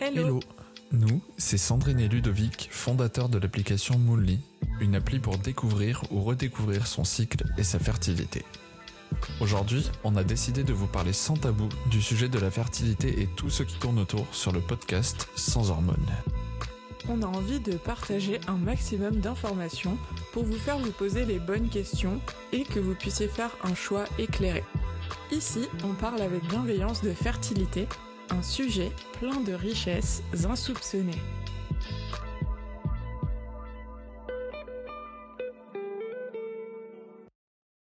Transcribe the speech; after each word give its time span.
Hello. 0.00 0.40
Nous, 0.92 1.22
c'est 1.38 1.58
Sandrine 1.58 1.98
et 1.98 2.08
Ludovic, 2.08 2.68
fondateurs 2.70 3.28
de 3.28 3.38
l'application 3.38 3.98
Moonly, 3.98 4.38
une 4.80 4.94
appli 4.94 5.18
pour 5.18 5.38
découvrir 5.38 6.02
ou 6.10 6.22
redécouvrir 6.22 6.86
son 6.86 7.04
cycle 7.04 7.44
et 7.58 7.64
sa 7.64 7.78
fertilité. 7.78 8.44
Aujourd'hui, 9.40 9.90
on 10.04 10.16
a 10.16 10.22
décidé 10.22 10.62
de 10.62 10.72
vous 10.72 10.86
parler 10.86 11.12
sans 11.12 11.36
tabou 11.36 11.68
du 11.90 12.02
sujet 12.02 12.28
de 12.28 12.38
la 12.38 12.50
fertilité 12.50 13.22
et 13.22 13.28
tout 13.34 13.50
ce 13.50 13.62
qui 13.62 13.78
tourne 13.78 13.98
autour 13.98 14.26
sur 14.32 14.52
le 14.52 14.60
podcast 14.60 15.28
Sans 15.36 15.70
hormones. 15.70 15.96
On 17.06 17.20
a 17.20 17.26
envie 17.26 17.60
de 17.60 17.76
partager 17.76 18.40
un 18.48 18.56
maximum 18.56 19.16
d'informations 19.16 19.98
pour 20.32 20.42
vous 20.42 20.58
faire 20.58 20.78
vous 20.78 20.90
poser 20.90 21.26
les 21.26 21.38
bonnes 21.38 21.68
questions 21.68 22.18
et 22.50 22.64
que 22.64 22.80
vous 22.80 22.94
puissiez 22.94 23.28
faire 23.28 23.54
un 23.62 23.74
choix 23.74 24.04
éclairé. 24.18 24.64
Ici, 25.30 25.68
on 25.84 25.92
parle 25.92 26.22
avec 26.22 26.42
bienveillance 26.44 27.02
de 27.02 27.10
fertilité, 27.10 27.86
un 28.30 28.42
sujet 28.42 28.90
plein 29.18 29.38
de 29.40 29.52
richesses 29.52 30.22
insoupçonnées. 30.46 31.20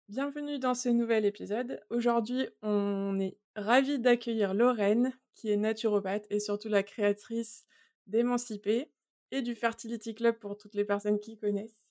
Bienvenue 0.08 0.60
dans 0.60 0.74
ce 0.74 0.88
nouvel 0.88 1.24
épisode. 1.24 1.80
Aujourd'hui, 1.90 2.46
on 2.62 3.18
est 3.18 3.36
ravis 3.56 3.98
d'accueillir 3.98 4.54
Lorraine, 4.54 5.12
qui 5.34 5.50
est 5.50 5.56
naturopathe 5.56 6.26
et 6.30 6.38
surtout 6.38 6.68
la 6.68 6.84
créatrice 6.84 7.64
d'Émancipé 8.06 8.88
et 9.30 9.42
du 9.42 9.54
Fertility 9.54 10.14
Club 10.14 10.38
pour 10.38 10.56
toutes 10.56 10.74
les 10.74 10.84
personnes 10.84 11.20
qui 11.20 11.36
connaissent 11.38 11.86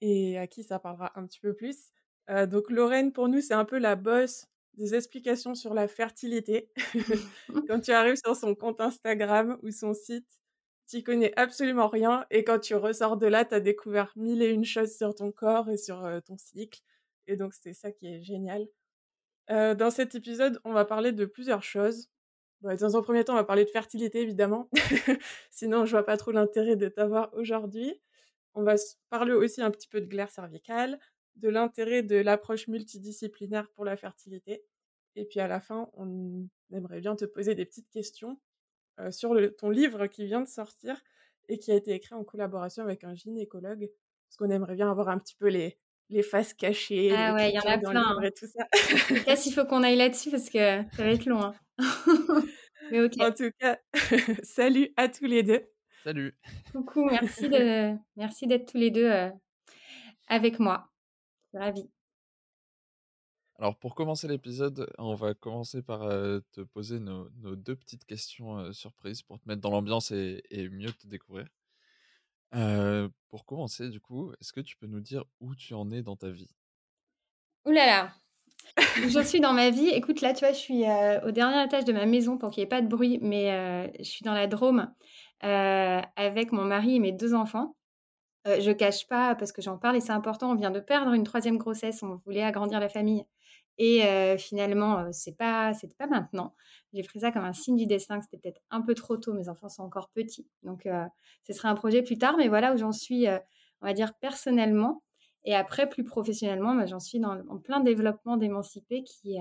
et 0.00 0.36
à 0.36 0.46
qui 0.46 0.64
ça 0.64 0.78
parlera 0.78 1.12
un 1.18 1.26
petit 1.26 1.40
peu 1.40 1.54
plus. 1.54 1.92
Euh, 2.28 2.46
donc 2.46 2.70
Lorraine, 2.70 3.12
pour 3.12 3.28
nous, 3.28 3.40
c'est 3.40 3.54
un 3.54 3.64
peu 3.64 3.78
la 3.78 3.96
bosse 3.96 4.46
des 4.74 4.94
explications 4.94 5.54
sur 5.54 5.74
la 5.74 5.88
fertilité. 5.88 6.70
quand 7.68 7.80
tu 7.80 7.92
arrives 7.92 8.16
sur 8.16 8.36
son 8.36 8.54
compte 8.54 8.80
Instagram 8.80 9.58
ou 9.62 9.70
son 9.70 9.94
site, 9.94 10.26
tu 10.88 11.02
connais 11.02 11.32
absolument 11.38 11.88
rien 11.88 12.26
et 12.30 12.44
quand 12.44 12.58
tu 12.58 12.74
ressors 12.74 13.16
de 13.16 13.26
là, 13.26 13.44
tu 13.44 13.54
as 13.54 13.60
découvert 13.60 14.12
mille 14.16 14.42
et 14.42 14.50
une 14.50 14.64
choses 14.64 14.96
sur 14.96 15.14
ton 15.14 15.30
corps 15.30 15.70
et 15.70 15.76
sur 15.76 16.04
euh, 16.04 16.20
ton 16.20 16.36
cycle. 16.36 16.80
Et 17.28 17.36
donc 17.36 17.54
c'est 17.54 17.72
ça 17.72 17.92
qui 17.92 18.08
est 18.08 18.22
génial. 18.22 18.66
Euh, 19.50 19.74
dans 19.74 19.90
cet 19.90 20.14
épisode, 20.14 20.60
on 20.64 20.72
va 20.72 20.84
parler 20.84 21.12
de 21.12 21.24
plusieurs 21.24 21.62
choses. 21.62 22.08
Dans 22.62 22.96
un 22.96 23.02
premier 23.02 23.24
temps, 23.24 23.34
on 23.34 23.36
va 23.36 23.44
parler 23.44 23.64
de 23.64 23.70
fertilité 23.70 24.20
évidemment. 24.20 24.68
Sinon, 25.50 25.84
je 25.84 25.90
vois 25.90 26.04
pas 26.04 26.16
trop 26.16 26.30
l'intérêt 26.30 26.76
de 26.76 26.88
t'avoir 26.88 27.32
aujourd'hui. 27.34 27.94
On 28.54 28.62
va 28.62 28.74
parler 29.10 29.32
aussi 29.32 29.62
un 29.62 29.70
petit 29.70 29.88
peu 29.88 30.00
de 30.00 30.06
glaire 30.06 30.30
cervicale, 30.30 30.98
de 31.36 31.48
l'intérêt 31.48 32.02
de 32.02 32.16
l'approche 32.16 32.68
multidisciplinaire 32.68 33.68
pour 33.70 33.84
la 33.84 33.96
fertilité. 33.96 34.62
Et 35.16 35.24
puis 35.24 35.40
à 35.40 35.48
la 35.48 35.60
fin, 35.60 35.90
on 35.94 36.46
aimerait 36.72 37.00
bien 37.00 37.16
te 37.16 37.24
poser 37.24 37.54
des 37.54 37.64
petites 37.64 37.90
questions 37.90 38.38
euh, 39.00 39.10
sur 39.10 39.34
le, 39.34 39.54
ton 39.54 39.70
livre 39.70 40.06
qui 40.06 40.26
vient 40.26 40.40
de 40.40 40.48
sortir 40.48 41.02
et 41.48 41.58
qui 41.58 41.72
a 41.72 41.74
été 41.74 41.92
écrit 41.92 42.14
en 42.14 42.24
collaboration 42.24 42.82
avec 42.82 43.04
un 43.04 43.14
gynécologue. 43.14 43.90
Parce 44.28 44.36
qu'on 44.38 44.50
aimerait 44.50 44.74
bien 44.74 44.90
avoir 44.90 45.08
un 45.08 45.18
petit 45.18 45.34
peu 45.34 45.48
les, 45.48 45.78
les 46.08 46.22
faces 46.22 46.54
cachées. 46.54 47.12
Ah 47.14 47.34
ouais, 47.34 47.50
il 47.50 47.54
y 47.54 47.58
en 47.58 47.70
a 47.70 47.78
plein. 47.78 48.18
Hein. 48.18 48.30
tout 48.38 48.46
ça. 48.46 48.66
Qu'est-ce 49.24 49.44
qu'il 49.44 49.52
faut 49.52 49.64
qu'on 49.64 49.82
aille 49.82 49.96
là-dessus 49.96 50.30
parce 50.30 50.48
que 50.48 50.58
ça 50.58 51.04
va 51.04 51.10
être 51.10 51.26
long. 51.26 51.42
Hein. 51.42 51.54
Mais 52.92 53.00
ok. 53.00 53.14
En 53.20 53.32
tout 53.32 53.50
cas, 53.58 53.78
salut 54.42 54.92
à 54.98 55.08
tous 55.08 55.24
les 55.24 55.42
deux. 55.42 55.66
Salut. 56.04 56.38
Coucou, 56.72 57.06
merci 57.06 57.48
de 57.48 57.96
merci 58.16 58.46
d'être 58.46 58.70
tous 58.70 58.76
les 58.76 58.90
deux 58.90 59.10
euh, 59.10 59.30
avec 60.28 60.58
moi. 60.58 60.92
Ravi. 61.54 61.90
Alors 63.58 63.78
pour 63.78 63.94
commencer 63.94 64.28
l'épisode, 64.28 64.92
on 64.98 65.14
va 65.14 65.32
commencer 65.32 65.80
par 65.80 66.00
te 66.52 66.60
poser 66.60 67.00
nos, 67.00 67.30
deux 67.56 67.76
petites 67.76 68.04
questions 68.04 68.70
surprises 68.74 69.22
pour 69.22 69.40
te 69.40 69.48
mettre 69.48 69.62
dans 69.62 69.70
l'ambiance 69.70 70.10
et, 70.10 70.42
mieux 70.70 70.92
te 70.92 71.06
découvrir. 71.06 71.46
pour 72.50 73.46
commencer, 73.46 73.88
du 73.88 74.00
coup, 74.00 74.32
est-ce 74.32 74.52
que 74.52 74.60
tu 74.60 74.76
peux 74.76 74.86
nous 74.86 75.00
dire 75.00 75.24
où 75.40 75.54
tu 75.54 75.72
en 75.72 75.90
es 75.90 76.02
dans 76.02 76.16
ta 76.16 76.28
vie? 76.28 76.54
Ouh 77.64 77.70
là 77.70 77.86
là 77.86 78.14
Je 79.08 79.20
suis 79.20 79.40
dans 79.40 79.52
ma 79.52 79.70
vie. 79.70 79.88
Écoute, 79.88 80.20
là, 80.20 80.32
tu 80.32 80.44
vois, 80.44 80.52
je 80.52 80.58
suis 80.58 80.84
au 81.26 81.30
dernier 81.30 81.62
étage 81.64 81.84
de 81.84 81.92
ma 81.92 82.06
maison 82.06 82.38
pour 82.38 82.50
qu'il 82.50 82.60
n'y 82.62 82.64
ait 82.64 82.68
pas 82.68 82.80
de 82.80 82.88
bruit, 82.88 83.18
mais 83.22 83.92
je 83.98 84.04
suis 84.04 84.24
dans 84.24 84.34
la 84.34 84.46
Drôme 84.46 84.92
avec 85.40 86.52
mon 86.52 86.64
mari 86.64 86.96
et 86.96 86.98
mes 86.98 87.12
deux 87.12 87.34
enfants. 87.34 87.76
Je 88.44 88.72
cache 88.72 89.06
pas 89.08 89.34
parce 89.34 89.52
que 89.52 89.62
j'en 89.62 89.78
parle 89.78 89.96
et 89.96 90.00
c'est 90.00 90.12
important. 90.12 90.50
On 90.50 90.54
vient 90.54 90.70
de 90.70 90.80
perdre 90.80 91.12
une 91.12 91.24
troisième 91.24 91.58
grossesse. 91.58 92.02
On 92.02 92.20
voulait 92.24 92.42
agrandir 92.42 92.80
la 92.80 92.88
famille 92.88 93.24
et 93.78 94.36
finalement 94.38 95.10
c'est 95.12 95.36
pas 95.36 95.74
c'était 95.74 95.94
pas 95.94 96.06
maintenant. 96.06 96.54
J'ai 96.92 97.02
pris 97.02 97.20
ça 97.20 97.32
comme 97.32 97.44
un 97.44 97.52
signe 97.52 97.76
du 97.76 97.86
destin. 97.86 98.20
C'était 98.22 98.38
peut-être 98.38 98.60
un 98.70 98.80
peu 98.80 98.94
trop 98.94 99.16
tôt. 99.16 99.32
Mes 99.34 99.48
enfants 99.48 99.68
sont 99.68 99.82
encore 99.82 100.10
petits, 100.10 100.46
donc 100.62 100.88
ce 101.46 101.52
serait 101.52 101.68
un 101.68 101.74
projet 101.74 102.02
plus 102.02 102.18
tard. 102.18 102.36
Mais 102.38 102.48
voilà 102.48 102.74
où 102.74 102.78
j'en 102.78 102.92
suis, 102.92 103.26
on 103.80 103.86
va 103.86 103.92
dire 103.92 104.14
personnellement. 104.14 105.02
Et 105.44 105.54
après 105.54 105.88
plus 105.88 106.04
professionnellement, 106.04 106.74
bah, 106.74 106.86
j'en 106.86 107.00
suis 107.00 107.18
dans, 107.18 107.40
en 107.48 107.58
plein 107.58 107.80
développement 107.80 108.36
d'émanciper 108.36 109.04
qui 109.04 109.38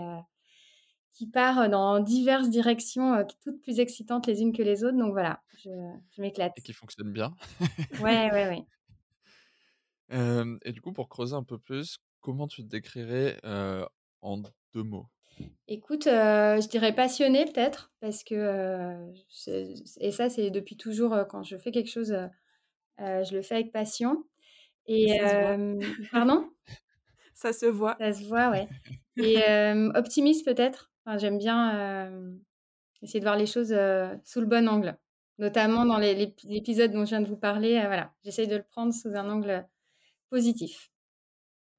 qui 1.14 1.28
part 1.28 1.70
dans 1.70 2.00
diverses 2.00 2.50
directions, 2.50 3.26
toutes 3.44 3.62
plus 3.62 3.80
excitantes 3.80 4.28
les 4.28 4.42
unes 4.42 4.54
que 4.54 4.64
les 4.64 4.84
autres. 4.84 4.98
Donc 4.98 5.12
voilà, 5.12 5.42
je, 5.58 5.70
je 6.16 6.22
m'éclate. 6.22 6.54
Et 6.58 6.62
qui 6.62 6.74
fonctionne 6.74 7.12
bien. 7.12 7.36
ouais, 8.00 8.32
ouais, 8.32 8.48
ouais 8.48 8.66
et 10.64 10.72
du 10.72 10.82
coup, 10.82 10.92
pour 10.92 11.10
creuser 11.10 11.36
un 11.36 11.44
peu 11.44 11.58
plus, 11.58 11.98
comment 12.22 12.48
tu 12.48 12.64
te 12.64 12.68
décrirais 12.68 13.40
en 14.22 14.42
deux 14.74 14.84
mots? 14.84 15.08
Écoute, 15.68 16.06
je 16.06 16.68
dirais 16.68 16.94
passionné 16.94 17.46
peut-être, 17.46 17.92
parce 18.02 18.24
que, 18.24 19.14
et 20.00 20.12
ça 20.12 20.30
c'est 20.30 20.50
depuis 20.50 20.78
toujours, 20.78 21.16
quand 21.30 21.44
je 21.44 21.58
fais 21.58 21.72
quelque 21.72 21.90
chose, 21.90 22.16
je 22.98 23.34
le 23.34 23.42
fais 23.42 23.56
avec 23.56 23.72
passion. 23.72 24.26
Et 24.92 25.20
pardon? 26.12 26.50
Ça 27.34 27.54
se 27.54 27.66
voit. 27.66 27.96
Ça 28.00 28.14
se 28.14 28.26
voit, 28.26 28.50
ouais. 28.50 28.68
Et 29.18 29.42
optimiste 29.96 30.46
peut-être? 30.46 30.92
Enfin, 31.06 31.18
J'aime 31.18 31.38
bien 31.38 32.12
essayer 33.02 33.20
de 33.20 33.26
voir 33.26 33.38
les 33.38 33.46
choses 33.46 33.76
sous 34.24 34.42
le 34.42 34.46
bon 34.46 34.68
angle, 34.68 34.98
notamment 35.38 35.86
dans 35.86 35.98
l'épisode 35.98 36.92
dont 36.92 37.06
je 37.06 37.10
viens 37.10 37.22
de 37.22 37.28
vous 37.28 37.38
parler. 37.38 37.74
voilà, 37.86 38.14
j'essaye 38.24 38.48
de 38.48 38.58
le 38.58 38.64
prendre 38.64 38.94
sous 38.94 39.10
un 39.10 39.30
angle 39.30 39.66
positif. 40.30 40.92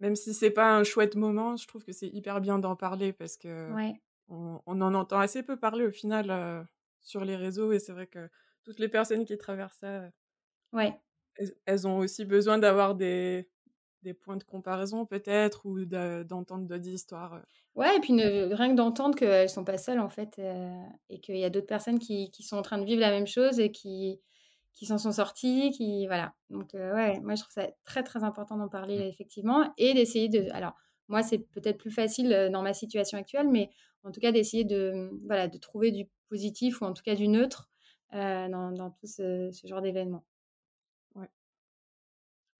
Même 0.01 0.17
si 0.17 0.35
c'est 0.35 0.51
pas 0.51 0.75
un 0.75 0.83
chouette 0.83 1.15
moment, 1.15 1.57
je 1.57 1.69
trouve 1.69 1.85
que 1.85 1.93
c'est 1.93 2.09
hyper 2.09 2.41
bien 2.41 2.59
d'en 2.59 2.75
parler 2.75 3.13
parce 3.13 3.37
que 3.37 3.71
on, 4.29 4.61
en 4.67 4.95
entend 4.95 5.19
assez 5.19 5.43
peu 5.43 5.59
parler 5.59 5.87
au 5.87 5.91
final 5.91 6.67
sur 7.01 7.25
les 7.25 7.37
réseaux 7.37 7.73
et 7.73 7.79
c'est 7.79 7.93
vrai 7.93 8.07
que 8.07 8.31
toutes 8.65 8.79
les 8.79 8.89
personnes 8.89 9.25
qui 9.25 9.37
traversent 9.37 9.79
ça, 9.79 10.09
ouais. 10.73 10.99
Elles, 11.65 11.87
ont 11.87 11.99
aussi 11.99 12.25
besoin 12.25 12.59
d'avoir 12.59 12.95
des, 12.95 13.49
des 14.03 14.15
points 14.15 14.37
de 14.37 14.45
comparaison 14.45 15.07
peut-être 15.07 15.67
ou 15.67 15.85
d'entendre 15.85 16.67
d'autres 16.67 16.89
histoires. 16.89 17.41
Ouais, 17.75 17.97
et 17.97 18.01
puis 18.01 18.13
rien 18.13 18.71
que 18.71 18.77
d'entendre 18.77 19.17
qu'elles 19.17 19.49
sont 19.49 19.65
pas 19.65 19.79
seules 19.79 20.01
en 20.01 20.09
fait 20.09 20.41
et 21.09 21.21
qu'il 21.21 21.37
y 21.37 21.45
a 21.45 21.51
d'autres 21.51 21.67
personnes 21.67 21.99
qui, 21.99 22.31
qui, 22.31 22.43
sont 22.43 22.57
en 22.57 22.63
train 22.63 22.79
de 22.79 22.85
vivre 22.85 23.01
la 23.01 23.11
même 23.11 23.27
chose 23.27 23.61
et 23.61 23.71
qui, 23.71 24.21
qui 24.75 24.87
s'en 24.87 24.99
sont 24.99 25.13
sortis, 25.13 25.71
qui 25.71 26.07
voilà. 26.07 26.35
Donc 26.51 26.75
euh, 26.75 26.95
ouais, 26.95 27.21
moi 27.21 27.35
je 27.35 27.43
trouve 27.43 27.53
ça 27.53 27.69
très 27.85 28.03
très 28.03 28.25
important 28.25 28.57
d'en 28.57 28.69
parler 28.69 28.99
mmh. 28.99 29.09
effectivement 29.09 29.73
et 29.79 29.95
d'essayer 29.95 30.29
de. 30.29 30.51
Alors 30.53 30.75
moi 31.09 31.23
c'est 31.23 31.39
peut-être 31.39 31.79
plus 31.79 31.91
facile 31.91 32.51
dans 32.53 32.63
ma 32.63 32.75
situation 32.75 33.19
actuelle, 33.19 33.49
mais 33.49 33.71
en 34.05 34.11
tout 34.11 34.21
cas 34.21 34.33
d'essayer 34.33 34.65
de 34.65 35.11
voilà 35.27 35.49
de 35.49 35.59
trouver 35.59 35.93
du 35.93 36.07
positif 36.29 36.81
ou 36.81 36.85
en 36.85 36.93
tout 36.93 37.03
cas 37.03 37.15
du 37.15 37.29
neutre 37.29 37.71
euh, 38.15 38.49
dans, 38.49 38.73
dans, 38.73 38.91
tout 38.91 39.07
ce, 39.07 39.51
ce 39.53 39.67
genre 39.67 39.83
d'événement. 39.83 40.25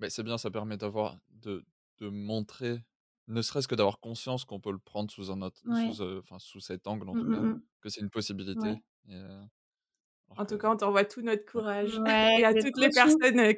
Mais 0.03 0.11
c'est 0.11 0.25
bien, 0.25 0.37
ça 0.37 0.51
permet 0.51 0.77
d'avoir 0.77 1.17
de, 1.31 1.65
de 2.01 2.09
montrer 2.09 2.81
ne 3.29 3.41
serait-ce 3.41 3.69
que 3.69 3.77
d'avoir 3.77 4.01
conscience 4.01 4.45
qu'on 4.45 4.61
peut 4.61 4.73
le 4.73 4.79
prendre 4.79 5.11
sous 5.11 5.31
un 5.31 5.43
autre, 5.43 5.61
sous, 5.63 6.03
enfin, 6.19 6.39
sous 6.39 6.61
cet 6.61 6.87
angle 6.89 7.09
en 7.09 7.15
mmh, 7.15 7.21
tout 7.21 7.31
cas, 7.31 7.41
mmh, 7.41 7.63
que 7.81 7.89
c'est 7.89 8.01
une 8.01 8.11
possibilité. 8.11 8.75
En 10.37 10.45
tout 10.45 10.59
cas, 10.59 10.71
on 10.71 10.77
t'envoie 10.77 11.05
tout 11.05 11.23
notre 11.23 11.45
courage 11.45 11.93
et 12.07 12.45
à 12.45 12.53
toutes 12.53 12.79
les 12.79 12.89
personnes, 12.89 13.39
euh, 13.39 13.53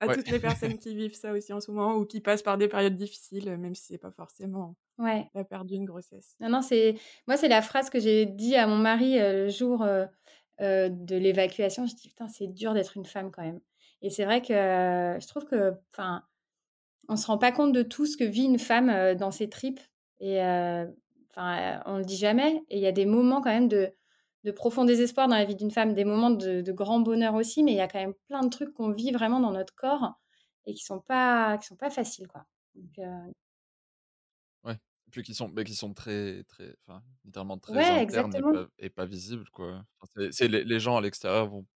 à 0.00 0.14
toutes 0.14 0.28
les 0.28 0.38
personnes 0.38 0.78
qui 0.78 0.94
vivent 0.94 1.14
ça 1.14 1.32
aussi 1.32 1.52
en 1.52 1.60
ce 1.60 1.70
moment 1.70 1.94
ou 1.94 2.04
qui 2.04 2.20
passent 2.20 2.42
par 2.42 2.58
des 2.58 2.68
périodes 2.68 2.96
difficiles, 2.96 3.56
même 3.56 3.74
si 3.74 3.86
c'est 3.86 3.98
pas 3.98 4.10
forcément 4.10 4.76
la 4.98 5.44
perte 5.48 5.66
d'une 5.66 5.84
grossesse. 5.84 6.36
Non, 6.40 6.48
non, 6.48 6.62
c'est 6.62 6.96
moi, 7.26 7.36
c'est 7.36 7.48
la 7.48 7.62
phrase 7.62 7.90
que 7.90 8.00
j'ai 8.00 8.26
dit 8.26 8.56
à 8.56 8.66
mon 8.66 8.76
mari 8.76 9.18
euh, 9.18 9.44
le 9.44 9.48
jour 9.48 9.82
euh, 9.82 10.06
de 10.58 11.16
l'évacuation. 11.16 11.86
Je 11.86 11.94
dis 11.94 12.08
putain, 12.08 12.28
c'est 12.28 12.48
dur 12.48 12.74
d'être 12.74 12.96
une 12.96 13.06
femme 13.06 13.30
quand 13.30 13.42
même. 13.42 13.60
Et 14.02 14.10
c'est 14.10 14.24
vrai 14.24 14.42
que 14.42 14.52
je 14.54 15.26
trouve 15.26 15.44
que, 15.46 15.74
enfin, 15.92 16.22
on 17.08 17.16
se 17.16 17.26
rend 17.26 17.38
pas 17.38 17.52
compte 17.52 17.72
de 17.72 17.82
tout 17.82 18.06
ce 18.06 18.16
que 18.16 18.24
vit 18.24 18.44
une 18.44 18.58
femme 18.58 19.14
dans 19.14 19.30
ses 19.30 19.48
tripes. 19.48 19.80
Et 20.20 20.40
enfin, 21.30 21.82
on 21.86 21.98
le 21.98 22.04
dit 22.04 22.16
jamais. 22.16 22.62
Et 22.68 22.76
il 22.76 22.82
y 22.82 22.86
a 22.86 22.92
des 22.92 23.06
moments 23.06 23.40
quand 23.40 23.50
même 23.50 23.68
de 23.68 23.92
de 24.46 24.52
profond 24.52 24.84
désespoir 24.84 25.26
dans 25.26 25.34
la 25.34 25.44
vie 25.44 25.56
d'une 25.56 25.72
femme, 25.72 25.92
des 25.92 26.04
moments 26.04 26.30
de, 26.30 26.62
grand 26.72 27.00
bonheur 27.00 27.34
aussi, 27.34 27.64
mais 27.64 27.72
il 27.72 27.76
y 27.76 27.80
a 27.80 27.88
quand 27.88 27.98
même 27.98 28.14
plein 28.28 28.44
de 28.44 28.48
trucs 28.48 28.72
qu'on 28.72 28.92
vit 28.92 29.10
vraiment 29.10 29.40
dans 29.40 29.50
notre 29.50 29.74
corps 29.74 30.14
et 30.66 30.72
qui 30.72 30.84
sont 30.84 31.00
pas, 31.00 31.58
qui 31.58 31.66
sont 31.66 31.76
pas 31.76 31.90
faciles, 31.90 32.28
quoi. 32.28 32.46
Donc, 32.76 32.96
Ouais, 34.62 34.76
puis 35.10 35.24
qui 35.24 35.34
sont, 35.34 35.48
mais 35.48 35.64
qui 35.64 35.74
sont 35.74 35.92
très, 35.94 36.44
très, 36.44 36.76
enfin, 36.86 37.02
littéralement 37.24 37.58
très 37.58 38.00
internes 38.00 38.36
et 38.36 38.40
pas, 38.40 38.68
et 38.78 38.90
pas, 38.90 39.04
visibles, 39.04 39.50
quoi. 39.50 39.84
c'est, 40.30 40.46
les, 40.46 40.62
les, 40.62 40.80
gens 40.80 40.96
à 40.96 41.00
l'extérieur 41.00 41.48
vont 41.48 41.66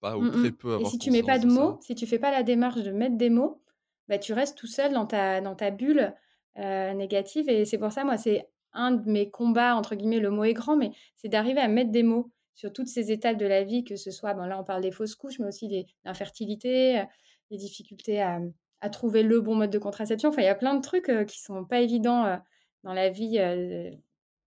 pas 0.00 0.16
ou 0.16 0.22
mmh 0.22 0.30
très 0.30 0.52
peu 0.52 0.74
avoir. 0.74 0.88
Et 0.88 0.90
si 0.90 0.98
tu 0.98 1.10
mets 1.10 1.22
pas 1.22 1.38
de 1.38 1.46
mots, 1.46 1.78
si 1.80 1.94
tu 1.94 2.06
fais 2.06 2.18
pas 2.18 2.30
la 2.30 2.42
démarche 2.42 2.82
de 2.82 2.90
mettre 2.90 3.16
des 3.16 3.30
mots, 3.30 3.62
bah, 4.08 4.18
tu 4.18 4.32
restes 4.32 4.56
tout 4.56 4.66
seul 4.66 4.92
dans 4.92 5.06
ta, 5.06 5.40
dans 5.40 5.54
ta 5.54 5.70
bulle 5.70 6.14
négative. 6.56 7.48
Et 7.48 7.64
c'est 7.64 7.78
pour 7.78 7.92
ça, 7.92 8.04
moi, 8.04 8.16
c'est 8.16 8.48
un 8.72 8.92
de 8.92 9.08
mes 9.10 9.30
combats, 9.30 9.76
entre 9.76 9.94
guillemets, 9.94 10.18
le 10.18 10.30
mot 10.30 10.44
est 10.44 10.54
grand, 10.54 10.76
mais 10.76 10.90
c'est 11.16 11.28
d'arriver 11.28 11.60
à 11.60 11.68
mettre 11.68 11.90
des 11.90 12.02
mots 12.02 12.30
sur 12.54 12.72
toutes 12.72 12.88
ces 12.88 13.12
étapes 13.12 13.36
de 13.36 13.46
la 13.46 13.62
vie, 13.62 13.84
que 13.84 13.94
ce 13.94 14.10
soit, 14.10 14.34
bon, 14.34 14.42
là, 14.42 14.58
on 14.58 14.64
parle 14.64 14.82
des 14.82 14.90
fausses 14.90 15.14
couches, 15.14 15.38
mais 15.38 15.46
aussi 15.46 15.68
des 15.68 15.86
l'infertilité, 16.04 17.04
les 17.50 17.56
difficultés 17.56 18.20
à, 18.20 18.40
à, 18.80 18.90
trouver 18.90 19.22
le 19.22 19.40
bon 19.40 19.54
mode 19.54 19.70
de 19.70 19.78
contraception. 19.78 20.30
Enfin, 20.30 20.42
il 20.42 20.46
y 20.46 20.48
a 20.48 20.56
plein 20.56 20.74
de 20.74 20.82
trucs 20.82 21.12
qui 21.28 21.40
sont 21.40 21.64
pas 21.64 21.80
évidents 21.80 22.40
dans 22.82 22.92
la 22.92 23.10
vie 23.10 23.38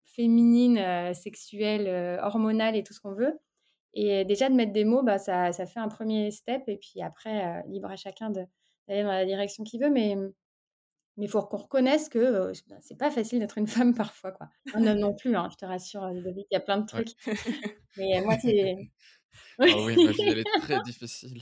féminine, 0.04 1.14
sexuelle, 1.14 2.20
hormonale 2.22 2.76
et 2.76 2.84
tout 2.84 2.94
ce 2.94 3.00
qu'on 3.00 3.14
veut. 3.14 3.40
Et 3.94 4.26
déjà, 4.26 4.50
de 4.50 4.56
mettre 4.56 4.72
des 4.72 4.86
mots, 4.86 5.04
bah, 5.04 5.18
ça, 5.18 5.52
ça 5.52 5.66
fait 5.66 5.80
un 5.80 5.90
premier 5.90 6.32
step. 6.32 6.64
Et 6.68 6.78
puis 6.78 7.02
après, 7.02 7.64
libre 7.68 7.90
à 7.90 7.96
chacun 7.96 8.30
d'aller 8.30 9.04
dans 9.04 9.12
la 9.12 9.26
direction 9.26 9.64
qu'il 9.64 9.82
veut. 9.82 9.90
Mais 9.90 10.16
mais 11.18 11.26
il 11.26 11.30
faut 11.30 11.42
qu'on 11.42 11.58
reconnaisse 11.58 12.10
que 12.10 12.54
ce 12.54 12.62
bah, 12.70 12.78
c'est 12.82 12.98
pas 12.98 13.12
facile 13.12 13.40
d'être 13.40 13.58
une 13.58 13.68
femme 13.68 13.94
parfois. 13.94 14.32
Quoi. 14.32 14.50
Un 14.74 14.86
homme 14.88 15.00
non 15.00 15.14
plus, 15.14 15.36
hein, 15.36 15.50
je 15.52 15.58
te 15.58 15.66
rassure, 15.66 16.06
Ludovic, 16.08 16.48
il 16.50 16.54
y 16.56 16.58
a 16.58 16.62
plein 16.62 16.78
de 16.78 16.86
trucs. 16.86 17.10
Mais 17.98 18.22
moi, 18.22 18.36
c'est. 18.42 18.78
Ah 19.60 19.66
oui, 19.66 19.96
ma 19.96 20.12
vie, 20.12 20.24
elle 20.28 20.40
est 20.40 20.60
très 20.60 20.82
difficile. 20.82 21.42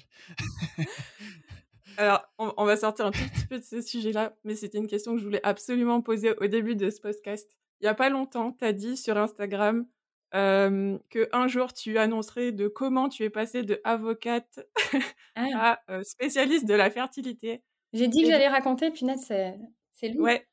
Alors, 1.98 2.22
on, 2.38 2.66
va 2.66 2.78
sortir 2.78 3.08
un 3.08 3.12
tout 3.12 3.28
petit 3.34 3.48
peu 3.48 3.58
de 3.58 3.64
ce 3.64 3.82
sujet-là, 3.82 4.36
mais 4.44 4.56
c'était 4.56 4.78
une 4.78 4.88
question 4.88 5.14
que 5.14 5.20
je 5.20 5.24
voulais 5.24 5.40
absolument 5.44 6.02
poser 6.02 6.36
au 6.38 6.46
début 6.46 6.76
de 6.76 6.90
ce 6.92 7.02
podcast. 7.02 7.58
Il 7.80 7.86
n'y 7.86 7.88
a 7.90 7.96
pas 7.96 8.10
longtemps, 8.10 8.52
tu 8.52 8.64
as 8.64 8.74
dit 8.74 8.96
sur 8.96 9.18
Instagram 9.18 9.88
euh, 10.36 10.98
que 11.10 11.28
un 11.32 11.48
jour 11.48 11.74
tu 11.74 11.98
annoncerais 11.98 12.52
de 12.52 12.68
comment 12.68 13.10
tu 13.10 13.24
es 13.24 13.30
passée 13.30 13.64
de 13.64 13.82
avocate 13.84 14.60
ah. 15.36 15.80
à 15.88 16.04
spécialiste 16.04 16.66
de 16.66 16.74
la 16.74 16.90
fertilité. 16.90 17.64
J'ai 17.94 18.08
dit 18.08 18.24
que 18.24 18.30
j'allais 18.30 18.48
raconter, 18.48 18.92
puis 18.92 19.06
c'est 19.18 19.56
c'est 19.94 20.10
lui. 20.10 20.20
Ouais. 20.20 20.46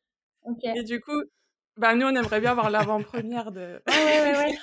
Et 0.75 0.83
du 0.83 1.01
coup, 1.01 1.23
bah 1.77 1.95
nous 1.95 2.07
on 2.07 2.15
aimerait 2.15 2.41
bien 2.41 2.53
avoir 2.53 2.71
l'avant-première 2.71 3.53
de. 3.53 3.83
Ah 3.87 3.93
ouais 3.93 4.21
ouais 4.23 4.37
ouais. 4.39 4.59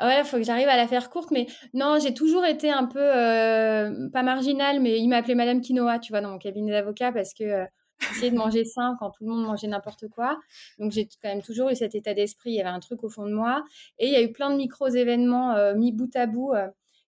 Oh, 0.00 0.04
ouais, 0.04 0.24
faut 0.24 0.38
que 0.38 0.42
j'arrive 0.42 0.68
à 0.68 0.76
la 0.76 0.88
faire 0.88 1.10
courte, 1.10 1.30
mais 1.30 1.46
non, 1.74 1.98
j'ai 2.00 2.14
toujours 2.14 2.44
été 2.44 2.70
un 2.70 2.86
peu 2.86 4.10
pas 4.10 4.22
marginale, 4.22 4.80
mais 4.80 4.98
il 4.98 5.08
m'appelait 5.08 5.34
Madame 5.34 5.60
Quinoa, 5.60 5.98
tu 5.98 6.12
vois, 6.12 6.20
dans 6.20 6.30
mon 6.30 6.38
cabinet 6.38 6.72
d'avocat 6.72 7.12
parce 7.12 7.34
que 7.34 7.66
j'essayais 8.00 8.30
de 8.30 8.36
manger 8.36 8.64
sain 8.64 8.96
quand 8.98 9.10
tout 9.10 9.24
le 9.24 9.30
monde 9.30 9.44
mangeait 9.44 9.68
n'importe 9.68 10.08
quoi. 10.08 10.38
Donc 10.78 10.92
j'ai 10.92 11.06
quand 11.22 11.28
même 11.28 11.42
toujours 11.42 11.70
eu 11.70 11.76
cet 11.76 11.94
état 11.94 12.14
d'esprit. 12.14 12.50
Il 12.50 12.56
y 12.56 12.60
avait 12.60 12.70
un 12.70 12.80
truc 12.80 13.04
au 13.04 13.08
fond 13.08 13.26
de 13.26 13.32
moi, 13.32 13.64
et 13.98 14.06
il 14.06 14.12
y 14.12 14.16
a 14.16 14.22
eu 14.22 14.32
plein 14.32 14.50
de 14.50 14.56
micros 14.56 14.88
événements 14.88 15.74
mis 15.74 15.92
bout 15.92 16.14
à 16.16 16.26
bout 16.26 16.52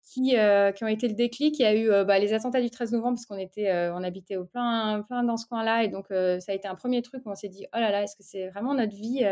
qui, 0.09 0.37
euh, 0.37 0.71
qui 0.71 0.83
ont 0.83 0.87
été 0.87 1.07
le 1.07 1.13
déclic. 1.13 1.59
Il 1.59 1.61
y 1.61 1.65
a 1.65 1.75
eu 1.75 1.89
euh, 1.91 2.03
bah, 2.03 2.19
les 2.19 2.33
attentats 2.33 2.61
du 2.61 2.69
13 2.69 2.93
novembre 2.93 3.15
parce 3.15 3.25
qu'on 3.25 3.37
était, 3.37 3.69
euh, 3.69 3.93
on 3.93 4.03
habitait 4.03 4.37
au 4.37 4.45
plein, 4.45 5.03
plein 5.07 5.23
dans 5.23 5.37
ce 5.37 5.45
coin-là 5.45 5.83
et 5.83 5.87
donc 5.87 6.07
ça 6.09 6.51
a 6.51 6.55
été 6.55 6.67
un 6.67 6.75
premier 6.75 7.01
truc 7.01 7.25
où 7.25 7.31
on 7.31 7.35
s'est 7.35 7.49
dit 7.49 7.65
oh 7.73 7.79
là 7.79 7.91
là, 7.91 8.03
est-ce 8.03 8.15
que 8.15 8.23
c'est 8.23 8.49
vraiment 8.49 8.73
notre 8.73 8.95
vie 8.95 9.23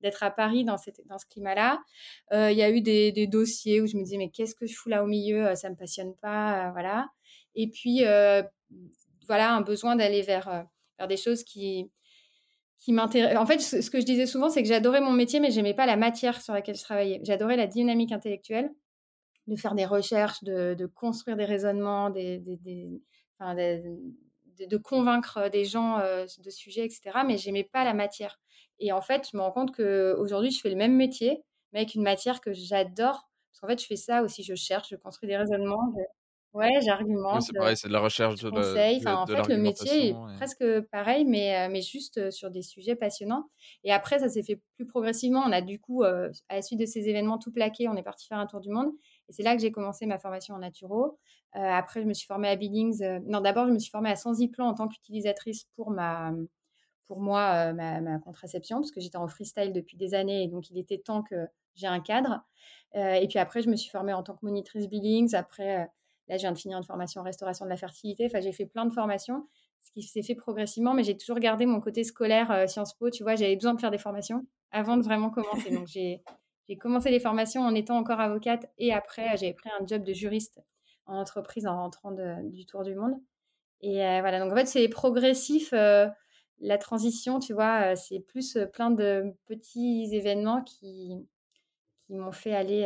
d'être 0.00 0.22
à 0.22 0.30
Paris 0.30 0.64
dans, 0.64 0.76
cette, 0.76 1.00
dans 1.06 1.18
ce 1.18 1.26
climat-là? 1.26 1.82
Il 2.32 2.56
y 2.56 2.62
a 2.62 2.70
eu 2.70 2.80
des, 2.80 3.26
dossiers 3.26 3.80
où 3.80 3.86
je 3.86 3.96
me 3.96 4.02
disais 4.02 4.16
mais 4.16 4.30
qu'est-ce 4.30 4.54
que 4.54 4.66
je 4.66 4.74
fous 4.74 4.88
là 4.88 5.04
au 5.04 5.06
milieu? 5.06 5.54
Ça 5.54 5.68
me 5.70 5.76
passionne 5.76 6.14
pas, 6.20 6.70
voilà. 6.72 7.08
Et 7.54 7.68
puis 7.68 8.02
voilà 9.26 9.54
un 9.54 9.60
besoin 9.60 9.96
d'aller 9.96 10.22
vers, 10.22 10.66
vers 10.98 11.08
des 11.08 11.16
choses 11.16 11.44
qui 11.44 11.90
qui 12.78 12.92
m'intéressent. 12.92 13.40
En 13.40 13.46
fait, 13.46 13.60
ce 13.60 13.90
que 13.90 13.98
je 13.98 14.04
disais 14.04 14.26
souvent, 14.26 14.50
c'est 14.50 14.62
que 14.62 14.68
j'adorais 14.68 15.00
mon 15.00 15.12
métier, 15.12 15.40
mais 15.40 15.50
j'aimais 15.50 15.72
pas 15.72 15.86
la 15.86 15.96
matière 15.96 16.42
sur 16.42 16.52
laquelle 16.52 16.76
je 16.76 16.82
travaillais. 16.82 17.20
J'adorais 17.24 17.56
la 17.56 17.66
dynamique 17.66 18.12
intellectuelle 18.12 18.70
de 19.46 19.56
faire 19.56 19.74
des 19.74 19.86
recherches, 19.86 20.42
de, 20.44 20.74
de 20.74 20.86
construire 20.86 21.36
des 21.36 21.44
raisonnements, 21.46 22.10
des, 22.10 22.40
de, 22.40 23.00
convaincre 24.76 25.48
des 25.50 25.64
gens 25.64 25.98
euh, 25.98 26.26
de 26.44 26.50
sujets, 26.50 26.84
etc. 26.84 27.20
Mais 27.26 27.38
j'aimais 27.38 27.64
pas 27.64 27.84
la 27.84 27.94
matière. 27.94 28.38
Et 28.78 28.92
en 28.92 29.00
fait, 29.00 29.28
je 29.30 29.36
me 29.36 29.42
rends 29.42 29.52
compte 29.52 29.74
qu'aujourd'hui, 29.74 30.50
je 30.50 30.60
fais 30.60 30.70
le 30.70 30.76
même 30.76 30.96
métier, 30.96 31.42
mais 31.72 31.80
avec 31.80 31.94
une 31.94 32.02
matière 32.02 32.40
que 32.40 32.52
j'adore. 32.52 33.28
Parce 33.50 33.60
qu'en 33.60 33.68
fait, 33.68 33.80
je 33.80 33.86
fais 33.86 33.96
ça 33.96 34.22
aussi, 34.22 34.42
je 34.42 34.54
cherche, 34.54 34.88
je 34.90 34.96
construis 34.96 35.28
des 35.28 35.36
raisonnements. 35.36 35.94
Ouais, 36.54 36.80
j'argumente. 36.82 37.42
c'est 37.42 37.52
pareil, 37.52 37.76
c'est 37.76 37.88
de 37.88 37.92
la 37.92 38.00
recherche, 38.00 38.40
de, 38.40 38.48
conseil. 38.48 38.98
Enfin, 38.98 39.16
en 39.16 39.26
fait, 39.26 39.48
le 39.48 39.58
métier 39.58 40.10
est 40.10 40.16
presque 40.36 40.64
pareil, 40.90 41.24
mais, 41.24 41.68
mais 41.68 41.82
juste 41.82 42.30
sur 42.30 42.50
des 42.50 42.62
sujets 42.62 42.94
passionnants. 42.94 43.48
Et 43.82 43.92
après, 43.92 44.20
ça 44.20 44.28
s'est 44.28 44.42
fait 44.42 44.60
plus 44.76 44.86
progressivement. 44.86 45.42
On 45.44 45.52
a 45.52 45.60
du 45.60 45.80
coup, 45.80 46.04
à 46.04 46.30
la 46.50 46.62
suite 46.62 46.80
de 46.80 46.86
ces 46.86 47.08
événements, 47.08 47.38
tout 47.38 47.52
plaqué. 47.52 47.88
On 47.88 47.96
est 47.96 48.02
parti 48.02 48.26
faire 48.26 48.38
un 48.38 48.46
tour 48.46 48.60
du 48.60 48.70
monde. 48.70 48.92
Et 49.28 49.32
c'est 49.32 49.42
là 49.42 49.54
que 49.56 49.60
j'ai 49.60 49.72
commencé 49.72 50.06
ma 50.06 50.18
formation 50.18 50.54
en 50.54 50.58
naturo. 50.58 51.18
Euh, 51.56 51.60
après, 51.60 52.02
je 52.02 52.06
me 52.06 52.14
suis 52.14 52.26
formée 52.26 52.48
à 52.48 52.56
Billings. 52.56 53.02
Euh, 53.02 53.20
non, 53.26 53.40
d'abord, 53.40 53.66
je 53.66 53.72
me 53.72 53.78
suis 53.78 53.90
formée 53.90 54.10
à 54.10 54.16
Sensiplan 54.16 54.66
en 54.66 54.74
tant 54.74 54.88
qu'utilisatrice 54.88 55.66
pour 55.76 55.90
ma, 55.90 56.32
pour 57.06 57.20
moi, 57.20 57.70
euh, 57.70 57.72
ma, 57.72 58.18
contraception, 58.18 58.78
parce 58.78 58.90
que 58.90 59.00
j'étais 59.00 59.18
en 59.18 59.28
freestyle 59.28 59.72
depuis 59.72 59.96
des 59.96 60.14
années, 60.14 60.44
et 60.44 60.48
donc 60.48 60.70
il 60.70 60.78
était 60.78 60.98
temps 60.98 61.22
que 61.22 61.46
j'ai 61.74 61.86
un 61.86 62.00
cadre. 62.00 62.40
et 62.94 63.26
puis 63.28 63.38
après, 63.38 63.62
je 63.62 63.68
me 63.68 63.76
suis 63.76 63.90
formée 63.90 64.12
en 64.12 64.22
tant 64.22 64.34
que 64.34 64.44
monitrice 64.44 64.88
Billings. 64.88 65.34
Après, 65.34 65.88
là, 66.28 66.36
je 66.36 66.42
viens 66.42 66.52
de 66.52 66.58
finir 66.58 66.78
une 66.78 66.84
formation 66.84 67.20
en 67.20 67.24
restauration 67.24 67.64
de 67.64 67.70
la 67.70 67.76
fertilité. 67.76 68.26
Enfin, 68.26 68.40
j'ai 68.40 68.52
fait 68.52 68.66
plein 68.66 68.86
de 68.86 68.92
formations, 68.92 69.46
ce 69.82 69.92
qui 69.92 70.02
s'est 70.02 70.22
fait 70.22 70.34
progressivement, 70.34 70.94
mais 70.94 71.02
j'ai 71.02 71.16
toujours 71.16 71.38
gardé 71.38 71.66
mon 71.66 71.80
côté 71.80 72.04
scolaire 72.04 72.68
Sciences 72.68 72.94
Po. 72.94 73.10
Tu 73.10 73.22
vois, 73.22 73.36
j'avais 73.36 73.56
besoin 73.56 73.74
de 73.74 73.80
faire 73.80 73.90
des 73.90 73.98
formations 73.98 74.46
avant 74.70 74.96
de 74.96 75.02
vraiment 75.02 75.30
commencer. 75.30 75.70
Donc, 75.70 75.86
j'ai 75.86 76.22
commencé 76.78 77.10
les 77.10 77.20
formations 77.20 77.62
en 77.62 77.74
étant 77.74 77.96
encore 77.96 78.20
avocate 78.20 78.66
et 78.78 78.92
après, 78.92 79.36
j'avais 79.36 79.54
pris 79.54 79.70
un 79.80 79.86
job 79.86 80.02
de 80.02 80.12
juriste 80.12 80.60
en 81.06 81.18
entreprise 81.18 81.66
en 81.66 81.76
rentrant 81.76 82.12
du 82.42 82.66
tour 82.66 82.82
du 82.82 82.94
monde. 82.94 83.14
Et 83.80 84.02
euh, 84.02 84.20
voilà, 84.20 84.40
donc 84.40 84.52
en 84.52 84.56
fait, 84.56 84.66
c'est 84.66 84.88
progressif. 84.88 85.72
Euh, 85.72 86.08
la 86.60 86.78
transition, 86.78 87.38
tu 87.40 87.52
vois, 87.52 87.92
euh, 87.92 87.96
c'est 87.96 88.20
plus 88.20 88.56
plein 88.72 88.90
de 88.90 89.34
petits 89.46 90.08
événements 90.12 90.62
qui, 90.62 91.12
qui 92.14 92.20
m'ont 92.20 92.32
fait 92.32 92.54
aller 92.54 92.82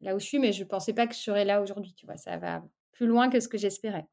là 0.00 0.14
où 0.14 0.18
je 0.18 0.24
suis, 0.24 0.38
mais 0.38 0.52
je 0.52 0.62
ne 0.62 0.68
pensais 0.68 0.92
pas 0.92 1.06
que 1.06 1.14
je 1.14 1.20
serais 1.20 1.44
là 1.44 1.62
aujourd'hui, 1.62 1.94
tu 1.94 2.06
vois. 2.06 2.16
Ça 2.16 2.36
va 2.36 2.62
plus 2.92 3.06
loin 3.06 3.30
que 3.30 3.40
ce 3.40 3.48
que 3.48 3.56
j'espérais. 3.56 4.06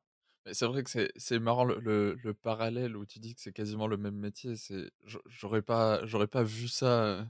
C'est 0.51 0.65
vrai 0.65 0.83
que 0.83 1.09
c'est 1.15 1.39
marrant 1.39 1.65
le, 1.65 1.79
le, 1.79 2.33
parallèle 2.33 2.95
où 2.95 3.05
tu 3.05 3.19
dis 3.19 3.33
que 3.33 3.41
c'est 3.41 3.51
quasiment 3.51 3.87
le 3.87 3.97
même 3.97 4.15
métier. 4.15 4.53
J'aurais 5.27 5.63
pas, 5.63 6.01
pas 6.31 6.43
vu 6.43 6.67
ça 6.67 7.25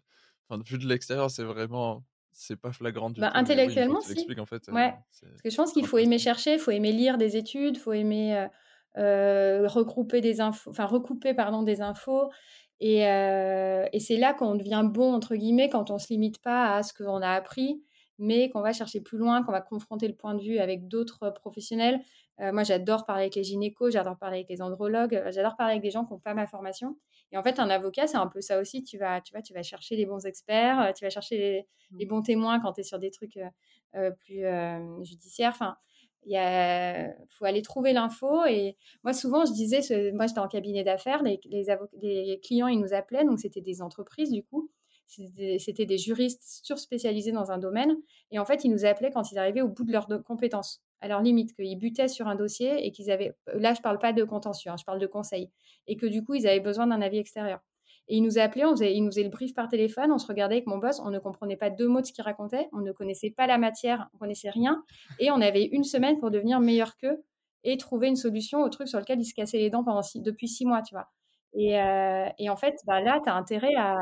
Enfin, 0.47 0.61
vu 0.63 0.77
de 0.77 0.87
l'extérieur, 0.87 1.31
c'est 1.31 1.43
vraiment. 1.43 2.03
C'est 2.37 2.57
pas 2.57 2.73
flagrant 2.73 3.09
du 3.09 3.21
bah, 3.21 3.31
tout. 3.31 3.37
Intellectuellement, 3.37 4.01
si. 4.01 4.27
En 4.37 4.45
fait, 4.45 4.67
ouais. 4.67 4.93
Parce 5.21 5.41
que 5.41 5.49
je 5.49 5.55
pense 5.55 5.71
qu'il 5.71 5.87
faut 5.87 5.97
aimer 5.97 6.19
chercher, 6.19 6.53
il 6.53 6.59
faut 6.59 6.71
aimer 6.71 6.91
lire 6.91 7.17
des 7.17 7.37
études, 7.37 7.77
il 7.77 7.79
faut 7.79 7.93
aimer 7.93 8.47
euh, 8.97 9.67
regrouper 9.67 10.19
des 10.19 10.41
infos, 10.41 10.69
enfin 10.69 10.85
recouper 10.85 11.33
pardon 11.33 11.63
des 11.63 11.81
infos. 11.81 12.29
Et, 12.79 12.99
et 13.01 13.99
c'est 13.99 14.17
là 14.17 14.33
qu'on 14.33 14.55
devient 14.55 14.83
bon 14.85 15.13
entre 15.13 15.35
guillemets 15.35 15.69
quand 15.69 15.91
on 15.91 15.97
se 15.97 16.07
limite 16.09 16.41
pas 16.41 16.75
à 16.75 16.83
ce 16.83 16.93
qu'on 16.93 17.21
a 17.21 17.29
appris, 17.29 17.81
mais 18.17 18.49
qu'on 18.49 18.61
va 18.61 18.73
chercher 18.73 19.01
plus 19.01 19.17
loin, 19.17 19.43
qu'on 19.43 19.51
va 19.51 19.61
confronter 19.61 20.07
le 20.07 20.15
point 20.15 20.35
de 20.35 20.41
vue 20.41 20.59
avec 20.59 20.87
d'autres 20.87 21.29
professionnels. 21.29 22.01
moi, 22.39 22.63
j'adore 22.63 23.05
parler 23.05 23.23
avec 23.23 23.35
les 23.35 23.43
gynécos, 23.43 23.93
j'adore 23.93 24.17
parler 24.17 24.37
avec 24.37 24.49
les 24.49 24.61
andrologues, 24.61 25.23
j'adore 25.31 25.55
parler 25.55 25.73
avec 25.73 25.83
des 25.83 25.91
gens 25.91 26.05
qui 26.05 26.13
n'ont 26.13 26.19
pas 26.19 26.33
ma 26.33 26.47
formation. 26.47 26.97
Et 27.31 27.37
en 27.37 27.43
fait, 27.43 27.59
un 27.59 27.69
avocat, 27.69 28.07
c'est 28.07 28.17
un 28.17 28.27
peu 28.27 28.41
ça 28.41 28.59
aussi. 28.59 28.83
Tu 28.83 28.97
vas, 28.97 29.21
tu 29.21 29.33
vois, 29.33 29.41
tu 29.41 29.53
vas 29.53 29.63
chercher 29.63 29.95
les 29.95 30.05
bons 30.05 30.25
experts, 30.25 30.93
tu 30.95 31.03
vas 31.03 31.09
chercher 31.09 31.37
les, 31.37 32.05
mmh. 32.05 32.07
bons 32.07 32.21
témoins 32.21 32.59
quand 32.59 32.73
tu 32.73 32.81
es 32.81 32.83
sur 32.83 32.99
des 32.99 33.11
trucs 33.11 33.39
plus 34.19 34.43
judiciaires. 35.03 35.51
Enfin, 35.53 35.77
il 36.25 37.27
faut 37.29 37.45
aller 37.45 37.61
trouver 37.61 37.93
l'info. 37.93 38.45
Et 38.45 38.77
moi, 39.03 39.13
souvent, 39.13 39.45
je 39.45 39.53
disais, 39.53 40.11
moi, 40.13 40.27
j'étais 40.27 40.39
en 40.39 40.47
cabinet 40.47 40.83
d'affaires, 40.83 41.23
les, 41.23 42.39
clients, 42.43 42.67
ils 42.67 42.79
nous 42.79 42.93
appelaient, 42.93 43.25
donc 43.25 43.39
c'était 43.39 43.61
des 43.61 43.81
entreprises, 43.81 44.31
du 44.31 44.43
coup. 44.43 44.69
C'était 45.07 45.85
des 45.85 45.99
juristes 45.99 46.43
surspécialisés 46.63 47.31
dans 47.31 47.51
un 47.51 47.59
domaine. 47.59 47.95
Et 48.31 48.39
en 48.39 48.45
fait, 48.45 48.63
ils 48.63 48.71
nous 48.71 48.85
appelaient 48.85 49.11
quand 49.11 49.31
ils 49.31 49.37
arrivaient 49.37 49.61
au 49.61 49.69
bout 49.69 49.83
de 49.83 49.91
leurs 49.91 50.07
compétences 50.23 50.81
à 51.01 51.07
leur 51.07 51.21
limite, 51.21 51.55
qu'ils 51.55 51.77
butaient 51.77 52.07
sur 52.07 52.27
un 52.27 52.35
dossier 52.35 52.85
et 52.85 52.91
qu'ils 52.91 53.11
avaient, 53.11 53.35
là 53.53 53.73
je 53.73 53.81
parle 53.81 53.99
pas 53.99 54.13
de 54.13 54.23
contentieux, 54.23 54.71
hein, 54.71 54.75
je 54.79 54.85
parle 54.85 54.99
de 54.99 55.07
conseil, 55.07 55.51
et 55.87 55.97
que 55.97 56.05
du 56.05 56.23
coup 56.23 56.33
ils 56.33 56.47
avaient 56.47 56.59
besoin 56.59 56.87
d'un 56.87 57.01
avis 57.01 57.19
extérieur. 57.19 57.59
Et 58.07 58.17
ils 58.17 58.21
nous 58.21 58.37
appelaient, 58.37 58.65
on 58.65 58.71
faisait, 58.71 58.93
ils 58.95 59.01
nous 59.01 59.09
faisaient 59.11 59.23
le 59.23 59.29
brief 59.29 59.53
par 59.53 59.67
téléphone, 59.67 60.11
on 60.11 60.17
se 60.19 60.27
regardait 60.27 60.55
avec 60.55 60.67
mon 60.67 60.77
boss, 60.77 60.99
on 60.99 61.09
ne 61.09 61.19
comprenait 61.19 61.57
pas 61.57 61.69
deux 61.71 61.87
mots 61.87 62.01
de 62.01 62.05
ce 62.05 62.13
qu'il 62.13 62.23
racontait, 62.23 62.67
on 62.71 62.81
ne 62.81 62.91
connaissait 62.91 63.31
pas 63.31 63.47
la 63.47 63.57
matière, 63.57 64.09
on 64.13 64.17
connaissait 64.17 64.49
rien, 64.51 64.83
et 65.19 65.31
on 65.31 65.41
avait 65.41 65.63
une 65.65 65.83
semaine 65.83 66.19
pour 66.19 66.29
devenir 66.29 66.59
meilleur 66.59 66.97
qu'eux 66.97 67.23
et 67.63 67.77
trouver 67.77 68.07
une 68.07 68.15
solution 68.15 68.61
au 68.61 68.69
truc 68.69 68.87
sur 68.87 68.99
lequel 68.99 69.19
ils 69.19 69.25
se 69.25 69.33
cassaient 69.33 69.57
les 69.57 69.71
dents 69.71 69.83
pendant 69.83 70.01
depuis 70.15 70.47
six 70.47 70.65
mois, 70.65 70.83
tu 70.83 70.93
vois. 70.93 71.07
Et, 71.53 71.79
euh, 71.81 72.27
et 72.37 72.49
en 72.49 72.55
fait, 72.57 72.75
bah, 72.85 73.01
là, 73.01 73.19
tu 73.23 73.29
as 73.29 73.33
intérêt 73.35 73.73
à... 73.77 73.95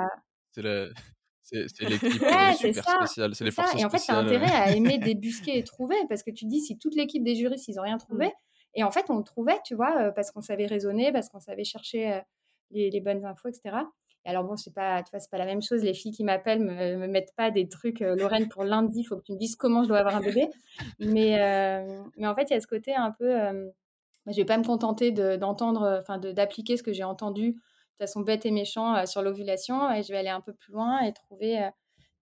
C'est 0.52 0.62
la, 0.62 0.88
C'est 1.44 1.66
l'équipe 1.82 2.22
Ouais, 2.22 2.54
c'est 2.60 2.74
super 2.74 2.84
ça, 2.84 2.96
spéciale, 2.98 3.36
c'est 3.36 3.44
les 3.46 3.52
ça 3.52 3.64
forces 3.64 3.76
et 3.76 3.86
en 3.86 3.90
fait, 3.90 4.00
tu 4.00 4.12
as 4.12 4.16
spéciales. 4.16 4.26
intérêt 4.26 4.52
à 4.52 4.72
aimer 4.72 4.98
débusquer 4.98 5.58
et 5.58 5.64
trouver 5.64 5.98
parce 6.10 6.24
que 6.24 6.32
tu 6.32 6.46
te 6.46 6.50
dis 6.50 6.62
si 6.62 6.78
toute 6.78 6.96
l'équipe 6.96 7.24
des 7.24 7.36
juristes, 7.36 7.68
ils 7.68 7.80
ont 7.80 7.84
rien 7.84 7.98
Mmh. 8.10 8.28
trouvé 8.28 8.34
et 8.76 8.84
en 8.84 8.92
fait, 8.92 9.06
on 9.10 9.18
le 9.18 9.24
trouvait, 9.24 9.60
tu 9.66 9.76
vois, 9.76 10.12
parce 10.14 10.32
qu'on 10.32 10.42
savait 10.42 10.66
raisonner, 10.66 11.12
parce 11.12 11.30
qu'on 11.30 11.40
savait 11.40 11.64
chercher, 11.64 12.22
les 12.74 13.02
bonnes 13.02 13.26
infos 13.26 13.50
et 13.50 13.54
cetera 13.54 13.90
et 14.26 14.30
alors 14.30 14.46
bon, 14.46 14.56
c'est 14.56 14.74
pas 14.74 15.04
tu 15.04 15.12
vois, 15.12 15.20
c'est 15.20 15.30
pas 15.30 15.38
la 15.38 15.46
même 15.46 15.62
chose. 15.62 15.84
Les 15.84 15.94
filles 15.94 16.14
qui 16.14 16.24
m'appellent 16.24 16.62
me 16.62 16.96
me 16.98 17.08
mettent 17.08 17.34
pas 17.36 17.52
des 17.52 17.68
trucs, 17.68 18.00
«Lorraine, 18.00 18.48
pour 18.48 18.64
lundi, 18.64 19.02
il 19.02 19.04
faut 19.04 19.18
que 19.18 19.24
tu 19.24 19.34
me 19.34 19.38
dises 19.38 19.56
comment 19.58 19.84
je 19.84 19.90
dois 19.90 20.00
avoir 20.00 20.16
un 20.16 20.22
bébé». 20.22 20.48
Mais 21.00 21.38
mais 22.18 22.28
en 22.28 22.34
fait, 22.36 22.44
il 22.50 22.54
y 22.54 22.56
a 22.56 22.62
ce 22.62 22.68
côté 22.68 22.96
un 22.96 23.12
peu, 23.12 23.34
bah, 24.26 24.32
je 24.32 24.38
vais 24.38 24.46
pas 24.46 24.58
me 24.58 24.64
contenter 24.64 25.12
de 25.12 25.36
d'entendre, 25.36 25.98
enfin 26.00 26.20
d'appliquer 26.20 26.78
ce 26.78 26.84
que 26.84 26.94
j'ai 26.94 27.04
entendu 27.04 27.52
de 27.54 28.06
façon 28.06 28.22
bête 28.22 28.46
et 28.46 28.52
méchant, 28.52 29.06
sur 29.06 29.22
l'ovulation 29.22 29.92
et 29.92 30.04
je 30.04 30.12
vais 30.14 30.18
aller 30.20 30.30
un 30.30 30.42
peu 30.42 30.54
plus 30.54 30.72
loin 30.74 31.02
et 31.02 31.12
trouver, 31.14 31.70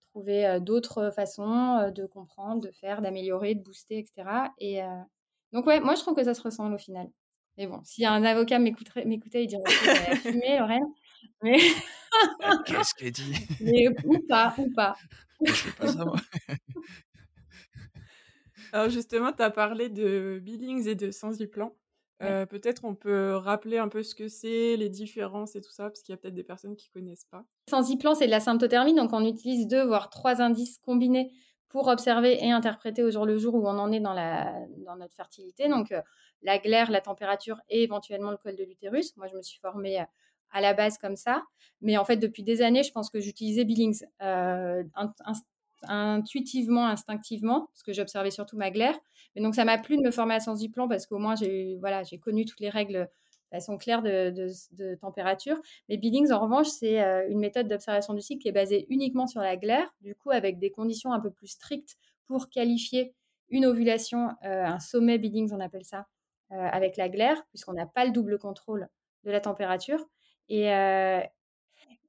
trouver, 0.10 0.58
d'autres 0.60 1.12
façons, 1.12 1.92
de 1.96 2.06
comprendre, 2.08 2.62
de 2.62 2.72
faire, 2.72 3.02
d'améliorer, 3.04 3.54
de 3.56 3.62
booster 3.62 4.00
et 4.00 4.06
cetera 4.08 4.52
et 4.58 4.82
donc 5.54 5.68
ouais, 5.68 5.80
moi 5.82 5.96
je 5.96 6.02
trouve 6.02 6.16
que 6.16 6.24
ça 6.24 6.34
se 6.34 6.42
ressemble 6.42 6.74
au 6.74 6.80
final. 6.80 7.08
Mais 7.58 7.68
bon, 7.68 7.82
si 7.84 8.06
un 8.06 8.24
avocat 8.24 8.60
m'écouterait 8.60 9.06
m'écoutait, 9.06 9.44
il 9.44 9.48
dirait: 9.48 9.62
«Tu 9.66 9.90
as 9.90 10.16
fumé 10.34 10.58
Lorraine». 10.58 10.88
Mais 11.44 11.58
Qu'est-ce 12.66 12.94
qu'elle 12.98 13.12
dit? 13.12 13.34
mais 13.60 13.88
ou 14.06 14.20
pas, 14.28 14.54
ou 14.58 14.72
pas. 14.74 14.96
Je 15.46 15.52
fais 15.52 15.72
pas 15.72 15.88
ça 15.88 16.06
moi. 16.06 16.16
Alors 18.74 18.90
justement, 18.90 19.34
tu 19.34 19.44
as 19.44 19.52
parlé 19.52 19.90
de 19.90 20.40
Billings 20.42 20.88
et 20.88 20.96
de 20.96 21.12
Sensiplan. 21.12 21.76
Ouais. 22.22 22.44
Heu, 22.44 22.46
peut-être 22.46 22.86
on 22.86 22.96
peut 22.96 23.36
rappeler 23.36 23.80
un 23.80 23.90
peu 23.90 24.04
ce 24.04 24.16
que 24.16 24.28
c'est, 24.28 24.78
les 24.78 24.90
différences 24.90 25.56
et 25.56 25.62
tout 25.62 25.72
ça? 25.72 25.90
Parce 25.90 26.02
qu'il 26.04 26.14
y 26.14 26.16
a 26.16 26.18
peut-être 26.18 26.36
des 26.36 26.44
personnes 26.44 26.76
qui 26.76 26.90
connaissent 26.90 27.26
pas. 27.26 27.44
Sensiplan, 27.70 28.16
c'est 28.16 28.28
de 28.28 28.32
la 28.32 28.40
symptothermie, 28.40 28.94
donc 28.94 29.12
on 29.14 29.26
utilise 29.26 29.68
2 29.68 29.86
voire 29.86 30.10
3 30.10 30.42
indices 30.42 30.78
combinés 30.78 31.32
pour 31.72 31.88
observer 31.88 32.44
et 32.44 32.52
interpréter 32.52 33.04
au 33.04 33.12
jour 33.12 33.26
le 33.26 33.38
jour 33.38 33.56
où 33.56 33.68
on 33.68 33.78
en 33.78 33.92
est 33.92 34.00
dans 34.00 34.96
notre 34.98 35.16
fertilité. 35.16 35.68
Donc 35.68 35.94
la 36.42 36.60
glaire, 36.60 36.92
la 36.92 37.02
température 37.02 37.60
et 37.70 37.84
éventuellement 37.84 38.32
le 38.32 38.38
col 38.38 38.56
de 38.56 38.64
l'utérus. 38.64 39.16
Moi, 39.18 39.28
je 39.28 39.36
me 39.36 39.42
suis 39.42 39.60
formée, 39.60 40.04
à 40.54 40.60
la 40.60 40.74
base 40.74 40.98
comme 40.98 41.16
ça, 41.16 41.44
mais 41.80 41.98
en 41.98 42.04
fait, 42.04 42.18
depuis 42.18 42.44
des 42.44 42.62
années, 42.62 42.84
je 42.84 42.92
pense 42.92 43.10
que 43.10 43.22
j'utilisais 43.22 43.64
Billings, 43.64 44.04
inst 44.20 45.46
intuitivement, 45.84 46.86
instinctivement, 46.86 47.68
parce 47.68 47.82
que 47.82 47.94
j'observais 47.94 48.30
surtout 48.32 48.58
ma 48.58 48.70
glaire. 48.70 48.96
Mais 49.36 49.42
donc 49.42 49.56
ça 49.56 49.66
m'a 49.66 49.78
plu 49.78 49.98
de 49.98 50.04
me 50.04 50.12
former 50.12 50.36
à 50.36 50.40
Sensiplan 50.40 50.88
parce 50.88 51.08
qu'au 51.08 51.18
moins 51.18 51.36
j'ai 51.36 51.78
voilà, 51.80 52.04
j'ai 52.04 52.20
connu 52.20 52.46
toutes 52.46 52.60
les 52.60 52.70
règles 52.70 53.10
de 53.52 53.58
façon 53.58 53.78
claire 53.78 54.02
de 54.02 54.96
température. 54.96 55.60
Mais 55.90 55.98
Billings, 55.98 56.32
en 56.32 56.40
revanche, 56.40 56.68
c'est, 56.68 57.00
une 57.30 57.40
méthode 57.40 57.68
d'observation 57.68 58.14
du 58.14 58.22
cycle 58.22 58.42
qui 58.42 58.48
est 58.48 58.54
basée 58.54 58.86
uniquement 58.90 59.28
sur 59.28 59.42
la 59.42 59.58
glaire, 59.58 59.94
du 60.02 60.16
coup 60.16 60.32
avec 60.32 60.60
des 60.60 60.72
conditions 60.72 61.12
un 61.14 61.20
peu 61.20 61.32
plus 61.32 61.48
strictes 61.48 61.98
pour 62.26 62.50
qualifier 62.50 63.14
une 63.50 63.66
ovulation, 63.66 64.30
un 64.42 64.80
sommet 64.80 65.18
Billings, 65.18 65.52
on 65.54 65.60
appelle 65.60 65.84
ça, 65.84 66.08
avec 66.50 66.98
la 66.98 67.10
glaire, 67.10 67.44
puisqu'on 67.50 67.74
n'a 67.74 67.86
pas 67.86 68.06
le 68.06 68.12
double 68.12 68.38
contrôle 68.40 68.88
de 69.24 69.32
la 69.32 69.42
température 69.42 70.06
et 70.48 70.68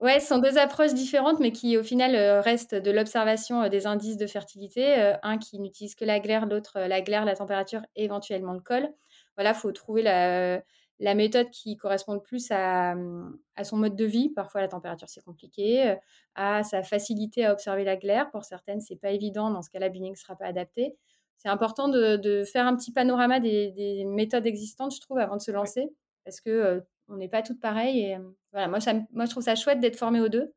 ouais, 0.00 0.20
ce 0.20 0.26
sont 0.26 0.38
2 0.38 0.58
approches 0.58 0.94
différentes, 0.94 1.40
mais 1.40 1.52
qui 1.52 1.76
au 1.76 1.82
final, 1.82 2.16
restent 2.40 2.75
de 2.75 2.90
l'observation, 2.90 3.68
des 3.68 3.87
indices 3.87 4.16
de 4.16 4.26
fertilité. 4.26 5.14
un 5.22 5.38
qui 5.38 5.58
n'utilise 5.61 5.94
que 5.94 6.04
la 6.04 6.20
glaire, 6.20 6.46
l'autre, 6.46 6.80
la 6.80 7.00
glaire, 7.00 7.25
la 7.25 7.37
température 7.37 7.82
éventuellement 7.96 8.52
le 8.52 8.61
col. 8.61 8.88
Voilà, 9.37 9.54
faut 9.54 9.72
trouver 9.72 10.02
la 10.02 10.62
la 11.02 11.14
méthode 11.14 11.50
qui 11.50 11.76
correspond 11.76 12.14
le 12.14 12.21
plus 12.23 12.50
à, 12.50 12.94
mmh, 12.94 13.38
à 13.56 13.64
son 13.64 13.76
mode 13.78 13.97
de 13.97 14.04
vie. 14.06 14.30
Parfois 14.30 14.62
la 14.62 14.68
température, 14.68 15.09
c'est 15.11 15.23
compliqué, 15.25 15.97
à 16.37 16.62
sa 16.64 16.82
facilité 16.82 17.44
à 17.47 17.52
observer 17.52 17.85
la 17.85 17.97
glaire. 17.97 18.30
Pour 18.30 18.44
certaines, 18.44 18.80
c'est 18.80 18.97
pas 18.97 19.11
évident, 19.12 19.50
dans 19.50 19.62
ce 19.62 19.71
cas-là, 19.71 19.88
Billings 19.90 20.16
sera 20.16 20.37
pas 20.37 20.47
adapté. 20.47 20.97
C'est 21.38 21.49
important 21.50 21.88
de 21.88 22.16
de 22.16 22.44
faire 22.44 22.66
un 22.66 22.76
petit 22.76 22.92
panorama 22.92 23.40
des 23.40 23.73
des 23.73 24.04
méthodes 24.04 24.47
existantes, 24.47 24.94
je 24.94 25.00
trouve, 25.00 25.18
avant 25.18 25.37
de 25.37 25.42
se 25.42 25.50
lancer 25.52 25.90
parce 26.25 26.40
que, 26.40 26.82
on 27.09 27.16
n'est 27.16 27.28
pas 27.28 27.42
toutes 27.42 27.61
pareilles 27.61 28.00
et 28.00 28.18
voilà, 28.52 28.68
moi 28.68 28.80
ça 28.80 28.94
moi 29.12 29.26
je 29.26 29.30
trouve 29.30 29.42
ça 29.42 29.56
chouette 29.56 29.80
d'être 29.80 29.97
formée 29.97 30.21
aux 30.21 30.28
2. 30.28 30.54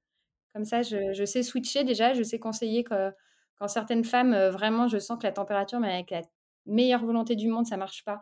Comme 0.53 0.65
ça, 0.65 0.83
je 0.83 1.13
je 1.13 1.25
sais 1.25 1.43
switcher 1.43 1.83
déjà, 1.83 2.13
je 2.13 2.23
sais 2.23 2.39
conseiller 2.39 2.83
que 2.83 3.11
quand 3.57 3.67
certaines 3.69 4.03
femmes, 4.05 4.35
vraiment, 4.49 4.87
je 4.87 4.99
sens 4.99 5.17
que 5.19 5.23
la 5.25 5.31
température, 5.33 5.79
mais 5.79 5.93
avec 5.93 6.11
la 6.11 6.21
meilleure 6.65 7.03
volonté 7.05 7.35
du 7.35 7.47
monde, 7.49 7.65
ça 7.67 7.77
marche 7.77 8.03
pas, 8.05 8.21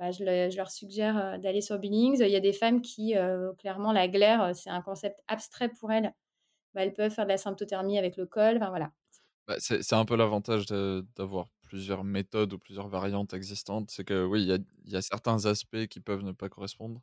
bah, 0.00 0.12
je 0.12 0.24
le 0.24 0.50
je 0.50 0.58
leur 0.58 0.70
suggère, 0.72 1.40
d'aller 1.40 1.62
sur 1.62 1.78
Billings. 1.80 2.20
Il 2.22 2.30
y 2.32 2.36
a 2.36 2.40
des 2.40 2.54
femmes 2.54 2.82
qui, 2.82 3.14
clairement, 3.58 3.92
la 3.92 4.08
glaire, 4.08 4.56
c'est 4.56 4.70
un 4.70 4.82
concept 4.82 5.20
abstrait 5.28 5.70
pour 5.70 5.92
elles. 5.92 6.14
Bah, 6.74 6.82
elles 6.84 6.94
peuvent 6.94 7.12
faire 7.12 7.26
de 7.26 7.30
la 7.30 7.38
symptothermie 7.38 7.98
avec 7.98 8.16
le 8.18 8.26
col, 8.26 8.56
enfin 8.58 8.70
voilà. 8.70 8.92
Bah, 9.48 9.56
c'est 9.58 9.92
un 9.94 10.04
peu 10.04 10.16
l'avantage 10.16 10.66
d'avoir 10.66 11.48
plusieurs 11.62 12.04
méthodes 12.04 12.52
ou 12.52 12.58
plusieurs 12.58 12.88
variantes 12.88 13.32
existantes. 13.34 13.90
C'est 13.90 14.04
que 14.04 14.24
oui, 14.24 14.42
il 14.42 14.48
y 14.48 14.52
a 14.52 14.58
il 14.84 14.92
y 14.92 14.96
a 14.96 15.02
certains 15.02 15.46
aspects 15.46 15.86
qui 15.86 16.00
peuvent 16.00 16.22
ne 16.22 16.32
pas 16.32 16.48
correspondre 16.48 17.00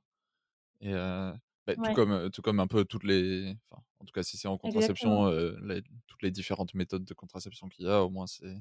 et 0.82 0.94
bah, 0.94 1.77
tout 1.82 1.92
comme, 1.94 2.32
tout 2.32 2.42
comme 2.44 2.60
un 2.62 2.68
peu 2.68 2.86
toutes 2.86 3.04
les 3.06 3.56
enfin, 3.72 3.84
en 4.00 4.06
tout 4.06 4.13
cas, 4.13 4.24
si 4.24 4.38
c'est 4.38 4.48
en 4.50 4.58
contraception, 4.58 5.30
les 5.63 5.84
toutes 6.08 6.24
les 6.24 6.32
différentes 6.32 6.74
méthodes 6.75 7.06
de 7.06 7.13
contraception 7.16 7.70
qu'il 7.70 7.86
y 7.86 7.89
a, 7.89 8.04
au 8.04 8.10
moins 8.10 8.27
c'est 8.27 8.56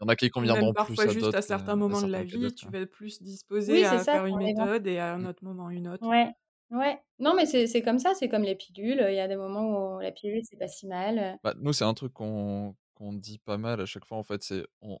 il 0.00 0.04
y 0.04 0.06
en 0.06 0.08
a 0.08 0.16
qui 0.16 0.30
conviendront 0.30 0.74
plus 0.74 0.96
parfois 0.96 1.04
à 1.04 1.08
juste 1.08 1.34
à 1.34 1.42
certains 1.42 1.76
à 1.76 1.76
moments 1.76 2.02
de 2.02 2.10
la 2.10 2.24
vie, 2.24 2.54
tu 2.54 2.68
quoi. 2.68 2.72
vas 2.72 2.80
être 2.80 2.90
plus 2.90 3.20
Oui, 3.66 3.84
c'est 3.84 3.98
à 3.98 4.00
ça, 4.00 4.20
faire 4.20 4.26
une 4.26 4.38
méthode 4.38 4.86
et 4.86 4.98
à 4.98 5.14
un 5.14 5.24
Mmh. 5.24 5.26
autre 5.26 5.44
moment 5.44 5.70
une 5.70 5.88
autre. 5.88 6.10
Ouais, 6.10 6.32
ouais. 6.70 7.00
Non, 7.18 7.34
mais 7.34 7.46
c'est 7.46 7.66
c'est 7.66 7.82
comme 7.82 7.98
ça, 7.98 8.14
c'est 8.14 8.28
comme 8.28 8.42
les 8.42 8.54
pilules, 8.56 9.04
il 9.08 9.14
y 9.14 9.20
a 9.20 9.28
des 9.28 9.36
moments 9.36 9.96
où 9.96 10.00
la 10.00 10.12
pilule, 10.12 10.42
c'est 10.44 10.56
pas 10.58 10.68
si 10.68 10.86
mal. 10.86 11.38
Bah, 11.42 11.54
nous, 11.56 11.72
c'est 11.72 11.84
un 11.84 11.94
truc 11.94 12.12
qu'on 12.12 12.76
qu'on 12.94 13.14
dit 13.14 13.38
pas 13.38 13.56
mal 13.58 13.80
à 13.80 13.86
chaque 13.86 14.04
fois, 14.04 14.18
en 14.18 14.22
fait, 14.22 14.42
c'est 14.42 14.66
on 14.82 14.98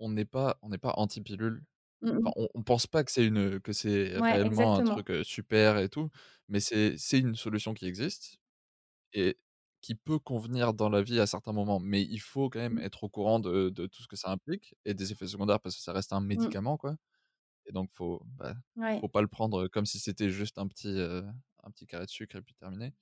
on 0.00 0.10
n'est 0.10 0.24
pas 0.26 0.58
on 0.62 0.70
n'est 0.70 0.78
pas 0.78 0.94
anti 0.98 1.20
pilule. 1.22 1.64
Mmh 2.00 2.24
Enfin, 2.24 2.32
on 2.36 2.48
on 2.54 2.62
pense 2.64 2.86
pas 2.88 3.04
que 3.04 3.12
c'est 3.12 3.26
une 3.26 3.60
que 3.60 3.72
c'est 3.72 4.18
Ouais, 4.18 4.30
réellement 4.30 4.76
un 4.76 4.82
truc, 4.82 5.10
super 5.24 5.78
et 5.78 5.88
tout, 5.90 6.10
mais 6.48 6.60
c'est 6.60 6.96
c'est 6.98 7.20
une 7.20 7.36
solution 7.36 7.74
qui 7.74 7.86
existe 7.86 8.38
et 9.14 9.38
qui 9.88 9.94
peut 9.96 10.18
convenir 10.18 10.74
dans 10.74 10.90
la 10.90 11.02
vie 11.02 11.18
à 11.20 11.26
certains 11.26 11.52
moments. 11.54 11.80
Mais 11.80 12.02
il 12.02 12.20
faut 12.20 12.50
quand 12.50 12.58
même 12.60 12.76
Mmh. 12.76 12.80
être 12.80 13.04
au 13.04 13.08
courant 13.08 13.40
de 13.40 13.70
de 13.70 13.86
tout 13.86 14.02
ce 14.02 14.08
que 14.08 14.16
ça 14.16 14.30
implique 14.30 14.76
et 14.84 14.92
des 14.94 15.12
effets 15.12 15.26
secondaires 15.28 15.60
parce 15.60 15.76
que 15.76 15.82
ça 15.82 15.94
reste 15.94 16.12
un 16.12 16.20
Mmh. 16.32 16.58
médicament, 16.60 16.76
quoi 16.78 16.96
et 17.66 17.72
donc 17.72 17.90
faut, 17.92 18.22
bah, 18.38 18.54
Ouais. 18.76 19.02
faut 19.02 19.08
pas 19.08 19.22
le 19.22 19.28
prendre 19.28 19.68
comme 19.68 19.86
si 19.86 19.98
c'était 20.00 20.30
juste 20.30 20.58
un 20.58 20.68
petit, 20.68 20.88
heu, 20.88 21.26
un 21.64 21.70
petit 21.72 21.86
carré 21.86 22.06
de 22.06 22.10
sucre 22.10 22.36
et 22.36 22.42
puis 22.42 22.54
terminé. 22.56 22.94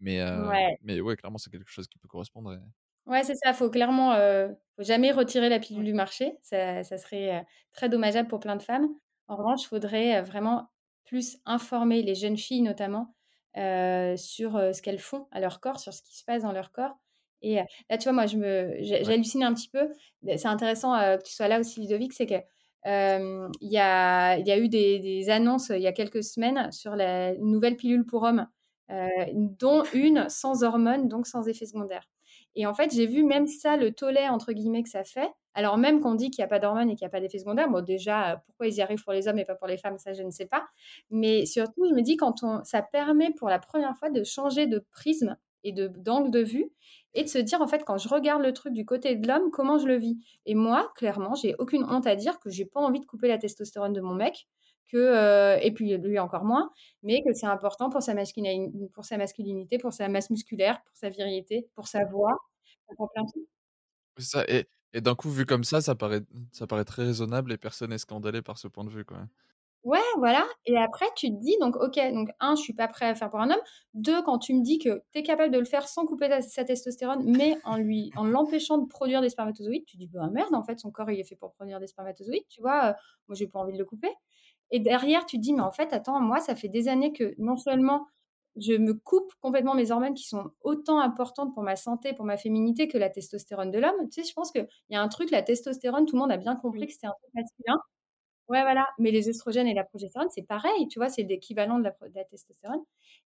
Mais 0.00 0.20
heu, 0.22 0.52
Ouais. 0.52 0.80
mais 0.82 1.00
ouais, 1.02 1.16
clairement, 1.16 1.38
c'est 1.38 1.50
quelque 1.50 1.70
chose 1.70 1.88
qui 1.88 1.98
peut 2.00 2.08
correspondre 2.08 2.54
et 2.54 2.58
Ouais, 3.06 3.24
c'est 3.24 3.34
ça, 3.34 3.52
faut 3.54 3.70
clairement, 3.70 4.14
heu, 4.14 4.56
faut 4.76 4.82
jamais 4.82 5.10
retirer 5.10 5.48
la 5.48 5.58
pilule 5.58 5.84
du 5.84 5.94
marché. 5.94 6.38
Ça 6.42 6.84
ça 6.84 6.98
serait, 6.98 7.40
heu, 7.40 7.44
très 7.72 7.88
dommageable 7.88 8.28
pour 8.28 8.40
plein 8.40 8.56
de 8.56 8.62
femmes. 8.62 8.88
En 9.26 9.36
revanche, 9.36 9.66
faudrait, 9.66 10.20
vraiment 10.22 10.68
plus 11.04 11.38
informer 11.46 12.02
les 12.02 12.14
jeunes 12.14 12.36
filles 12.36 12.60
notamment, 12.62 13.14
heu, 13.56 14.16
sur, 14.16 14.52
ce 14.74 14.82
qu'elles 14.82 14.98
font 15.00 15.28
à 15.32 15.40
leur 15.40 15.60
corps, 15.60 15.80
sur 15.80 15.92
ce 15.94 16.02
qui 16.02 16.16
se 16.16 16.24
passe 16.24 16.42
dans 16.42 16.52
leur 16.52 16.72
corps 16.72 16.96
et 17.42 17.58
heu, 17.60 17.64
là, 17.88 17.96
tu 17.98 18.04
vois, 18.04 18.12
moi, 18.12 18.26
je 18.26 18.36
me 18.36 18.76
j'ai 18.80 19.02
ouais. 19.02 19.14
j'hallucine 19.14 19.42
un 19.42 19.54
petit 19.54 19.68
peu. 19.70 19.88
C'est 20.36 20.46
intéressant, 20.46 20.92
que 20.94 21.22
tu 21.22 21.32
sois 21.32 21.48
là 21.48 21.58
aussi 21.60 21.80
Ludovic, 21.80 22.12
c'est 22.12 22.26
que, 22.26 22.34
hem, 22.84 23.50
il 23.62 23.72
y 23.72 23.78
a 23.78 24.36
il 24.38 24.46
y 24.46 24.52
a 24.52 24.58
eu 24.58 24.68
des 24.68 24.98
des 25.00 25.30
annonces, 25.30 25.70
il 25.70 25.80
y 25.80 25.86
a 25.86 25.92
quelques 25.92 26.22
semaines 26.24 26.70
sur 26.72 26.96
la 26.96 27.32
une 27.34 27.50
nouvelle 27.50 27.76
pilule 27.76 28.04
pour 28.06 28.22
hommes, 28.24 28.46
dont 29.32 29.84
une 29.94 30.28
sans 30.28 30.62
hormones, 30.64 31.08
donc 31.08 31.26
sans 31.26 31.46
effets 31.48 31.66
secondaires 31.66 32.08
et 32.56 32.66
en 32.66 32.74
fait, 32.74 32.92
j'ai 32.92 33.06
vu 33.06 33.24
même 33.24 33.46
ça, 33.46 33.76
le 33.76 33.92
«tollé» 33.92 34.28
entre 34.28 34.52
guillemets 34.52 34.82
que 34.82 34.88
ça 34.88 35.04
fait, 35.04 35.30
alors 35.54 35.78
même 35.78 36.00
qu'on 36.00 36.14
dit 36.14 36.30
qu'il 36.30 36.42
y 36.42 36.44
a 36.44 36.48
pas 36.48 36.58
d'hormones 36.58 36.90
et 36.90 36.94
qu'il 36.96 37.02
y 37.04 37.06
a 37.06 37.10
pas 37.10 37.20
d'effets 37.20 37.38
secondaires. 37.38 37.68
Bon 37.70 37.82
déjà, 37.84 38.42
pourquoi 38.46 38.66
ils 38.68 38.74
y 38.74 38.82
arrivent 38.82 39.02
pour 39.02 39.12
les 39.12 39.28
hommes 39.28 39.38
et 39.38 39.44
pas 39.44 39.54
pour 39.56 39.66
les 39.68 39.76
femmes, 39.78 39.98
ça 39.98 40.12
je 40.12 40.22
ne 40.22 40.30
sais 40.30 40.46
pas. 40.46 40.66
Mais 41.10 41.46
surtout, 41.46 41.86
je 41.88 41.94
me 41.94 42.02
dis 42.02 42.16
quand 42.16 42.42
on 42.42 42.62
ça 42.64 42.82
permet 42.82 43.32
pour 43.32 43.48
la 43.48 43.58
première 43.58 43.96
fois 43.96 44.10
de 44.10 44.22
changer 44.24 44.66
de 44.66 44.78
prisme 44.90 45.36
et 45.64 45.72
de 45.72 45.88
d'angle 45.88 46.30
de 46.30 46.40
vue 46.40 46.70
et 47.14 47.24
de 47.24 47.28
se 47.28 47.38
dire: 47.38 47.60
«En 47.60 47.66
fait, 47.68 47.84
quand 47.84 47.98
je 47.98 48.08
regarde 48.08 48.42
le 48.42 48.52
truc 48.52 48.72
du 48.72 48.84
côté 48.84 49.14
de 49.16 49.26
l'homme, 49.26 49.50
comment 49.50 49.78
je 49.78 49.86
le 49.86 49.96
vis?» 49.96 50.18
et 50.46 50.54
moi, 50.54 50.92
clairement, 50.96 51.34
j'ai 51.34 51.54
aucune 51.58 51.84
honte 51.84 52.06
à 52.06 52.16
dire 52.16 52.38
que 52.40 52.50
j'ai 52.50 52.64
pas 52.64 52.80
envie 52.80 53.00
de 53.00 53.06
couper 53.06 53.28
la 53.28 53.38
testostérone 53.38 53.92
de 53.92 54.00
mon 54.00 54.14
mec, 54.14 54.46
que, 54.90 55.56
heu 55.58 55.60
et 55.64 55.72
puis 55.72 55.96
lui 55.98 56.18
encore 56.18 56.44
moins, 56.44 56.70
mais 57.02 57.22
que 57.22 57.32
c'est 57.34 57.46
important 57.46 57.90
pour 57.90 58.02
sa 58.02 58.14
masculin 58.14 58.70
pour 58.94 59.04
sa 59.04 59.18
masculinité, 59.18 59.78
pour 59.78 59.92
sa 59.92 60.08
masse 60.08 60.30
musculaire, 60.30 60.82
pour 60.84 60.96
sa 60.96 61.10
virilité, 61.10 61.68
pour 61.74 61.88
sa 61.88 62.04
voix, 62.06 62.32
pour 62.96 63.10
plein 63.12 63.24
de 63.24 63.30
ça 64.18 64.44
et 64.48 64.68
et 64.92 65.00
d'un 65.00 65.14
coup, 65.14 65.30
vu 65.30 65.46
comme 65.46 65.62
ça, 65.62 65.80
ça 65.80 65.94
paraît 65.94 66.22
ça 66.52 66.66
paraît 66.66 66.84
très 66.84 67.04
raisonnable 67.04 67.52
et 67.52 67.58
personne 67.58 67.92
est 67.92 67.98
scandalé 67.98 68.42
par 68.42 68.58
ce 68.58 68.66
point 68.66 68.84
de 68.84 68.90
vue, 68.90 69.04
quoi. 69.04 69.28
Ouais, 69.84 69.98
voilà 70.18 70.46
et 70.66 70.76
après 70.76 71.06
tu 71.16 71.28
te 71.30 71.40
dis 71.40 71.56
donc 71.58 71.74
OK, 71.76 71.98
donc 72.12 72.28
1 72.38 72.54
je 72.54 72.60
suis 72.60 72.74
pas 72.74 72.86
prêt 72.86 73.06
à 73.06 73.14
faire 73.14 73.30
pour 73.30 73.40
un 73.40 73.50
homme. 73.50 73.60
2 73.94 74.20
quand 74.22 74.38
tu 74.38 74.52
me 74.52 74.62
dis 74.62 74.78
que 74.78 75.02
tu 75.10 75.20
es 75.20 75.22
capable 75.22 75.50
de 75.54 75.58
le 75.58 75.64
faire 75.64 75.88
sans 75.88 76.04
couper 76.04 76.28
ta 76.28 76.42
sa 76.42 76.64
testostérone, 76.64 77.24
mais 77.24 77.56
en 77.64 77.78
lui 77.78 78.10
en 78.14 78.24
l'empêchant 78.24 78.76
de 78.76 78.86
produire 78.86 79.22
des 79.22 79.30
spermatozoïdes, 79.30 79.86
tu 79.86 79.96
dis: 79.96 80.06
«Bah 80.08 80.28
merde, 80.30 80.54
en 80.54 80.62
fait, 80.62 80.78
son 80.78 80.90
corps, 80.90 81.10
il 81.10 81.18
est 81.18 81.24
fait 81.24 81.34
pour 81.36 81.52
produire 81.54 81.80
des 81.80 81.86
spermatozoïdes», 81.86 82.44
tu 82.50 82.60
vois? 82.60 82.90
Heu, 82.90 82.94
moi, 83.28 83.34
j'ai 83.36 83.46
pas 83.46 83.58
envie 83.60 83.72
de 83.72 83.78
le 83.78 83.86
couper 83.86 84.10
et 84.70 84.80
derrière, 84.80 85.26
tu 85.26 85.36
te 85.38 85.42
dis: 85.42 85.52
«Mais 85.52 85.60
en 85.62 85.72
fait, 85.72 85.92
attends, 85.92 86.20
moi, 86.20 86.40
ça 86.40 86.54
fait 86.56 86.68
des 86.68 86.88
années 86.88 87.12
que 87.12 87.34
non 87.38 87.56
seulement 87.56 88.06
je 88.56 88.72
me 88.74 88.94
coupe 88.94 89.32
complètement 89.40 89.74
mes 89.74 89.90
hormones 89.92 90.14
qui 90.14 90.24
sont 90.26 90.50
autant 90.62 91.00
importantes 91.00 91.54
pour 91.54 91.62
ma 91.62 91.76
santé, 91.76 92.12
pour 92.14 92.24
ma 92.24 92.36
féminité 92.36 92.88
que 92.88 92.98
la 92.98 93.08
testostérone 93.10 93.70
de 93.70 93.78
l'homme. 93.78 94.08
Tu 94.10 94.22
sais, 94.22 94.28
je 94.28 94.34
pense 94.34 94.50
qu'il 94.52 94.66
y 94.90 94.96
a 94.96 95.02
un 95.02 95.08
truc, 95.08 95.30
la 95.30 95.42
testostérone, 95.42 96.04
tout 96.06 96.16
le 96.16 96.20
monde 96.20 96.32
a 96.32 96.36
bien 96.36 96.56
compris 96.56 96.86
que 96.86 96.92
c'était 96.92 97.06
un 97.06 97.12
truc 97.22 97.34
masculin. 97.34 97.78
Ouais, 98.48 98.62
voilà. 98.62 98.88
Mais 98.98 99.10
les 99.12 99.28
estrogènes 99.30 99.68
et 99.68 99.74
la 99.74 99.84
progestérone, 99.84 100.28
c'est 100.30 100.42
pareil, 100.42 100.88
tu 100.88 100.98
vois, 100.98 101.08
c'est 101.08 101.22
l'équivalent 101.22 101.78
de, 101.78 101.84
la, 102.14 102.24
testostérone. 102.24 102.80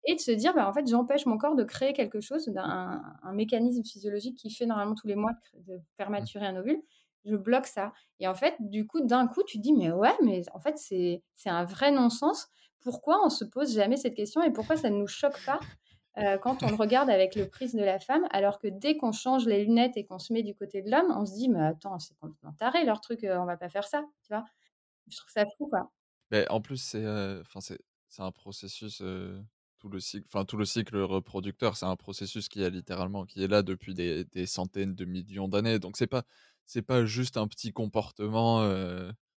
Et 0.06 0.14
de 0.16 0.20
se 0.20 0.32
dire, 0.32 0.54
bah, 0.54 0.68
en 0.68 0.72
fait, 0.74 0.86
j'empêche 0.88 1.26
mon 1.26 1.38
corps 1.38 1.56
de 1.56 1.64
créer 1.64 1.92
quelque 1.94 2.20
chose, 2.20 2.50
un 2.56 3.32
mécanisme 3.34 3.84
physiologique 3.84 4.38
qui 4.38 4.50
fait 4.50 4.66
normalement 4.66 4.94
tous 4.94 5.08
les 5.08 5.16
mois 5.16 5.32
de 5.54 5.80
faire 5.98 6.10
maturer 6.10 6.46
un 6.46 6.56
ovule. 6.56 6.82
Je 7.24 7.36
bloque 7.36 7.66
ça. 7.66 7.92
Et 8.20 8.28
en 8.28 8.34
fait, 8.34 8.54
du 8.60 8.86
coup, 8.86 9.00
d'un 9.00 9.26
coup, 9.26 9.42
tu 9.42 9.58
te 9.58 9.62
dis, 9.62 9.72
mais 9.72 9.90
ouais, 9.90 10.14
mais 10.22 10.42
en 10.52 10.60
fait, 10.60 10.76
c'est 10.78 11.22
un 11.46 11.64
vrai 11.64 11.90
non-sens. 11.90 12.48
Pourquoi 12.80 13.24
on 13.24 13.30
se 13.30 13.44
pose 13.44 13.74
jamais 13.74 13.96
cette 13.96 14.14
question 14.14 14.42
et 14.42 14.52
pourquoi 14.52 14.76
ça 14.76 14.90
ne 14.90 14.96
nous 14.96 15.06
choque 15.06 15.42
pas 15.46 15.58
euh, 16.18 16.38
quand 16.38 16.62
on 16.62 16.68
le 16.68 16.76
regarde 16.76 17.10
avec 17.10 17.34
le 17.34 17.48
prisme 17.48 17.78
de 17.78 17.84
la 17.84 17.98
femme, 17.98 18.24
alors 18.30 18.60
que 18.60 18.68
dès 18.68 18.96
qu'on 18.96 19.10
change 19.10 19.46
les 19.46 19.64
lunettes 19.64 19.96
et 19.96 20.04
qu'on 20.04 20.20
se 20.20 20.32
met 20.32 20.44
du 20.44 20.54
côté 20.54 20.80
de 20.80 20.88
l'homme, 20.90 21.12
on 21.16 21.26
se 21.26 21.32
dit, 21.32 21.48
mais 21.48 21.60
attends, 21.60 21.98
c'est 21.98 22.16
complètement 22.18 22.52
taré 22.52 22.84
leur 22.84 23.00
truc, 23.00 23.24
euh, 23.24 23.36
on 23.38 23.46
va 23.46 23.56
pas 23.56 23.68
faire 23.68 23.84
ça, 23.84 24.04
tu 24.22 24.28
vois. 24.28 24.44
Je 25.08 25.16
trouve 25.16 25.30
ça 25.32 25.44
fou, 25.58 25.66
quoi. 25.66 25.90
Mais 26.30 26.48
en 26.50 26.60
plus, 26.60 26.76
c'est 26.76 27.04
c'est 28.08 28.22
un 28.22 28.30
processus, 28.30 29.02
tout 29.78 29.88
le 29.88 29.98
cycle 30.00 30.44
tout 30.46 30.56
le 30.56 30.64
cycle 30.64 30.96
reproducteur, 30.98 31.76
c'est 31.76 31.86
un 31.86 31.96
processus 31.96 32.48
qui 32.48 32.62
est 32.62 32.70
littéralement 32.70 33.24
qui 33.24 33.42
est 33.42 33.48
là 33.48 33.62
depuis 33.62 33.94
des 33.94 34.24
des 34.24 34.46
centaines 34.46 34.94
de 34.94 35.04
millions 35.04 35.48
d'années. 35.48 35.78
Donc 35.80 35.96
c'est 35.96 36.06
pas 36.06 36.22
c'est 36.66 36.82
pas 36.82 37.04
juste 37.04 37.36
un 37.36 37.46
petit 37.46 37.72
comportement, 37.72 38.58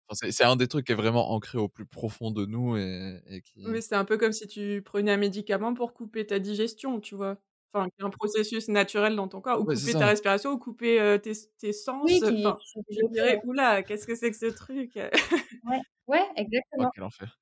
enfin 0.09 0.29
c'est 0.31 0.43
un 0.43 0.55
des 0.55 0.67
trucs 0.67 0.85
qui 0.87 0.93
est 0.93 0.95
vraiment 0.95 1.31
ancré 1.31 1.57
au 1.57 1.67
plus 1.67 1.85
profond 1.85 2.31
de 2.31 2.45
nous 2.45 2.77
et 2.77 3.21
et 3.27 3.41
qui 3.41 3.63
Oui, 3.65 3.81
c'est 3.81 3.95
un 3.95 4.05
peu 4.05 4.17
comme 4.17 4.31
si 4.31 4.47
tu 4.47 4.81
prenais 4.83 5.11
un 5.11 5.17
médicament 5.17 5.73
pour 5.73 5.93
couper 5.93 6.25
ta 6.25 6.39
digestion, 6.39 6.99
tu 6.99 7.15
vois? 7.15 7.37
Enfin, 7.73 7.87
un 7.99 8.09
processus 8.09 8.69
naturel 8.69 9.15
dans 9.15 9.27
ton 9.27 9.41
corps, 9.41 9.59
ou 9.59 9.65
couper 9.65 9.91
ta 9.91 10.07
respiration, 10.07 10.51
ou 10.51 10.57
couper 10.57 11.19
tes, 11.21 11.33
tes, 11.57 11.73
sens. 11.73 12.01
Oui, 12.05 12.19
enfin, 12.23 12.55
je 12.89 13.11
dirais, 13.11 13.41
oula, 13.45 13.83
qu'est-ce 13.83 14.07
que 14.07 14.15
c'est 14.15 14.31
que 14.31 14.37
ce 14.37 14.45
truc? 14.45 14.95
Ouais. 14.95 15.11
ouais, 16.07 16.25
exactement. 16.37 16.85
Oh, 16.87 16.91
quel 16.93 17.03
enfer. 17.03 17.37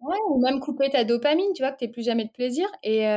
ouais, 0.00 0.16
ou 0.30 0.40
même 0.40 0.60
couper 0.60 0.88
ta 0.90 1.04
dopamine, 1.04 1.52
tu 1.54 1.62
vois, 1.62 1.72
que 1.72 1.84
tu 1.84 1.90
plus 1.90 2.04
jamais 2.04 2.24
de 2.24 2.30
plaisir. 2.32 2.66
Et, 2.82 3.14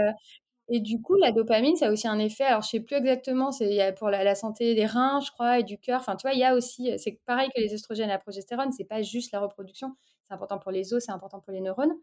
et 0.73 0.79
du 0.79 1.01
coup, 1.01 1.15
la 1.17 1.33
dopamine, 1.33 1.75
ça 1.75 1.87
a 1.87 1.91
aussi 1.91 2.07
un 2.07 2.17
effet, 2.17 2.45
alors 2.45 2.61
je 2.61 2.69
sais 2.69 2.79
plus 2.79 2.95
exactement, 2.95 3.51
c'est 3.51 3.93
pour 3.99 4.09
la, 4.09 4.35
santé 4.35 4.73
des 4.73 4.85
reins, 4.85 5.19
je 5.19 5.29
crois, 5.29 5.59
et 5.59 5.63
du 5.63 5.77
cœur. 5.77 5.99
Enfin, 5.99 6.15
tu 6.15 6.21
vois, 6.25 6.33
il 6.33 6.39
y 6.39 6.45
a 6.45 6.55
aussi, 6.55 6.89
c'est 6.97 7.19
pareil 7.25 7.49
que 7.53 7.59
les 7.59 7.73
oestrogènes 7.73 8.07
et 8.07 8.13
la 8.13 8.19
progestérone, 8.19 8.71
c'est 8.71 8.85
pas 8.85 9.01
juste 9.01 9.33
la 9.33 9.41
reproduction, 9.41 9.93
c'est 10.29 10.33
important 10.33 10.59
pour 10.59 10.71
les 10.71 10.93
os, 10.93 11.03
c'est 11.05 11.11
important 11.11 11.41
pour 11.41 11.51
les 11.51 11.59
neurones. 11.59 11.93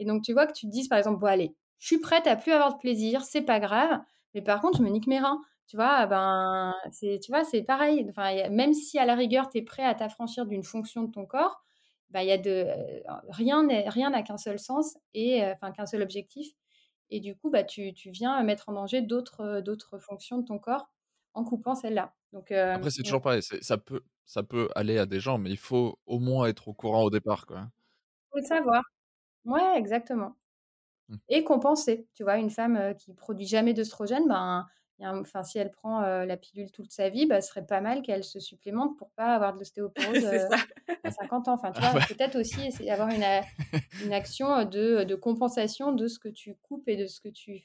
Et 0.00 0.04
donc, 0.04 0.24
tu 0.24 0.32
vois 0.32 0.48
que 0.48 0.52
tu 0.52 0.66
te 0.66 0.72
dises, 0.72 0.88
par 0.88 0.98
exemple, 0.98 1.20
bon, 1.20 1.28
allez, 1.28 1.54
je 1.78 1.86
suis 1.86 2.00
prête 2.00 2.26
à 2.26 2.34
plus 2.34 2.50
avoir 2.50 2.74
de 2.74 2.78
plaisir, 2.78 3.22
c'est 3.22 3.42
pas 3.42 3.60
grave. 3.60 4.00
Mais 4.34 4.42
par 4.42 4.60
contre, 4.60 4.78
je 4.78 4.82
me 4.82 4.88
nique 4.88 5.06
mes 5.06 5.20
reins. 5.20 5.40
Tu 5.68 5.76
vois, 5.76 6.06
ben, 6.06 6.74
c'est, 6.90 7.20
tu 7.22 7.30
vois, 7.30 7.44
c'est 7.44 7.62
pareil. 7.62 8.06
Enfin, 8.10 8.48
même 8.50 8.74
si 8.74 8.98
à 8.98 9.06
la 9.06 9.14
rigueur, 9.14 9.48
tu 9.50 9.58
es 9.58 9.62
prêt 9.62 9.84
à 9.84 9.94
t'affranchir 9.94 10.46
d'une 10.46 10.64
fonction 10.64 11.04
de 11.04 11.12
ton 11.12 11.26
corps, 11.26 11.62
ben, 12.10 12.22
y 12.22 12.32
a 12.32 12.38
de, 12.38 12.66
rien 13.28 13.66
rien 13.88 14.10
n'a 14.10 14.22
qu'un 14.22 14.38
seul 14.38 14.58
sens 14.58 14.96
et 15.14 15.44
enfin 15.44 15.70
qu'un 15.70 15.86
seul 15.86 16.02
objectif. 16.02 16.48
Et 17.10 17.20
du 17.20 17.36
coup, 17.36 17.50
bah, 17.50 17.64
tu, 17.64 17.94
tu 17.94 18.10
viens 18.10 18.42
mettre 18.42 18.68
en 18.68 18.72
danger 18.72 19.02
d'autres, 19.02 19.60
d'autres 19.60 19.98
fonctions 19.98 20.38
de 20.38 20.44
ton 20.44 20.58
corps 20.58 20.90
en 21.34 21.44
coupant 21.44 21.74
celle-là. 21.74 22.14
Donc, 22.32 22.50
Après, 22.50 22.90
c'est 22.90 23.02
toujours 23.02 23.20
pareil. 23.20 23.42
ça, 23.42 23.78
peut, 23.78 24.02
ça 24.24 24.42
peut 24.42 24.68
aller 24.74 24.98
à 24.98 25.06
des 25.06 25.20
gens, 25.20 25.38
mais 25.38 25.50
il 25.50 25.58
faut 25.58 25.98
au 26.06 26.18
moins 26.18 26.46
être 26.46 26.68
au 26.68 26.74
courant 26.74 27.02
au 27.02 27.10
départ. 27.10 27.46
Il 27.50 27.56
faut 28.30 28.38
le 28.38 28.44
savoir. 28.44 28.82
Ouais, 29.44 29.78
exactement. 29.78 30.36
Mmh. 31.08 31.16
Et 31.28 31.44
compenser. 31.44 32.08
Tu 32.14 32.24
vois, 32.24 32.38
une 32.38 32.50
femme 32.50 32.94
qui 32.96 33.14
produit 33.14 33.46
jamais 33.46 33.74
d'œstrogène, 33.74 34.26
ben, 34.28 34.66
enfin, 35.00 35.42
si 35.42 35.58
elle 35.58 35.70
prend 35.70 36.00
la 36.00 36.36
pilule 36.36 36.70
toute 36.70 36.92
sa 36.92 37.08
vie, 37.08 37.26
bah, 37.26 37.40
ce 37.40 37.48
serait 37.48 37.66
pas 37.66 37.80
mal 37.80 38.02
qu'elle 38.02 38.24
se 38.24 38.40
supplémente 38.40 38.96
pour 38.96 39.10
pas 39.10 39.34
avoir 39.34 39.52
de 39.52 39.58
l'ostéoporose 39.60 40.24
à 41.04 41.10
50 41.10 41.48
ans. 41.48 41.54
Enfin, 41.54 41.72
tu 41.72 41.80
vois, 41.80 42.00
peut-être 42.00 42.36
aussi 42.36 42.70
avoir 42.90 43.08
une, 43.10 43.24
une 44.04 44.12
action 44.12 44.64
de, 44.64 45.04
de, 45.04 45.14
compensation 45.14 45.92
de 45.92 46.08
ce 46.08 46.18
que 46.18 46.28
tu 46.28 46.54
coupes 46.62 46.88
et 46.88 46.96
de 46.96 47.06
ce 47.06 47.20
que 47.20 47.28
tu, 47.28 47.62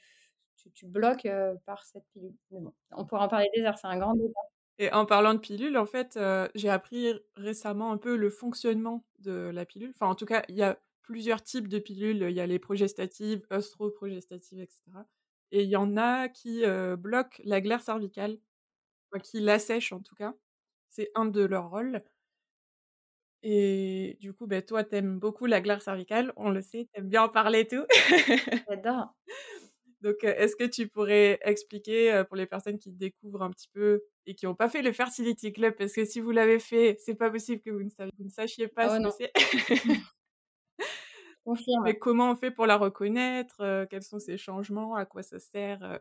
tu, 0.73 0.85
bloques 0.85 1.27
par 1.65 1.83
cette 1.83 2.05
pilule. 2.13 2.35
Mais 2.51 2.59
bon, 2.59 2.73
on 2.91 3.05
pourra 3.05 3.25
en 3.25 3.29
parler 3.29 3.49
des 3.55 3.61
heures, 3.61 3.77
c'est 3.77 3.87
un 3.87 3.97
grand 3.97 4.13
débat. 4.13 4.41
Et 4.79 4.91
en 4.91 5.05
parlant 5.05 5.33
de 5.33 5.39
pilule, 5.39 5.77
en 5.77 5.85
fait, 5.85 6.19
j'ai 6.55 6.69
appris 6.69 7.13
récemment 7.35 7.91
un 7.91 7.97
peu 7.97 8.15
le 8.15 8.29
fonctionnement 8.29 9.05
de 9.19 9.51
la 9.53 9.65
pilule. 9.65 9.91
Enfin, 9.95 10.07
en 10.07 10.15
tout 10.15 10.25
cas, 10.25 10.43
il 10.49 10.55
y 10.55 10.63
a 10.63 10.77
plusieurs 11.01 11.43
types 11.43 11.67
de 11.67 11.79
pilules. 11.79 12.25
Il 12.29 12.35
y 12.35 12.41
a 12.41 12.47
les 12.47 12.59
progestatives, 12.59 13.45
œstroprogestatives, 13.51 14.61
etc. 14.61 14.81
Et 15.51 15.63
il 15.63 15.69
y 15.69 15.75
en 15.75 15.97
a 15.97 16.29
qui 16.29 16.63
bloquent 16.97 17.41
la 17.43 17.61
glaire 17.61 17.81
cervicale, 17.81 18.37
qui 19.23 19.39
l'assèchent 19.41 19.93
en 19.93 20.01
tout 20.01 20.15
cas. 20.15 20.33
C'est 20.89 21.11
un 21.15 21.25
de 21.25 21.41
leurs 21.41 21.69
rôles. 21.69 22.03
Et 23.43 24.17
du 24.19 24.33
coup, 24.33 24.45
ben, 24.45 24.61
toi, 24.61 24.83
t'aimes 24.83 25.17
beaucoup 25.19 25.47
la 25.47 25.61
glaire 25.61 25.81
cervicale, 25.81 26.31
on 26.35 26.51
le 26.51 26.61
sait, 26.61 26.87
t'aimes 26.93 27.09
bien 27.09 27.23
en 27.23 27.29
parler 27.29 27.61
et 27.61 27.67
tout. 27.67 27.85
J'adore. 28.69 29.15
Donc, 30.01 30.23
est-ce 30.23 30.55
que 30.55 30.63
tu 30.63 30.87
pourrais 30.87 31.39
expliquer 31.43 32.23
pour 32.27 32.35
les 32.35 32.45
personnes 32.45 32.79
qui 32.79 32.91
découvrent 32.91 33.43
un 33.43 33.51
petit 33.51 33.69
peu 33.73 34.03
et 34.25 34.35
qui 34.35 34.45
n'ont 34.45 34.55
pas 34.55 34.69
fait 34.69 34.81
le 34.81 34.91
Fertility 34.91 35.53
Club, 35.53 35.75
parce 35.75 35.93
que 35.93 36.05
si 36.05 36.19
vous 36.19 36.31
l'avez 36.31 36.59
fait, 36.59 36.97
c'est 36.99 37.15
pas 37.15 37.29
possible 37.29 37.61
que 37.61 37.71
vous 37.71 37.83
ne, 37.83 38.29
sachiez 38.29 38.67
pas 38.67 38.93
ah 38.93 38.97
ce 38.97 39.03
que 39.03 39.11
c'est. 39.11 39.31
Mais 41.83 41.97
comment 41.97 42.31
on 42.31 42.35
fait 42.35 42.51
pour 42.51 42.65
la 42.67 42.77
reconnaître 42.77 43.85
Quels 43.89 44.03
sont 44.03 44.19
ces 44.19 44.37
changements 44.37 44.95
À 44.95 45.05
quoi 45.05 45.23
ça 45.23 45.39
sert 45.39 45.99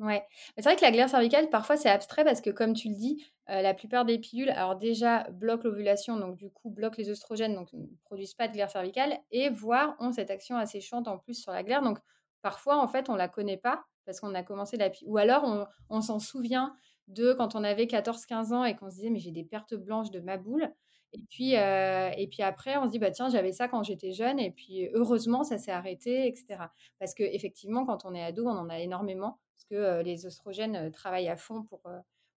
Ouais, 0.00 0.26
c'est 0.56 0.64
vrai 0.64 0.74
que 0.74 0.82
la 0.82 0.90
glaire 0.90 1.08
cervicale, 1.08 1.48
parfois, 1.50 1.76
c'est 1.76 1.88
abstrait 1.88 2.24
parce 2.24 2.40
que, 2.40 2.50
comme 2.50 2.74
tu 2.74 2.88
le 2.88 2.96
dis, 2.96 3.24
la 3.46 3.74
plupart 3.74 4.04
des 4.04 4.18
pilules, 4.18 4.50
alors 4.50 4.74
déjà, 4.74 5.22
bloquent 5.30 5.62
l'ovulation, 5.68 6.16
donc 6.16 6.36
du 6.36 6.50
coup, 6.50 6.68
bloquent 6.70 6.96
les 6.98 7.10
oestrogènes, 7.10 7.54
donc 7.54 7.72
ne 7.72 7.86
produisent 8.02 8.34
pas 8.34 8.48
de 8.48 8.54
glaire 8.54 8.70
cervicale, 8.70 9.18
et 9.30 9.50
voire 9.50 9.94
ont 10.00 10.10
cette 10.10 10.30
action 10.30 10.56
asséchante 10.56 11.06
en 11.06 11.18
plus 11.18 11.34
sur 11.40 11.52
la 11.52 11.62
glaire. 11.62 11.80
Donc, 11.82 11.98
parfois, 12.42 12.78
en 12.82 12.88
fait, 12.88 13.08
on 13.08 13.14
la 13.14 13.28
connaît 13.28 13.56
pas 13.56 13.84
parce 14.04 14.18
qu'on 14.20 14.34
a 14.34 14.42
commencé 14.42 14.76
la 14.76 14.90
Ou 15.06 15.16
alors, 15.16 15.44
on, 15.44 15.66
on 15.90 16.00
s'en 16.00 16.18
souvient 16.18 16.74
de 17.06 17.32
quand 17.32 17.54
on 17.54 17.62
avait 17.62 17.86
14-15 17.86 18.52
ans 18.52 18.64
et 18.64 18.74
qu'on 18.74 18.90
se 18.90 18.96
disait, 18.96 19.10
mais 19.10 19.20
j'ai 19.20 19.30
des 19.30 19.44
pertes 19.44 19.74
blanches 19.74 20.10
de 20.10 20.18
ma 20.20 20.38
boule. 20.38 20.72
Et 21.14 21.20
puis, 21.30 21.52
et 21.52 22.28
puis 22.30 22.42
après, 22.42 22.76
on 22.76 22.86
se 22.86 22.90
dit, 22.90 22.98
bah, 22.98 23.10
tiens, 23.10 23.28
j'avais 23.28 23.52
ça 23.52 23.68
quand 23.68 23.82
j'étais 23.84 24.12
jeune, 24.12 24.40
et 24.40 24.50
puis 24.50 24.88
heureusement, 24.94 25.44
ça 25.44 25.58
s'est 25.58 25.70
arrêté, 25.70 26.26
etc. 26.26 26.58
Parce 26.98 27.14
qu'effectivement, 27.14 27.86
quand 27.86 28.04
on 28.04 28.14
est 28.14 28.22
ado, 28.22 28.46
on 28.46 28.58
en 28.58 28.68
a 28.68 28.80
énormément, 28.80 29.38
parce 29.54 29.64
que 29.70 30.02
les 30.02 30.26
oestrogènes 30.26 30.90
travaillent 30.90 31.28
à 31.28 31.36
fond 31.36 31.62
pour, 31.62 31.82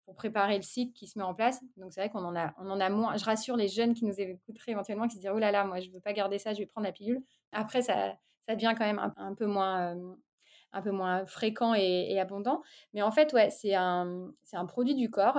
pour 0.08 0.16
préparer 0.16 0.56
le 0.56 0.62
cycle 0.62 0.94
qui 0.94 1.06
se 1.06 1.20
met 1.20 1.26
en 1.26 1.34
place. 1.34 1.62
Donc, 1.76 1.92
c'est 1.92 2.00
vrai 2.00 2.10
qu'on 2.10 2.24
en, 2.24 2.34
a, 2.34 2.54
en 2.58 2.80
a 2.80 2.90
moins. 2.90 3.18
Je 3.18 3.26
rassure 3.26 3.58
les 3.58 3.68
jeunes 3.68 3.94
qui 3.94 4.06
nous 4.06 4.18
écouteraient 4.18 4.72
éventuellement, 4.72 5.06
qui 5.08 5.16
se 5.16 5.20
disent, 5.20 5.32
oh 5.34 5.38
là 5.38 5.52
là, 5.52 5.66
moi, 5.66 5.82
je 5.82 5.90
ne 5.90 5.94
veux 5.94 6.00
pas 6.00 6.14
garder 6.14 6.40
ça, 6.40 6.54
je 6.54 6.60
vais 6.60 6.66
prendre 6.66 6.88
la 6.88 6.94
pilule. 6.94 7.22
Après, 7.52 7.82
ça, 7.82 8.16
ça 8.48 8.56
devient 8.56 8.74
quand 8.78 8.86
même 8.86 9.14
un, 9.18 9.36
peu 9.36 9.46
moins 9.48 9.98
un 10.72 10.82
peu 10.82 10.92
moins 10.92 11.26
fréquent 11.26 11.74
et, 11.74 12.18
abondant. 12.20 12.62
Mais 12.94 13.02
en 13.02 13.12
fait, 13.12 13.34
ouais, 13.34 13.50
c'est 13.50 13.76
un, 13.76 14.32
un 14.54 14.66
produit 14.66 14.96
du 14.96 15.10
corps, 15.10 15.38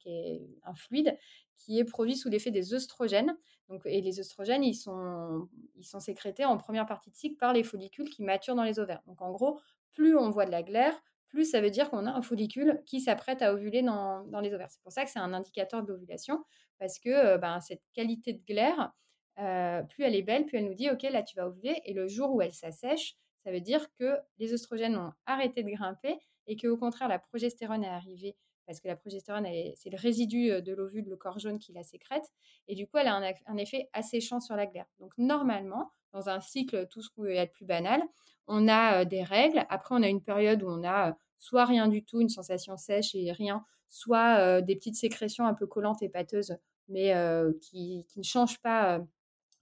qui 0.00 0.08
est 0.08 0.42
un 0.64 0.74
fluide, 0.74 1.16
qui 1.58 1.78
est 1.78 1.84
produit 1.84 2.16
sous 2.16 2.28
l'effet 2.28 2.50
des 2.50 2.74
œstrogènes. 2.74 3.36
Donc, 3.68 3.82
et 3.86 4.00
les 4.00 4.20
œstrogènes, 4.20 4.62
ils 4.62 4.74
sont, 4.74 5.48
ils 5.76 5.84
sont 5.84 6.00
sécrétés 6.00 6.44
en 6.44 6.56
première 6.58 6.86
partie 6.86 7.10
de 7.10 7.16
cycle 7.16 7.36
par 7.36 7.52
les 7.52 7.62
follicules 7.62 8.10
qui 8.10 8.22
maturent 8.22 8.54
dans 8.54 8.64
les 8.64 8.78
ovaires. 8.78 9.02
Donc 9.06 9.22
en 9.22 9.32
gros, 9.32 9.58
plus 9.92 10.16
on 10.16 10.30
voit 10.30 10.44
de 10.44 10.50
la 10.50 10.62
glaire, 10.62 10.94
plus 11.28 11.50
ça 11.50 11.60
veut 11.60 11.70
dire 11.70 11.90
qu'on 11.90 12.06
a 12.06 12.12
un 12.12 12.22
follicule 12.22 12.82
qui 12.86 13.00
s'apprête 13.00 13.42
à 13.42 13.54
ovuler 13.54 13.82
dans, 13.82 14.24
les 14.40 14.54
ovaires. 14.54 14.70
C'est 14.70 14.82
pour 14.82 14.92
ça 14.92 15.04
que 15.04 15.10
c'est 15.10 15.18
un 15.18 15.32
indicateur 15.32 15.82
de 15.82 15.88
l'ovulation, 15.88 16.44
parce 16.78 16.98
que 16.98 17.10
euh, 17.10 17.38
ben, 17.38 17.60
cette 17.60 17.82
qualité 17.92 18.34
de 18.34 18.44
glaire, 18.44 18.92
euh, 19.38 19.82
plus 19.82 20.04
elle 20.04 20.14
est 20.14 20.22
belle, 20.22 20.46
plus 20.46 20.58
elle 20.58 20.66
nous 20.66 20.74
dit, 20.74 20.90
OK, 20.90 21.02
là 21.02 21.22
tu 21.22 21.36
vas 21.36 21.48
ovuler, 21.48 21.80
et 21.84 21.92
le 21.92 22.06
jour 22.06 22.32
où 22.34 22.42
elle 22.42 22.52
s'assèche, 22.52 23.16
ça 23.44 23.50
veut 23.50 23.60
dire 23.60 23.92
que 23.98 24.16
les 24.38 24.52
œstrogènes 24.54 24.96
ont 24.96 25.12
arrêté 25.26 25.62
de 25.62 25.70
grimper 25.70 26.18
et 26.46 26.56
qu'au 26.56 26.76
contraire, 26.76 27.08
la 27.08 27.18
progestérone 27.18 27.84
est 27.84 27.88
arrivée 27.88 28.36
parce 28.66 28.80
que 28.80 28.88
la 28.88 28.96
progestérone, 28.96 29.46
c'est 29.76 29.90
le 29.90 29.96
résidu 29.96 30.62
de 30.62 30.72
l'ovule, 30.72 31.04
le 31.06 31.16
corps 31.16 31.38
jaune 31.38 31.58
qui 31.58 31.72
la 31.72 31.82
sécrète, 31.82 32.24
et 32.68 32.74
du 32.74 32.86
coup, 32.86 32.98
elle 32.98 33.08
a 33.08 33.16
un, 33.46 33.56
effet 33.56 33.88
asséchant 33.92 34.40
sur 34.40 34.56
la 34.56 34.66
glaire. 34.66 34.86
Donc, 34.98 35.12
normalement, 35.18 35.90
dans 36.12 36.28
un 36.28 36.40
cycle, 36.40 36.86
tout 36.88 37.02
ce 37.02 37.10
qui 37.10 37.16
peut 37.16 37.30
être 37.30 37.52
plus 37.52 37.66
banal, 37.66 38.02
on 38.46 38.68
a 38.68 39.04
des 39.04 39.22
règles. 39.22 39.64
Après, 39.68 39.94
on 39.94 40.02
a 40.02 40.08
une 40.08 40.22
période 40.22 40.62
où 40.62 40.68
on 40.68 40.86
a 40.86 41.16
soit 41.38 41.64
rien 41.64 41.88
du 41.88 42.04
tout, 42.04 42.20
une 42.20 42.28
sensation 42.28 42.76
sèche 42.76 43.14
et 43.14 43.32
rien, 43.32 43.64
soit 43.88 44.62
des 44.62 44.76
petites 44.76 44.96
sécrétions 44.96 45.46
un 45.46 45.54
peu 45.54 45.66
collantes 45.66 46.02
et 46.02 46.08
pâteuses, 46.08 46.56
mais 46.88 47.14
qui, 47.60 48.06
ne 48.16 48.22
changent 48.22 48.60
pas 48.60 49.00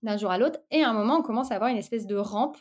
d'un 0.02 0.16
jour 0.16 0.30
à 0.30 0.38
l'autre. 0.38 0.60
Et 0.70 0.82
à 0.82 0.90
un 0.90 0.92
moment, 0.92 1.18
on 1.18 1.22
commence 1.22 1.50
à 1.52 1.54
avoir 1.54 1.70
une 1.70 1.78
espèce 1.78 2.06
de 2.06 2.16
rampe 2.16 2.58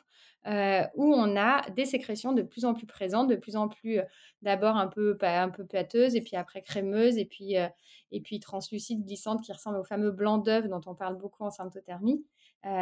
euh, 0.47 0.82
où 0.95 1.13
on 1.13 1.36
a 1.38 1.62
des 1.69 1.86
sécrétions 1.86 2.34
de 2.34 2.41
plus 2.41 2.65
en 2.65 2.73
plus 2.73 2.88
présentes, 2.88 3.30
de 3.30 3.36
plus 3.36 3.56
en 3.56 3.67
plus 3.67 3.99
euh, 3.99 4.04
d'abord 4.41 4.75
un 4.75 4.88
peu 4.88 5.15
un 5.21 5.49
peu 5.49 5.67
pâteuses 5.67 6.15
et 6.15 6.21
puis 6.21 6.36
après 6.36 6.63
crémeuses 6.63 7.19
et 7.19 7.25
puis 7.25 7.60
euh, 7.60 7.67
et 8.12 8.21
puis 8.21 8.39
translucides, 8.39 9.06
glissantes 9.06 9.43
qui 9.43 9.54
ressemblent 9.54 9.77
au 9.77 9.84
fameux 9.84 10.10
blanc 10.10 10.39
d'œuf 10.39 10.67
dont 10.67 10.82
on 10.88 10.95
parle 10.95 11.15
beaucoup 11.17 11.43
en 11.43 11.51
symptothermie. 11.51 12.25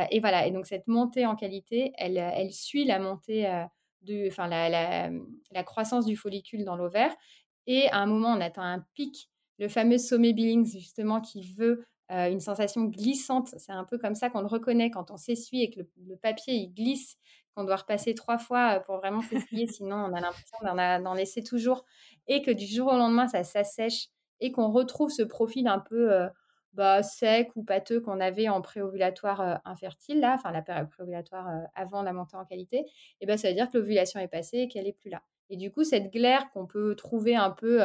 et 0.10 0.19
voilà. 0.22 0.48
Et 0.48 0.52
donc 0.52 0.67
cette 0.67 0.88
montée 0.88 1.26
en 1.26 1.36
qualité, 1.36 1.91
elle, 1.98 2.17
elle 2.17 2.52
suit 2.54 2.86
la 2.86 2.98
montée 3.00 3.43
de, 4.04 4.28
enfin 4.28 4.48
la, 4.48 4.69
la, 4.69 5.10
la, 5.52 5.63
croissance 5.63 6.06
du 6.06 6.15
follicule 6.15 6.63
dans 6.63 6.76
l'ovaire. 6.78 7.13
Et 7.67 7.89
à 7.89 7.98
un 7.98 8.06
moment, 8.06 8.30
on 8.30 8.41
atteint 8.41 8.63
un 8.63 8.86
pic, 8.95 9.30
le 9.60 9.67
fameux 9.67 9.98
sommet 9.98 10.34
Billings 10.34 10.72
justement 10.72 11.22
qui 11.22 11.43
veut 11.43 11.86
une 12.10 12.39
sensation 12.39 12.86
glissante. 12.86 13.54
C'est 13.58 13.72
un 13.72 13.84
peu 13.84 13.98
comme 13.98 14.15
ça 14.15 14.30
qu'on 14.30 14.41
le 14.41 14.48
reconnaît 14.48 14.89
quand 14.89 15.12
on 15.12 15.17
s'essuie 15.17 15.62
et 15.63 15.69
que 15.69 15.82
le, 16.08 16.15
papier 16.17 16.56
il 16.56 16.74
glisse 16.74 17.17
qu'on 17.56 17.63
doit 17.63 17.78
repasser 17.78 18.13
trois 18.13 18.38
fois 18.38 18.78
euh, 18.78 18.80
pour 18.80 18.98
vraiment 18.98 19.22
s'essuyer, 19.22 19.67
sinon 19.72 19.95
on 19.95 20.13
a 20.13 20.22
l'impression 20.22 20.58
d'en 20.63 21.13
laisser 21.13 21.43
toujours, 21.43 21.86
et 22.28 22.41
que 22.41 22.52
du 22.52 22.65
jour 22.65 22.88
au 22.88 22.98
lendemain, 22.98 23.28
ça 23.28 23.43
s'assèche, 23.43 24.08
et 24.39 24.52
qu'on 24.52 24.72
retrouve 24.72 25.12
ce 25.12 25.24
profil 25.24 25.67
un 25.67 25.80
peu 25.80 26.13
euh, 26.13 26.30
bah, 26.74 27.04
sec 27.04 27.50
ou 27.56 27.63
pâteux 27.63 28.00
qu'on 28.00 28.19
avait 28.19 28.48
en 28.48 28.62
préovulatoire 28.62 29.41
euh, 29.41 29.56
infertile, 29.65 30.19
là, 30.19 30.36
enfin 30.36 30.52
la 30.52 30.62
période 30.62 30.89
préovulatoire 30.89 31.48
avant 31.76 32.02
la 32.02 32.13
montée 32.13 32.38
en 32.38 32.45
qualité, 32.45 32.86
et 33.22 33.26
ben 33.26 33.38
ça 33.38 33.50
veut 33.50 33.56
dire 33.56 33.69
que 33.69 33.78
l'ovulation 33.78 34.19
est 34.19 34.28
passée 34.28 34.60
et 34.60 34.67
qu'elle 34.67 34.86
n'est 34.86 34.93
plus 34.93 35.10
là. 35.10 35.22
Et 35.50 35.58
du 35.58 35.72
coup, 35.72 35.84
cette 35.84 36.13
glaire 36.13 36.50
qu'on 36.52 36.67
peut 36.67 36.95
trouver 36.95 37.36
un 37.36 37.50
peu 37.50 37.82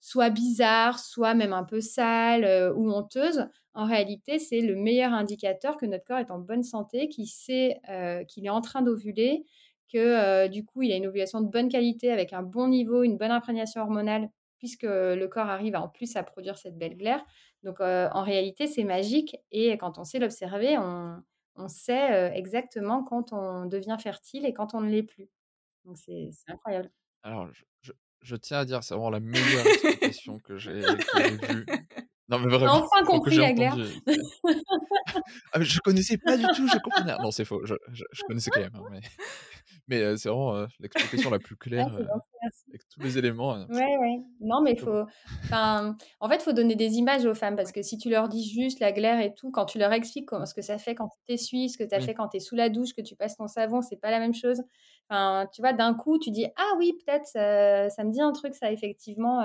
soit 0.00 0.30
bizarre, 0.30 0.98
soit 0.98 1.34
même 1.34 1.52
un 1.52 1.64
peu 1.64 1.80
sale 1.80 2.44
euh, 2.44 2.72
ou 2.74 2.90
honteuse, 2.90 3.46
en 3.74 3.86
réalité, 3.86 4.38
c'est 4.38 4.60
le 4.60 4.74
meilleur 4.74 5.12
indicateur 5.12 5.76
que 5.76 5.86
notre 5.86 6.04
corps 6.04 6.18
est 6.18 6.30
en 6.30 6.38
bonne 6.38 6.64
santé, 6.64 7.08
qu'il 7.08 7.28
sait 7.28 7.80
euh, 7.88 8.24
qu'il 8.24 8.44
est 8.46 8.50
en 8.50 8.60
train 8.60 8.82
d'ovuler, 8.82 9.44
que 9.92 9.98
euh, 9.98 10.48
du 10.48 10.64
coup, 10.64 10.82
il 10.82 10.92
a 10.92 10.96
une 10.96 11.06
ovulation 11.06 11.40
de 11.40 11.48
bonne 11.48 11.68
qualité 11.68 12.10
avec 12.10 12.32
un 12.32 12.42
bon 12.42 12.68
niveau, 12.68 13.02
une 13.04 13.16
bonne 13.16 13.30
imprégnation 13.30 13.82
hormonale, 13.82 14.30
puisque 14.58 14.82
le 14.82 15.24
corps 15.26 15.48
arrive 15.48 15.76
en 15.76 15.88
plus 15.88 16.16
à 16.16 16.22
produire 16.22 16.58
cette 16.58 16.76
belle 16.76 16.96
glaire. 16.96 17.24
Donc, 17.62 17.80
en 17.80 18.22
réalité, 18.22 18.66
c'est 18.66 18.84
magique 18.84 19.36
et 19.50 19.76
quand 19.78 19.98
on 19.98 20.04
sait 20.04 20.18
l'observer, 20.18 20.76
on, 20.78 21.22
sait 21.68 22.32
exactement 22.34 23.04
quand 23.04 23.32
on 23.32 23.66
devient 23.66 23.96
fertile 23.98 24.46
et 24.46 24.52
quand 24.52 24.74
on 24.74 24.80
ne 24.80 24.90
l'est 24.90 25.02
plus. 25.02 25.30
Donc, 25.84 25.96
c'est 25.96 26.30
incroyable. 26.48 26.90
Alors, 27.22 27.48
je, 28.22 28.36
tiens 28.36 28.58
à 28.58 28.64
dire, 28.64 28.82
c'est 28.82 28.94
vraiment 28.94 29.10
la 29.10 29.20
meilleure 29.20 29.66
explication 29.66 30.38
que 30.38 30.58
j'ai 30.58 30.80
vue. 30.80 31.66
Non, 32.30 32.38
mais 32.38 32.48
vraiment. 32.48 32.84
Enfin 32.84 33.04
compris 33.04 33.38
la 33.38 33.52
glaire. 33.52 33.76
ah, 35.52 35.58
mais 35.58 35.64
je 35.64 35.80
connaissais 35.80 36.16
pas 36.16 36.36
du 36.36 36.44
tout, 36.54 36.68
je 36.68 36.78
comprenais. 36.78 37.16
Non, 37.20 37.32
c'est 37.32 37.44
faux, 37.44 37.66
je, 37.66 37.74
je, 37.90 38.22
connaissais 38.28 38.52
quand 38.52 38.60
même. 38.60 38.70
Hein, 38.72 38.84
mais 38.88 39.00
mais 39.90 40.02
euh, 40.02 40.16
c'est 40.16 40.28
vraiment 40.28 40.54
euh, 40.54 40.66
l'explication 40.78 41.30
la 41.30 41.40
plus 41.40 41.56
claire 41.56 41.92
euh, 41.96 42.04
avec 42.68 42.88
tous 42.88 43.00
les 43.00 43.18
éléments. 43.18 43.66
Ouais, 43.68 43.98
ouais. 43.98 44.22
Non, 44.40 44.62
mais 44.62 44.72
il 44.74 44.78
faut. 44.78 45.02
Enfin, 45.44 45.96
en 46.20 46.28
fait, 46.28 46.36
il 46.36 46.42
faut 46.42 46.52
donner 46.52 46.76
des 46.76 46.94
images 46.94 47.26
aux 47.26 47.34
femmes 47.34 47.56
parce 47.56 47.72
que 47.72 47.82
si 47.82 47.98
tu 47.98 48.08
leur 48.08 48.28
dis 48.28 48.48
juste 48.48 48.78
la 48.78 48.92
glaire 48.92 49.20
et 49.20 49.34
tout, 49.34 49.50
quand 49.50 49.66
tu 49.66 49.78
leur 49.78 49.92
expliques 49.92 50.30
ce 50.46 50.54
que 50.54 50.62
ça 50.62 50.78
fait 50.78 50.94
quand 50.94 51.08
tu 51.08 51.18
t'essuies, 51.26 51.70
ce 51.70 51.76
que 51.76 51.82
tu 51.82 51.92
as 51.92 52.00
fait 52.00 52.14
quand 52.14 52.28
tu 52.28 52.36
es 52.36 52.40
sous 52.40 52.54
la 52.54 52.68
douche, 52.68 52.94
que 52.94 53.02
tu 53.02 53.16
passes 53.16 53.36
ton 53.36 53.48
savon, 53.48 53.82
c'est 53.82 53.96
pas 53.96 54.12
la 54.12 54.20
même 54.20 54.34
chose. 54.34 54.62
Enfin, 55.08 55.48
tu 55.52 55.60
vois, 55.60 55.72
d'un 55.72 55.92
coup, 55.92 56.20
tu 56.20 56.30
dis 56.30 56.46
ah 56.56 56.70
oui, 56.78 56.96
peut-être 57.04 57.26
ça, 57.26 58.04
me 58.04 58.12
dit 58.12 58.20
un 58.20 58.32
truc, 58.32 58.54
ça 58.54 58.70
effectivement. 58.70 59.44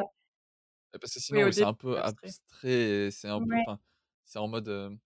Parce 1.01 1.11
que 1.11 1.19
sinon, 1.19 1.51
c'est 1.51 1.63
un 1.63 1.73
peu 1.73 1.97
abstrait, 1.97 3.09
c'est 3.09 3.29
un 3.29 3.39
peu. 3.39 3.55
C'est 4.23 4.39
en 4.39 4.47
mode 4.47 4.99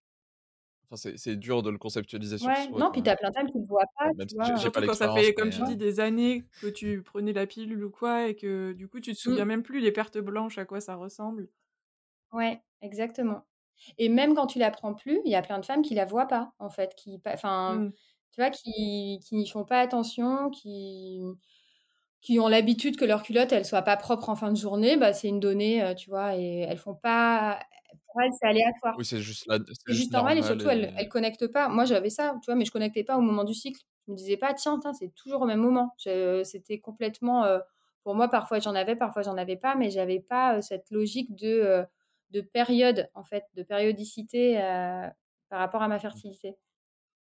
c'est 0.95 1.35
dur 1.35 1.61
de 1.61 1.69
le 1.69 1.77
conceptualiser 1.77 2.37
sur 2.37 2.47
ouais, 2.47 2.67
soi. 2.67 2.79
Non, 2.79 2.91
puis 2.91 3.03
t'as 3.03 3.15
plein 3.15 3.29
de 3.29 3.35
femmes 3.35 3.51
qui 3.51 3.59
ne 3.59 3.65
voient 3.65 3.83
pas. 3.97 4.09
tu 4.25 4.35
vois? 4.35 4.57
Surtout 4.57 4.81
quand 4.85 4.93
ça 4.93 5.13
fait, 5.13 5.33
comme 5.33 5.49
tu 5.49 5.63
dis, 5.63 5.77
des 5.77 5.99
années 5.99 6.43
que 6.61 6.67
tu 6.67 7.03
prenais 7.03 7.33
la 7.33 7.45
pilule 7.45 7.83
ou 7.83 7.91
quoi, 7.91 8.27
et 8.27 8.35
que 8.35 8.73
du 8.73 8.87
coup, 8.87 8.99
tu 8.99 9.11
te 9.11 9.17
mmh. 9.17 9.19
souviens 9.19 9.45
même 9.45 9.63
plus 9.63 9.79
les 9.79 9.91
pertes 9.91 10.17
blanches, 10.17 10.57
à 10.57 10.65
quoi 10.65 10.81
ça 10.81 10.95
ressemble. 10.95 11.49
Ouais, 12.31 12.61
exactement. 12.81 13.45
Et 13.97 14.09
même 14.09 14.35
quand 14.35 14.47
tu 14.47 14.59
la 14.59 14.71
prends 14.71 14.93
plus, 14.93 15.21
il 15.25 15.31
y 15.31 15.35
a 15.35 15.41
plein 15.41 15.59
de 15.59 15.65
femmes 15.65 15.81
qui 15.81 15.95
la 15.95 16.05
voient 16.05 16.27
pas, 16.27 16.53
en 16.59 16.69
fait, 16.69 16.95
qui, 16.95 17.21
enfin, 17.25 17.75
mmh. 17.75 17.91
tu 18.31 18.41
vois, 18.41 18.49
qui, 18.49 19.19
qui 19.23 19.35
n'y 19.35 19.47
font 19.47 19.65
pas 19.65 19.79
attention, 19.79 20.49
qui, 20.49 21.21
qui 22.21 22.39
ont 22.39 22.47
l'habitude 22.47 22.97
que 22.97 23.05
leur 23.05 23.23
culotte, 23.23 23.51
elle 23.53 23.65
soit 23.65 23.81
pas 23.81 23.97
propre 23.97 24.29
en 24.29 24.35
fin 24.35 24.51
de 24.51 24.57
journée, 24.57 24.97
bah, 24.97 25.13
c'est 25.13 25.29
une 25.29 25.39
donnée, 25.39 25.81
euh, 25.81 25.93
tu 25.93 26.09
vois, 26.09 26.35
et 26.35 26.59
elles 26.61 26.77
font 26.77 26.95
pas, 26.95 27.59
pour 28.07 28.21
elles, 28.21 28.31
c'est 28.39 28.47
aléatoire. 28.47 28.95
Oui, 28.97 29.05
c'est 29.05 29.21
juste, 29.21 29.45
c'est 29.85 29.93
juste, 29.93 30.11
normal, 30.11 30.37
et 30.37 30.43
surtout, 30.43 30.67
elles, 30.67 30.93
elles 30.97 31.09
connectent 31.09 31.47
pas. 31.47 31.69
Moi, 31.69 31.85
j'avais 31.85 32.09
ça, 32.09 32.35
tu 32.41 32.47
vois, 32.47 32.55
mais 32.55 32.65
je 32.65 32.71
connectais 32.71 33.03
pas 33.03 33.17
au 33.17 33.21
moment 33.21 33.43
du 33.43 33.53
cycle. 33.53 33.81
Je 34.07 34.11
me 34.11 34.17
disais 34.17 34.37
pas, 34.37 34.53
tiens, 34.53 34.79
tiens 34.79 34.93
c'est 34.93 35.13
toujours 35.15 35.41
au 35.41 35.45
même 35.45 35.59
moment. 35.59 35.93
C'était 35.97 36.79
complètement, 36.79 37.45
euh, 37.45 37.59
pour 38.03 38.15
moi, 38.15 38.27
parfois 38.27 38.59
j'en 38.59 38.75
avais, 38.75 38.95
parfois 38.95 39.21
j'en 39.21 39.37
avais 39.37 39.57
pas, 39.57 39.75
mais 39.75 39.89
j'avais 39.89 40.19
pas 40.19 40.57
euh, 40.57 40.61
cette 40.61 40.89
logique 40.91 41.35
de, 41.35 41.85
de 42.31 42.41
période, 42.41 43.09
en 43.13 43.23
fait, 43.23 43.45
de 43.55 43.63
périodicité 43.63 44.57
par 45.49 45.59
rapport 45.59 45.81
à 45.81 45.87
ma 45.87 45.99
fertilité. 45.99 46.57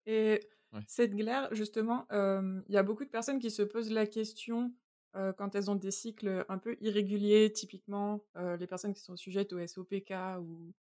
Et 0.06 0.40
cette 0.88 1.16
glaire, 1.16 1.54
justement, 1.54 2.06
il 2.12 2.74
y 2.74 2.78
a 2.78 2.84
beaucoup 2.84 3.04
de 3.04 3.10
personnes 3.10 3.40
qui 3.40 3.52
se 3.52 3.62
posent 3.62 3.92
la 3.92 4.08
question 4.08 4.74
quand 5.14 5.56
elles 5.56 5.70
ont 5.70 5.76
des 5.76 5.92
cycles 5.92 6.46
un 6.48 6.58
peu 6.58 6.78
irréguliers, 6.82 7.52
typiquement 7.52 8.24
les 8.36 8.68
personnes 8.68 8.94
qui 8.94 9.02
sont 9.02 9.18
sujettes 9.18 9.54
au 9.54 9.66
SOPK 9.66 10.14
ou, 10.40 10.74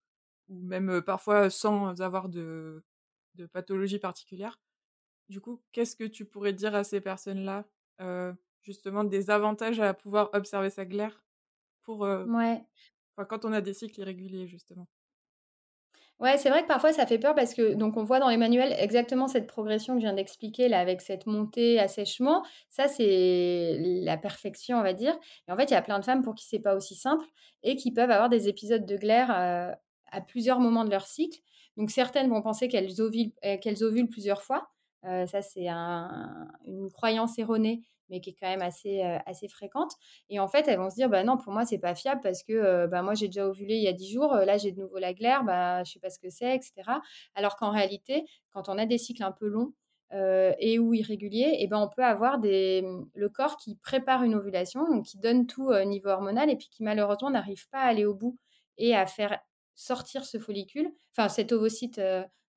ou 0.50 0.62
même 0.62 1.02
parfois 1.02 1.50
sans 1.50 2.02
avoir 2.02 2.30
de, 2.30 2.84
de, 3.36 3.46
pathologie 3.46 4.00
particulière. 4.00 4.60
Du 5.30 5.42
coup, 5.42 5.62
qu'est-ce 5.72 5.96
que 5.96 6.06
tu 6.06 6.26
pourrais 6.26 6.54
dire 6.54 6.76
à 6.76 6.84
ces 6.84 7.02
personnes-là, 7.02 7.66
justement, 8.62 9.04
des 9.04 9.30
avantages 9.30 9.80
à 9.80 9.94
pouvoir 9.94 10.30
observer 10.34 10.70
sa 10.70 10.86
glaire 10.86 11.24
pour, 11.84 12.02
ouais. 12.02 12.64
quand 13.28 13.44
on 13.44 13.52
a 13.52 13.62
des 13.62 13.74
cycles 13.74 14.00
irréguliers, 14.00 14.48
justement? 14.48 14.88
Ouais, 16.22 16.38
c'est 16.38 16.50
vrai 16.52 16.62
que 16.62 16.68
parfois 16.68 16.94
ça 16.94 17.08
fait 17.08 17.18
peur 17.18 17.34
parce 17.34 17.56
que 17.56 17.74
donc 17.74 17.98
on 17.98 18.04
voit 18.04 18.20
dans 18.20 18.30
les 18.30 18.38
manuels 18.38 18.76
exactement 18.78 19.28
cette 19.28 19.48
progression 19.48 19.96
que 19.96 20.02
je 20.02 20.06
viens 20.06 20.14
d'expliquer 20.14 20.70
là 20.70 20.80
avec 20.80 21.02
cette 21.02 21.26
montée 21.26 21.80
assèchement, 21.80 22.46
ça 22.70 22.88
c'est 22.88 23.78
la 23.80 24.18
perfection 24.18 24.78
on 24.78 24.84
va 24.84 24.94
dire. 24.94 25.16
Et 25.48 25.52
en 25.52 25.58
fait, 25.58 25.72
il 25.72 25.74
y 25.74 25.76
a 25.76 25.82
plein 25.82 25.98
de 25.98 26.06
femmes 26.06 26.22
pour 26.22 26.36
qui 26.36 26.46
c'est 26.46 26.60
pas 26.60 26.76
aussi 26.76 26.94
simple 26.94 27.26
et 27.64 27.76
qui 27.76 27.92
peuvent 27.92 28.12
avoir 28.12 28.30
des 28.30 28.48
épisodes 28.48 28.86
de 28.86 28.98
glaire 28.98 29.32
euh, 29.32 29.72
à 30.12 30.22
plusieurs 30.22 30.60
moments 30.60 30.86
de 30.86 30.92
leur 30.92 31.08
cycle. 31.08 31.40
Donc 31.76 31.90
certaines 31.90 32.30
vont 32.30 32.44
penser 32.44 32.68
qu'elles 32.68 33.02
ovulent, 33.02 33.32
euh, 33.44 34.06
plusieurs 34.12 34.44
fois. 34.44 34.70
Euh, 35.06 35.26
ça 35.26 35.42
c'est 35.42 35.68
une 35.70 36.92
croyance 36.94 37.40
erronée 37.40 37.82
mais 38.12 38.20
qui 38.20 38.30
est 38.32 38.36
quand 38.40 38.48
même 38.48 38.62
assez, 38.62 39.02
euh, 39.04 39.18
assez 39.26 39.48
fréquente. 39.48 39.94
Et 40.30 40.40
en 40.40 40.48
fait, 40.48 40.68
elles 40.68 40.78
vont 40.78 40.90
se 40.90 40.96
dire, 40.96 41.10
bah 41.10 41.24
non, 41.24 41.38
pour 41.38 41.52
moi, 41.54 41.66
c'est 41.66 41.80
pas 41.80 41.96
fiable 41.96 42.22
parce 42.22 42.44
que 42.44 42.54
euh, 42.54 42.88
bah, 42.88 43.02
moi, 43.02 43.16
j'ai 43.16 43.28
déjà 43.28 43.48
ovulé 43.48 43.76
il 43.76 43.84
y 43.84 43.88
a 43.88 43.94
10 43.94 44.12
jours, 44.12 44.34
euh, 44.34 44.46
là, 44.46 44.58
j'ai 44.58 44.72
de 44.72 44.82
nouveau 44.82 45.00
la 45.00 45.14
glaire, 45.14 45.44
bah, 45.44 45.84
je 45.84 45.94
sais 45.94 46.00
pas 46.00 46.10
ce 46.10 46.20
que 46.20 46.30
c'est, 46.30 46.54
etc. 46.54 46.74
Alors 47.34 47.56
qu'en 47.56 47.72
réalité, 47.72 48.26
quand 48.52 48.70
on 48.70 48.78
a 48.78 48.86
des 48.86 48.98
cycles 48.98 49.24
un 49.24 49.32
peu 49.32 49.48
longs, 49.48 49.74
et 50.60 50.78
ou 50.78 50.94
irréguliers, 50.94 51.56
et 51.60 51.68
ben 51.68 51.78
on 51.78 51.88
peut 51.88 52.04
avoir 52.04 52.38
des, 52.38 52.84
le 53.14 53.30
corps 53.30 53.56
qui 53.56 53.78
prépare 53.78 54.24
une 54.24 54.36
ovulation, 54.36 54.86
donc 54.90 55.06
qui 55.06 55.18
donne 55.18 55.48
tout 55.48 55.68
au 55.68 55.84
niveau 55.86 56.10
hormonal, 56.10 56.50
et 56.50 56.58
puis 56.58 56.68
qui 56.68 56.84
malheureusement 56.84 57.30
n'arrive 57.30 57.70
pas 57.70 57.80
à 57.80 57.86
aller 57.86 58.04
au 58.04 58.14
bout 58.14 58.38
et 58.78 58.94
à 58.94 59.06
faire 59.06 59.40
sortir 59.74 60.26
ce 60.26 60.38
follicule, 60.38 60.92
enfin 61.16 61.30
cet 61.30 61.54
ovocyte 61.54 62.02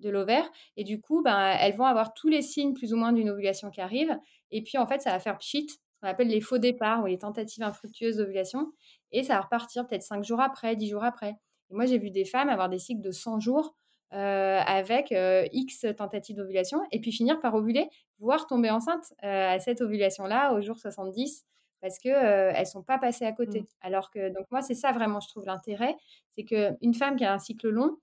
de 0.00 0.10
l'ovaire. 0.10 0.48
Et 0.76 0.84
du 0.84 1.00
coup, 1.00 1.22
ben, 1.22 1.56
elles 1.60 1.76
vont 1.76 1.84
avoir 1.84 2.14
tous 2.14 2.28
les 2.28 2.42
signes 2.42 2.74
plus 2.74 2.92
ou 2.92 2.96
moins 2.96 3.12
d'une 3.12 3.30
ovulation 3.30 3.70
qui 3.70 3.80
arrive. 3.80 4.16
Et 4.50 4.62
puis, 4.62 4.78
en 4.78 4.86
fait, 4.86 5.00
ça 5.00 5.10
va 5.10 5.20
faire 5.20 5.38
pchit, 5.38 5.68
ce 5.68 5.76
qu'on 6.00 6.08
appelle 6.08 6.28
les 6.28 6.40
faux 6.40 6.58
départs 6.58 7.02
ou 7.02 7.06
les 7.06 7.18
tentatives 7.18 7.62
infructueuses 7.62 8.16
d'ovulation. 8.16 8.72
Et 9.12 9.22
ça 9.22 9.34
va 9.34 9.42
repartir 9.42 9.86
peut-être 9.86 10.02
5 10.02 10.24
jours 10.24 10.40
après, 10.40 10.76
10 10.76 10.88
jours 10.88 11.04
après. 11.04 11.36
Et 11.70 11.74
moi, 11.74 11.86
j'ai 11.86 11.98
vu 11.98 12.10
des 12.10 12.24
femmes 12.24 12.48
avoir 12.48 12.68
des 12.68 12.78
cycles 12.78 13.02
de 13.02 13.10
100 13.10 13.40
jours 13.40 13.74
euh, 14.14 14.60
avec 14.64 15.10
euh, 15.10 15.44
X 15.50 15.86
tentatives 15.96 16.36
d'ovulation 16.36 16.80
et 16.92 17.00
puis 17.00 17.10
finir 17.10 17.40
par 17.40 17.54
ovuler, 17.54 17.88
voire 18.20 18.46
tomber 18.46 18.70
enceinte 18.70 19.12
euh, 19.24 19.54
à 19.54 19.58
cette 19.58 19.80
ovulation-là 19.80 20.52
au 20.52 20.60
jour 20.60 20.78
70 20.78 21.44
parce 21.80 21.98
qu'elles 21.98 22.56
ne 22.56 22.64
sont 22.64 22.84
pas 22.84 22.98
passées 22.98 23.24
à 23.24 23.32
côté. 23.32 23.62
Mmh. 23.62 23.66
Alors 23.80 24.10
que, 24.10 24.32
donc 24.32 24.46
moi, 24.52 24.62
c'est 24.62 24.74
ça 24.74 24.92
vraiment, 24.92 25.18
je 25.18 25.28
trouve 25.28 25.46
l'intérêt, 25.46 25.96
c'est 26.36 26.44
qu'une 26.44 26.94
femme 26.94 27.16
qui 27.16 27.24
a 27.24 27.32
un 27.32 27.40
cycle 27.40 27.68
long, 27.68 27.96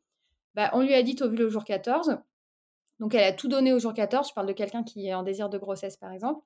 bah, 0.54 0.70
on 0.74 0.82
lui 0.82 0.94
a 0.94 1.02
dit 1.02 1.16
ovuler 1.22 1.46
au 1.46 1.50
jour 1.50 1.64
14. 1.64 2.18
Donc, 3.02 3.16
elle 3.16 3.24
a 3.24 3.34
tout 3.34 3.48
donné 3.48 3.74
au 3.74 3.80
jour 3.80 3.94
14. 3.94 4.30
Je 4.30 4.34
parle 4.34 4.48
de 4.48 4.54
quelqu'un 4.54 4.84
qui 4.84 5.08
est 5.08 5.14
en 5.16 5.24
désir 5.24 5.50
de 5.50 5.58
grossesse, 5.58 5.98
par 5.98 6.14
exemple. 6.14 6.40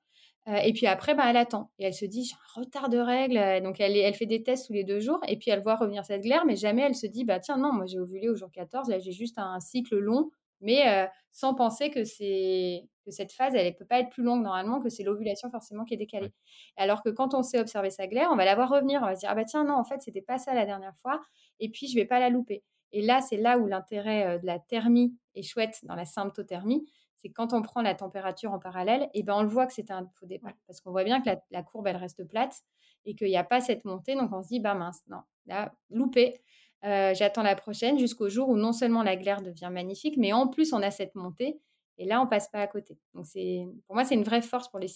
Euh, 0.48 0.56
et 0.56 0.72
puis 0.72 0.86
après, 0.86 1.14
bah, 1.14 1.24
elle 1.28 1.36
attend. 1.36 1.70
Et 1.78 1.84
elle 1.84 1.92
se 1.92 2.06
dit, 2.06 2.24
j'ai 2.24 2.34
un 2.34 2.60
retard 2.62 2.88
de 2.88 2.96
règles. 2.96 3.62
Donc, 3.62 3.78
elle, 3.78 3.94
elle 3.94 4.14
fait 4.14 4.24
des 4.24 4.42
tests 4.42 4.66
tous 4.66 4.72
les 4.72 4.82
deux 4.82 4.98
jours. 4.98 5.20
Et 5.28 5.36
puis, 5.36 5.50
elle 5.50 5.60
voit 5.60 5.76
revenir 5.76 6.06
cette 6.06 6.22
glaire. 6.22 6.46
Mais 6.46 6.56
jamais 6.56 6.80
elle 6.80 6.94
se 6.94 7.06
dit, 7.06 7.24
bah 7.24 7.40
tiens, 7.40 7.58
non, 7.58 7.74
moi, 7.74 7.84
j'ai 7.84 7.98
ovulé 7.98 8.30
au 8.30 8.36
jour 8.36 8.50
14. 8.50 8.88
Là, 8.88 8.98
j'ai 8.98 9.12
juste 9.12 9.38
un 9.38 9.60
cycle 9.60 9.98
long. 9.98 10.30
Mais 10.62 10.88
euh, 10.88 11.06
sans 11.32 11.54
penser 11.54 11.90
que 11.90 12.04
cette 12.04 13.32
phase, 13.32 13.54
elle 13.54 13.66
ne 13.66 13.72
peut 13.72 13.84
pas 13.84 14.00
être 14.00 14.08
plus 14.08 14.22
longue 14.22 14.42
normalement, 14.42 14.80
que 14.80 14.88
c'est 14.88 15.02
l'ovulation 15.02 15.50
forcément 15.50 15.84
qui 15.84 15.92
est 15.92 15.98
décalée. 15.98 16.32
Alors 16.78 17.02
que 17.02 17.10
quand 17.10 17.34
on 17.34 17.42
sait 17.42 17.60
observer 17.60 17.90
sa 17.90 18.06
glaire, 18.06 18.30
on 18.32 18.36
va 18.36 18.46
la 18.46 18.54
voir 18.54 18.70
revenir. 18.70 19.00
On 19.02 19.06
va 19.06 19.14
se 19.14 19.20
dire, 19.20 19.28
ah 19.30 19.34
bah 19.34 19.44
tiens, 19.44 19.64
non, 19.64 19.74
en 19.74 19.84
fait, 19.84 20.00
c'était 20.00 20.22
pas 20.22 20.38
ça 20.38 20.54
la 20.54 20.64
dernière 20.64 20.96
fois. 21.02 21.20
Et 21.60 21.68
puis, 21.68 21.86
je 21.86 21.96
vais 21.96 22.06
pas 22.06 22.18
la 22.18 22.30
louper. 22.30 22.62
Et 22.92 23.02
là, 23.02 23.20
c'est 23.20 23.36
là 23.36 23.58
où 23.58 23.66
l'intérêt 23.66 24.38
de 24.38 24.46
la 24.46 24.58
thermie 24.58 25.16
est 25.34 25.42
chouette 25.42 25.80
dans 25.84 25.94
la 25.94 26.04
symptothermie. 26.04 26.88
C'est 27.16 27.30
quand 27.30 27.52
on 27.52 27.62
prend 27.62 27.82
la 27.82 27.94
température 27.94 28.52
en 28.52 28.58
parallèle, 28.58 29.08
et 29.14 29.22
ben 29.22 29.34
on 29.34 29.42
le 29.42 29.48
voit 29.48 29.66
que 29.66 29.72
c'est 29.72 29.90
un 29.90 30.06
faux 30.14 30.26
départ. 30.26 30.52
Parce 30.66 30.80
qu'on 30.80 30.92
voit 30.92 31.04
bien 31.04 31.20
que 31.20 31.30
la, 31.50 31.62
courbe, 31.62 31.86
elle 31.86 31.96
reste 31.96 32.24
plate 32.28 32.62
et 33.04 33.14
qu'il 33.14 33.28
n'y 33.28 33.36
a 33.36 33.44
pas 33.44 33.60
cette 33.60 33.84
montée. 33.84 34.14
Donc 34.14 34.32
on 34.32 34.42
se 34.42 34.48
dit, 34.48 34.60
bah 34.60 34.74
mince, 34.74 35.02
non, 35.08 35.22
là, 35.46 35.72
loupé. 35.90 36.40
J'attends 36.82 37.42
la 37.42 37.56
prochaine 37.56 37.98
jusqu'au 37.98 38.28
jour 38.28 38.48
où 38.48 38.56
non 38.56 38.72
seulement 38.72 39.02
la 39.02 39.16
glaire 39.16 39.42
devient 39.42 39.70
magnifique, 39.72 40.16
mais 40.16 40.32
en 40.32 40.46
plus 40.46 40.72
on 40.72 40.82
a 40.82 40.90
cette 40.90 41.14
montée. 41.14 41.60
Et 41.98 42.04
là, 42.04 42.20
on 42.20 42.26
passe 42.26 42.48
pas 42.48 42.60
à 42.60 42.66
côté. 42.66 42.98
Donc, 43.14 43.26
c'est, 43.26 43.66
pour 43.86 43.94
moi, 43.94 44.04
c'est 44.04 44.14
une 44.14 44.22
vraie 44.22 44.42
force 44.42 44.68
pour 44.68 44.78
les, 44.78 44.88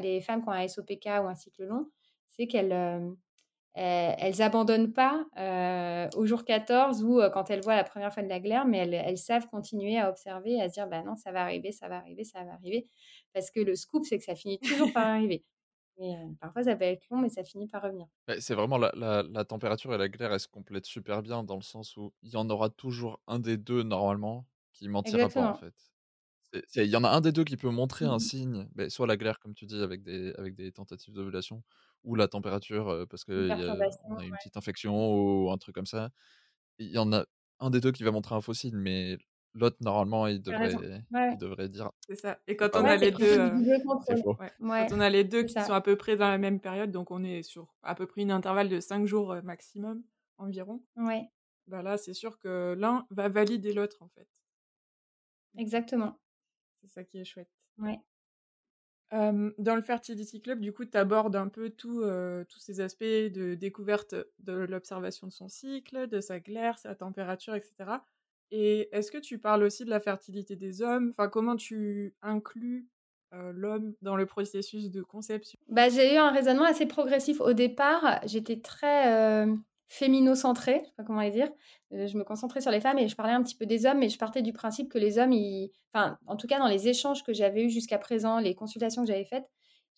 les, 0.00 0.20
femmes 0.20 0.42
qui 0.42 0.48
ont 0.48 0.52
un 0.52 0.68
SOPK 0.68 1.06
ou 1.06 1.26
un 1.26 1.34
cycle 1.34 1.64
long, 1.64 1.90
c'est 2.30 2.46
qu'elles 2.46 2.72
euh, 2.72 3.10
elles 3.76 4.42
abandonnent 4.42 4.92
pas 4.92 5.26
euh, 5.36 6.08
au 6.16 6.26
jour 6.26 6.44
14 6.44 7.02
ou 7.04 7.20
euh, 7.20 7.30
quand 7.30 7.50
elles 7.50 7.62
voient 7.62 7.76
la 7.76 7.84
première 7.84 8.12
fois 8.12 8.22
de 8.22 8.28
la 8.28 8.40
glaire, 8.40 8.66
mais 8.66 8.78
elles, 8.78 8.94
elles, 8.94 9.18
savent 9.18 9.46
continuer 9.48 9.98
à 9.98 10.08
observer, 10.08 10.60
à 10.60 10.68
se 10.68 10.74
dire, 10.74 10.88
bah 10.88 11.02
non, 11.02 11.14
ça 11.14 11.30
va 11.32 11.42
arriver, 11.42 11.72
ça 11.72 11.88
va 11.88 11.98
arriver, 11.98 12.24
ça 12.24 12.42
va 12.44 12.52
arriver. 12.52 12.88
Parce 13.34 13.50
que 13.50 13.60
le 13.60 13.74
scoop, 13.74 14.04
c'est 14.06 14.18
que 14.18 14.24
ça 14.24 14.34
finit 14.34 14.58
toujours 14.60 14.92
par 14.92 15.06
arriver. 15.06 15.44
Et 15.98 16.14
parfois, 16.40 16.62
ça 16.62 16.76
peut 16.76 16.84
être 16.84 17.06
long, 17.10 17.18
mais 17.18 17.28
ça 17.28 17.42
finit 17.42 17.68
par 17.68 17.82
revenir. 17.82 18.06
C'est 18.38 18.54
vraiment 18.54 18.76
la, 18.76 18.92
la, 18.94 19.22
la, 19.22 19.44
température 19.44 19.94
et 19.94 19.98
la 19.98 20.08
glaire, 20.08 20.32
elles 20.32 20.40
se 20.40 20.48
complètent 20.48 20.86
super 20.86 21.22
bien 21.22 21.42
dans 21.42 21.56
le 21.56 21.62
sens 21.62 21.96
où 21.96 22.12
il 22.22 22.30
y 22.30 22.36
en 22.36 22.48
aura 22.50 22.68
toujours 22.68 23.20
un 23.26 23.38
des 23.38 23.56
deux 23.56 23.82
normalement 23.82 24.46
qui 24.72 24.88
mentira 24.88 25.28
pas 25.28 25.52
en 25.52 25.54
fait. 25.54 25.74
Il 26.76 26.84
y 26.84 26.96
en 26.96 27.04
a 27.04 27.08
un 27.08 27.20
des 27.20 27.32
deux 27.32 27.44
qui 27.44 27.56
peut 27.56 27.70
montrer 27.70 28.04
un 28.04 28.16
mmh 28.16 28.20
signe, 28.20 28.68
beh, 28.74 28.88
soit 28.88 29.06
la 29.06 29.16
glaire, 29.16 29.38
comme 29.38 29.54
tu 29.54 29.66
dis, 29.66 29.82
avec 29.82 30.02
des, 30.02 30.32
avec 30.38 30.54
des 30.54 30.72
tentatives 30.72 31.12
d'ovulation, 31.12 31.62
ou 32.06 32.14
la 32.14 32.28
température, 32.28 33.06
parce 33.10 33.24
qu'on 33.24 33.50
a 33.50 34.24
une 34.24 34.36
petite 34.36 34.56
infection 34.56 35.12
ou 35.12 35.50
un 35.50 35.58
truc 35.58 35.74
comme 35.74 35.86
ça. 35.86 36.08
Il 36.78 36.88
y 36.88 36.98
en 36.98 37.12
a 37.12 37.26
un 37.58 37.70
des 37.70 37.80
deux 37.80 37.92
qui 37.92 38.04
va 38.04 38.10
montrer 38.10 38.34
un 38.34 38.40
faux 38.40 38.54
signe, 38.54 38.76
mais 38.76 39.18
l'autre, 39.54 39.76
normalement, 39.80 40.26
il 40.26 40.40
devrait, 40.40 40.72
il 40.72 41.38
devrait 41.38 41.68
dire. 41.68 41.90
C'est 42.06 42.16
ça. 42.16 42.38
Et 42.46 42.56
quand 42.56 42.74
on 42.74 42.84
a 42.84 42.96
les 42.96 43.10
deux, 43.10 43.36
quand 43.38 44.92
on 44.92 45.00
a 45.00 45.10
les 45.10 45.24
deux 45.24 45.42
qui 45.42 45.54
sont 45.54 45.72
à 45.72 45.80
peu 45.80 45.96
près 45.96 46.16
dans 46.16 46.28
la 46.28 46.38
même 46.38 46.60
période, 46.60 46.90
donc 46.90 47.10
on 47.10 47.24
est 47.24 47.42
sur 47.42 47.74
à 47.82 47.94
peu 47.94 48.06
près 48.06 48.22
une 48.22 48.30
intervalle 48.30 48.68
de 48.68 48.80
5 48.80 49.06
jours 49.06 49.34
maximum 49.42 50.02
environ. 50.38 50.82
Ouais. 50.96 51.30
Bah 51.66 51.82
là, 51.82 51.96
c'est 51.96 52.14
sûr 52.14 52.38
que 52.38 52.76
l'un 52.78 53.06
va 53.10 53.28
valider 53.28 53.72
l'autre, 53.72 53.96
en 54.00 54.08
fait. 54.08 54.28
Exactement. 55.58 56.20
C'est 56.80 56.88
ça 56.88 57.02
qui 57.02 57.18
est 57.18 57.24
chouette. 57.24 57.50
Ouais. 57.78 57.98
Dans 59.12 59.74
le 59.76 59.82
Fertility 59.82 60.40
Club, 60.40 60.60
du 60.60 60.72
coup, 60.72 60.84
tu 60.84 60.96
abordes 60.96 61.36
un 61.36 61.48
peu 61.48 61.70
tous 61.70 62.02
ces 62.58 62.80
aspects 62.80 63.04
de 63.04 63.54
découverte 63.54 64.14
de 64.40 64.52
l'observation 64.52 65.26
de 65.26 65.32
son 65.32 65.48
cycle, 65.48 66.08
de 66.08 66.20
sa 66.20 66.40
glaire, 66.40 66.78
sa 66.78 66.94
température, 66.94 67.54
etc. 67.54 68.02
Et 68.50 68.88
est-ce 68.92 69.10
que 69.10 69.18
tu 69.18 69.38
parles 69.38 69.64
aussi 69.64 69.84
de 69.84 69.90
la 69.90 70.00
fertilité 70.00 70.56
des 70.56 70.82
hommes? 70.82 71.10
Enfin, 71.10 71.28
comment 71.28 71.56
tu 71.56 72.14
inclus 72.22 72.88
l'homme 73.32 73.94
dans 74.02 74.16
le 74.16 74.26
processus 74.26 74.90
de 74.90 75.02
conception? 75.02 75.58
Bah, 75.68 75.88
J'ai 75.88 76.14
eu 76.14 76.16
un 76.16 76.30
raisonnement 76.30 76.64
assez 76.64 76.86
progressif. 76.86 77.40
Au 77.40 77.52
départ, 77.52 78.20
j'étais 78.24 78.60
très 78.60 79.46
fémino-centrée, 79.88 80.80
je 80.82 80.86
sais 80.88 80.94
pas 80.96 81.04
comment 81.04 81.20
les 81.20 81.30
dire. 81.30 81.48
Euh, 81.92 82.06
je 82.06 82.16
me 82.16 82.24
concentrais 82.24 82.60
sur 82.60 82.70
les 82.70 82.80
femmes 82.80 82.98
et 82.98 83.08
je 83.08 83.16
parlais 83.16 83.32
un 83.32 83.42
petit 83.42 83.56
peu 83.56 83.66
des 83.66 83.86
hommes, 83.86 83.98
mais 83.98 84.08
je 84.08 84.18
partais 84.18 84.42
du 84.42 84.52
principe 84.52 84.90
que 84.90 84.98
les 84.98 85.18
hommes, 85.18 85.34
enfin, 85.92 86.18
en 86.26 86.36
tout 86.36 86.46
cas 86.46 86.58
dans 86.58 86.68
les 86.68 86.88
échanges 86.88 87.22
que 87.22 87.32
j'avais 87.32 87.64
eus 87.64 87.70
jusqu'à 87.70 87.98
présent, 87.98 88.38
les 88.38 88.54
consultations 88.54 89.02
que 89.02 89.08
j'avais 89.08 89.24
faites, 89.24 89.46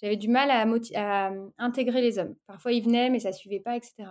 j'avais 0.00 0.16
du 0.16 0.28
mal 0.28 0.50
à, 0.50 0.64
à, 0.94 1.32
intégrer 1.58 2.00
les 2.02 2.18
hommes. 2.18 2.36
Parfois, 2.46 2.72
ils 2.72 2.82
venaient, 2.82 3.10
mais 3.10 3.18
ça 3.18 3.32
suivait 3.32 3.60
pas, 3.60 3.76
etc. 3.76 4.10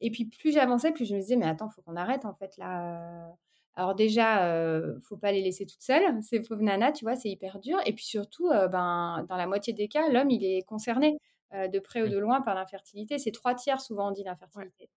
Et 0.00 0.10
puis, 0.10 0.24
plus 0.24 0.52
j'avançais, 0.52 0.92
plus 0.92 1.04
je 1.04 1.14
me 1.14 1.20
disais, 1.20 1.36
mais 1.36 1.46
attends, 1.46 1.70
faut 1.70 1.82
qu'on 1.82 1.96
arrête, 1.96 2.24
en 2.24 2.34
fait, 2.34 2.56
là. 2.56 3.32
Alors 3.74 3.94
déjà, 3.94 4.44
euh, 4.46 4.98
faut 5.00 5.16
pas 5.16 5.32
les 5.32 5.42
laisser 5.42 5.64
toutes 5.64 5.82
seules, 5.82 6.22
ces 6.22 6.40
pauvres 6.40 6.62
nanas, 6.62 6.92
tu 6.92 7.04
vois, 7.04 7.16
c'est 7.16 7.30
hyper 7.30 7.58
dur. 7.60 7.78
Et 7.86 7.92
puis 7.92 8.04
surtout, 8.04 8.48
euh, 8.48 8.68
ben, 8.68 9.24
dans 9.28 9.36
la 9.36 9.46
moitié 9.46 9.72
des 9.72 9.88
cas, 9.88 10.08
l'homme, 10.10 10.30
il 10.30 10.44
est 10.44 10.62
concerné 10.62 11.18
euh, 11.54 11.68
de 11.68 11.78
près 11.78 12.02
ou 12.02 12.08
de 12.08 12.18
loin 12.18 12.42
par 12.42 12.54
l'infertilité. 12.54 13.18
C'est 13.18 13.30
trois 13.30 13.54
tiers 13.54 13.80
souvent, 13.80 14.08
on 14.08 14.10
dit, 14.10 14.24
l'infertilité 14.24 14.90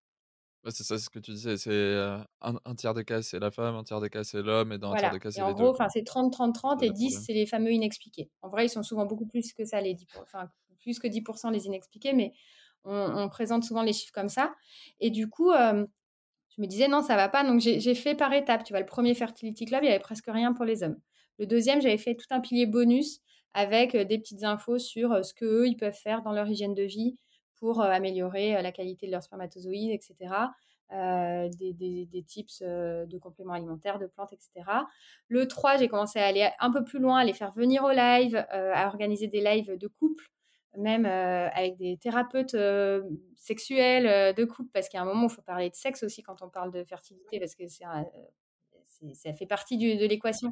c'est 0.69 0.83
ça, 0.83 0.97
c'est 0.97 1.05
ce 1.05 1.09
que 1.09 1.19
tu 1.19 1.31
disais. 1.31 1.57
C'est 1.57 1.97
un, 2.41 2.75
tiers 2.75 2.93
des 2.93 3.03
cas, 3.03 3.21
c'est 3.21 3.39
la 3.39 3.51
femme, 3.51 3.75
un 3.75 3.83
tiers 3.83 4.01
des 4.01 4.09
cas, 4.09 4.23
c'est 4.23 4.41
l'homme, 4.41 4.71
et 4.71 4.77
dans 4.77 4.91
un 4.91 4.97
tiers 4.97 5.11
des 5.11 5.19
cas, 5.19 5.31
c'est 5.31 5.41
les 5.41 5.53
deux. 5.53 5.63
En 5.63 5.71
gros, 5.71 5.77
c'est 5.89 6.01
30-30-30 6.01 6.83
et 6.83 6.89
10, 6.89 7.23
c'est 7.25 7.33
les 7.33 7.45
fameux 7.45 7.71
inexpliqués. 7.71 8.29
En 8.41 8.49
vrai, 8.49 8.65
ils 8.65 8.69
sont 8.69 8.83
souvent 8.83 9.05
beaucoup 9.05 9.25
plus 9.25 9.53
que 9.53 9.65
ça, 9.65 9.81
les 9.81 9.93
10, 9.93 10.05
enfin, 10.21 10.49
plus 10.79 10.99
que 10.99 11.07
10% 11.07 11.51
les 11.51 11.65
inexpliqués, 11.65 12.13
mais 12.13 12.33
on, 12.85 13.29
présente 13.29 13.63
souvent 13.63 13.83
les 13.83 13.93
chiffres 13.93 14.13
comme 14.13 14.29
ça. 14.29 14.53
Et 14.99 15.09
du 15.09 15.29
coup, 15.29 15.51
je 15.51 16.61
me 16.61 16.67
disais, 16.67 16.87
non, 16.87 17.01
ça 17.01 17.15
va 17.15 17.29
pas. 17.29 17.43
Donc, 17.43 17.59
j'ai 17.59 17.95
fait 17.95 18.15
par 18.15 18.33
étapes. 18.33 18.63
Tu 18.63 18.73
vois, 18.73 18.79
le 18.79 18.85
premier 18.85 19.15
Fertility 19.15 19.65
Club, 19.65 19.83
il 19.83 19.87
y 19.87 19.89
avait 19.89 19.99
presque 19.99 20.27
rien 20.27 20.53
pour 20.53 20.65
les 20.65 20.83
hommes. 20.83 20.97
Le 21.39 21.45
deuxième, 21.45 21.81
j'avais 21.81 21.97
fait 21.97 22.15
tout 22.15 22.27
un 22.29 22.39
pilier 22.39 22.65
bonus 22.65 23.19
avec 23.53 23.95
des 23.95 24.17
petites 24.17 24.43
infos 24.43 24.79
sur 24.79 25.23
ce 25.23 25.33
qu'eux, 25.33 25.67
ils 25.67 25.77
peuvent 25.77 25.93
faire 25.93 26.21
dans 26.23 26.31
leur 26.31 26.47
hygiène 26.47 26.73
de 26.73 26.83
vie, 26.83 27.17
pour 27.63 27.79
améliorer 27.79 28.61
la 28.61 28.73
qualité 28.73 29.05
de 29.05 29.11
leurs 29.13 29.23
spermatozoïdes, 29.23 29.91
etc. 29.91 30.35
des, 30.91 32.23
tips 32.27 32.61
de 32.61 33.17
compléments 33.17 33.53
alimentaires, 33.53 33.99
de 33.99 34.05
plantes, 34.05 34.33
etc. 34.33 34.69
Le 35.29 35.47
3, 35.47 35.77
j'ai 35.77 35.87
commencé 35.87 36.19
à 36.19 36.25
aller 36.25 36.49
un 36.59 36.71
peu 36.73 36.83
plus 36.83 36.99
loin, 36.99 37.19
à 37.19 37.23
les 37.23 37.31
faire 37.31 37.53
venir 37.53 37.85
au 37.85 37.91
live, 37.91 38.35
à 38.49 38.85
organiser 38.87 39.27
des 39.27 39.39
lives 39.39 39.77
de 39.77 39.87
couple, 39.87 40.25
même 40.77 41.05
avec 41.05 41.77
des 41.77 41.95
thérapeutes 41.95 42.57
sexuels 43.37 44.35
de 44.35 44.43
couple, 44.43 44.69
parce 44.73 44.93
a 44.93 45.01
un 45.01 45.05
moment 45.05 45.27
il 45.27 45.33
faut 45.33 45.41
parler 45.41 45.69
de 45.69 45.75
sexe 45.75 46.03
aussi 46.03 46.21
quand 46.21 46.41
on 46.41 46.49
parle 46.49 46.69
de 46.73 46.83
fertilité, 46.83 47.39
parce 47.39 47.55
que 47.55 47.63
ça 47.69 49.33
fait 49.33 49.47
partie 49.47 49.77
de 49.77 50.05
l'équation. 50.05 50.51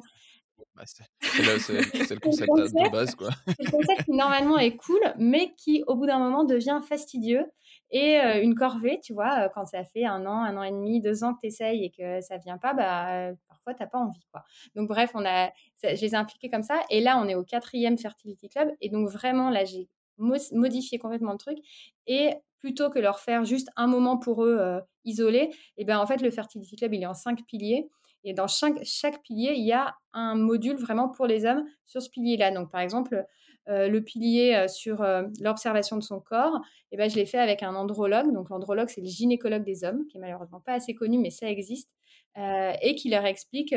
Bah, 0.74 0.84
c'est 0.86 2.14
le, 2.14 2.20
concept 2.20 2.50
de 2.50 2.90
base, 2.90 3.14
quoi. 3.14 3.30
C'est 3.46 3.64
le 3.64 3.70
concept 3.70 4.04
qui 4.04 4.12
normalement 4.12 4.58
est 4.58 4.76
cool, 4.76 5.00
mais 5.18 5.52
qui 5.56 5.84
au 5.86 5.96
bout 5.96 6.06
d'un 6.06 6.18
moment 6.18 6.44
devient 6.44 6.80
fastidieux 6.86 7.44
et 7.90 8.16
une 8.42 8.54
corvée, 8.54 9.00
tu 9.02 9.12
vois, 9.12 9.50
quand 9.50 9.66
ça 9.66 9.84
fait 9.84 10.06
un 10.06 10.24
an, 10.24 10.42
un 10.42 10.56
an 10.56 10.62
et 10.62 10.70
demi, 10.70 11.02
deux 11.02 11.24
ans 11.24 11.34
que 11.34 11.40
tu 11.40 11.48
essayes 11.48 11.84
et 11.84 11.90
que 11.90 12.22
ça 12.22 12.38
vient 12.38 12.56
pas, 12.56 12.72
bah, 12.72 13.34
parfois 13.48 13.74
t'as 13.74 13.86
pas 13.86 13.98
envie, 13.98 14.24
quoi. 14.32 14.44
Donc 14.74 14.88
bref, 14.88 15.10
on 15.14 15.24
a, 15.26 15.50
je 15.82 16.00
les 16.00 16.12
ai 16.12 16.14
impliqués 16.14 16.48
comme 16.48 16.62
ça, 16.62 16.80
et 16.88 17.00
là 17.00 17.18
on 17.18 17.28
est 17.28 17.34
au 17.34 17.44
quatrième 17.44 17.98
Fertility 17.98 18.48
Club, 18.48 18.70
et 18.80 18.88
donc 18.88 19.08
vraiment 19.10 19.50
là 19.50 19.66
j'ai 19.66 19.88
modifié 20.18 20.98
complètement 20.98 21.32
le 21.32 21.38
truc, 21.38 21.58
et 22.06 22.30
plutôt 22.58 22.88
que 22.88 22.98
leur 22.98 23.18
faire 23.18 23.44
juste 23.44 23.68
un 23.76 23.88
moment 23.88 24.16
pour 24.16 24.44
eux 24.44 24.80
isolé, 25.04 25.50
et 25.76 25.84
ben 25.84 25.98
en 25.98 26.06
fait 26.06 26.22
le 26.22 26.30
Fertility 26.30 26.76
Club 26.76 26.94
il 26.94 27.02
est 27.02 27.06
en 27.06 27.14
cinq 27.14 27.44
piliers. 27.46 27.90
Et 28.24 28.34
dans 28.34 28.46
chaque, 28.46 29.22
pilier, 29.22 29.52
il 29.56 29.64
y 29.64 29.72
a 29.72 29.96
un 30.12 30.34
module 30.34 30.76
vraiment 30.76 31.08
pour 31.08 31.26
les 31.26 31.44
hommes 31.44 31.64
sur 31.86 32.00
ce 32.00 32.08
pilier-là. 32.10 32.52
Donc, 32.52 32.70
par 32.70 32.80
exemple, 32.80 33.26
euh, 33.68 33.88
le 33.88 34.02
pilier 34.02 34.54
euh, 34.54 34.68
sur 34.68 35.02
euh, 35.02 35.24
l'observation 35.40 35.96
de 35.96 36.02
son 36.02 36.20
corps, 36.20 36.60
eh 36.90 36.96
ben, 36.96 37.10
je 37.10 37.16
l'ai 37.16 37.26
fait 37.26 37.38
avec 37.38 37.62
un 37.62 37.74
andrologue. 37.74 38.32
Donc, 38.32 38.50
l'andrologue, 38.50 38.88
c'est 38.88 39.00
le 39.00 39.08
gynécologue 39.08 39.64
des 39.64 39.84
hommes, 39.84 40.06
qui 40.06 40.18
est 40.18 40.20
malheureusement 40.20 40.60
pas 40.60 40.74
assez 40.74 40.94
connu, 40.94 41.18
mais 41.18 41.30
ça 41.30 41.48
existe, 41.48 41.90
et 42.36 42.94
qui 42.94 43.10
leur 43.10 43.26
explique 43.26 43.74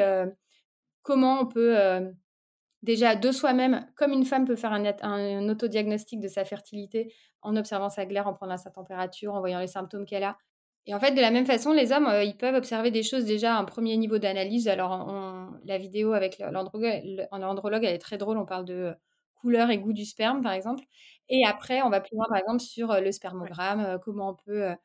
comment 1.01 1.41
on 1.41 1.45
peut 1.45 1.75
déjà 2.83 3.15
de 3.15 3.31
soi-même, 3.31 3.85
comme 3.95 4.13
une 4.13 4.23
femme 4.23 4.45
peut 4.45 4.55
faire 4.55 4.71
un, 4.71 4.85
un, 5.01 5.49
autodiagnostic 5.49 6.21
de 6.21 6.29
sa 6.29 6.45
fertilité 6.45 7.13
en 7.41 7.57
observant 7.57 7.89
sa 7.89 8.05
glaire, 8.05 8.27
en 8.27 8.33
prenant 8.33 8.57
sa 8.57 8.71
température, 8.71 9.33
en 9.33 9.39
voyant 9.39 9.59
les 9.59 9.67
symptômes 9.67 10.05
qu'elle 10.05 10.23
a, 10.23 10.37
et 10.87 10.93
en 10.93 10.99
fait, 10.99 11.11
de 11.13 11.21
la 11.21 11.31
même 11.31 11.45
façon, 11.45 11.71
les 11.71 11.91
hommes, 11.91 12.07
euh, 12.07 12.23
ils 12.23 12.37
peuvent 12.37 12.53
observer 12.53 12.91
des 12.91 13.01
choses 13.01 13.25
déjà 13.25 13.55
à 13.55 13.59
un 13.59 13.63
premier 13.63 13.97
niveau 13.97 14.19
d'analyse. 14.19 14.67
Alors, 14.67 15.09
la 15.65 15.77
vidéo 15.79 16.13
avec 16.13 16.37
l'andrologue, 16.39 17.83
elle 17.83 17.95
est 17.95 17.97
très 17.97 18.17
drôle. 18.17 18.37
On 18.37 18.45
parle 18.45 18.65
de 18.65 18.93
couleur 19.35 19.71
et 19.71 19.79
goût 19.79 19.93
du 19.93 20.05
sperme, 20.05 20.43
par 20.43 20.53
exemple. 20.53 20.83
Et 21.29 21.43
après, 21.45 21.81
on 21.81 21.89
va 21.89 22.01
plus 22.01 22.15
loin, 22.15 22.25
par 22.29 22.37
exemple, 22.37 22.59
sur 22.59 22.91
euh, 22.91 22.99
le 23.01 23.11
spermogramme, 23.11 23.79
euh, 23.81 23.97
comment 23.97 24.29
on 24.29 24.35
peut 24.35 24.75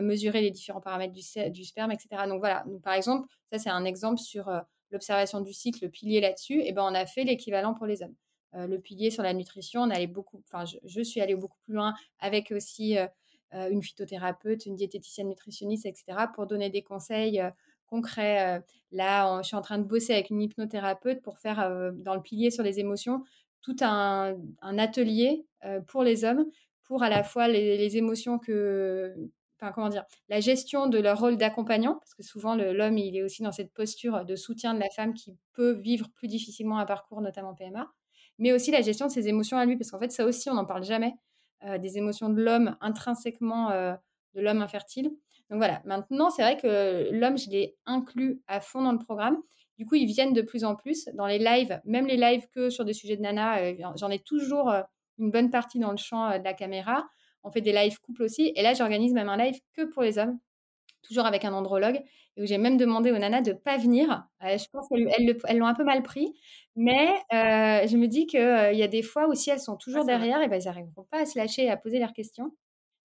mesurer 0.00 0.40
les 0.40 0.50
différents 0.50 0.80
paramètres 0.80 1.12
du, 1.12 1.50
du, 1.50 1.64
sperme, 1.66 1.92
etc. 1.92 2.26
Donc 2.26 2.38
voilà. 2.40 2.64
Donc, 2.66 2.80
par 2.80 2.94
exemple, 2.94 3.28
ça, 3.52 3.58
c'est 3.58 3.68
un 3.68 3.84
exemple 3.84 4.18
sur 4.18 4.50
l'observation 4.90 5.42
du 5.42 5.52
cycle, 5.52 5.84
le 5.84 5.90
pilier 5.90 6.22
là-dessus. 6.22 6.62
Et 6.62 6.72
ben, 6.72 6.82
on 6.82 6.94
a 6.94 7.04
fait 7.04 7.24
l'équivalent 7.24 7.74
pour 7.74 7.84
les 7.84 8.02
hommes. 8.02 8.14
le 8.54 8.78
pilier 8.78 9.10
sur 9.10 9.22
la 9.22 9.34
nutrition, 9.34 9.82
on 9.82 9.90
allait 9.90 10.06
beaucoup, 10.06 10.42
enfin, 10.46 10.64
je, 10.64 10.78
je, 10.84 11.02
suis 11.02 11.20
allée 11.20 11.34
beaucoup 11.34 11.58
plus 11.66 11.74
loin 11.74 11.92
avec 12.20 12.52
aussi 12.52 12.96
euh, 12.96 13.06
une 13.52 13.82
phytothérapeute, 13.82 14.66
une 14.66 14.76
diététicienne 14.76 15.28
nutritionniste, 15.28 15.86
etc., 15.86 16.04
pour 16.34 16.46
donner 16.46 16.70
des 16.70 16.82
conseils 16.82 17.40
euh, 17.40 17.50
concrets. 17.86 18.58
Euh, 18.58 18.60
là, 18.90 19.40
je 19.42 19.48
suis 19.48 19.56
en 19.56 19.62
train 19.62 19.78
de 19.78 19.84
bosser 19.84 20.12
avec 20.14 20.30
une 20.30 20.40
hypnothérapeute 20.40 21.22
pour 21.22 21.38
faire, 21.38 21.92
dans 21.94 22.14
le 22.14 22.22
pilier 22.22 22.50
sur 22.50 22.62
les 22.62 22.80
émotions, 22.80 23.22
tout 23.62 23.76
un, 23.80 24.36
atelier 24.62 25.46
pour 25.86 26.02
les 26.02 26.24
hommes, 26.24 26.46
pour 26.84 27.02
à 27.02 27.08
la 27.08 27.22
fois 27.22 27.48
les, 27.48 27.96
émotions 27.96 28.38
que, 28.38 29.14
comment 29.74 29.88
dire, 29.88 30.04
la 30.28 30.40
gestion 30.40 30.88
de 30.88 30.98
leur 30.98 31.18
rôle 31.18 31.36
d'accompagnant, 31.36 31.94
parce 31.94 32.14
que 32.14 32.22
souvent 32.22 32.54
l'homme 32.54 32.98
il 32.98 33.16
est 33.16 33.22
aussi 33.22 33.42
dans 33.42 33.52
cette 33.52 33.72
posture 33.72 34.24
de 34.24 34.36
soutien 34.36 34.74
de 34.74 34.80
la 34.80 34.90
femme 34.90 35.14
qui 35.14 35.36
peut 35.52 35.72
vivre 35.72 36.10
plus 36.10 36.28
difficilement 36.28 36.78
un 36.78 36.84
parcours, 36.84 37.20
notamment 37.20 37.54
PMA, 37.54 37.90
mais 38.38 38.52
aussi 38.52 38.70
la 38.70 38.82
gestion 38.82 39.06
de 39.06 39.12
ses 39.12 39.28
émotions 39.28 39.56
à 39.56 39.64
lui, 39.64 39.76
parce 39.76 39.90
qu'en 39.90 39.98
fait 39.98 40.10
ça 40.10 40.26
aussi 40.26 40.50
on 40.50 40.54
n'en 40.54 40.66
parle 40.66 40.84
jamais. 40.84 41.14
Euh, 41.64 41.78
des 41.78 41.96
émotions 41.96 42.28
de 42.28 42.42
l'homme 42.42 42.76
intrinsèquement 42.80 43.70
euh, 43.70 43.94
de 44.34 44.40
l'homme 44.40 44.62
infertile. 44.62 45.10
Donc 45.48 45.58
voilà, 45.58 45.80
maintenant, 45.84 46.28
c'est 46.30 46.42
vrai 46.42 46.56
que 46.56 47.08
l'homme, 47.12 47.38
je 47.38 47.50
l'ai 47.50 47.76
inclus 47.86 48.40
à 48.48 48.60
fond 48.60 48.82
dans 48.82 48.90
le 48.90 48.98
programme. 48.98 49.36
Du 49.78 49.86
coup, 49.86 49.94
ils 49.94 50.06
viennent 50.06 50.32
de 50.32 50.42
plus 50.42 50.64
en 50.64 50.74
plus 50.74 51.08
dans 51.14 51.26
les 51.26 51.38
lives, 51.38 51.80
même 51.84 52.06
les 52.08 52.16
lives 52.16 52.48
que 52.52 52.68
sur 52.68 52.84
des 52.84 52.94
sujets 52.94 53.16
de 53.16 53.22
nana. 53.22 53.58
Euh, 53.58 53.74
j'en 53.94 54.10
ai 54.10 54.18
toujours 54.18 54.72
une 55.18 55.30
bonne 55.30 55.50
partie 55.50 55.78
dans 55.78 55.92
le 55.92 55.98
champ 55.98 56.36
de 56.36 56.42
la 56.42 56.52
caméra. 56.52 57.04
On 57.44 57.50
fait 57.52 57.60
des 57.60 57.72
lives 57.72 58.00
couples 58.00 58.24
aussi. 58.24 58.52
Et 58.56 58.62
là, 58.62 58.74
j'organise 58.74 59.12
même 59.12 59.28
un 59.28 59.36
live 59.36 59.60
que 59.74 59.82
pour 59.82 60.02
les 60.02 60.18
hommes, 60.18 60.38
toujours 61.02 61.26
avec 61.26 61.44
un 61.44 61.52
andrologue, 61.52 62.00
et 62.36 62.42
où 62.42 62.46
j'ai 62.46 62.58
même 62.58 62.76
demandé 62.76 63.12
aux 63.12 63.18
nanas 63.18 63.42
de 63.42 63.52
ne 63.52 63.56
pas 63.56 63.76
venir. 63.76 64.26
je 64.40 64.64
pense 64.72 64.88
qu'elles 64.88 65.58
l'ont 65.58 65.66
un 65.66 65.74
peu 65.74 65.84
mal 65.84 66.02
pris. 66.02 66.32
Mais 66.76 67.08
je 67.30 67.96
me 67.96 68.06
dis 68.06 68.26
qu'il 68.26 68.40
y 68.40 68.82
a 68.82 68.88
des 68.88 69.02
fois 69.02 69.28
où 69.28 69.34
si 69.34 69.50
elles 69.50 69.60
sont 69.60 69.76
toujours 69.76 70.04
derrière, 70.04 70.40
et 70.42 70.48
ben, 70.48 70.56
elles 70.56 70.64
n'arriveront 70.64 71.06
pas 71.10 71.20
à 71.20 71.26
se 71.26 71.38
lâcher 71.38 71.64
et 71.64 71.70
à 71.70 71.76
poser 71.76 71.98
leurs 71.98 72.12
questions. 72.12 72.52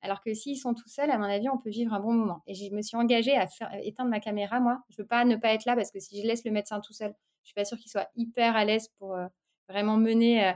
Alors 0.01 0.21
que 0.21 0.33
s'ils 0.33 0.57
sont 0.57 0.73
tout 0.73 0.87
seuls, 0.87 1.09
à 1.09 1.17
mon 1.17 1.25
avis, 1.25 1.49
on 1.49 1.57
peut 1.57 1.69
vivre 1.69 1.93
un 1.93 1.99
bon 1.99 2.13
moment. 2.13 2.43
Et 2.47 2.53
je 2.53 2.73
me 2.73 2.81
suis 2.81 2.97
engagée 2.97 3.35
à 3.35 3.47
faire, 3.47 3.69
éteindre 3.83 4.09
ma 4.09 4.19
caméra, 4.19 4.59
moi. 4.59 4.79
Je 4.89 5.01
veux 5.01 5.07
pas 5.07 5.25
ne 5.25 5.35
pas 5.35 5.53
être 5.53 5.65
là 5.65 5.75
parce 5.75 5.91
que 5.91 5.99
si 5.99 6.21
je 6.21 6.27
laisse 6.27 6.45
le 6.45 6.51
médecin 6.51 6.79
tout 6.79 6.93
seul, 6.93 7.13
je 7.43 7.47
suis 7.47 7.55
pas 7.55 7.65
sûre 7.65 7.77
qu'il 7.77 7.89
soit 7.89 8.09
hyper 8.15 8.55
à 8.55 8.65
l'aise 8.65 8.89
pour 8.99 9.15
euh, 9.15 9.25
vraiment 9.69 9.97
mener 9.97 10.45
euh, 10.45 10.53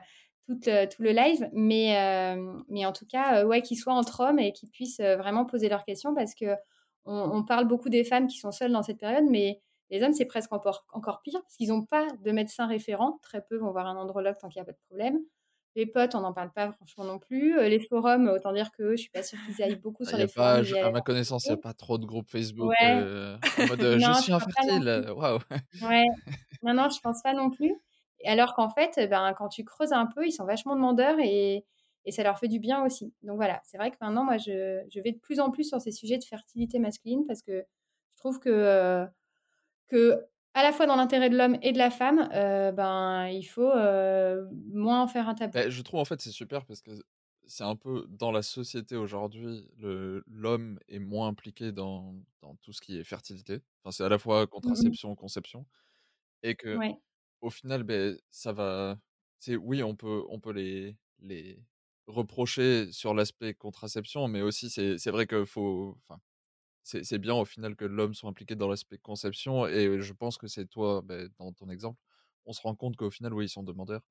tout, 0.48 0.60
tout, 0.60 1.02
le 1.02 1.12
live. 1.12 1.50
Mais, 1.54 1.98
euh, 1.98 2.62
mais 2.70 2.86
en 2.86 2.92
tout 2.92 3.06
cas, 3.06 3.46
ouais, 3.46 3.62
qu'il 3.62 3.78
soit 3.78 3.94
entre 3.94 4.22
hommes 4.22 4.40
et 4.40 4.54
qu'ils 4.54 4.70
puissent 4.70 5.02
vraiment 5.02 5.46
poser 5.46 5.70
leurs 5.70 5.86
questions 5.86 6.14
parce 6.14 6.36
que 6.36 6.56
on, 7.06 7.44
parle 7.44 7.68
beaucoup 7.68 7.90
des 7.90 8.04
femmes 8.04 8.28
qui 8.28 8.38
sont 8.38 8.52
seules 8.52 8.72
dans 8.72 8.84
cette 8.84 9.00
période, 9.00 9.26
mais 9.30 9.62
les 9.90 10.04
hommes, 10.04 10.14
c'est 10.14 10.26
presque 10.26 10.54
encore, 10.54 10.86
encore 10.94 11.22
pire 11.22 11.42
parce 11.42 11.56
qu'ils 11.56 11.70
n'ont 11.70 11.86
pas 11.86 12.08
de 12.24 12.32
médecin 12.32 12.68
référent. 12.68 13.20
Très 13.22 13.42
peu 13.42 13.58
vont 13.58 13.72
voir 13.72 13.88
un 13.88 13.98
andrologue 13.98 14.38
tant 14.40 14.48
qu'il 14.48 14.60
n'y 14.60 14.64
a 14.64 14.66
pas 14.66 14.72
de 14.72 14.80
problème. 14.88 15.20
Les 15.76 15.86
potes, 15.86 16.16
on 16.16 16.22
n'en 16.22 16.34
parle 16.34 16.52
pas 16.52 16.72
franchement 16.72 17.06
non 17.06 17.18
plus. 17.18 17.58
Les 17.68 17.80
forums, 17.80 18.28
autant 18.28 18.52
dire 18.52 18.72
que 18.72 18.92
je 18.92 19.02
suis 19.02 19.10
pas 19.10 19.24
sûre 19.24 19.40
qu'ils 19.46 19.64
aillent 19.64 19.80
beaucoup 19.80 20.04
sur 20.04 20.18
les 20.18 20.28
forums. 20.28 20.66
à 20.84 20.92
ma 20.92 21.02
connaissance, 21.02 21.46
il 21.46 21.50
n'y 21.50 21.54
a 21.54 21.58
pas 21.58 21.74
trop 21.74 21.98
de 21.98 22.06
groupes 22.06 22.30
Facebook 22.30 22.74
en 22.82 23.68
mode 23.68 23.82
je 24.00 24.22
suis 24.22 24.34
infertile. 24.34 25.06
Waouh. 25.16 25.40
Ouais. 25.82 26.06
Non, 26.64 26.74
non, 26.74 26.90
je 26.90 27.00
pense 27.00 27.22
pas 27.22 27.34
non 27.34 27.50
plus. 27.50 27.74
Alors 28.26 28.54
qu'en 28.54 28.70
fait, 28.70 29.08
ben, 29.10 29.34
quand 29.34 29.50
tu 29.50 29.64
creuses 29.64 29.94
un 29.94 30.06
peu, 30.06 30.26
ils 30.26 30.32
sont 30.32 30.46
vachement 30.46 30.76
demandeurs 30.76 31.18
et, 31.20 31.66
et 32.06 32.12
ça 32.12 32.24
leur 32.24 32.40
fait 32.40 32.48
du 32.48 32.60
bien 32.60 32.84
aussi. 32.84 33.14
Donc 33.24 33.36
voilà, 33.36 33.62
c'est 33.64 33.78
vrai 33.78 33.92
que 33.92 33.98
maintenant, 34.02 34.24
moi, 34.24 34.38
je, 34.38 34.84
je, 34.90 35.00
vais 35.00 35.12
de 35.12 35.20
plus 35.20 35.40
en 35.40 35.52
plus 35.52 35.66
sur 35.66 35.80
ces 35.80 35.92
sujets 35.92 36.18
de 36.18 36.24
fertilité 36.24 36.80
masculine 36.80 37.26
parce 37.28 37.42
que 37.42 37.64
je 38.14 38.18
trouve 38.18 38.40
que, 38.40 39.06
que 39.88 40.26
à 40.54 40.64
la 40.64 40.72
fois 40.72 40.86
dans 40.86 40.96
l'intérêt 40.96 41.30
de 41.30 41.38
l'homme 41.38 41.58
et 41.62 41.72
de 41.72 41.78
la 41.78 41.90
femme, 41.92 42.30
euh, 42.34 42.72
ben, 42.72 43.28
il 43.28 43.44
faut 43.44 43.72
euh, 43.72 44.46
moins 44.74 45.02
en 45.02 45.08
faire 45.08 45.30
un 45.30 45.36
tabou. 45.36 45.54
Bah, 45.54 45.70
je 45.70 45.82
trouve 45.82 46.00
en 46.00 46.06
fait 46.06 46.22
c'est 46.22 46.32
super 46.32 46.66
parce 46.66 46.82
que 46.82 46.92
c'est 47.48 47.64
un 47.64 47.76
peu 47.76 48.06
dans 48.10 48.32
la 48.32 48.42
société 48.42 48.96
aujourd'hui, 48.96 49.68
l'homme 49.78 50.80
est 50.88 51.00
moins 51.00 51.28
impliqué 51.28 51.72
dans, 51.72 52.16
dans, 52.42 52.56
tout 52.62 52.72
ce 52.72 52.80
qui 52.80 52.98
est 52.98 53.04
fertilité. 53.04 53.60
Enfin, 53.84 53.92
c'est 53.92 54.04
à 54.06 54.10
la 54.10 54.18
fois 54.18 54.44
mmh 54.44 54.48
contraception, 54.48 55.16
conception, 55.16 55.66
et 56.44 56.56
que 56.56 56.78
au 57.42 57.50
final, 57.50 57.84
ben, 57.84 58.18
ça 58.30 58.54
va. 58.54 58.98
Oui, 59.48 59.84
on 59.84 59.96
peut, 59.96 60.24
on 60.30 60.40
peut 60.40 60.52
les, 60.52 60.96
les 61.20 61.60
reprocher 62.14 62.92
sur 62.92 63.14
l'aspect 63.14 63.54
contraception, 63.54 64.28
mais 64.28 64.42
aussi 64.42 64.70
c'est 64.70 65.12
vrai 65.12 65.28
qu'il 65.28 65.46
faut. 65.46 65.98
Enfin, 66.08 66.20
c'est 66.84 67.20
bien 67.20 67.36
au 67.36 67.46
final 67.46 67.76
que 67.76 67.86
l'homme 67.86 68.14
soit 68.14 68.30
impliqué 68.30 68.56
dans 68.56 68.68
l'aspect 68.68 68.98
conception. 68.98 69.68
Et 69.68 70.02
je 70.02 70.14
pense 70.14 70.38
que 70.38 70.48
c'est 70.48 70.66
toi, 70.66 71.02
bah, 71.04 71.28
dans 71.38 71.52
ton 71.54 71.70
exemple, 71.70 72.00
on 72.46 72.54
se 72.54 72.62
rend 72.62 72.76
compte 72.76 72.96
qu'au 72.96 73.12
final, 73.12 73.34
oui, 73.34 73.46
ils 73.46 73.50
sont 73.50 73.64
demandeurs. 73.64 74.02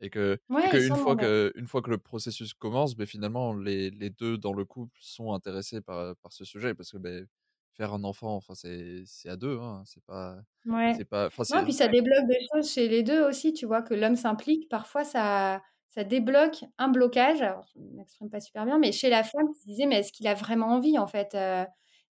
Et 0.00 0.10
que, 0.10 0.38
une, 0.50 0.94
fois 0.94 1.16
que 1.16 1.52
une 1.56 1.66
fois 1.66 1.80
que 1.80 1.90
le 1.90 1.98
processus 1.98 2.52
commence, 2.52 2.96
bah, 2.96 3.06
finalement, 3.06 3.54
les, 3.54 3.90
les, 3.90 4.10
deux 4.10 4.36
dans 4.36 4.52
le 4.52 4.64
couple 4.64 4.98
sont 5.00 5.32
intéressés 5.32 5.80
par, 5.80 6.16
par 6.16 6.32
ce 6.32 6.44
sujet. 6.44 6.74
Parce 6.74 6.90
que 6.90 6.98
bah, 6.98 7.10
faire 7.72 7.94
un 7.94 8.04
enfant, 8.04 8.36
enfin, 8.36 8.54
c'est 8.54 9.28
à 9.28 9.36
deux. 9.36 9.58
Hein, 9.58 9.82
c'est 9.86 10.04
pas. 10.04 10.38
Ouais. 10.66 11.02
Pas, 11.04 11.30
non, 11.54 11.64
puis 11.64 11.72
ça 11.72 11.88
débloque 11.88 12.26
des 12.26 12.46
choses 12.52 12.70
chez 12.70 12.88
les 12.88 13.02
deux 13.02 13.26
aussi. 13.26 13.52
Tu 13.52 13.66
vois 13.66 13.82
que 13.82 13.94
l'homme 13.94 14.16
s'implique. 14.16 14.68
Parfois, 14.68 15.04
ça 15.04 15.62
ça 15.90 16.04
débloque 16.04 16.64
un 16.78 16.88
blocage. 16.88 17.38
Je 17.74 17.80
ne 17.80 17.96
m'exprime 17.96 18.30
pas 18.30 18.40
super 18.40 18.64
bien, 18.66 18.78
mais 18.78 18.92
chez 18.92 19.08
la 19.08 19.22
femme, 19.22 19.50
qui 19.52 19.60
se 19.60 19.66
disait, 19.66 19.86
mais 19.86 20.00
est-ce 20.00 20.12
qu'il 20.12 20.26
a 20.26 20.34
vraiment 20.34 20.68
envie, 20.68 20.98
en 20.98 21.06
fait 21.06 21.36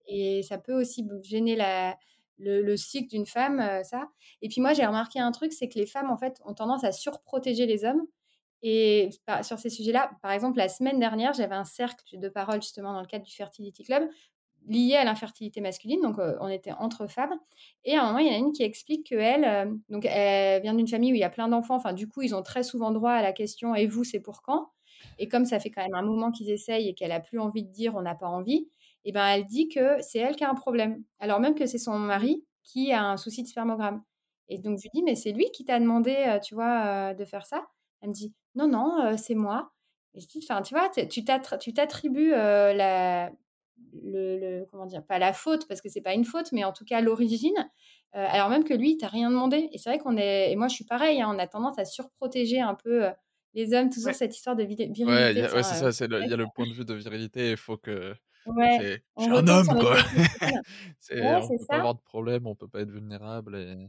et 0.07 0.43
ça 0.43 0.59
peut 0.59 0.75
aussi 0.75 1.07
gêner 1.23 1.57
la, 1.57 1.97
le, 2.39 2.77
cycle 2.77 3.09
d'une 3.09 3.27
femme, 3.27 3.61
euh, 3.61 3.83
ça. 3.83 4.09
Et 4.43 4.49
puis 4.49 4.61
moi, 4.61 4.73
j'ai 4.73 4.85
remarqué 4.87 5.21
un 5.21 5.33
truc, 5.33 5.53
c'est 5.53 5.69
que 5.69 5.79
les 5.79 5.87
femmes, 5.87 6.11
en 6.11 6.17
fait, 6.17 6.41
ont 6.45 6.55
tendance 6.55 6.85
à 6.85 6.93
surprotéger 6.93 7.67
les 7.67 7.85
hommes. 7.85 8.03
Et 8.63 9.11
sur 9.43 9.59
ces 9.59 9.69
sujets-là, 9.69 10.11
par 10.23 10.33
exemple, 10.33 10.57
la 10.57 10.71
semaine 10.71 10.99
dernière, 10.99 11.35
j'avais 11.35 11.55
un 11.55 11.65
cercle 11.65 12.19
de 12.19 12.29
parole 12.31 12.63
justement 12.63 12.95
dans 12.95 13.03
le 13.03 13.07
cadre 13.07 13.25
du 13.25 13.35
Fertility 13.35 13.85
Club 13.85 14.09
lié 14.67 14.97
à 14.97 15.05
l'infertilité 15.05 15.61
masculine. 15.61 16.01
Donc, 16.03 16.19
euh, 16.19 16.37
on 16.41 16.49
était 16.49 16.73
entre 16.73 17.07
femmes. 17.07 17.35
Et 17.85 17.97
à 17.97 18.03
un 18.03 18.07
moment, 18.07 18.19
il 18.19 18.27
y 18.27 18.31
en 18.31 18.35
a 18.35 18.39
une 18.39 18.53
qui 18.53 18.63
explique 18.63 19.07
qu'elle, 19.09 19.45
euh, 19.45 19.75
donc, 19.89 20.07
elle 20.07 20.63
vient 20.63 20.75
d'une 20.75 20.89
famille 20.89 21.13
où 21.13 21.15
il 21.15 21.21
y 21.21 21.25
a 21.25 21.31
plein 21.31 21.49
d'enfants. 21.49 21.77
Enfin, 21.77 21.93
du 21.93 22.09
coup, 22.09 22.23
ils 22.23 22.35
ont 22.35 22.43
très 22.43 22.63
souvent 22.63 22.91
droit 22.91 23.13
à 23.13 23.23
la 23.23 23.33
question 23.33 23.75
Et 23.75 23.87
vous, 23.87 24.05
c'est 24.05 24.21
pour 24.21 24.43
quand? 24.43 24.71
Et 25.19 25.29
comme 25.29 25.45
ça 25.45 25.61
fait 25.61 25.71
quand 25.71 25.83
même 25.83 25.95
un 25.95 26.03
moment 26.03 26.31
qu'ils 26.31 26.51
essayent 26.51 26.89
et 26.89 26.95
qu'elle 26.95 27.13
a 27.13 27.21
plus 27.21 27.39
envie 27.39 27.63
de 27.65 27.71
dire 27.71 27.95
On 27.95 28.03
n'a 28.03 28.15
pas 28.15 28.27
envie, 28.29 28.69
et 29.05 29.13
ben 29.13 29.27
elle 29.27 29.45
dit 29.47 29.69
que 29.69 30.01
c'est 30.01 30.19
elle 30.19 30.37
qui 30.37 30.45
a 30.45 30.51
un 30.51 30.55
problème, 30.55 31.03
alors 31.21 31.41
même 31.41 31.55
que 31.55 31.67
c'est 31.67 31.79
son 31.79 31.99
mari 31.99 32.45
qui 32.63 32.93
a 32.93 33.05
un 33.05 33.17
souci 33.17 33.43
de 33.43 33.49
spermogramme. 33.49 34.03
Et 34.49 34.59
donc 34.59 34.79
je 34.79 34.85
lui 34.85 34.91
dis 34.95 35.03
mais 35.03 35.15
c'est 35.15 35.33
lui 35.33 35.51
qui 35.53 35.65
t'a 35.65 35.79
demandé, 35.81 36.15
euh, 36.27 36.39
tu 36.41 36.55
vois, 36.55 37.11
euh, 37.11 37.15
de 37.15 37.25
faire 37.25 37.47
ça? 37.47 37.67
Elle 38.01 38.11
me 38.11 38.15
dit 38.15 38.35
non 38.55 38.69
non 38.69 39.17
c'est 39.17 39.35
moi. 39.35 39.73
Et 40.15 40.21
je 40.21 40.27
dis 40.29 40.41
tu 40.41 40.75
vois 40.75 40.89
tu 41.09 41.75
t'attribues 41.75 42.31
la 42.31 43.31
le, 44.03 44.65
comment 44.71 44.87
dire 44.87 45.05
pas 45.05 45.19
la 45.19 45.33
faute 45.33 45.67
parce 45.69 45.81
que 45.81 45.89
c'est 45.89 46.01
pas 46.01 46.15
une 46.15 46.25
faute 46.25 46.53
mais 46.53 46.65
en 46.65 46.73
tout 46.73 46.85
cas 46.85 47.01
l'origine 47.01 47.71
alors 48.13 48.49
même 48.49 48.65
que 48.65 48.75
lui 48.75 48.93
il 48.93 48.97
t'a 48.97 49.09
rien 49.09 49.31
demandé 49.31 49.69
et 49.73 49.79
c'est 49.79 49.91
vrai 49.91 49.99
qu'on 49.99 50.17
est 50.17 50.53
et 50.53 50.57
moi 50.57 50.69
je 50.69 50.75
suis 50.75 50.85
pareil 50.85 51.21
hein, 51.21 51.31
on 51.35 51.39
a 51.39 51.47
tendance 51.47 51.79
à 51.79 51.85
surprotéger 51.85 52.61
un 52.61 52.75
peu 52.75 53.07
les 53.55 53.75
hommes 53.75 53.91
toujours 53.91 54.15
cette 54.15 54.37
histoire 54.37 54.57
de 54.57 54.65
virilité 54.65 55.05
ouais, 55.05 55.63
c'est 55.63 55.93
ça 55.93 56.07
il 56.07 56.29
y 56.29 56.33
a 56.33 56.37
le 56.37 56.47
point 56.55 56.67
de 56.67 56.73
vue 56.73 56.85
de 56.85 56.95
virilité 56.95 57.53
il 57.53 57.57
faut 57.57 57.77
que 57.77 58.15
Ouais, 58.47 59.03
je 59.17 59.23
suis 59.23 59.33
un 59.33 59.49
homme, 59.49 59.67
quoi. 59.69 59.97
c'est, 61.01 61.23
on 61.23 61.49
peut 61.49 61.55
pas 61.67 61.77
avoir 61.77 61.95
de 61.95 62.01
problème, 62.01 62.47
on 62.47 62.55
peut 62.55 62.69
pas 62.69 62.81
être 62.81 62.91
vulnérable. 62.91 63.57
Et... 63.57 63.87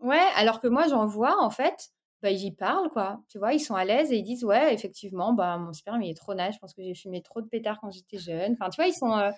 Ouais, 0.00 0.26
alors 0.34 0.60
que 0.60 0.66
moi, 0.66 0.88
j'en 0.88 1.06
vois, 1.06 1.40
en 1.40 1.50
fait, 1.50 1.90
bah, 2.22 2.30
ils 2.30 2.44
y 2.44 2.52
parlent, 2.52 2.90
quoi. 2.90 3.20
Tu 3.28 3.38
vois, 3.38 3.52
ils 3.52 3.60
sont 3.60 3.74
à 3.74 3.84
l'aise 3.84 4.12
et 4.12 4.16
ils 4.16 4.22
disent, 4.22 4.44
ouais, 4.44 4.72
effectivement, 4.72 5.32
bah, 5.32 5.58
mon 5.58 5.72
sperme, 5.72 6.02
il 6.02 6.10
est 6.10 6.14
trop 6.16 6.34
nage, 6.34 6.54
je 6.54 6.58
pense 6.58 6.72
que 6.74 6.82
j'ai 6.82 6.94
fumé 6.94 7.20
trop 7.22 7.40
de 7.42 7.48
pétards 7.48 7.80
quand 7.80 7.90
j'étais 7.90 8.18
jeune. 8.18 8.52
Enfin, 8.52 8.70
tu 8.70 8.76
vois, 8.80 8.86
ils 8.86 8.94
sont, 8.94 9.12
euh, 9.12 9.30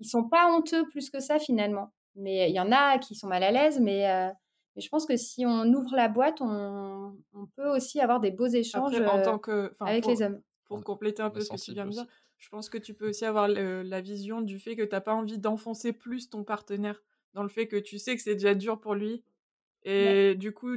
ils 0.00 0.08
sont 0.08 0.28
pas 0.28 0.52
honteux 0.52 0.86
plus 0.88 1.10
que 1.10 1.20
ça, 1.20 1.38
finalement. 1.38 1.92
Mais 2.14 2.50
il 2.50 2.54
y 2.54 2.60
en 2.60 2.72
a 2.72 2.98
qui 2.98 3.14
sont 3.14 3.28
mal 3.28 3.42
à 3.42 3.50
l'aise, 3.50 3.80
mais, 3.80 4.08
euh, 4.10 4.28
mais 4.76 4.82
je 4.82 4.88
pense 4.88 5.06
que 5.06 5.16
si 5.16 5.46
on 5.46 5.64
ouvre 5.72 5.94
la 5.96 6.08
boîte, 6.08 6.40
on, 6.40 7.16
on 7.32 7.46
peut 7.56 7.68
aussi 7.68 8.00
avoir 8.00 8.20
des 8.20 8.30
beaux 8.30 8.46
échanges 8.46 9.00
en 9.00 9.22
tant 9.22 9.38
que, 9.38 9.72
avec 9.80 10.06
les 10.06 10.22
hommes. 10.22 10.40
Pour 10.66 10.84
compléter 10.84 11.22
un 11.22 11.30
peu 11.30 11.40
ce 11.40 11.50
que 11.50 11.56
tu 11.56 11.72
viens 11.72 11.86
de 11.86 11.90
dire, 11.90 12.06
je 12.36 12.48
pense 12.50 12.68
que 12.68 12.78
tu 12.78 12.94
peux 12.94 13.08
aussi 13.08 13.24
avoir 13.24 13.48
la 13.48 14.00
vision 14.00 14.42
du 14.42 14.58
fait 14.58 14.76
que 14.76 14.82
tu 14.82 14.90
n'as 14.90 15.00
pas 15.00 15.14
envie 15.14 15.38
d'enfoncer 15.38 15.92
plus 15.92 16.28
ton 16.28 16.44
partenaire 16.44 17.02
dans 17.34 17.42
le 17.42 17.48
fait 17.48 17.68
que 17.68 17.76
tu 17.76 17.98
sais 17.98 18.16
que 18.16 18.22
c'est 18.22 18.34
déjà 18.34 18.54
dur 18.54 18.78
pour 18.80 18.94
lui. 18.94 19.24
Et 19.84 20.34
du 20.34 20.52
coup, 20.52 20.76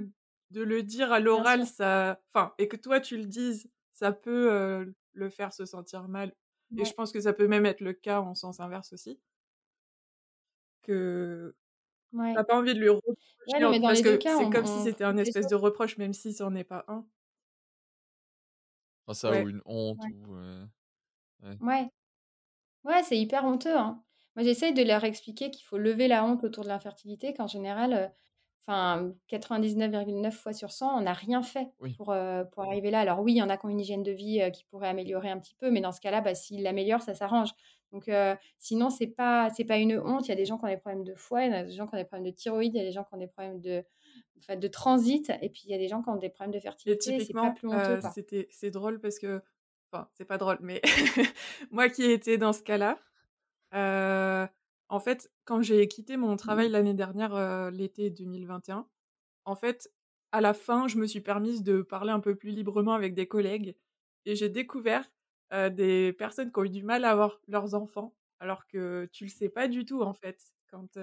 de 0.52 0.62
le 0.62 0.84
dire 0.84 1.12
à 1.12 1.20
l'oral, 1.20 1.66
ça. 1.66 2.22
Enfin, 2.34 2.54
et 2.58 2.68
que 2.68 2.78
toi 2.78 3.00
tu 3.00 3.18
le 3.18 3.26
dises, 3.26 3.70
ça 3.92 4.12
peut 4.12 4.94
le 5.14 5.30
faire 5.30 5.54
se 5.54 5.66
sentir 5.66 6.08
mal. 6.08 6.34
Et 6.78 6.86
je 6.86 6.94
pense 6.94 7.12
que 7.12 7.20
ça 7.20 7.34
peut 7.34 7.48
même 7.48 7.66
être 7.66 7.82
le 7.82 7.94
cas 7.94 8.22
en 8.22 8.36
sens 8.36 8.60
inverse 8.60 8.94
aussi. 8.94 9.20
Que. 10.84 11.56
Ouais. 12.14 12.34
T'as 12.34 12.44
pas 12.44 12.58
envie 12.58 12.74
de 12.74 12.80
lui 12.80 12.90
reprocher. 12.90 13.18
parce 13.82 14.02
que 14.02 14.20
c'est 14.20 14.50
comme 14.50 14.66
si 14.66 14.84
c'était 14.84 15.04
un 15.04 15.18
espèce 15.18 15.48
de 15.48 15.56
reproche, 15.56 15.98
même 15.98 16.14
si 16.14 16.34
ce 16.34 16.44
n'en 16.44 16.56
est 16.56 16.64
pas 16.64 16.86
un. 16.88 17.06
Enfin, 19.08 19.14
ça, 19.14 19.42
ou 19.42 19.50
une 19.50 19.62
honte, 19.66 20.00
ou. 20.28 20.36
Ouais. 21.62 21.90
Ouais, 22.84 23.04
c'est 23.04 23.18
hyper 23.18 23.46
honteux, 23.46 23.78
hein. 23.78 24.04
Moi, 24.36 24.44
j'essaye 24.46 24.74
de 24.74 24.84
leur 24.84 25.04
expliquer 25.04 25.52
qu'il 25.52 25.66
faut 25.66 25.78
lever 25.78 26.08
la 26.08 26.24
honte 26.24 26.44
autour 26.44 26.64
de 26.64 26.70
l'infertilité, 26.70 27.34
qu'en 27.34 27.48
général, 27.48 27.94
euh, 27.94 28.08
enfin, 28.65 29.12
99,9 29.30 30.32
fois 30.32 30.54
sur 30.54 30.71
100, 30.71 30.97
on 30.97 31.02
n'a 31.02 31.13
rien 31.13 31.41
fait 31.41 31.67
pour, 31.97 32.12
euh, 32.12 32.43
pour 32.43 32.63
arriver 32.63 32.91
là. 32.91 33.00
Alors 33.00 33.19
oui, 33.21 33.34
il 33.34 33.38
y 33.38 33.41
en 33.41 33.50
a 33.50 33.58
qui 33.58 33.65
ont 33.65 33.69
une 33.69 33.80
hygiène 33.80 34.04
de 34.04 34.12
vie 34.12 34.41
euh, 34.41 34.50
qui 34.50 34.65
pourrait 34.65 34.88
améliorer 34.88 35.30
un 35.30 35.39
petit 35.39 35.56
peu, 35.56 35.71
mais 35.71 35.82
dans 35.82 35.91
ce 35.91 36.02
cas-là, 36.02 36.21
bah, 36.21 36.36
s'ils 36.36 36.63
l'améliorent, 36.63 37.02
ça 37.02 37.13
s'arrange. 37.13 37.50
Donc 37.91 38.10
sinon, 38.58 38.89
c'est 38.89 39.08
pas 39.08 39.50
c'est 39.50 39.65
pas 39.65 39.76
une 39.76 40.00
honte. 40.00 40.26
Il 40.26 40.30
y 40.30 40.32
a 40.32 40.36
des 40.36 40.45
gens 40.45 40.58
qui 40.58 40.63
ont 40.63 40.69
des 40.69 40.78
problèmes 40.78 41.04
de 41.04 41.13
foie, 41.13 41.43
il 41.43 41.52
y 41.52 41.54
a 41.54 41.63
des 41.65 41.74
gens 41.74 41.88
qui 41.88 41.95
ont 41.95 41.97
des 41.97 42.06
problèmes 42.06 42.26
de 42.26 42.34
thyroïde, 42.34 42.74
il 42.74 42.78
y 42.78 42.82
a 42.82 42.86
des 42.86 42.93
gens 42.93 43.04
qui 43.04 43.13
ont 43.13 43.17
des 43.17 43.28
problèmes 43.28 43.60
de, 43.60 43.84
de 44.47 44.67
transit, 44.69 45.30
et 45.41 45.50
puis 45.50 45.63
il 45.65 45.71
y 45.71 45.74
a 45.74 45.78
des 45.78 45.89
gens 45.89 46.02
qui 46.02 46.08
ont 46.08 46.15
des 46.15 46.30
problèmes 46.30 46.54
de 46.54 46.60
fertilité. 46.62 47.19
C'est 47.19 47.34
pas 47.34 47.52
plus 47.52 47.67
honteux, 47.67 48.00
c'était 48.13 48.47
c'est 48.50 48.71
drôle 48.71 49.02
parce 49.02 49.19
que 49.19 49.41
Enfin, 49.93 50.08
c'est 50.13 50.26
pas 50.26 50.38
drôle, 50.38 50.58
mais 50.62 50.82
moi 51.71 51.89
qui 51.89 52.04
ai 52.04 52.13
été 52.13 52.38
dans 52.38 52.54
ce 52.54 52.63
cas-là, 52.63 52.97
euh, 53.73 54.48
en 54.92 55.00
fait, 55.00 55.31
quand 55.46 55.62
j'ai 55.62 55.87
quitté 55.87 56.17
mon 56.17 56.35
travail 56.35 56.67
mmh. 56.67 56.71
l'année 56.73 56.94
dernière, 56.94 57.33
euh, 57.33 57.71
l'été 57.71 58.10
2021, 58.10 58.85
en 59.46 59.56
fait, 59.56 59.89
à 60.33 60.42
la 60.42 60.54
fin, 60.54 60.87
je 60.89 60.98
me 60.98 61.08
suis 61.08 61.21
permise 61.21 61.63
de 61.63 61.81
parler 61.81 62.12
un 62.12 62.19
peu 62.19 62.35
plus 62.35 62.52
librement 62.52 62.94
avec 62.94 63.13
des 63.13 63.25
collègues 63.25 63.77
et 64.25 64.35
j'ai 64.35 64.50
découvert 64.50 65.10
euh, 65.54 65.69
des 65.69 66.12
personnes 66.12 66.52
qui 66.52 66.60
ont 66.60 66.65
eu 66.65 66.69
du 66.69 66.83
mal 66.83 67.06
à 67.06 67.12
avoir 67.12 67.39
leurs 67.48 67.73
enfants 67.73 68.13
alors 68.39 68.67
que 68.67 69.10
tu 69.13 69.23
le 69.23 69.29
sais 69.29 69.50
pas 69.50 69.69
du 69.69 69.85
tout 69.85 70.02
en 70.02 70.13
fait 70.13 70.42
quand, 70.69 70.98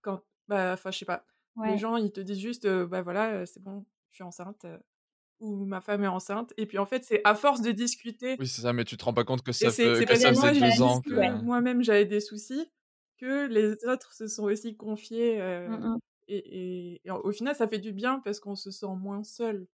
quand 0.00 0.22
bah, 0.48 0.72
enfin 0.72 0.90
je 0.90 0.98
sais 0.98 1.04
pas. 1.04 1.26
Les 1.64 1.76
gens 1.76 1.96
ils 1.96 2.12
te 2.12 2.20
disent 2.20 2.40
juste, 2.40 2.66
«Bah 2.66 3.02
voilà, 3.02 3.46
c'est 3.46 3.62
bon, 3.62 3.84
je 4.10 4.16
suis 4.16 4.24
enceinte», 4.24 4.66
ou 5.44 5.64
«Ma 5.66 5.80
femme 5.80 6.04
est 6.04 6.08
enceinte» 6.08 6.52
et 6.56 6.66
puis 6.66 6.78
en 6.78 6.86
fait 6.86 7.04
c'est 7.04 7.20
à 7.24 7.34
force 7.34 7.60
de 7.62 7.70
discuter 7.72 8.40
Oui 8.40 8.48
c'est 8.48 8.62
ça, 8.62 8.72
mais 8.72 8.84
tu 8.84 8.96
te 8.96 9.04
rends 9.04 9.14
pas 9.14 9.22
compte 9.24 9.42
que 9.42 9.52
ça 9.52 9.72
fait 9.72 10.04
que 10.04 10.16
ça 10.16 10.30
faisait 10.30 10.50
2 10.52 10.82
ans 10.82 11.02
que 11.02 11.14
moi-même 11.30 11.82
j'avais 11.84 12.04
des 12.04 12.18
soucis, 12.20 12.72
que 13.16 13.46
les 13.46 13.84
autres 13.86 14.12
se 14.12 14.26
sont 14.26 14.42
aussi 14.44 14.76
confiés, 14.76 15.36
mmh 15.66 15.98
et 16.26 17.00
et 17.06 17.10
au 17.10 17.30
final 17.32 17.54
ça 17.54 17.68
fait 17.68 17.78
du 17.78 17.92
bien 17.92 18.18
parce 18.20 18.40
qu'on 18.40 18.56
se 18.56 18.70
sent 18.72 18.86
moins 18.96 19.22
seul, 19.22 19.68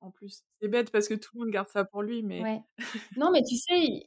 en 0.00 0.10
plus. 0.12 0.40
C'est 0.60 0.68
bête 0.68 0.90
parce 0.92 1.08
que 1.08 1.14
tout 1.14 1.30
le 1.34 1.40
monde 1.40 1.50
garde 1.50 1.68
ça 1.68 1.84
pour 1.84 2.02
lui 2.02 2.22
mais 2.22 2.46
Ouais. 2.46 2.62
Non 3.16 3.30
mais 3.30 3.42
tu 3.42 3.56
sais 3.56 4.06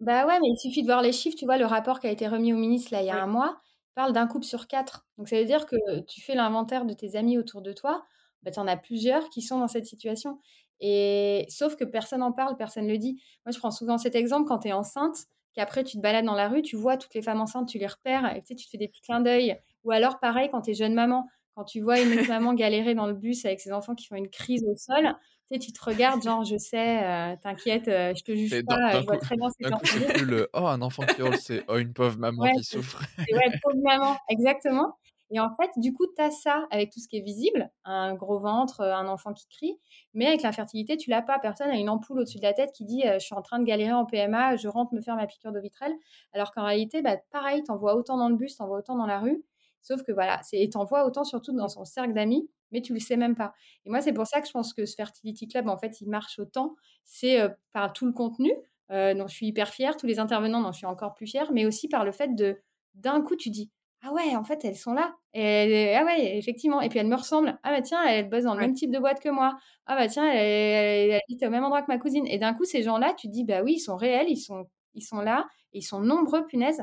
bah, 0.00 0.26
ouais, 0.26 0.40
mais 0.40 0.48
il 0.50 0.58
suffit 0.58 0.82
de 0.82 0.88
voir 0.88 1.02
les 1.02 1.12
chiffres, 1.12 1.36
tu 1.38 1.46
vois? 1.46 1.58
Le 1.58 1.66
rapport 1.66 2.00
qui 2.00 2.06
a 2.08 2.10
été 2.12 2.28
remis 2.28 2.52
au 2.52 2.56
ministre 2.58 2.92
là, 2.92 3.02
il 3.02 3.06
y 3.06 3.10
a 3.10 3.16
Ouais. 3.16 3.22
1 3.22 3.26
mois, 3.28 3.60
parle 3.94 4.12
d'un 4.12 4.26
couple 4.28 4.44
sur 4.46 4.68
4. 4.68 5.06
Donc 5.18 5.28
ça 5.28 5.38
veut 5.38 5.46
dire 5.46 5.66
que 5.66 5.76
tu 6.08 6.20
fais 6.22 6.34
l'inventaire 6.36 6.86
de 6.86 6.94
tes 6.94 7.16
amis 7.16 7.38
autour 7.38 7.62
de 7.62 7.72
toi, 7.72 8.04
bah, 8.42 8.50
tu 8.50 8.58
en 8.60 8.66
as 8.68 8.76
plusieurs 8.76 9.28
qui 9.30 9.42
sont 9.42 9.58
dans 9.58 9.68
cette 9.68 9.86
situation 9.86 10.38
et 10.80 11.46
sauf 11.48 11.76
que 11.76 11.84
personne 11.84 12.22
en 12.22 12.32
parle, 12.32 12.56
personne 12.56 12.88
le 12.88 12.98
dit. 12.98 13.22
Moi, 13.46 13.52
je 13.52 13.58
prends 13.58 13.70
souvent 13.70 13.98
cet 13.98 14.14
exemple 14.16 14.48
quand 14.48 14.60
tu 14.60 14.68
es 14.68 14.72
enceinte, 14.72 15.26
qu'après 15.54 15.84
tu 15.84 15.96
te 15.98 16.02
balades 16.02 16.24
dans 16.24 16.34
la 16.34 16.48
rue, 16.48 16.62
tu 16.62 16.76
vois 16.76 16.96
toutes 16.96 17.14
les 17.14 17.22
femmes 17.22 17.40
enceintes, 17.40 17.68
tu 17.68 17.78
les 17.78 17.86
repères 17.86 18.34
et 18.34 18.40
tu 18.42 18.48
sais, 18.48 18.54
tu 18.56 18.64
te 18.66 18.70
fais 18.70 18.78
des 18.78 18.88
petits 18.88 19.02
clins 19.02 19.20
d'œil 19.20 19.60
ou 19.84 19.90
alors 19.92 20.18
pareil 20.20 20.48
quand 20.50 20.62
tu 20.62 20.70
es 20.70 20.74
jeune 20.74 20.94
maman, 20.94 21.28
quand 21.54 21.64
tu 21.64 21.80
vois 21.80 22.00
une 22.00 22.14
autre 22.14 22.26
maman 22.26 22.54
galérer 22.54 22.94
dans 22.94 23.06
le 23.06 23.14
bus 23.14 23.44
avec 23.44 23.60
ses 23.60 23.72
enfants 23.72 23.94
qui 23.94 24.06
font 24.06 24.16
une 24.16 24.30
crise 24.30 24.64
au 24.66 24.74
sol, 24.76 25.14
tu 25.50 25.54
sais, 25.54 25.58
tu 25.60 25.72
te 25.72 25.84
regardes 25.84 26.22
genre: 26.22 26.44
«Je 26.44 26.56
sais, 26.56 27.04
heu, 27.34 27.36
t'inquiète, 27.42 27.86
heu, 27.88 28.12
je 28.16 28.22
te 28.24 28.34
juge 28.34 28.54
Et 28.54 28.62
pas, 28.66 28.76
d'un 28.90 29.00
je 29.00 29.04
vois 29.06 29.18
très 29.18 29.36
bien 29.36 29.48
ce 29.50 29.56
que 29.66 29.70
d'un 29.70 29.72
tu 29.72 29.78
coup 29.78 29.86
c'est 29.86 30.02
plus 30.02 30.24
le: 30.24 30.48
«Oh 30.54 30.66
un 30.66 30.82
enfant 30.82 31.06
qui 31.06 31.20
hurle», 31.20 31.36
c'est: 31.36 31.64
«Oh 31.68 31.78
une 31.78 31.92
pauvre 31.92 32.18
maman 32.18 32.48
Ouais, 32.48 32.50
qui 32.50 32.64
souffre». 32.64 33.02
ouais, 33.32 33.50
pauvre 33.62 33.78
maman, 33.82 34.18
exactement 34.30 34.98
et 35.32 35.40
en 35.40 35.54
fait, 35.56 35.70
du 35.76 35.92
coup, 35.94 36.06
tu 36.16 36.22
as 36.22 36.30
ça 36.30 36.66
avec 36.70 36.90
tout 36.92 37.00
ce 37.00 37.08
qui 37.08 37.16
est 37.16 37.20
visible, 37.22 37.70
un 37.84 38.14
gros 38.14 38.38
ventre, 38.38 38.82
un 38.82 39.08
enfant 39.08 39.32
qui 39.32 39.46
crie, 39.48 39.78
mais 40.14 40.26
avec 40.26 40.42
l'infertilité, 40.42 40.96
tu 40.96 41.10
l'as 41.10 41.22
pas. 41.22 41.38
Personne 41.38 41.70
a 41.70 41.76
une 41.76 41.88
ampoule 41.88 42.18
au-dessus 42.20 42.38
de 42.38 42.42
la 42.42 42.52
tête 42.52 42.72
qui 42.72 42.84
dit: 42.84 43.02
«Je 43.14 43.18
suis 43.18 43.34
en 43.34 43.42
train 43.42 43.58
de 43.58 43.64
galérer 43.64 43.92
en 43.92 44.04
PMA, 44.06 44.56
je 44.56 44.68
rentre 44.68 44.94
me 44.94 45.00
faire 45.00 45.16
ma 45.16 45.26
piqûre 45.26 45.52
Dovitrel». 45.52 45.92
Alors 46.32 46.52
qu'en 46.52 46.64
réalité, 46.64 47.02
bah, 47.02 47.16
pareil, 47.30 47.62
tu 47.64 47.70
en 47.70 47.76
vois 47.76 47.94
autant 47.96 48.16
dans 48.18 48.28
le 48.28 48.36
bus, 48.36 48.56
tu 48.56 48.62
en 48.62 48.66
vois 48.66 48.78
autant 48.78 48.96
dans 48.96 49.06
la 49.06 49.20
rue, 49.20 49.42
sauf 49.82 50.02
que 50.02 50.12
voilà, 50.12 50.40
et 50.52 50.68
tu 50.68 50.76
en 50.78 50.84
vois 50.84 51.06
autant 51.06 51.24
surtout 51.24 51.52
dans 51.52 51.68
son 51.68 51.84
cercle 51.84 52.12
d'amis, 52.14 52.48
mais 52.70 52.80
tu 52.82 52.92
le 52.94 53.00
sais 53.00 53.16
même 53.16 53.34
pas 53.36 53.52
et 53.84 53.90
moi, 53.90 54.00
c'est 54.00 54.12
pour 54.12 54.26
ça 54.26 54.40
que 54.40 54.46
je 54.46 54.52
pense 54.52 54.72
que 54.72 54.86
ce 54.86 54.94
Fertility 54.94 55.48
Club, 55.48 55.68
en 55.68 55.76
fait, 55.76 56.00
il 56.00 56.08
marche 56.08 56.38
autant. 56.38 56.76
C'est, 57.04 57.40
heu, 57.42 57.50
par 57.72 57.92
tout 57.92 58.06
le 58.06 58.12
contenu, 58.12 58.52
dont 58.90 59.26
je 59.26 59.34
suis 59.34 59.46
hyper 59.46 59.68
fière, 59.70 59.96
tous 59.96 60.06
les 60.06 60.18
intervenants 60.18 60.60
dont 60.60 60.70
je 60.72 60.76
suis 60.78 60.86
encore 60.86 61.14
plus 61.14 61.26
fière, 61.26 61.50
mais 61.52 61.64
aussi 61.64 61.88
par 61.88 62.04
le 62.04 62.12
fait 62.12 62.34
de 62.34 62.58
d'un 62.94 63.22
coup, 63.22 63.36
tu 63.36 63.48
dis: 63.50 63.70
«Ah 64.04 64.12
ouais, 64.12 64.34
en 64.34 64.42
fait, 64.42 64.64
elles 64.64 64.76
sont 64.76 64.94
là 64.94 65.14
et 65.32 65.94
ah 65.96 66.04
ouais, 66.04 66.36
effectivement 66.36 66.80
et 66.80 66.88
puis 66.88 66.98
elles 66.98 67.06
me 67.06 67.14
ressemblent. 67.16 67.56
Ah 67.62 67.70
bah 67.70 67.82
tiens, 67.82 68.02
elles 68.04 68.28
bossent 68.28 68.42
dans 68.44 68.54
le 68.54 68.58
Ouais. 68.58 68.66
même 68.66 68.74
type 68.74 68.90
de 68.90 68.98
boîte 68.98 69.20
que 69.20 69.28
moi. 69.28 69.56
Ah 69.86 69.94
bah 69.96 70.08
tiens, 70.08 70.28
elle 70.32 71.10
elle 71.12 71.20
habite 71.28 71.42
au 71.44 71.50
même 71.50 71.62
endroit 71.64 71.82
que 71.82 71.86
ma 71.88 71.98
cousine» 71.98 72.26
et 72.26 72.38
d'un 72.38 72.52
coup, 72.52 72.64
ces 72.64 72.82
gens-là, 72.82 73.14
tu 73.16 73.28
te 73.28 73.32
dis: 73.32 73.44
«Bah 73.44 73.62
oui, 73.62 73.74
ils 73.74 73.78
sont 73.80 73.94
réels, 73.96 74.28
ils 74.28 74.36
sont 74.36 74.66
ils 74.94 75.02
sont 75.02 75.20
là 75.20 75.46
et 75.72 75.78
ils 75.78 75.82
sont 75.82 76.00
nombreux, 76.00 76.44
punaise» 76.46 76.82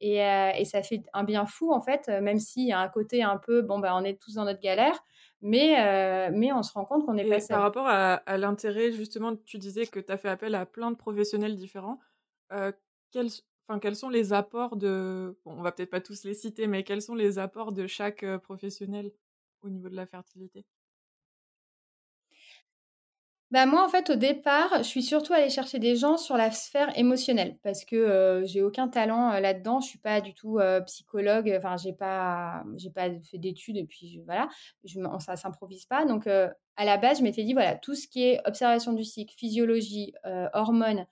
et 0.00 0.20
heu 0.22 0.50
et 0.58 0.64
ça 0.66 0.82
fait 0.82 1.02
un 1.14 1.24
bien 1.24 1.46
fou, 1.46 1.72
en 1.72 1.80
fait, 1.80 2.06
même 2.08 2.38
s'il 2.38 2.66
y 2.68 2.72
a 2.72 2.78
un 2.80 2.88
côté 2.90 3.22
un 3.22 3.38
peu, 3.38 3.62
bon, 3.62 3.78
bah, 3.80 3.94
on 3.96 4.04
est 4.04 4.20
tous 4.20 4.34
dans 4.34 4.44
notre 4.44 4.60
galère, 4.60 5.02
mais 5.40 6.30
mais 6.32 6.52
on 6.52 6.62
se 6.62 6.72
rend 6.74 6.84
compte 6.84 7.06
qu'on 7.06 7.16
pas 7.16 7.24
Et 7.34 7.42
par 7.42 7.62
rapport 7.62 7.86
à 7.86 8.14
à 8.14 8.36
l'intérêt 8.38 8.92
justement, 8.92 9.36
tu 9.36 9.58
disais 9.58 9.86
que 9.86 10.00
tu 10.00 10.12
as 10.12 10.16
fait 10.16 10.28
appel 10.28 10.54
à 10.54 10.66
plein 10.66 10.90
de 10.90 10.96
professionnels 10.96 11.56
différents, 11.56 12.00
quels 13.10 13.30
quels 13.78 13.96
sont 13.96 14.08
les 14.08 14.32
apports 14.32 14.76
de 14.76 15.38
on 15.44 15.62
va 15.62 15.72
peut-être 15.72 15.90
pas 15.90 16.00
tous 16.00 16.24
les 16.24 16.34
citer, 16.34 16.66
mais 16.66 16.84
quels 16.84 17.02
sont 17.02 17.14
les 17.14 17.38
apports 17.38 17.72
de 17.72 17.86
chaque, 17.86 18.24
professionnel 18.38 19.12
au 19.62 19.68
niveau 19.68 19.88
de 19.90 19.96
la 19.96 20.06
fertilité? 20.06 20.64
Bah, 23.50 23.64
moi, 23.64 23.82
en 23.82 23.88
fait, 23.88 24.10
au 24.10 24.14
départ, 24.14 24.68
je 24.78 24.82
suis 24.82 25.02
surtout 25.02 25.32
allée 25.32 25.48
chercher 25.48 25.78
des 25.78 25.96
gens 25.96 26.18
sur 26.18 26.36
la 26.36 26.50
sphère 26.50 26.96
émotionnelle 26.98 27.56
parce 27.62 27.86
que, 27.86 28.42
j'ai 28.44 28.60
aucun 28.62 28.88
talent, 28.88 29.30
là-dedans. 29.40 29.80
Je 29.80 29.88
suis 29.88 29.98
pas 29.98 30.20
du 30.20 30.34
tout, 30.34 30.58
psychologue, 30.84 31.54
enfin, 31.56 31.76
j'ai 31.78 31.94
pas 31.94 32.62
fait 33.30 33.38
d'études 33.38 33.78
et 33.78 33.84
puis 33.86 34.08
je 34.12 34.20
voilà, 34.20 34.48
s'improvise 35.36 35.86
pas 35.86 36.04
donc 36.04 36.26
à 36.26 36.84
la 36.84 36.96
base, 36.98 37.18
je 37.18 37.22
m'étais 37.24 37.42
dit: 37.44 37.54
«Voilà, 37.54 37.74
tout 37.76 37.94
ce 37.94 38.06
qui 38.06 38.22
est 38.22 38.40
observation 38.46 38.92
du 38.92 39.02
cycle, 39.04 39.34
physiologie, 39.34 40.12
hormones, 40.52 41.06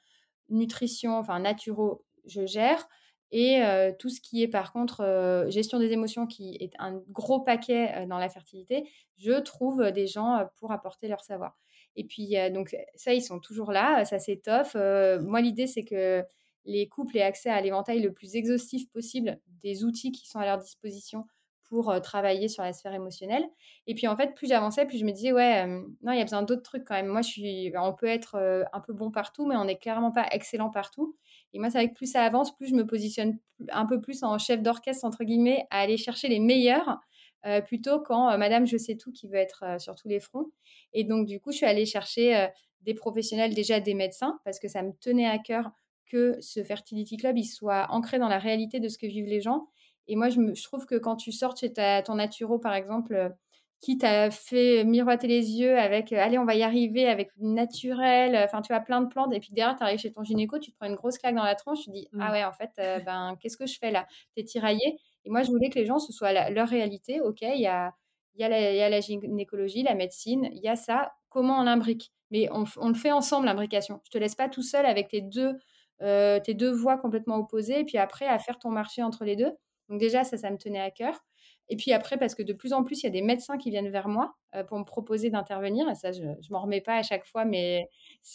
nutrition, 0.50 1.18
enfin 1.18 1.40
naturo, 1.40 2.05
je 2.26 2.46
gère 2.46 2.88
et 3.32 3.60
tout 3.98 4.08
ce 4.08 4.20
qui 4.20 4.42
est 4.42 4.48
par 4.48 4.72
contre, 4.72 5.46
gestion 5.48 5.78
des 5.78 5.92
émotions 5.92 6.26
qui 6.26 6.56
est 6.60 6.72
un 6.78 7.02
gros 7.10 7.40
paquet, 7.40 8.06
dans 8.06 8.18
la 8.18 8.28
fertilité, 8.28 8.88
je 9.18 9.32
trouve 9.40 9.90
des 9.90 10.06
gens, 10.06 10.48
pour 10.56 10.72
apporter 10.72 11.08
leur 11.08 11.24
savoir» 11.24 11.58
et 11.96 12.04
puis, 12.04 12.34
donc 12.52 12.76
ça, 12.94 13.14
ils 13.14 13.22
sont 13.22 13.40
toujours 13.40 13.72
là, 13.72 14.04
ça 14.04 14.18
s'étoffe, 14.18 14.76
moi, 15.22 15.40
l'idée, 15.40 15.66
c'est 15.66 15.84
que 15.84 16.22
les 16.64 16.88
couples 16.88 17.16
aient 17.16 17.22
accès 17.22 17.48
à 17.48 17.60
l'éventail 17.60 18.00
le 18.00 18.12
plus 18.12 18.36
exhaustif 18.36 18.90
possible 18.90 19.40
des 19.62 19.84
outils 19.84 20.12
qui 20.12 20.28
sont 20.28 20.38
à 20.38 20.44
leur 20.44 20.58
disposition 20.58 21.24
pour, 21.64 22.00
travailler 22.00 22.48
sur 22.48 22.62
la 22.62 22.72
sphère 22.72 22.94
émotionnelle 22.94 23.44
et 23.86 23.94
puis, 23.94 24.06
en 24.06 24.16
fait, 24.16 24.34
plus 24.34 24.46
j'avançais, 24.46 24.86
plus 24.86 24.98
je 24.98 25.04
me 25.04 25.12
disais: 25.12 25.32
«Ouais, 25.32 25.66
non, 25.66 26.12
il 26.12 26.18
y 26.18 26.20
a 26.20 26.24
besoin 26.24 26.42
d'autres 26.42 26.62
trucs 26.62 26.84
quand 26.84 26.94
même». 26.94 27.08
Moi, 27.08 27.22
je 27.22 27.28
suis 27.28 27.72
on 27.76 27.94
peut 27.94 28.06
être, 28.06 28.36
un 28.72 28.80
peu 28.80 28.92
bon 28.92 29.10
partout, 29.10 29.46
mais 29.46 29.56
on 29.56 29.64
n'est 29.64 29.78
clairement 29.78 30.12
pas 30.12 30.26
excellent 30.30 30.70
partout 30.70 31.16
et 31.52 31.58
moi, 31.58 31.70
c'est 31.70 31.78
vrai 31.78 31.88
que 31.90 31.94
plus 31.94 32.10
ça 32.12 32.22
avance, 32.24 32.54
plus 32.56 32.68
je 32.68 32.74
me 32.74 32.86
positionne 32.86 33.38
un 33.70 33.86
peu 33.86 34.00
plus 34.00 34.22
en 34.22 34.38
«chef 34.38 34.62
d'orchestre» 34.62 35.04
entre 35.04 35.24
guillemets, 35.24 35.66
à 35.70 35.80
aller 35.80 35.96
chercher 35.96 36.28
les 36.28 36.40
meilleurs, 36.40 36.98
heu, 37.46 37.62
plutôt 37.64 38.00
qu'en, 38.00 38.30
heu, 38.32 38.38
madame 38.38 38.66
je 38.66 38.76
sais 38.76 38.96
tout 38.96 39.12
qui 39.12 39.28
veut 39.28 39.36
être, 39.36 39.64
heu, 39.66 39.78
sur 39.78 39.94
tous 39.96 40.08
les 40.08 40.20
fronts. 40.20 40.50
Et 40.92 41.04
donc 41.04 41.26
du 41.26 41.40
coup, 41.40 41.52
je 41.52 41.58
suis 41.58 41.66
allée 41.66 41.86
chercher, 41.86 42.48
des 42.82 42.94
professionnels, 42.94 43.54
déjà 43.54 43.80
des 43.80 43.94
médecins 43.94 44.38
parce 44.44 44.60
que 44.60 44.68
ça 44.68 44.82
me 44.82 44.92
tenait 45.00 45.26
à 45.26 45.38
cœur 45.38 45.70
que 46.06 46.36
ce 46.40 46.62
Fertility 46.62 47.16
Club, 47.16 47.36
il 47.38 47.44
soit 47.46 47.86
ancré 47.90 48.18
dans 48.18 48.28
la 48.28 48.38
réalité 48.38 48.78
de 48.80 48.88
ce 48.88 48.96
que 48.98 49.06
vivent 49.06 49.26
les 49.26 49.40
gens. 49.40 49.66
Et 50.08 50.14
moi, 50.16 50.28
je 50.30 50.38
me 50.40 50.52
trouve 50.62 50.86
que 50.86 50.94
quand 50.96 51.16
tu 51.16 51.32
sors 51.32 51.56
chez 51.56 51.72
ta 51.72 52.02
ton 52.02 52.14
naturo, 52.16 52.58
par 52.60 52.74
exemple, 52.74 53.34
qui 53.80 53.98
t'a 53.98 54.30
fait 54.30 54.84
miroiter 54.84 55.26
les 55.28 55.52
yeux 55.60 55.78
avec, 55.78 56.12
heu: 56.12 56.18
«Allez, 56.18 56.38
on 56.38 56.44
va 56.44 56.54
y 56.54 56.62
arriver 56.62 57.06
avec 57.08 57.30
naturel», 57.38 58.36
enfin, 58.44 58.62
tu 58.62 58.72
vois, 58.72 58.80
plein 58.80 59.00
de 59.02 59.08
plantes 59.08 59.32
et 59.34 59.40
puis 59.40 59.50
derrière, 59.52 59.76
tu 59.76 59.82
arrives 59.84 59.98
chez 60.00 60.12
ton 60.12 60.24
gynéco, 60.24 60.58
tu 60.58 60.72
te 60.72 60.76
prends 60.76 60.86
une 60.88 60.96
grosse 60.96 61.18
claque 61.18 61.34
dans 61.36 61.44
la 61.44 61.54
tronche, 61.54 61.80
tu 61.80 61.86
te 61.86 61.90
dis: 61.92 62.08
«Ah 62.18 62.30
Mmh. 62.30 62.32
ouais, 62.32 62.44
en 62.44 62.52
fait, 62.52 62.70
heu, 62.80 63.00
ben, 63.04 63.36
qu'est-ce 63.40 63.56
que 63.56 63.66
je 63.66 63.78
fais 63.78 63.90
là?» 63.90 64.06
Tu 64.34 64.42
es 64.42 64.44
tiraillée 64.44 64.98
et 65.24 65.30
moi, 65.30 65.42
je 65.42 65.50
voulais 65.50 65.70
que 65.70 65.78
les 65.78 65.86
gens, 65.86 65.98
ce 65.98 66.12
soit 66.12 66.32
la 66.32 66.50
leur 66.50 66.68
réalité. 66.68 67.20
OK, 67.20 67.42
il 67.42 67.60
y 67.60 67.66
a 67.66 67.92
il 68.34 68.40
y 68.40 68.44
a 68.44 68.48
la 68.48 68.72
il 68.72 68.76
y 68.76 68.82
a 68.82 68.88
la 68.90 69.00
gynécologie, 69.00 69.82
la 69.82 69.94
médecine, 69.94 70.48
il 70.52 70.62
y 70.62 70.68
a 70.68 70.76
ça, 70.76 71.12
comment 71.28 71.60
on 71.60 71.62
l'imbrique? 71.64 72.12
Mais 72.30 72.48
on 72.52 72.64
on 72.78 72.88
le 72.88 72.94
fait 72.94 73.12
ensemble 73.12 73.46
l'imbrication. 73.46 74.00
Je 74.04 74.10
te 74.10 74.18
laisse 74.18 74.34
pas 74.34 74.48
tout 74.48 74.62
seul 74.62 74.86
avec 74.86 75.08
tes 75.08 75.20
2, 75.22 75.54
heu, 76.02 76.40
tes 76.44 76.54
2 76.54 76.70
voies 76.72 76.98
complètement 76.98 77.36
opposées 77.38 77.80
et 77.80 77.84
puis 77.84 77.98
après 77.98 78.26
à 78.26 78.38
faire 78.38 78.58
ton 78.58 78.70
marché 78.70 79.02
entre 79.02 79.24
les 79.24 79.36
2 79.36 79.52
donc 79.88 80.00
déjà 80.00 80.24
ça, 80.24 80.36
ça 80.36 80.50
me 80.50 80.56
tenait 80.58 80.80
à 80.80 80.90
cœur 80.90 81.20
et 81.68 81.76
puis 81.76 81.92
après 81.92 82.18
parce 82.18 82.34
que 82.34 82.42
de 82.42 82.52
plus 82.52 82.72
en 82.72 82.84
plus, 82.84 83.02
il 83.02 83.04
y 83.04 83.08
a 83.08 83.10
des 83.10 83.22
médecins 83.22 83.58
qui 83.58 83.70
viennent 83.70 83.90
vers 83.90 84.08
moi, 84.08 84.34
heu, 84.56 84.64
pour 84.64 84.78
me 84.78 84.84
proposer 84.84 85.30
d'intervenir. 85.30 85.88
Et 85.90 85.94
ça, 85.94 86.12
je 86.12 86.22
je 86.40 86.52
m'en 86.52 86.62
remets 86.62 86.80
pas 86.80 86.96
à 86.96 87.02
chaque 87.02 87.26
fois 87.26 87.44
mais 87.44 87.88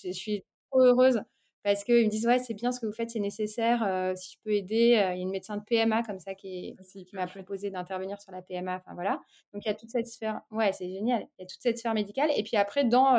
je 0.04 0.12
suis 0.12 0.44
trop 0.72 0.82
heureuse 0.82 1.22
parce 1.64 1.84
qu'ils 1.84 2.06
me 2.06 2.10
disent: 2.10 2.26
«Ouais, 2.28 2.40
c'est 2.40 2.56
bien 2.56 2.72
ce 2.72 2.80
que 2.80 2.88
vous 2.88 2.92
faites, 2.94 3.12
c'est 3.12 3.20
nécessaire, 3.20 3.84
heu, 3.84 4.16
si 4.16 4.34
je 4.34 4.38
peux 4.44 4.52
aider», 4.54 4.94
heu, 4.96 5.14
il 5.14 5.18
y 5.18 5.20
a 5.20 5.24
une 5.24 5.30
médecin 5.32 5.58
de 5.58 5.64
PMA 5.64 6.02
comme 6.04 6.20
ça 6.20 6.34
qui 6.36 6.76
Ah, 6.80 6.84
qui 6.84 7.16
m'a 7.16 7.28
proposé 7.28 7.70
d'intervenir 7.72 8.20
sur 8.22 8.32
la 8.32 8.42
PMA, 8.42 8.78
enfin 8.78 8.94
voilà, 8.96 9.22
donc 9.54 9.64
il 9.66 9.68
y 9.70 9.72
a 9.72 9.76
toute 9.76 9.90
cette 9.92 10.08
sphère 10.08 10.42
ouais, 10.52 10.74
c'est 10.74 10.90
génial. 10.90 11.28
Il 11.38 11.42
y 11.44 11.46
a 11.46 11.48
toute 11.48 11.62
cette 11.62 11.78
sphère 11.78 11.94
médicale. 11.94 12.30
Et 12.36 12.44
puis 12.44 12.58
après 12.58 12.84
dans, 12.86 13.16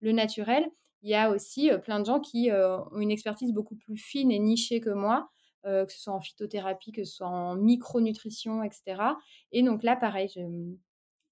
le 0.00 0.12
naturel, 0.12 0.64
il 1.02 1.10
y 1.10 1.14
a 1.14 1.30
aussi, 1.30 1.70
plein 1.84 2.00
de 2.00 2.06
gens 2.06 2.20
qui, 2.20 2.50
ont 2.52 2.98
une 2.98 3.10
expertise 3.10 3.52
beaucoup 3.52 3.76
plus 3.76 3.96
fine 3.96 4.30
et 4.32 4.38
nichée 4.38 4.80
que 4.80 4.90
moi, 4.90 5.30
heu, 5.66 5.86
que 5.86 5.92
ce 5.92 6.00
soit 6.00 6.14
en 6.14 6.20
phytothérapie, 6.20 6.92
que 6.92 7.04
ce 7.04 7.14
soit 7.16 7.28
en 7.28 7.56
micronutrition 7.56 8.62
et 8.64 8.70
cetera. 8.72 9.18
Et 9.52 9.62
donc 9.62 9.82
là, 9.82 9.96
pareil, 9.96 10.30
mmh, 10.36 10.76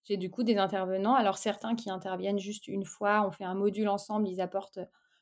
j'ai 0.04 0.16
du 0.18 0.30
coup 0.30 0.42
des 0.44 0.56
intervenants, 0.58 1.14
alors 1.14 1.38
certains 1.38 1.76
qui 1.76 1.90
interviennent 1.90 2.38
juste 2.38 2.68
1 2.68 2.84
fois, 2.84 3.26
on 3.26 3.30
fait 3.32 3.44
un 3.44 3.54
module 3.54 3.88
ensemble, 3.88 4.28
ils 4.28 4.40
apportent 4.40 4.80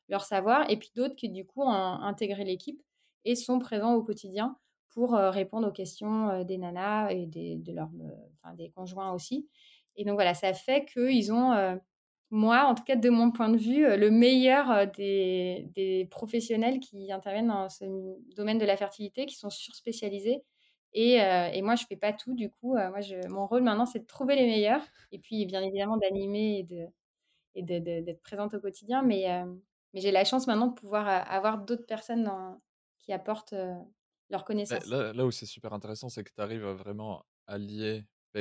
leur 0.09 0.25
savoir. 0.25 0.71
Et 0.71 0.79
puis 0.79 0.91
d'autres 0.97 1.17
qui 1.17 1.29
du 1.31 1.47
coup 1.47 1.63
ont 1.63 1.71
intégré 1.71 2.45
l'équipe 2.45 2.83
et 3.25 3.37
sont 3.37 3.59
présents 3.59 3.95
au 3.95 4.03
quotidien 4.05 4.57
pour, 4.91 5.17
heu, 5.17 5.29
répondre 5.31 5.69
aux 5.69 5.73
questions, 5.73 6.31
heu, 6.33 6.45
des 6.45 6.59
nanas 6.59 7.11
et 7.13 7.27
des 7.27 7.57
de 7.57 7.73
leurs, 7.73 7.91
heu, 8.01 8.13
enfin 8.43 8.55
des 8.55 8.71
conjoints 8.71 9.13
aussi. 9.13 9.49
Et 9.97 10.05
donc 10.05 10.15
voilà, 10.15 10.35
ça 10.35 10.55
fait 10.55 10.87
qu'ils 10.87 11.33
ont, 11.33 11.53
moi, 12.31 12.65
en 12.67 12.75
tout 12.75 12.85
cas 12.85 12.97
de 12.97 13.09
mon 13.11 13.31
point 13.33 13.49
de 13.49 13.57
vue, 13.59 13.87
heu, 13.87 13.97
le 13.97 14.11
meilleur, 14.11 14.71
heu, 14.71 14.87
des 14.87 15.67
des 15.75 16.07
professionnels 16.11 16.81
qui 16.81 17.11
interviennent 17.13 17.49
dans 17.49 17.69
ce 17.69 17.85
domaine 18.37 18.59
de 18.59 18.67
la 18.67 18.77
fertilité, 18.77 19.27
qui 19.27 19.37
sont 19.37 19.51
surspécialisés 19.51 20.45
et 20.95 21.21
heu 21.21 21.51
et 21.55 21.63
moi, 21.63 21.75
je 21.77 21.85
fais 21.87 21.97
pas 21.97 22.13
tout 22.13 22.35
du 22.35 22.51
coup, 22.51 22.75
moi 22.75 23.01
je 23.01 23.27
mon 23.29 23.47
rôle 23.47 23.63
maintenant, 23.63 23.87
c'est 23.87 24.01
de 24.01 24.07
trouver 24.07 24.37
les 24.37 24.47
meilleurs 24.47 24.83
et 25.13 25.19
puis 25.19 25.47
bien 25.47 25.63
évidemment 25.63 25.97
d'animer 25.99 26.59
et 26.61 26.65
de 26.65 26.87
et 27.55 27.63
de 27.63 27.79
de 27.79 28.01
d'être 28.03 28.23
présente 28.23 28.55
au 28.55 28.61
quotidien 28.61 29.03
mais 29.03 29.27
mais 29.95 30.01
j'ai 30.01 30.11
la 30.13 30.25
chance 30.25 30.47
maintenant 30.47 30.69
de 30.69 30.75
pouvoir 30.75 31.09
avoir 31.09 31.59
d'autres 31.65 31.87
personnes 31.87 32.25
dans 32.25 32.61
qui 33.01 33.13
apportent 33.13 33.55
leur 34.31 34.45
connaissance. 34.45 34.85
là, 34.85 35.13
là 35.13 35.27
où 35.27 35.31
c'est 35.31 35.47
super 35.47 35.73
intéressant, 35.73 36.09
c'est 36.09 36.25
que 36.25 36.33
tu 36.35 36.41
arrives 36.41 36.65
à 36.67 36.75
vraiment 36.75 37.25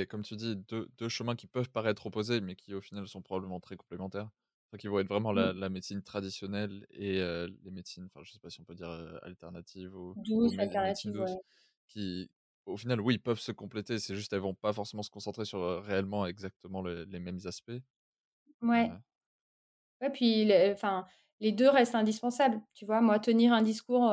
beh, 0.02 0.08
comme 0.08 0.24
tu 0.24 0.36
dis, 0.36 0.56
deux, 0.56 0.88
deux 0.98 1.10
chemins 1.10 1.36
qui 1.36 1.48
peuvent 1.48 1.70
paraître 1.72 2.06
opposés, 2.06 2.42
mais 2.42 2.56
qui 2.56 2.74
au 2.74 2.82
final 2.82 3.08
sont 3.08 3.22
probablement 3.22 3.60
très 3.60 3.78
complémentaires. 3.78 4.30
qui 4.78 4.88
vont 4.88 5.00
être 5.00 5.08
vraiment 5.10 5.32
la, 5.34 5.52
Mmh. 5.52 5.54
la 5.54 5.70
médecine 5.70 6.04
traditionnelle 6.04 6.86
et 6.92 7.20
les 7.64 7.72
médecines, 7.72 8.06
enfin 8.06 8.22
je 8.24 8.32
sais 8.34 8.40
pas 8.40 8.50
si 8.50 8.62
on 8.62 8.66
peut 8.66 8.76
dire 8.76 8.90
alternatives 9.24 9.96
ou, 9.96 10.18
Douce, 10.26 10.56
ou 10.76 10.84
médecine 10.84 10.84
alternative, 10.84 11.14
douce, 11.14 11.38
ouais. 11.38 11.40
qui 11.88 12.30
au 12.66 12.76
final, 12.78 13.00
oui, 13.02 13.18
peuvent 13.18 13.40
se 13.40 13.52
compléter, 13.54 13.98
c'est 14.00 14.16
juste 14.16 14.34
elles 14.34 14.42
vont 14.42 14.54
pas 14.56 14.74
forcément 14.74 15.04
se 15.04 15.10
concentrer 15.10 15.46
sur 15.46 15.84
réellement 15.84 16.26
exactement 16.28 16.82
les 16.84 17.20
mêmes 17.20 17.40
aspects. 17.46 17.72
Ouais. 18.62 18.98
Ouais, 20.02 20.12
puis 20.12 20.52
enfin, 20.72 21.06
les 21.40 21.52
2 21.52 21.70
restent 21.70 21.96
indispensables, 21.96 22.62
tu 22.74 22.86
vois? 22.86 23.02
Moi, 23.02 23.20
tenir 23.20 23.54
un 23.54 23.62
discours, 23.64 24.12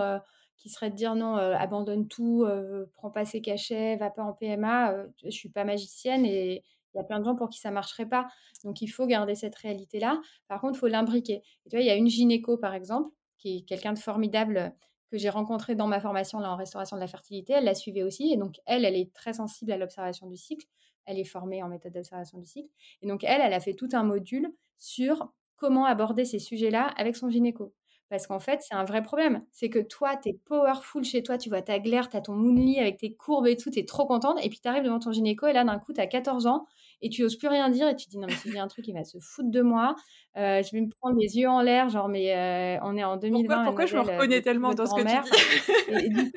qui 0.56 0.68
serait 0.68 0.90
de 0.90 0.96
dire: 0.96 1.14
«Non, 1.14 1.36
abandonne 1.36 2.08
tout, 2.08 2.46
prends 2.94 3.10
pas 3.10 3.24
ces 3.24 3.40
cachets, 3.40 3.96
va 3.96 4.10
pas 4.10 4.22
en 4.22 4.32
PMA», 4.32 4.94
je 5.22 5.30
suis 5.30 5.48
pas 5.48 5.64
magicienne 5.64 6.24
et 6.24 6.62
il 6.94 6.98
y 6.98 7.00
a 7.00 7.04
plein 7.04 7.18
de 7.18 7.24
gens 7.24 7.34
pour 7.34 7.48
qui 7.48 7.58
ça 7.58 7.70
marcherait 7.72 8.08
pas. 8.08 8.28
Donc 8.62 8.80
il 8.80 8.86
faut 8.86 9.06
garder 9.06 9.34
cette 9.34 9.56
réalité-là. 9.56 10.20
Par 10.48 10.60
contre, 10.60 10.76
il 10.76 10.78
faut 10.78 10.86
l'imbriquer. 10.86 11.42
Et 11.66 11.68
tu 11.68 11.76
vois, 11.76 11.80
il 11.80 11.86
y 11.86 11.90
a 11.90 11.96
une 11.96 12.08
gynéco, 12.08 12.56
par 12.56 12.72
exemple, 12.72 13.10
qui 13.38 13.58
est 13.58 13.62
quelqu'un 13.62 13.92
de 13.92 13.98
formidable, 13.98 14.74
que 15.10 15.18
j'ai 15.18 15.28
rencontré 15.28 15.74
dans 15.74 15.86
ma 15.86 16.00
formation, 16.00 16.38
là, 16.38 16.52
en 16.52 16.56
restauration 16.56 16.96
de 16.96 17.00
la 17.00 17.08
fertilité. 17.08 17.52
Elle 17.54 17.64
la 17.64 17.74
suivait 17.74 18.02
aussi 18.02 18.32
et 18.32 18.36
donc 18.36 18.56
elle, 18.64 18.84
elle 18.84 18.96
est 18.96 19.12
très 19.12 19.32
sensible 19.32 19.72
à 19.72 19.76
l'observation 19.76 20.28
du 20.28 20.36
cycle. 20.36 20.66
Elle 21.04 21.18
est 21.18 21.24
formée 21.24 21.62
en 21.62 21.68
méthode 21.68 21.92
d'observation 21.92 22.38
du 22.38 22.46
cycle 22.46 22.70
et 23.02 23.06
donc 23.06 23.24
elle, 23.24 23.40
elle 23.42 23.52
a 23.52 23.60
fait 23.60 23.74
tout 23.74 23.88
un 23.92 24.04
module 24.04 24.48
sur 24.78 25.32
comment 25.56 25.84
aborder 25.84 26.24
ces 26.24 26.38
sujets-là 26.38 26.86
avec 26.96 27.16
son 27.16 27.28
gynéco. 27.28 27.74
Parce 28.10 28.26
qu'en 28.26 28.38
fait, 28.38 28.60
c'est 28.62 28.74
un 28.74 28.84
vrai 28.84 29.02
problème. 29.02 29.42
C'est 29.50 29.70
que 29.70 29.78
toi, 29.78 30.16
tu 30.16 30.28
es 30.28 30.32
powerful 30.44 31.04
chez 31.04 31.22
toi, 31.22 31.38
tu 31.38 31.48
vois 31.48 31.62
ta 31.62 31.78
glaire, 31.78 32.08
tu 32.08 32.16
as 32.16 32.20
ton 32.20 32.34
moonly 32.34 32.78
avec 32.78 32.98
tes 32.98 33.14
courbes 33.14 33.46
et 33.46 33.56
tout, 33.56 33.70
tu 33.70 33.78
es 33.78 33.84
trop 33.84 34.06
contente. 34.06 34.38
Et 34.42 34.48
puis 34.48 34.60
tu 34.60 34.68
arrives 34.68 34.84
devant 34.84 34.98
ton 34.98 35.12
gynéco 35.12 35.46
et 35.46 35.52
là, 35.52 35.64
d'un 35.64 35.78
coup, 35.78 35.92
tu 35.92 36.00
as 36.00 36.06
14 36.06 36.46
ans 36.46 36.66
et 37.00 37.08
tu 37.08 37.24
oses 37.24 37.36
plus 37.36 37.48
rien 37.48 37.68
dire 37.70 37.88
et 37.88 37.96
tu 37.96 38.06
te 38.06 38.10
dis 38.10 38.18
non, 38.18 38.26
mais 38.28 38.34
si 38.34 38.58
un 38.58 38.68
truc, 38.68 38.86
il 38.88 38.94
va 38.94 39.04
se 39.04 39.18
foutre 39.18 39.50
de 39.50 39.62
moi. 39.62 39.96
Euh, 40.36 40.62
je 40.62 40.70
vais 40.72 40.80
me 40.80 40.90
prendre 40.90 41.16
les 41.18 41.36
yeux 41.38 41.48
en 41.48 41.60
l'air, 41.60 41.88
genre, 41.88 42.08
mais 42.08 42.34
euh, 42.34 42.78
on 42.82 42.96
est 42.96 43.04
en 43.04 43.16
2020. 43.16 43.46
Pourquoi, 43.46 43.64
pourquoi 43.64 43.86
je 43.86 43.96
me 43.96 44.00
euh, 44.00 44.12
reconnais 44.12 44.42
tellement 44.42 44.74
dans 44.74 44.86
ce 44.86 44.94
que 44.94 46.02
tu 46.02 46.10
dis? 46.10 46.32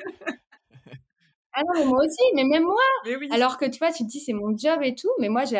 Ah 1.58 1.62
non, 1.66 1.80
mais 1.80 1.84
moi 1.86 2.04
aussi, 2.04 2.22
mais 2.36 2.44
même 2.44 2.62
moi. 2.62 2.76
Alors 3.32 3.58
que 3.58 3.64
tu 3.64 3.78
vois, 3.78 3.90
tu 3.90 4.04
te 4.04 4.08
dis 4.08 4.20
c'est 4.20 4.32
mon 4.32 4.56
job 4.56 4.78
et 4.82 4.94
tout, 4.94 5.10
mais 5.18 5.28
moi 5.28 5.44
je, 5.44 5.56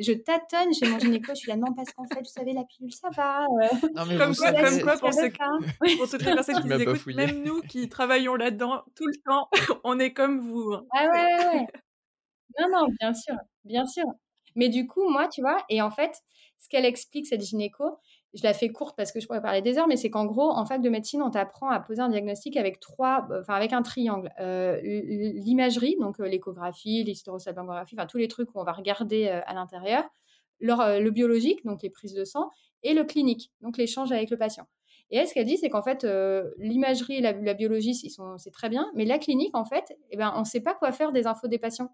je, 0.00 0.12
tâtonne 0.14 0.72
chez 0.72 0.88
mon 0.88 0.98
gynéco, 0.98 1.32
je 1.34 1.40
suis 1.40 1.50
là 1.50 1.56
non 1.56 1.74
parce 1.74 1.92
qu'en 1.92 2.06
fait, 2.06 2.20
vous 2.20 2.24
savez, 2.24 2.54
la 2.54 2.64
pilule 2.64 2.92
ça 2.92 3.10
va. 3.14 3.42
Euh. 3.42 3.88
Non, 3.94 4.06
mais 4.06 4.16
comme, 4.16 4.34
quoi, 4.34 4.52
comme 4.52 4.80
quoi, 4.80 4.96
pour, 4.96 5.10
pour 5.98 6.08
toutes 6.08 6.22
les 6.22 6.34
personnes 6.34 6.62
qui 6.62 6.68
nous 6.68 6.80
écoutent, 6.80 7.06
même 7.14 7.42
nous 7.42 7.60
qui 7.60 7.90
travaillons 7.90 8.36
là-dedans 8.36 8.84
tout 8.96 9.06
le 9.06 9.16
temps, 9.26 9.48
on 9.84 9.98
est 9.98 10.14
comme 10.14 10.40
vous. 10.40 10.72
Hein. 10.72 10.86
Ah 10.94 11.04
ouais, 11.04 11.24
ouais, 11.24 11.46
ouais. 11.58 11.66
Non, 12.58 12.68
non, 12.70 12.86
bien 12.98 13.12
sûr, 13.12 13.34
bien 13.64 13.86
sûr. 13.86 14.04
Mais 14.56 14.70
du 14.70 14.86
coup, 14.86 15.10
moi, 15.10 15.28
tu 15.28 15.42
vois, 15.42 15.62
et 15.68 15.82
en 15.82 15.90
fait, 15.90 16.22
ce 16.58 16.68
qu'elle 16.70 16.86
explique, 16.86 17.26
cette 17.26 17.42
gynéco, 17.42 17.84
je 18.34 18.42
la 18.42 18.52
fais 18.52 18.68
courte 18.70 18.96
parce 18.96 19.12
que 19.12 19.20
je 19.20 19.26
pourrais 19.26 19.40
parler 19.40 19.62
des 19.62 19.78
heures, 19.78 19.86
mais 19.86 19.96
c'est 19.96 20.10
qu'en 20.10 20.26
gros, 20.26 20.50
en 20.50 20.66
fac 20.66 20.82
de 20.82 20.90
médecine, 20.90 21.22
on 21.22 21.30
t'apprend 21.30 21.70
à 21.70 21.78
poser 21.78 22.00
un 22.00 22.08
diagnostic 22.08 22.56
avec 22.56 22.80
trois, 22.80 23.26
euh, 23.30 23.40
enfin 23.42 23.54
avec 23.54 23.72
un 23.72 23.82
triangle. 23.82 24.30
Euh, 24.40 24.80
l'imagerie, 24.82 25.96
donc 26.00 26.20
euh, 26.20 26.26
l'échographie, 26.26 27.04
l'hystérosalpingographie, 27.04 27.94
enfin 27.96 28.06
tous 28.06 28.18
les 28.18 28.28
trucs 28.28 28.54
où 28.54 28.60
on 28.60 28.64
va 28.64 28.72
regarder 28.72 29.28
à 29.28 29.54
l'intérieur, 29.54 30.04
le 30.60 31.10
biologique, 31.10 31.64
donc 31.64 31.82
les 31.82 31.90
prises 31.90 32.14
de 32.14 32.24
sang, 32.24 32.50
et 32.82 32.92
le 32.92 33.04
clinique, 33.04 33.52
donc 33.60 33.76
l'échange 33.76 34.12
avec 34.12 34.30
le 34.30 34.36
patient. 34.36 34.66
Et 35.10 35.18
elle, 35.18 35.28
ce 35.28 35.34
qu'elle 35.34 35.46
dit, 35.46 35.58
c'est 35.58 35.68
qu'en 35.68 35.82
fait, 35.82 36.06
l'imagerie 36.58 37.16
et 37.16 37.20
la, 37.20 37.54
biologie, 37.54 37.94
c'est 37.94 38.50
très 38.50 38.68
bien, 38.68 38.90
mais 38.94 39.04
la 39.04 39.18
clinique, 39.18 39.54
en 39.56 39.64
fait, 39.64 39.96
eh 40.10 40.16
ben, 40.16 40.32
on 40.36 40.40
ne 40.40 40.44
sait 40.44 40.60
pas 40.60 40.74
quoi 40.74 40.92
faire 40.92 41.12
des 41.12 41.26
infos 41.26 41.46
des 41.46 41.58
patients. 41.58 41.90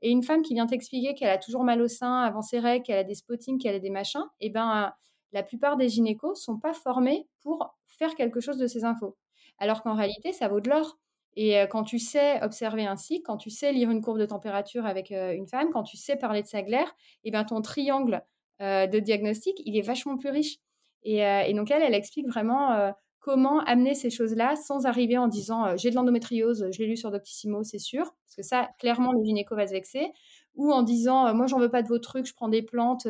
Et 0.00 0.10
une 0.10 0.22
femme 0.22 0.42
qui 0.42 0.54
vient 0.54 0.66
t'expliquer 0.66 1.14
qu'elle 1.14 1.28
a 1.28 1.38
toujours 1.38 1.62
mal 1.62 1.80
au 1.82 1.88
sein 1.88 2.22
avant 2.22 2.40
ses 2.40 2.58
règles, 2.58 2.84
qu'elle 2.84 2.98
a 2.98 3.04
des 3.04 3.14
spottings, 3.14 3.58
qu'elle 3.58 3.74
a 3.74 3.80
des 3.80 3.90
machins, 3.90 4.24
eh 4.40 4.48
ben, 4.48 4.92
la 5.34 5.42
plupart 5.42 5.76
des 5.76 5.88
gynécos 5.88 6.40
sont 6.40 6.58
pas 6.58 6.72
formés 6.72 7.26
pour 7.42 7.76
faire 7.86 8.14
quelque 8.14 8.40
chose 8.40 8.56
de 8.56 8.66
ces 8.66 8.84
infos. 8.84 9.16
Alors 9.58 9.82
qu'en 9.82 9.94
réalité, 9.94 10.32
ça 10.32 10.48
vaut 10.48 10.60
de 10.60 10.70
l'or. 10.70 10.98
Et 11.36 11.56
quand 11.70 11.82
tu 11.82 11.98
sais 11.98 12.40
observer 12.42 12.86
un 12.86 12.96
cycle, 12.96 13.24
quand 13.24 13.36
tu 13.36 13.50
sais 13.50 13.72
lire 13.72 13.90
une 13.90 14.00
courbe 14.00 14.20
de 14.20 14.26
température 14.26 14.86
avec 14.86 15.10
une 15.10 15.48
femme, 15.48 15.70
quand 15.72 15.82
tu 15.82 15.96
sais 15.96 16.16
parler 16.16 16.42
de 16.42 16.46
sa 16.46 16.62
glaire, 16.62 16.94
et 17.24 17.32
ben 17.32 17.44
ton 17.44 17.60
triangle 17.60 18.22
de 18.60 18.98
diagnostic, 19.00 19.60
il 19.64 19.76
est 19.76 19.82
vachement 19.82 20.16
plus 20.16 20.30
riche. 20.30 20.58
Et, 21.02 21.52
donc 21.54 21.72
elle, 21.72 21.82
elle 21.82 21.94
explique 21.94 22.28
vraiment 22.28 22.92
comment 23.18 23.58
amener 23.60 23.94
ces 23.94 24.10
choses-là 24.10 24.54
sans 24.54 24.86
arriver 24.86 25.18
en 25.18 25.26
disant 25.26 25.76
j'ai 25.76 25.90
de 25.90 25.96
l'endométriose, 25.96 26.68
je 26.70 26.78
l'ai 26.78 26.86
lu 26.86 26.96
sur 26.96 27.10
Doctissimo, 27.10 27.64
c'est 27.64 27.80
sûr, 27.80 28.04
parce 28.04 28.36
que 28.36 28.42
ça, 28.42 28.70
clairement, 28.78 29.12
le 29.12 29.24
gynéco 29.24 29.56
va 29.56 29.66
se 29.66 29.72
vexer, 29.72 30.12
ou 30.54 30.72
en 30.72 30.82
disant 30.82 31.34
moi, 31.34 31.46
j'en 31.48 31.58
veux 31.58 31.70
pas 31.70 31.82
de 31.82 31.88
vos 31.88 31.98
trucs, 31.98 32.26
je 32.26 32.34
prends 32.34 32.48
des 32.48 32.62
plantes, 32.62 33.08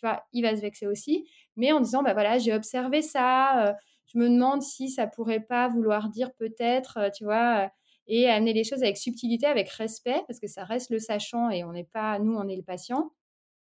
tu 0.00 0.06
vois, 0.06 0.22
il 0.32 0.42
va 0.42 0.56
se 0.56 0.62
vexer 0.62 0.86
aussi 0.86 1.28
mais 1.60 1.72
en 1.72 1.80
disant, 1.80 2.02
bah 2.02 2.14
voilà, 2.14 2.38
j'ai 2.38 2.54
observé 2.54 3.02
ça, 3.02 3.68
euh, 3.68 3.72
je 4.06 4.18
me 4.18 4.30
demande 4.30 4.62
si 4.62 4.88
ça 4.88 5.06
pourrait 5.06 5.40
pas 5.40 5.68
vouloir 5.68 6.08
dire 6.08 6.32
peut-être, 6.32 6.96
euh, 6.96 7.10
tu 7.10 7.24
vois, 7.24 7.64
euh, 7.64 7.68
et 8.06 8.28
amener 8.30 8.54
les 8.54 8.64
choses 8.64 8.82
avec 8.82 8.96
subtilité, 8.96 9.44
avec 9.44 9.68
respect, 9.68 10.22
parce 10.26 10.40
que 10.40 10.46
ça 10.46 10.64
reste 10.64 10.88
le 10.88 10.98
sachant 10.98 11.50
et 11.50 11.62
on 11.62 11.72
n'est 11.72 11.84
pas, 11.84 12.18
nous, 12.18 12.34
on 12.34 12.48
est 12.48 12.56
le 12.56 12.62
patient. 12.62 13.12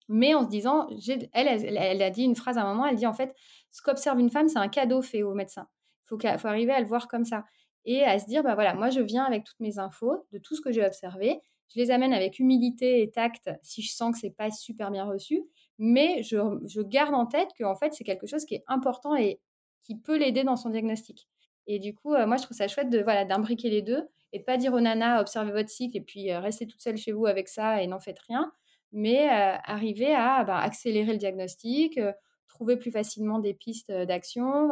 Mais 0.09 0.35
en 0.35 0.43
se 0.43 0.49
disant, 0.49 0.87
elle, 1.33 1.47
elle, 1.47 2.01
a 2.01 2.09
dit 2.11 2.23
une 2.23 2.35
phrase 2.35 2.57
à 2.57 2.61
un 2.61 2.71
moment, 2.71 2.85
elle 2.85 2.95
dit 2.95 3.07
en 3.07 3.13
fait, 3.13 3.35
ce 3.71 3.81
qu'observe 3.81 4.19
une 4.19 4.29
femme, 4.29 4.47
c'est 4.47 4.59
un 4.59 4.69
cadeau 4.69 5.01
fait 5.01 5.23
au 5.23 5.33
médecin. 5.33 5.67
Il 6.05 6.09
faut, 6.09 6.19
faut 6.37 6.47
arriver 6.47 6.71
à 6.71 6.79
le 6.79 6.85
voir 6.85 7.07
comme 7.07 7.25
ça. 7.25 7.45
Et 7.83 8.03
à 8.03 8.19
se 8.19 8.25
dire, 8.25 8.43
bah 8.43 8.53
voilà, 8.53 8.75
moi 8.75 8.89
je 8.91 9.01
viens 9.01 9.23
avec 9.23 9.43
toutes 9.43 9.59
mes 9.59 9.79
infos 9.79 10.27
de 10.31 10.37
tout 10.37 10.55
ce 10.55 10.61
que 10.61 10.71
j'ai 10.71 10.85
observé, 10.85 11.41
je 11.73 11.79
les 11.79 11.91
amène 11.91 12.13
avec 12.13 12.39
humilité 12.39 13.01
et 13.01 13.09
tact 13.09 13.49
si 13.63 13.81
je 13.81 13.91
sens 13.91 14.13
que 14.13 14.19
c'est 14.19 14.35
pas 14.35 14.51
super 14.51 14.91
bien 14.91 15.03
reçu 15.03 15.43
mais 15.77 16.23
je, 16.23 16.81
garde 16.81 17.13
en 17.13 17.25
tête 17.25 17.49
que 17.57 17.63
en 17.63 17.75
fait, 17.75 17.93
c'est 17.93 18.03
quelque 18.03 18.27
chose 18.27 18.45
qui 18.45 18.55
est 18.55 18.63
important 18.67 19.15
et 19.15 19.39
qui 19.83 19.95
peut 19.95 20.17
l'aider 20.17 20.43
dans 20.43 20.55
son 20.55 20.69
diagnostic. 20.69 21.27
Et 21.67 21.79
du 21.79 21.93
coup, 21.93 22.13
euh, 22.13 22.25
moi, 22.25 22.37
je 22.37 22.43
trouve 22.43 22.57
ça 22.57 22.67
chouette 22.67 22.89
de 22.89 22.99
voilà 22.99 23.25
d'imbriquer 23.25 23.69
les 23.69 23.81
deux 23.81 24.07
et 24.33 24.39
de 24.39 24.43
pas 24.43 24.57
dire 24.57 24.73
aux 24.73 24.79
nanas 24.79 25.21
observez 25.21 25.51
votre 25.51 25.69
cycle 25.69 25.97
et 25.97 26.01
puis 26.01 26.31
euh, 26.31 26.39
restez 26.39 26.67
toute 26.67 26.81
seule 26.81 26.97
chez 26.97 27.11
vous 27.11 27.25
avec 27.25 27.47
ça 27.47 27.81
et 27.81 27.87
n'en 27.87 27.99
faites 27.99 28.19
rien, 28.19 28.51
mais 28.91 29.29
euh, 29.29 29.57
arriver 29.65 30.13
à 30.13 30.43
bah, 30.43 30.57
accélérer 30.57 31.11
le 31.11 31.17
diagnostic, 31.17 31.99
trouver 32.47 32.77
plus 32.77 32.91
facilement 32.91 33.39
des 33.39 33.53
pistes 33.53 33.91
d'action, 33.91 34.69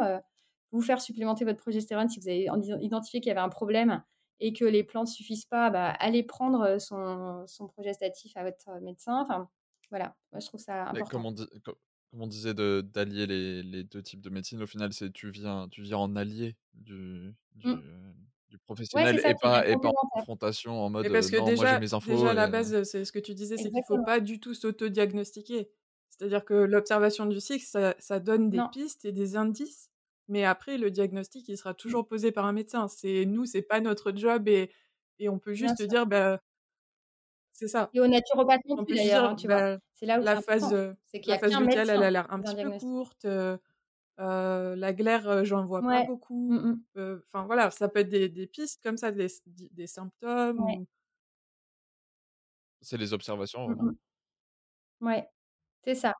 vous 0.72 0.80
faire 0.80 1.00
supplémenter 1.00 1.44
votre 1.44 1.58
progestérone 1.58 2.08
si 2.08 2.20
vous 2.20 2.28
avez 2.28 2.48
identifié 2.80 3.20
qu'il 3.20 3.28
y 3.28 3.30
avait 3.30 3.40
un 3.40 3.48
problème 3.48 4.02
et 4.40 4.52
que 4.52 4.64
les 4.64 4.84
plantes 4.84 5.08
suffisent 5.08 5.46
pas, 5.46 5.70
bah, 5.70 5.94
allez 5.98 6.22
prendre 6.22 6.78
son, 6.78 7.46
progestatif 7.68 8.36
à 8.36 8.42
votre 8.42 8.68
médecin. 8.82 9.22
Enfin, 9.22 9.48
voilà, 9.90 10.16
moi 10.32 10.40
je 10.40 10.46
trouve 10.46 10.60
ça 10.60 10.88
important. 10.88 11.06
Comme 11.06 11.26
on, 11.26 11.34
comme, 11.62 11.76
on 12.12 12.26
disait 12.26 12.54
d'allier 12.54 13.26
les, 13.26 13.62
les, 13.62 13.84
deux 13.84 14.02
types 14.02 14.20
de 14.20 14.30
médecine, 14.30 14.62
au 14.62 14.66
final, 14.66 14.92
c'est 14.92 15.12
tu 15.12 15.30
viens, 15.30 15.68
tu 15.70 15.82
viens 15.82 15.98
en 15.98 16.16
allié 16.16 16.56
du, 16.74 17.34
du, 17.54 17.68
mmh. 17.68 18.14
du 18.48 18.58
professionnel 18.58 19.20
et, 19.24 19.34
pas, 19.34 19.66
et 19.68 19.76
pas 19.76 19.88
en 19.88 20.08
confrontation 20.12 20.80
en 20.80 20.90
mode 20.90 21.10
parce 21.10 21.30
que 21.30 21.36
non, 21.36 21.46
déjà, 21.46 21.62
moi 21.62 21.72
j'ai 21.74 21.80
mes 21.80 21.94
infos. 21.94 22.10
Déjà, 22.10 22.30
à 22.30 22.34
la 22.34 22.48
base, 22.48 22.82
c'est 22.84 23.04
ce 23.04 23.12
que 23.12 23.18
tu 23.18 23.34
disais, 23.34 23.56
c'est 23.56 23.70
qu'il 23.70 23.78
ne 23.78 23.82
faut 23.86 24.02
pas 24.04 24.20
du 24.20 24.40
tout 24.40 24.54
s'auto-diagnostiquer. 24.54 25.70
C'est-à-dire 26.08 26.44
que 26.44 26.54
l'observation 26.54 27.26
du 27.26 27.40
cycle, 27.40 27.64
ça, 27.64 27.94
ça 27.98 28.20
donne 28.20 28.48
des 28.48 28.62
pistes 28.72 29.04
et 29.04 29.12
des 29.12 29.36
indices, 29.36 29.90
mais 30.28 30.44
après, 30.44 30.78
le 30.78 30.90
diagnostic, 30.90 31.48
il 31.48 31.56
sera 31.56 31.72
mmh. 31.72 31.76
toujours 31.76 32.08
posé 32.08 32.32
par 32.32 32.46
un 32.46 32.52
médecin. 32.52 32.88
C'est 32.88 33.24
nous, 33.26 33.44
c'est 33.44 33.62
pas 33.62 33.80
notre 33.80 34.12
job 34.16 34.48
et, 34.48 34.70
et 35.18 35.28
on 35.28 35.38
peut 35.38 35.54
juste 35.54 35.82
dire, 35.82 36.06
bah, 36.06 36.40
c'est 37.56 37.68
ça. 37.68 37.88
Et 37.94 38.00
au 38.00 38.06
naturopathe 38.06 38.60
non 38.66 38.84
plus 38.84 38.96
d'ailleurs, 38.96 39.30
hein, 39.30 39.34
tu 39.34 39.46
vois. 39.46 39.76
Bah, 39.76 39.78
c'est 39.94 40.04
là 40.04 40.20
où 40.20 40.22
la 40.22 40.42
phase, 40.42 40.94
c'est 41.06 41.20
qu'il 41.20 41.30
y 41.30 41.32
a 41.32 41.36
la 41.36 41.40
phase 41.40 41.58
lutéale, 41.58 41.90
elle 41.90 42.02
a 42.02 42.10
l'air 42.10 42.30
un 42.30 42.40
petit 42.40 42.54
peu 42.54 42.70
courte. 42.78 43.24
Euh, 43.24 43.56
euh, 44.18 44.76
la 44.76 44.92
glaire, 44.92 45.44
j'en 45.44 45.64
vois 45.64 45.80
pas 45.80 46.04
beaucoup. 46.04 46.52
Mmh 46.52 46.80
enfin 47.26 47.44
voilà, 47.46 47.70
ça 47.70 47.88
peut 47.88 48.00
être 48.00 48.08
des, 48.08 48.28
des, 48.28 48.46
pistes 48.46 48.82
comme 48.82 48.96
ça, 48.96 49.10
des, 49.10 49.28
des 49.46 49.86
symptômes. 49.86 50.60
Ou... 50.60 50.86
C'est 52.82 52.98
les 52.98 53.14
observations, 53.14 53.68
mmh 53.68 53.74
vraiment. 53.74 53.92
Ouais, 55.00 55.28
c'est 55.84 55.94
ça. 55.94 56.12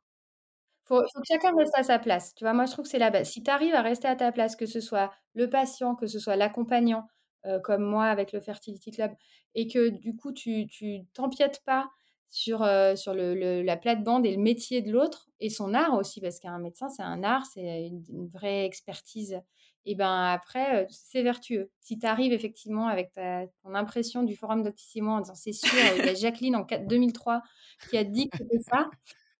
Faut, 0.85 1.01
faut 1.13 1.21
que 1.21 1.27
chacun 1.27 1.55
reste 1.55 1.75
à 1.75 1.83
sa 1.83 1.99
place. 1.99 2.33
Tu 2.33 2.45
vois, 2.45 2.53
moi 2.53 2.65
je 2.65 2.71
trouve 2.71 2.85
que 2.85 2.89
c'est 2.89 2.99
la 2.99 3.11
base. 3.11 3.29
Si 3.29 3.43
tu 3.43 3.51
arrives 3.51 3.75
à 3.75 3.81
rester 3.81 4.07
à 4.07 4.15
ta 4.15 4.31
place, 4.31 4.55
que 4.55 4.65
ce 4.65 4.79
soit 4.79 5.11
le 5.35 5.49
patient, 5.49 5.95
que 5.95 6.07
ce 6.07 6.19
soit 6.19 6.35
l'accompagnant, 6.35 7.07
euh, 7.47 7.59
comme 7.59 7.83
moi 7.83 8.05
avec 8.05 8.31
le 8.31 8.39
Fertility 8.39 8.91
Club, 8.91 9.11
et 9.55 9.67
que 9.67 9.89
du 9.89 10.15
coup, 10.15 10.31
tu 10.31 10.67
t'empiètes 11.13 11.61
pas 11.65 11.89
sur, 12.29 12.61
euh, 12.63 12.95
sur 12.95 13.13
le, 13.13 13.61
la 13.61 13.77
plate-bande 13.77 14.25
et 14.25 14.35
le 14.35 14.41
métier 14.41 14.81
de 14.81 14.91
l'autre, 14.91 15.29
et 15.39 15.49
son 15.49 15.73
art 15.73 15.93
aussi, 15.93 16.21
parce 16.21 16.39
qu'un 16.39 16.59
médecin, 16.59 16.89
c'est 16.89 17.03
un 17.03 17.23
art, 17.23 17.45
c'est 17.45 17.87
une, 17.87 18.27
vraie 18.27 18.65
expertise. 18.65 19.39
Et 19.85 19.95
ben 19.95 20.25
après, 20.25 20.83
euh, 20.83 20.85
c'est 20.89 21.23
vertueux. 21.23 21.71
Si 21.79 21.97
tu 21.97 22.05
arrives 22.05 22.33
effectivement 22.33 22.87
avec 22.87 23.13
ta, 23.13 23.47
ton 23.63 23.73
impression 23.73 24.23
du 24.23 24.35
forum 24.35 24.61
d'Octissimo 24.61 25.11
en 25.11 25.21
disant 25.21 25.35
c'est 25.35 25.53
sûr, 25.53 25.79
il 25.97 26.05
y 26.05 26.09
a 26.09 26.13
Jacqueline 26.13 26.57
en 26.57 26.65
2003 26.65 27.41
qui 27.89 27.97
a 27.97 28.03
dit 28.03 28.29
que 28.29 28.37
c'était 28.37 28.59
ça, 28.59 28.89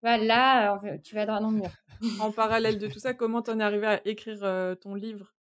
bah 0.01 0.17
là, 0.17 0.79
tu 1.03 1.15
vas 1.15 1.25
dans 1.25 1.51
le 1.51 1.57
mur. 1.57 1.71
En 2.21 2.31
parallèle 2.31 2.79
de 2.79 2.87
tout 2.87 2.99
ça, 2.99 3.13
comment 3.13 3.41
t'en 3.41 3.59
es 3.59 3.63
arrivé 3.63 3.87
à 3.87 4.07
écrire 4.07 4.77
ton 4.79 4.95
livre? 4.95 5.33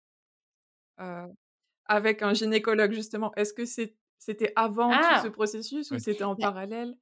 Avec 1.89 2.23
un 2.23 2.35
gynécologue 2.35 2.93
justement. 2.93 3.33
Est-ce 3.35 3.53
que 3.53 3.65
c'était 3.65 4.53
avant 4.57 4.91
tout 4.91 4.99
ah! 5.01 5.21
ce 5.23 5.29
processus 5.29 5.91
ou 5.91 5.99
c'était 5.99 6.25
en 6.25 6.35
bah 6.35 6.49
parallèle? 6.49 6.97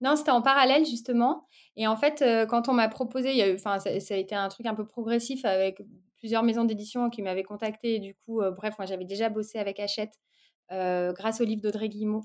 Non, 0.00 0.16
c'était 0.16 0.32
en 0.32 0.42
parallèle 0.42 0.84
justement. 0.84 1.46
Et 1.76 1.86
en 1.86 1.96
fait, 1.96 2.24
quand 2.48 2.68
on 2.68 2.72
m'a 2.72 2.88
proposé, 2.88 3.30
il 3.30 3.36
y 3.36 3.42
a 3.42 3.48
eu, 3.48 3.54
enfin, 3.54 3.78
ça, 3.78 3.90
a 3.90 4.16
été 4.16 4.34
un 4.34 4.48
truc 4.48 4.66
un 4.66 4.74
peu 4.74 4.84
progressif 4.84 5.44
avec 5.44 5.80
plusieurs 6.18 6.42
maisons 6.42 6.64
d'édition 6.64 7.08
qui 7.08 7.22
m'avaient 7.22 7.44
contacté. 7.44 7.94
Et 7.94 7.98
du 8.00 8.14
coup, 8.14 8.42
bref, 8.56 8.74
moi 8.78 8.86
j'avais 8.86 9.04
déjà 9.04 9.28
bossé 9.28 9.58
avec 9.58 9.78
Hachette 9.78 10.14
grâce 10.70 11.40
au 11.40 11.44
livre 11.44 11.62
d'Audrey 11.62 11.88
Guillemot. 11.88 12.22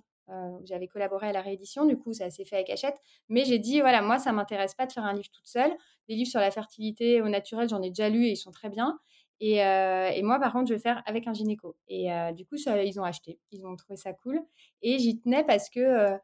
j'avais 0.63 0.87
collaboré 0.87 1.27
à 1.27 1.31
la 1.33 1.41
réédition, 1.41 1.85
du 1.85 1.97
coup 1.97 2.13
ça 2.13 2.29
s'est 2.29 2.45
fait 2.45 2.55
avec 2.55 2.69
Hachette. 2.71 2.97
Mais 3.29 3.45
j'ai 3.45 3.59
dit, 3.59 3.81
voilà, 3.81 4.01
moi 4.01 4.17
ça 4.17 4.31
m'intéresse 4.31 4.73
pas 4.73 4.87
de 4.87 4.91
faire 4.91 5.05
un 5.05 5.13
livre 5.13 5.29
toute 5.31 5.47
seule. 5.47 5.71
Des 6.09 6.15
livres 6.15 6.31
sur 6.31 6.39
la 6.39 6.49
fertilité 6.51 7.21
au 7.21 7.29
naturel, 7.29 7.69
j'en 7.69 7.81
ai 7.81 7.89
déjà 7.89 8.09
lu 8.09 8.25
et 8.25 8.31
ils 8.31 8.37
sont 8.37 8.51
très 8.51 8.69
bien. 8.69 8.97
Et, 9.39 9.57
et, 9.57 10.23
moi, 10.23 10.39
par 10.39 10.51
contre, 10.51 10.67
je 10.69 10.73
vais 10.73 10.79
faire 10.79 11.03
avec 11.05 11.27
un 11.27 11.33
gynéco. 11.33 11.75
Et 11.87 12.09
du 12.33 12.45
coup, 12.45 12.55
ils 12.55 12.99
ont 12.99 13.03
acheté. 13.03 13.39
Ils 13.51 13.65
ont 13.65 13.75
trouvé 13.75 13.95
ça 13.95 14.13
cool. 14.13 14.39
Et 14.81 14.97
j'y 14.97 15.19
tenais 15.19 15.43
parce 15.43 15.69
que 15.69 16.17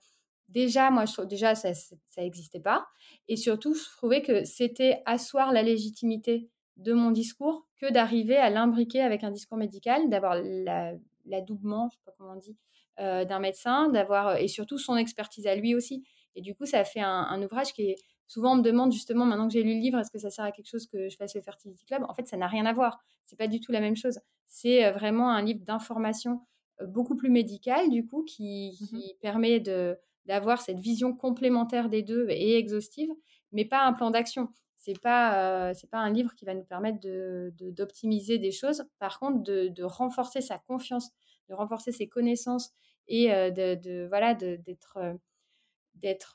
déjà, 0.49 0.89
moi, 0.89 1.05
déjà, 1.25 1.55
ça 1.55 1.71
n'existait 2.17 2.59
pas. 2.59 2.85
Et 3.27 3.35
surtout, 3.35 3.73
je 3.73 3.83
trouvais 3.97 4.21
que 4.21 4.43
c'était 4.45 5.01
asseoir 5.05 5.51
la 5.51 5.63
légitimité 5.63 6.49
de 6.77 6.93
mon 6.93 7.11
discours 7.11 7.67
que 7.79 7.91
d'arriver 7.91 8.37
à 8.37 8.49
l'imbriquer 8.49 9.01
avec 9.01 9.23
un 9.23 9.31
discours 9.31 9.57
médical, 9.57 10.09
d'avoir 10.09 10.35
l'adoubement, 11.25 11.89
je 11.91 11.97
sais 11.97 12.03
pas 12.05 12.13
comment 12.17 12.33
on 12.33 12.39
dit, 12.39 12.57
euh, 12.99 13.25
d'un 13.25 13.39
médecin, 13.39 13.89
d'avoir 13.89 14.37
et 14.37 14.47
surtout 14.47 14.77
son 14.77 14.95
expertise 14.95 15.47
à 15.47 15.55
lui 15.55 15.75
aussi. 15.75 16.03
Et 16.35 16.41
du 16.41 16.55
coup, 16.55 16.65
ça 16.65 16.83
fait 16.83 17.01
un, 17.01 17.41
ouvrage 17.43 17.73
qui 17.73 17.89
est 17.89 17.95
souvent 18.27 18.53
on 18.53 18.57
me 18.57 18.61
demande 18.61 18.91
justement 18.91 19.25
maintenant 19.25 19.47
que 19.47 19.53
j'ai 19.53 19.63
lu 19.63 19.73
le 19.75 19.79
livre, 19.79 19.99
est-ce 19.99 20.11
que 20.11 20.19
ça 20.19 20.29
sert 20.29 20.45
à 20.45 20.51
quelque 20.51 20.69
chose 20.69 20.87
que 20.87 21.09
je 21.09 21.15
fasse 21.15 21.35
le 21.35 21.41
Fertility 21.41 21.85
Club? 21.85 22.03
En 22.07 22.13
fait, 22.13 22.27
ça 22.27 22.37
n'a 22.37 22.47
rien 22.47 22.65
à 22.65 22.73
voir. 22.73 22.99
C'est 23.25 23.37
pas 23.37 23.47
du 23.47 23.59
tout 23.59 23.71
la 23.71 23.79
même 23.79 23.95
chose. 23.95 24.19
C'est 24.47 24.85
euh, 24.85 24.91
vraiment 24.91 25.31
un 25.31 25.41
livre 25.41 25.61
d'information 25.63 26.41
euh, 26.81 26.87
beaucoup 26.87 27.15
plus 27.15 27.29
médical 27.29 27.89
du 27.89 28.05
coup 28.05 28.23
qui, 28.23 28.77
mmh 28.81 28.85
qui 28.85 29.15
permet 29.21 29.59
de 29.59 29.97
d'avoir 30.25 30.61
cette 30.61 30.79
vision 30.79 31.13
complémentaire 31.13 31.89
des 31.89 32.01
deux 32.01 32.27
et 32.29 32.57
exhaustive, 32.57 33.09
mais 33.51 33.65
pas 33.65 33.85
un 33.85 33.91
plan 33.91 34.09
d'action. 34.09 34.47
C'est 34.77 34.99
pas 34.99 35.69
euh, 35.69 35.73
c'est 35.75 35.89
pas 35.89 35.99
un 35.99 36.11
livre 36.11 36.33
qui 36.35 36.45
va 36.45 36.53
nous 36.53 36.63
permettre 36.63 36.99
de, 37.01 37.53
d'optimiser 37.59 38.37
des 38.37 38.51
choses. 38.51 38.85
Par 38.99 39.19
contre, 39.19 39.43
de, 39.43 39.67
de, 39.67 39.83
renforcer 39.83 40.41
sa 40.41 40.57
confiance, 40.59 41.11
de 41.49 41.53
renforcer 41.53 41.91
ses 41.91 42.07
connaissances 42.07 42.71
et 43.07 43.33
euh, 43.33 43.49
de, 43.51 43.75
de, 43.75 44.07
voilà 44.07 44.33
d'être 44.33 44.97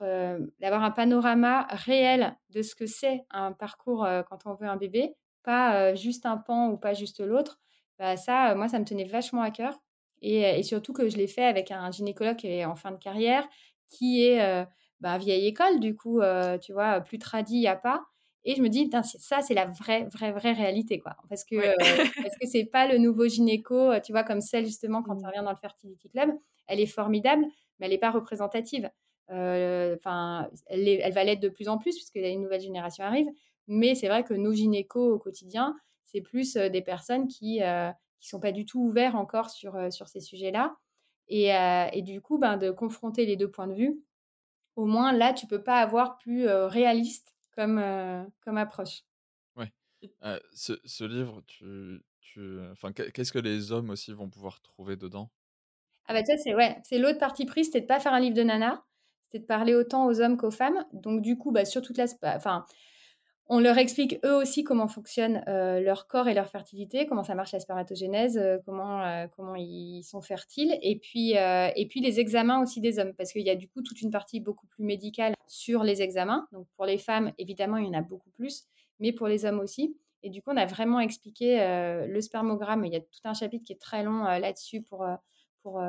euh, 0.02 0.38
d'avoir 0.60 0.82
un 0.82 0.90
panorama 0.90 1.66
réel 1.70 2.36
de 2.50 2.62
ce 2.62 2.74
que 2.74 2.86
c'est 2.86 3.24
un 3.30 3.52
parcours 3.52 4.06
quand 4.28 4.46
on 4.46 4.54
veut 4.54 4.66
un 4.66 4.76
bébé, 4.76 5.14
pas 5.42 5.94
juste 5.94 6.26
un 6.26 6.36
pan 6.36 6.68
ou 6.68 6.76
pas 6.76 6.94
juste 6.94 7.20
l'autre. 7.20 7.58
Bah 7.98 8.16
ça, 8.16 8.54
moi, 8.54 8.68
ça 8.68 8.78
me 8.78 8.84
tenait 8.84 9.04
vachement 9.04 9.42
à 9.42 9.50
cœur. 9.50 9.78
Et, 10.20 10.40
et, 10.40 10.62
surtout 10.62 10.92
que 10.92 11.08
je 11.08 11.16
l'ai 11.16 11.28
fait 11.28 11.44
avec 11.44 11.70
un 11.70 11.90
gynécologue 11.90 12.36
qui 12.36 12.48
est 12.48 12.64
en 12.64 12.74
fin 12.74 12.90
de 12.90 12.96
carrière, 12.96 13.46
qui 13.88 14.24
est 14.24 14.66
bah, 15.00 15.18
vieille 15.18 15.46
école, 15.46 15.80
du 15.80 15.96
coup, 15.96 16.20
tu 16.62 16.72
vois, 16.72 17.00
plus 17.00 17.18
tradit, 17.18 17.56
il 17.56 17.60
n'y 17.60 17.68
a 17.68 17.76
pas. 17.76 18.04
Et 18.44 18.54
je 18.54 18.62
me 18.62 18.68
dis, 18.68 18.90
ça, 19.18 19.42
c'est 19.42 19.54
la 19.54 19.66
vraie, 19.66 20.04
vraie, 20.04 20.32
vraie 20.32 20.52
réalité, 20.52 20.98
quoi. 20.98 21.16
Parce 21.28 21.44
que 21.44 21.56
ce 21.60 21.66
parce 22.22 22.38
que 22.38 22.46
c'est 22.46 22.64
pas 22.64 22.86
le 22.86 22.98
nouveau 22.98 23.26
gynéco, 23.28 23.92
tu 24.00 24.12
vois, 24.12 24.24
comme 24.24 24.40
celle, 24.40 24.64
justement, 24.64 25.02
quand 25.02 25.16
on 25.16 25.20
mmh. 25.20 25.26
revient 25.26 25.42
dans 25.44 25.50
le 25.50 25.56
Fertility 25.56 26.08
Club. 26.08 26.30
Elle 26.66 26.80
est 26.80 26.86
formidable, 26.86 27.44
mais 27.78 27.86
elle 27.86 27.92
n'est 27.92 27.98
pas 27.98 28.10
représentative. 28.10 28.90
Enfin, 29.30 30.48
elle, 30.66 30.88
elle, 30.88 31.12
va 31.12 31.24
l'être 31.24 31.40
de 31.40 31.48
plus 31.48 31.68
en 31.68 31.78
plus, 31.78 31.94
puisque 31.94 32.16
une 32.16 32.42
nouvelle 32.42 32.60
génération 32.60 33.04
arrive. 33.04 33.28
Mais 33.66 33.94
c'est 33.94 34.08
vrai 34.08 34.24
que 34.24 34.34
nos 34.34 34.52
gynécos 34.52 35.12
au 35.12 35.18
quotidien, 35.18 35.76
c'est 36.04 36.22
plus 36.22 36.54
des 36.54 36.82
personnes 36.82 37.28
qui 37.28 37.60
ne 37.60 37.92
sont 38.20 38.40
pas 38.40 38.52
du 38.52 38.64
tout 38.64 38.80
ouverts 38.80 39.16
encore 39.16 39.50
sur, 39.50 39.92
sur 39.92 40.08
ces 40.08 40.20
sujets-là. 40.20 40.76
Euh, 41.30 41.88
et, 41.92 42.02
du 42.02 42.20
coup, 42.20 42.38
ben, 42.38 42.56
de 42.56 42.70
confronter 42.70 43.26
les 43.26 43.36
deux 43.36 43.50
points 43.50 43.66
de 43.66 43.74
vue, 43.74 44.00
au 44.76 44.86
moins 44.86 45.12
là, 45.12 45.32
tu 45.32 45.46
peux 45.46 45.62
pas 45.62 45.80
avoir 45.80 46.16
plus 46.18 46.46
euh, 46.46 46.66
réaliste 46.66 47.34
comme, 47.54 47.78
euh, 47.78 48.24
comme 48.40 48.56
approche. 48.56 49.02
Ouais. 49.56 49.70
Ce, 50.52 50.74
ce, 50.84 51.04
livre, 51.04 51.42
tu, 51.46 52.00
tu... 52.20 52.60
Enfin, 52.70 52.92
qu'est-ce 52.92 53.32
que 53.32 53.38
les 53.38 53.72
hommes 53.72 53.90
aussi 53.90 54.12
vont 54.12 54.30
pouvoir 54.30 54.60
trouver 54.62 54.96
dedans? 54.96 55.30
Ah 56.06 56.14
bah 56.14 56.24
ça, 56.24 56.38
c'est 56.38 56.54
ouais, 56.54 56.78
c'est 56.84 56.98
l'autre 56.98 57.18
partie 57.18 57.44
prise, 57.44 57.66
c'était 57.66 57.82
de 57.82 57.86
pas 57.86 58.00
faire 58.00 58.14
un 58.14 58.20
livre 58.20 58.34
de 58.34 58.42
nana, 58.42 58.82
c'était 59.28 59.42
de 59.42 59.46
parler 59.46 59.74
autant 59.74 60.06
aux 60.06 60.20
hommes 60.20 60.36
qu'aux 60.36 60.50
femmes. 60.50 60.84
Donc 60.92 61.20
du 61.20 61.36
coup, 61.36 61.52
bah, 61.52 61.64
sur 61.64 61.82
toute 61.82 61.98
la... 61.98 62.06
Enfin, 62.22 62.64
on 63.50 63.60
leur 63.60 63.78
explique 63.78 64.18
eux 64.24 64.34
aussi 64.34 64.62
comment 64.62 64.88
fonctionne 64.88 65.42
euh, 65.48 65.80
leur 65.80 66.06
corps 66.06 66.28
et 66.28 66.34
leur 66.34 66.48
fertilité, 66.48 67.06
comment 67.06 67.24
ça 67.24 67.34
marche 67.34 67.52
la 67.52 67.60
spermatogénèse, 67.60 68.36
euh, 68.36 68.58
comment, 68.66 69.02
euh, 69.02 69.26
comment 69.34 69.54
ils 69.54 70.02
sont 70.02 70.20
fertiles, 70.20 70.78
et 70.82 70.98
puis, 70.98 71.32
et 71.32 71.86
puis 71.88 72.00
les 72.00 72.20
examens 72.20 72.62
aussi 72.62 72.80
des 72.80 72.98
hommes, 72.98 73.14
parce 73.14 73.32
qu'il 73.32 73.46
y 73.46 73.50
a 73.50 73.54
du 73.54 73.68
coup 73.68 73.82
toute 73.82 74.02
une 74.02 74.10
partie 74.10 74.40
beaucoup 74.40 74.66
plus 74.66 74.84
médicale 74.84 75.34
sur 75.46 75.82
les 75.82 76.02
examens. 76.02 76.46
Donc 76.52 76.66
pour 76.76 76.84
les 76.84 76.98
femmes, 76.98 77.32
évidemment, 77.38 77.78
il 77.78 77.86
y 77.86 77.88
en 77.88 77.98
a 77.98 78.02
beaucoup 78.02 78.30
plus, 78.30 78.64
mais 79.00 79.12
pour 79.12 79.28
les 79.28 79.46
hommes 79.46 79.60
aussi. 79.60 79.96
Et 80.22 80.30
du 80.30 80.42
coup, 80.42 80.50
on 80.52 80.56
a 80.56 80.66
vraiment 80.66 81.00
expliqué 81.00 81.56
le 82.06 82.20
spermogramme. 82.20 82.84
Il 82.84 82.92
y 82.92 82.96
a 82.96 83.00
tout 83.00 83.20
un 83.24 83.34
chapitre 83.34 83.64
qui 83.64 83.72
est 83.72 83.80
très 83.80 84.02
long 84.02 84.24
là-dessus 84.24 84.82
pour, 84.82 85.06
pour 85.68 85.82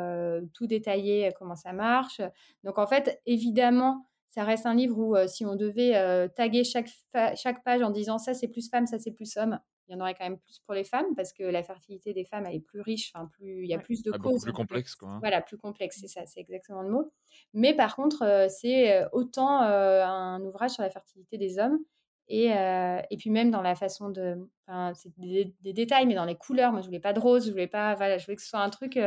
tout 0.54 0.68
détailler 0.68 1.32
comment 1.38 1.56
ça 1.56 1.74
marche. 1.74 2.22
Donc 2.64 2.78
en 2.78 2.88
fait, 2.88 3.22
évidemment, 3.26 4.06
ça 4.30 4.44
reste 4.44 4.66
un 4.66 4.76
livre 4.76 4.98
où 4.98 5.16
si 5.28 5.46
on 5.46 5.56
devait 5.56 6.30
taguer 6.36 6.64
chaque, 6.64 6.90
chaque 7.36 7.64
page 7.64 7.82
en 7.82 7.90
disant 7.90 8.18
ça 8.18 8.34
c'est 8.34 8.48
plus 8.48 8.70
femme, 8.70 8.86
ça 8.86 9.00
c'est 9.00 9.12
plus 9.12 9.38
homme, 9.38 9.60
il 9.90 9.94
y 9.94 9.96
en 9.96 10.02
aurait 10.02 10.14
quand 10.14 10.24
même 10.24 10.38
plus 10.38 10.60
pour 10.60 10.76
les 10.76 10.84
femmes 10.84 11.16
parce 11.16 11.34
que 11.34 11.44
la 11.44 11.64
fertilité 11.64 12.14
des 12.14 12.24
femmes 12.24 12.46
elle 12.46 12.56
est 12.56 12.60
plus 12.60 12.82
riche, 12.82 13.12
enfin 13.14 13.26
plus 13.26 13.64
il 13.64 13.70
y 13.70 13.74
a 13.74 13.80
plus 13.80 14.04
de 14.04 14.12
causes. 14.12 14.44
plus 14.44 14.54
complexe 14.54 14.96
quoi. 14.96 15.10
Hein. 15.10 15.20
Voilà, 15.20 15.42
plus 15.42 15.58
complexe, 15.58 15.98
c'est 16.00 16.08
ça, 16.08 16.26
c'est 16.28 16.40
exactement 16.40 16.84
le 16.84 16.90
mot. 16.90 17.12
Mais 17.54 17.74
par 17.74 17.96
contre, 17.96 18.48
c'est 18.50 19.04
autant 19.14 19.62
un 19.62 20.42
ouvrage 20.42 20.72
sur 20.72 20.84
la 20.84 20.92
fertilité 20.92 21.38
des 21.40 21.58
hommes 21.58 21.80
et, 22.28 22.50
et 22.50 23.18
puis 23.18 23.32
même 23.32 23.50
dans 23.50 23.64
la 23.64 23.74
façon 23.74 24.10
de, 24.10 24.38
enfin 24.68 24.94
c'est 24.94 25.12
des, 25.18 25.74
détails, 25.74 26.06
mais 26.06 26.16
dans 26.16 26.26
les 26.26 26.38
couleurs. 26.38 26.72
Moi 26.72 26.82
je 26.82 26.86
voulais 26.86 27.00
pas 27.00 27.14
de 27.14 27.20
rose, 27.20 27.48
je 27.48 27.52
voulais 27.52 27.68
pas, 27.68 27.96
voilà, 27.96 28.20
je 28.20 28.26
voulais 28.26 28.36
que 28.36 28.44
ce 28.44 28.50
soit 28.50 28.62
un 28.62 28.70
truc 28.70 29.00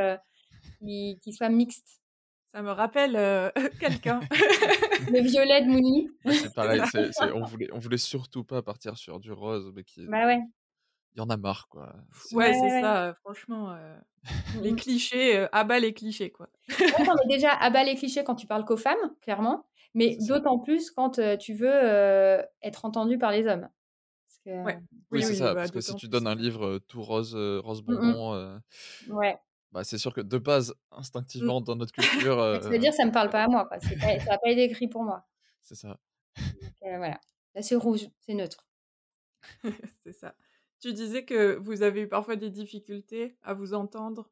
qui, 0.78 1.18
qui 1.22 1.32
soit 1.32 1.48
mixte. 1.48 2.02
Ça 2.54 2.62
me 2.62 2.70
rappelle 2.70 3.12
quelqu'un. 3.80 4.20
le 5.10 5.20
violet 5.20 5.62
de 5.62 5.68
Mouni. 5.68 6.10
c'est 6.26 6.54
pareil, 6.54 6.82
on, 7.34 7.44
voulait, 7.44 7.68
on 7.72 7.78
voulait 7.78 7.98
surtout 7.98 8.44
pas 8.44 8.62
partir 8.62 8.98
sur 8.98 9.20
du 9.20 9.32
rose, 9.32 9.72
mais 9.74 9.84
qui. 9.84 10.06
Bah 10.06 10.26
ouais. 10.26 10.40
Il 11.14 11.18
y 11.18 11.20
en 11.20 11.28
a 11.28 11.36
marre, 11.36 11.68
quoi. 11.68 11.94
Ouais, 12.32 12.54
c'est 12.54 12.80
ça, 12.80 13.14
franchement. 13.22 13.76
les 14.62 14.74
clichés, 14.74 15.46
abat 15.52 15.78
les 15.78 15.92
clichés, 15.92 16.30
quoi. 16.30 16.48
ouais, 16.78 17.06
déjà, 17.28 17.52
abat 17.52 17.84
les 17.84 17.96
clichés 17.96 18.24
quand 18.24 18.34
tu 18.34 18.46
parles 18.46 18.64
qu'aux 18.64 18.78
femmes, 18.78 19.14
clairement. 19.20 19.66
Mais 19.94 20.16
d'autant 20.26 20.58
plus 20.58 20.90
quand 20.90 21.20
tu 21.38 21.54
veux 21.54 22.42
être 22.62 22.84
entendu 22.84 23.18
par 23.18 23.30
les 23.30 23.46
hommes. 23.46 23.68
Ouais. 24.46 24.78
Oui, 25.10 25.22
c'est 25.22 25.34
ça, 25.34 25.54
bah, 25.54 25.60
parce 25.60 25.70
que 25.70 25.80
si 25.80 25.94
tu 25.94 26.08
donnes 26.08 26.26
un 26.26 26.34
livre 26.34 26.78
tout 26.88 27.02
rose, 27.02 27.34
rose 27.34 27.82
mmh 27.82 27.86
bonbon. 27.86 28.60
Ouais. 29.10 29.38
Bah, 29.72 29.84
c'est 29.84 29.98
sûr 29.98 30.12
que 30.12 30.20
de 30.20 30.38
base, 30.38 30.70
mmh. 30.70 30.98
instinctivement, 30.98 31.60
dans 31.60 31.76
notre 31.76 31.92
culture. 31.92 32.38
Euh... 32.38 32.60
C'est-à-dire, 32.60 32.92
ça 32.92 33.04
ne 33.04 33.08
me 33.08 33.12
parle 33.12 33.30
pas 33.30 33.44
à 33.44 33.48
moi. 33.48 33.66
Quoi. 33.66 33.78
Pas, 33.78 34.18
ça 34.18 34.30
n'a 34.30 34.38
pas 34.38 34.50
été 34.50 34.64
écrit 34.64 34.88
pour 34.88 35.02
moi. 35.02 35.24
C'est 35.62 35.74
ça. 35.74 35.98
voilà. 36.80 37.20
Là, 37.54 37.62
c'est 37.62 37.76
rouge, 37.76 38.08
c'est 38.20 38.34
neutre. 38.34 38.66
c'est 40.04 40.12
ça. 40.12 40.34
Tu 40.80 40.92
disais 40.92 41.24
que 41.24 41.56
vous 41.56 41.82
avez 41.82 42.00
eu 42.00 42.08
parfois 42.08 42.36
des 42.36 42.50
difficultés 42.50 43.36
à 43.42 43.52
vous 43.52 43.74
entendre? 43.74 44.30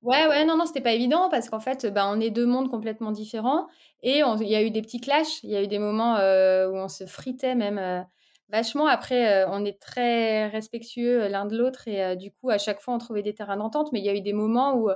Ouais, 0.00 0.26
ouais, 0.28 0.44
non, 0.44 0.56
non, 0.56 0.64
c'était 0.64 0.80
pas 0.80 0.92
évident 0.92 1.28
parce 1.28 1.50
qu'en 1.50 1.60
fait, 1.60 1.86
bah, 1.86 2.08
on 2.08 2.20
est 2.20 2.30
deux 2.30 2.46
mondes 2.46 2.70
complètement 2.70 3.10
différents 3.10 3.66
et 4.02 4.20
il 4.20 4.48
y 4.48 4.54
a 4.54 4.62
eu 4.62 4.70
des 4.70 4.82
petits 4.82 5.00
clashs. 5.00 5.42
Il 5.42 5.50
y 5.50 5.56
a 5.56 5.62
eu 5.62 5.66
des 5.66 5.78
moments 5.78 6.16
euh, 6.16 6.70
où 6.70 6.76
on 6.76 6.88
se 6.88 7.04
fritait 7.04 7.54
même. 7.54 8.06
Vachement. 8.50 8.86
Après, 8.86 9.44
euh, 9.44 9.48
on 9.50 9.64
est 9.64 9.80
très 9.80 10.48
respectueux 10.48 11.22
euh, 11.22 11.28
l'un 11.28 11.46
de 11.46 11.56
l'autre 11.56 11.88
et 11.88 12.04
euh, 12.04 12.14
du 12.14 12.30
coup, 12.30 12.50
à 12.50 12.58
chaque 12.58 12.80
fois, 12.80 12.94
on 12.94 12.98
trouvait 12.98 13.22
des 13.22 13.34
terrains 13.34 13.56
d'entente. 13.56 13.90
Mais 13.92 14.00
il 14.00 14.04
y 14.04 14.08
a 14.08 14.14
eu 14.14 14.20
des 14.20 14.32
moments 14.34 14.76
où 14.76 14.90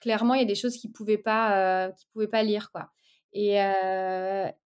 clairement, 0.00 0.34
il 0.34 0.40
y 0.40 0.44
a 0.44 0.46
des 0.46 0.54
choses 0.54 0.76
qu'ils 0.76 0.92
pouvaient 0.92 1.18
pas, 1.18 1.90
pouvaient 2.12 2.28
pas 2.28 2.42
lire, 2.42 2.70
quoi. 2.70 2.90
Et, 3.32 3.54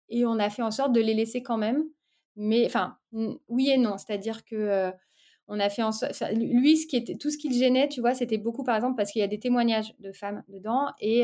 et 0.10 0.26
on 0.26 0.40
a 0.40 0.50
fait 0.50 0.62
en 0.62 0.72
sorte 0.72 0.92
de 0.92 1.02
les 1.02 1.14
laisser 1.14 1.42
quand 1.44 1.58
même. 1.58 1.84
Mais 2.36 2.66
enfin, 2.66 2.98
oui 3.48 3.70
et 3.70 3.78
non. 3.78 3.98
C'est-à-dire 3.98 4.44
que 4.46 4.92
on 5.48 5.60
a 5.60 5.70
fait 5.70 5.84
en 5.84 5.92
sorte. 5.92 6.14
Lui, 6.34 6.78
ce 6.78 6.88
qui 6.88 6.98
était, 6.98 7.18
tout 7.18 7.32
ce 7.32 7.38
qui 7.38 7.50
le 7.50 7.56
gênait, 7.56 7.90
tu 7.90 8.02
vois, 8.02 8.14
c'était 8.16 8.38
beaucoup, 8.38 8.64
par 8.64 8.76
exemple, 8.76 8.96
parce 8.98 9.12
qu'il 9.12 9.22
y 9.22 9.24
a 9.24 9.28
des 9.28 9.40
témoignages 9.40 9.94
de 10.00 10.12
femmes 10.12 10.44
dedans 10.50 10.88
et 11.00 11.24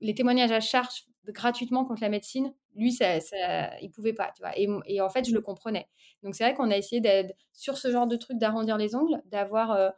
les 0.00 0.14
témoignages 0.14 0.52
à 0.52 0.60
charge 0.60 1.04
gratuitement 1.28 1.84
contre 1.84 2.02
la 2.02 2.08
médecine, 2.08 2.52
lui, 2.74 2.92
ça, 2.92 3.20
ça, 3.20 3.78
il 3.80 3.90
pouvait 3.90 4.12
pas, 4.12 4.32
tu 4.34 4.42
vois. 4.42 4.52
Et, 4.56 5.00
en 5.00 5.08
fait, 5.08 5.28
je 5.28 5.34
le 5.34 5.40
comprenais. 5.40 5.88
Donc, 6.22 6.34
c'est 6.34 6.44
vrai 6.44 6.54
qu'on 6.54 6.70
a 6.70 6.76
essayé 6.76 7.00
d'être 7.00 7.34
sur 7.52 7.78
ce 7.78 7.90
genre 7.90 8.06
de 8.06 8.16
truc, 8.16 8.38
d'arrondir 8.38 8.76
les 8.76 8.94
ongles, 8.94 9.22
d'avoir 9.26 9.72
euh, 9.72 9.90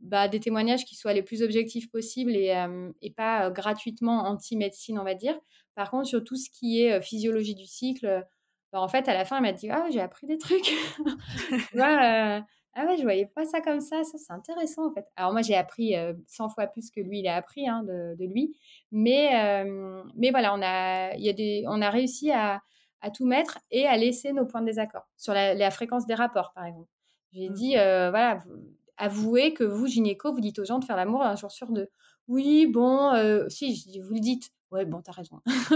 bah, 0.00 0.28
des 0.28 0.40
témoignages 0.40 0.84
qui 0.84 0.96
soient 0.96 1.12
les 1.12 1.22
plus 1.22 1.42
objectifs 1.42 1.90
possibles 1.90 2.32
et, 2.34 3.10
pas 3.16 3.50
gratuitement 3.50 4.26
anti-médecine, 4.26 4.98
on 4.98 5.04
va 5.04 5.14
dire. 5.14 5.38
Par 5.74 5.90
contre, 5.90 6.06
sur 6.06 6.24
tout 6.24 6.36
ce 6.36 6.50
qui 6.50 6.82
est 6.82 7.00
physiologie 7.00 7.54
du 7.54 7.66
cycle, 7.66 8.24
bah, 8.72 8.80
en 8.80 8.88
fait, 8.88 9.08
à 9.08 9.14
la 9.14 9.24
fin, 9.24 9.36
elle 9.36 9.42
m'a 9.42 9.52
dit 9.52 9.70
Ah, 9.70 9.86
j'ai 9.90 10.00
appris 10.00 10.26
des 10.26 10.38
trucs. 10.38 10.72
tu 11.48 11.76
vois, 11.76 12.44
Ah 12.78 12.84
ouais, 12.84 12.98
je 12.98 13.02
voyais 13.04 13.24
pas 13.24 13.46
ça 13.46 13.62
comme 13.62 13.80
ça. 13.80 14.04
Ça, 14.04 14.18
c'est 14.18 14.32
intéressant 14.32 14.86
en 14.86 14.92
fait. 14.92 15.06
Alors 15.16 15.32
moi, 15.32 15.40
j'ai 15.40 15.56
appris 15.56 15.94
100 16.26 16.50
fois 16.50 16.66
plus 16.66 16.90
que 16.90 17.00
lui, 17.00 17.20
il 17.20 17.26
a 17.26 17.34
appris 17.34 17.66
hein, 17.66 17.82
de, 17.84 18.14
de, 18.18 18.24
lui. 18.26 18.54
Mais, 18.92 19.64
mais 20.14 20.30
voilà, 20.30 20.54
on 20.54 20.60
a, 20.62 21.16
y 21.16 21.30
a 21.30 21.32
des, 21.32 21.64
on 21.68 21.80
a 21.80 21.88
réussi 21.88 22.30
à, 22.30 22.60
à, 23.00 23.10
tout 23.10 23.24
mettre 23.24 23.58
et 23.70 23.86
à 23.86 23.96
laisser 23.96 24.34
nos 24.34 24.44
points 24.44 24.60
de 24.60 24.66
désaccord 24.66 25.08
sur 25.16 25.32
la, 25.32 25.54
la 25.54 25.70
fréquence 25.70 26.06
des 26.06 26.14
rapports, 26.14 26.52
par 26.54 26.66
exemple. 26.66 26.90
J'ai 27.32 27.48
mmh. 27.48 27.54
dit, 27.54 27.72
voilà, 27.72 28.42
avouez 28.98 29.54
que 29.54 29.64
vous, 29.64 29.86
gynéco, 29.86 30.32
vous 30.34 30.40
dites 30.40 30.58
aux 30.58 30.66
gens 30.66 30.78
de 30.78 30.84
faire 30.84 30.96
l'amour 30.96 31.22
un 31.22 31.34
jour 31.34 31.50
sur 31.50 31.72
deux. 31.72 31.88
Oui, 32.28 32.66
bon, 32.66 33.12
si, 33.48 33.74
je 33.74 33.88
dis, 33.88 34.00
vous 34.00 34.12
le 34.12 34.20
dites. 34.20 34.50
Ouais, 34.70 34.84
bon, 34.84 35.00
t'as 35.00 35.12
raison. 35.12 35.40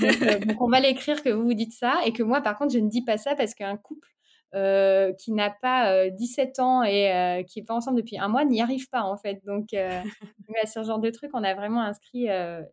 donc, 0.00 0.46
donc, 0.46 0.60
on 0.60 0.68
va 0.68 0.80
l'écrire 0.80 1.22
que 1.22 1.30
vous 1.30 1.44
vous 1.44 1.54
dites 1.54 1.72
ça 1.72 2.00
et 2.04 2.12
que 2.12 2.22
moi, 2.22 2.40
par 2.40 2.58
contre, 2.58 2.72
je 2.72 2.78
ne 2.78 2.88
dis 2.88 3.02
pas 3.02 3.16
ça 3.16 3.36
parce 3.36 3.54
qu'un 3.54 3.76
couple 3.76 4.08
euh, 4.54 5.14
qui 5.14 5.32
n'a 5.32 5.48
pas 5.48 6.10
17 6.10 6.58
euh, 6.58 6.62
ans 6.62 6.82
et 6.82 7.10
euh, 7.10 7.42
qui 7.42 7.58
n'est 7.58 7.64
pas 7.64 7.74
ensemble 7.74 7.96
depuis 7.96 8.18
un 8.18 8.28
mois 8.28 8.44
n'y 8.44 8.60
arrive 8.60 8.86
pas 8.90 9.02
en 9.02 9.16
fait. 9.16 9.42
Donc 9.46 9.70
sur 10.66 10.66
ce 10.66 10.82
genre 10.82 10.98
de 10.98 11.08
truc, 11.08 11.30
on 11.32 11.42
a 11.42 11.54
vraiment 11.54 11.80
inscrit 11.80 12.26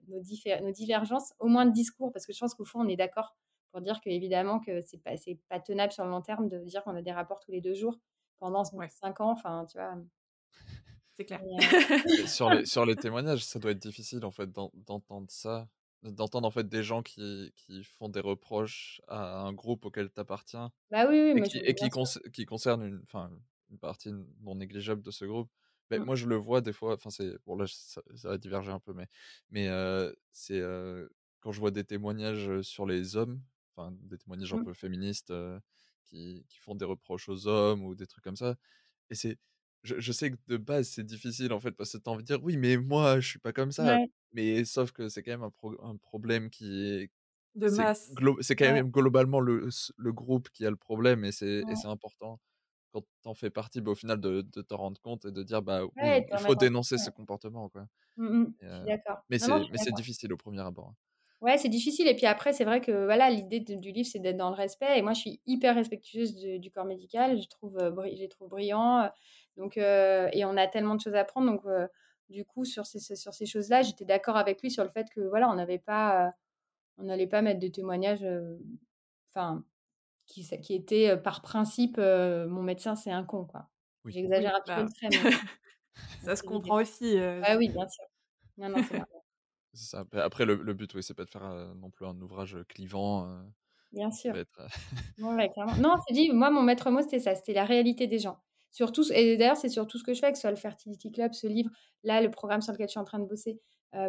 nos, 0.10 0.22
nos, 0.62 0.72
divergences 0.72 1.34
au 1.40 1.48
moins 1.48 1.66
de 1.66 1.72
discours 1.72 2.12
parce 2.12 2.26
que 2.26 2.34
je 2.34 2.40
pense 2.40 2.54
qu'au 2.54 2.66
fond 2.66 2.82
on 2.82 2.88
est 2.90 2.98
d'accord 2.98 3.34
pour 3.72 3.80
dire 3.80 4.02
que 4.02 4.10
évidemment 4.10 4.60
que 4.60 4.82
c'est 4.82 5.02
pas 5.02 5.16
c'est 5.16 5.40
pas 5.48 5.62
tenable 5.62 5.94
sur 5.94 6.04
le 6.04 6.10
long 6.10 6.22
terme 6.22 6.50
de 6.50 6.60
dire 6.66 6.84
qu'on 6.84 6.96
a 6.96 7.02
des 7.02 7.14
rapports 7.14 7.40
tous 7.40 7.52
les 7.52 7.62
deux 7.62 7.76
jours 7.76 7.98
pendant 8.40 8.66
5 8.66 9.22
ans. 9.22 9.32
Enfin 9.32 9.66
tu 9.72 9.78
vois. 9.78 9.96
C'est 11.14 11.24
clair. 11.24 11.42
sur, 12.28 12.50
les, 12.50 12.66
sur 12.66 12.86
les 12.86 12.98
témoignages, 12.98 13.46
ça 13.46 13.58
doit 13.58 13.72
être 13.72 13.80
difficile 13.80 14.26
en 14.26 14.32
fait 14.32 14.50
d'entendre 14.52 15.28
ça 15.30 15.70
d'entendre 16.04 16.48
en 16.48 16.52
fait 16.52 16.68
des 16.68 16.84
gens 16.84 17.02
qui, 17.02 17.52
qui, 17.56 17.84
font 17.84 18.10
des 18.10 18.20
reproches 18.20 19.02
à 19.08 19.42
un 19.42 19.54
groupe 19.54 19.86
auquel 19.86 20.10
tu 20.12 20.20
appartiens 20.20 20.72
bah 20.92 21.08
oui, 21.10 21.34
oui, 21.34 21.42
et, 21.42 21.44
qui, 21.44 21.58
et 21.58 21.74
qui, 21.74 21.90
qui, 22.32 22.46
concerne 22.46 22.84
une, 22.84 23.04
une 23.70 23.80
partie 23.80 24.12
non 24.42 24.56
négligeable 24.56 25.02
de 25.02 25.12
ce 25.12 25.26
groupe. 25.26 25.50
Mais 25.92 26.00
mmh. 26.00 26.04
Moi, 26.04 26.16
je 26.16 26.28
le 26.28 26.36
vois 26.36 26.62
des 26.62 26.72
fois, 26.72 26.94
enfin, 26.94 27.10
c'est 27.10 27.34
bon, 27.46 27.56
là, 27.56 27.66
ça, 27.68 28.02
va 28.24 28.38
diverger 28.38 28.72
un 28.72 28.80
peu, 28.80 28.94
mais, 28.94 29.08
mais 29.50 29.68
c'est 30.32 30.62
quand 31.42 31.52
je 31.52 31.60
vois 31.60 31.72
des 31.72 31.84
témoignages 31.84 32.62
sur 32.62 32.86
les 32.86 33.16
hommes, 33.16 33.42
enfin, 33.76 33.92
des 34.04 34.18
témoignages 34.18 34.54
un 34.54 34.58
mmh. 34.58 34.66
peu 34.66 34.74
féministes 34.74 35.34
qui, 36.06 36.46
qui 36.48 36.60
font 36.60 36.76
des 36.76 36.86
reproches 36.86 37.28
aux 37.30 37.48
hommes 37.48 37.84
ou 37.84 37.96
des 37.96 38.08
trucs 38.08 38.24
comme 38.24 38.36
ça, 38.36 38.56
et 39.10 39.16
c'est 39.16 39.38
je, 39.84 40.12
sais 40.12 40.32
que 40.32 40.38
de 40.48 40.58
base, 40.58 40.90
c'est 40.90 41.06
difficile 41.06 41.54
en 41.54 41.60
fait, 41.60 41.72
parce 41.72 41.94
que 41.94 41.98
tu 41.98 42.10
as 42.10 42.12
envie 42.12 42.24
de 42.24 42.28
dire 42.28 42.44
oui, 42.44 42.58
mais 42.58 42.78
moi, 42.78 43.20
je 43.20 43.28
suis 43.28 43.40
pas 43.40 43.54
comme 43.54 43.72
ça. 43.72 43.98
Mais 44.34 44.64
sauf 44.66 44.92
que 44.92 45.10
c'est 45.10 45.24
quand 45.24 45.32
même 45.32 45.44
un, 45.44 45.90
un, 45.90 45.96
problème 45.98 46.50
qui 46.50 46.88
est. 46.88 47.12
De 47.56 47.70
masse. 47.70 48.12
C'est 48.42 48.56
quand 48.56 48.72
même 48.72 48.92
globalement 48.92 49.40
le, 49.40 49.68
le, 49.98 50.14
groupe 50.14 50.50
qui 50.50 50.66
a 50.66 50.70
le 50.70 50.76
problème 50.76 51.26
et 51.26 51.32
c'est 51.32 51.64
important 51.86 52.40
quand 52.92 53.02
tu 53.02 53.30
en 53.30 53.34
fais 53.34 53.50
partie, 53.50 53.82
bah, 53.82 53.92
au 53.92 53.96
final, 53.96 54.20
de, 54.20 54.42
de 54.42 54.62
t'en 54.62 54.78
rendre 54.78 55.00
compte 55.02 55.26
et 55.26 55.32
de 55.32 55.44
dire 55.44 55.62
bah 55.62 55.84
oui, 55.84 55.92
il 56.32 56.38
faut 56.40 56.56
dénoncer 56.56 56.98
ce 56.98 57.10
comportement. 57.10 57.70
Quoi. 57.70 57.88
Mmh, 58.18 58.28
mmh, 58.28 58.86
d'accord. 58.86 59.20
Mais 59.30 59.40
c'est 59.40 59.94
difficile 59.94 60.34
au 60.34 60.38
premier 60.38 60.62
abord. 60.62 60.90
Hein. 60.90 60.96
Ouais, 61.42 61.58
c'est 61.58 61.70
difficile. 61.70 62.08
Et 62.08 62.16
puis 62.16 62.26
après, 62.26 62.52
c'est 62.52 62.66
vrai 62.66 62.82
que 62.82 63.06
voilà, 63.06 63.30
l'idée 63.30 63.62
du 63.62 63.92
livre, 63.92 64.10
c'est 64.12 64.20
d'être 64.20 64.36
dans 64.36 64.50
le 64.50 64.56
respect. 64.56 64.98
Et 64.98 65.02
moi, 65.02 65.14
je 65.14 65.22
suis 65.22 65.42
hyper 65.46 65.76
respectueuse 65.76 66.36
du 66.36 66.72
corps 66.72 66.86
médical. 66.86 67.42
Je 67.42 67.48
trouve, 67.48 67.78
je 67.80 68.20
les 68.20 68.28
trouve 68.28 68.50
brillants. 68.50 69.10
Donc, 69.56 69.78
et 69.78 70.44
on 70.46 70.58
a 70.58 70.68
tellement 70.68 70.96
de 70.96 71.02
choses 71.02 71.16
à 71.16 71.22
apprendre. 71.22 71.52
Donc, 71.52 71.64
du 72.30 72.46
coup, 72.46 72.66
sur 72.66 72.86
ces, 72.86 73.16
sur 73.16 73.34
ces 73.34 73.46
choses-là, 73.46 73.82
j'étais 73.82 74.06
d'accord 74.06 74.38
avec 74.38 74.62
lui 74.62 74.72
sur 74.72 74.84
le 74.84 74.90
fait 74.90 75.10
que 75.10 75.22
voilà, 75.22 75.50
on 75.50 75.56
n'avait 75.56 75.80
pas, 75.80 76.34
on 76.98 77.04
n'allait 77.04 77.28
pas 77.28 77.42
mettre 77.42 77.60
des 77.60 77.72
témoignages, 77.72 78.26
enfin, 79.34 79.64
qui, 80.26 80.48
qui 80.62 80.76
étaient 80.76 81.18
par 81.18 81.42
principe, 81.42 81.98
mon 81.98 82.62
médecin, 82.62 82.96
c'est 82.96 83.12
un 83.12 83.24
con, 83.24 83.46
quoi. 83.46 83.70
J'exagère 84.06 84.56
un 84.56 84.62
peu 84.62 84.84
bah, 84.84 85.10
le 85.10 85.10
Ça 86.24 86.36
se 86.36 86.44
comprend 86.44 86.82
aussi. 86.82 87.18
Ah 87.18 87.58
oui, 87.58 87.70
bien 87.70 87.88
sûr. 87.88 88.06
Non, 88.58 88.70
non, 88.70 88.84
c'est 88.84 88.98
ça. 89.74 90.06
Après, 90.14 90.46
le, 90.46 90.56
le 90.56 90.74
but, 90.74 90.94
oui, 90.96 91.04
c'est 91.04 91.14
pas 91.14 91.26
de 91.26 91.30
faire 91.30 91.74
non 91.76 91.90
plus 91.90 92.06
un 92.06 92.20
ouvrage 92.22 92.58
clivant. 92.68 93.44
Bien 93.92 94.12
sûr. 94.12 94.34
Non, 95.18 95.36
non 95.80 95.96
c'est 96.08 96.14
dit, 96.14 96.32
moi, 96.32 96.50
mon 96.50 96.62
maître 96.62 96.90
mot, 96.92 97.02
c'était 97.02 97.20
ça, 97.20 97.36
c'était 97.36 97.54
la 97.54 97.66
réalité 97.66 98.08
des 98.08 98.20
gens. 98.20 98.40
Surtout, 98.72 99.04
et 99.12 99.38
d'ailleurs, 99.38 99.58
c'est 99.58 99.70
surtout 99.70 99.98
ce 99.98 100.04
que 100.04 100.14
je 100.14 100.20
fais, 100.20 100.32
que 100.32 100.38
ce 100.38 100.42
soit 100.42 100.52
le 100.52 100.56
Fertility 100.56 101.12
Club, 101.12 101.34
ce 101.34 101.48
livre, 101.48 101.72
là, 102.04 102.22
le 102.22 102.30
programme 102.30 102.62
sur 102.62 102.74
lequel 102.74 102.88
je 102.88 102.92
suis 102.92 103.00
en 103.00 103.06
train 103.06 103.20
de 103.20 103.26
bosser, 103.26 103.60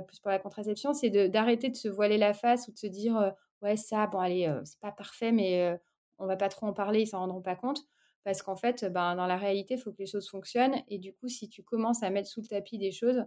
plus 0.06 0.20
pour 0.20 0.30
la 0.30 0.38
contraception, 0.38 0.92
c'est 0.92 1.08
d'arrêter 1.30 1.70
de, 1.70 1.76
se 1.76 1.88
voiler 1.88 2.18
la 2.18 2.34
face 2.34 2.68
ou 2.68 2.72
de 2.72 2.78
se 2.78 2.86
dire, 2.86 3.32
ouais, 3.62 3.76
ça, 3.76 4.06
bon, 4.06 4.18
allez, 4.18 4.54
c'est 4.64 4.78
pas 4.80 4.92
parfait, 4.92 5.32
mais 5.32 5.78
on 6.18 6.26
va 6.26 6.36
pas 6.36 6.50
trop 6.50 6.66
en 6.66 6.72
parler, 6.72 7.00
ils 7.00 7.06
s'en 7.06 7.20
rendront 7.20 7.40
pas 7.42 7.56
compte. 7.56 7.82
Parce 8.24 8.42
qu'en 8.42 8.56
fait, 8.56 8.84
ben, 8.84 9.16
dans 9.16 9.26
la 9.26 9.36
réalité, 9.36 9.74
il 9.74 9.80
faut 9.80 9.92
que 9.92 9.98
les 9.98 10.06
choses 10.06 10.28
fonctionnent. 10.28 10.76
Et 10.88 10.98
du 10.98 11.14
coup, 11.14 11.28
si 11.28 11.48
tu 11.48 11.62
commences 11.62 12.02
à 12.02 12.10
mettre 12.10 12.28
sous 12.28 12.42
le 12.42 12.48
tapis 12.48 12.76
des 12.76 12.92
choses, 12.92 13.24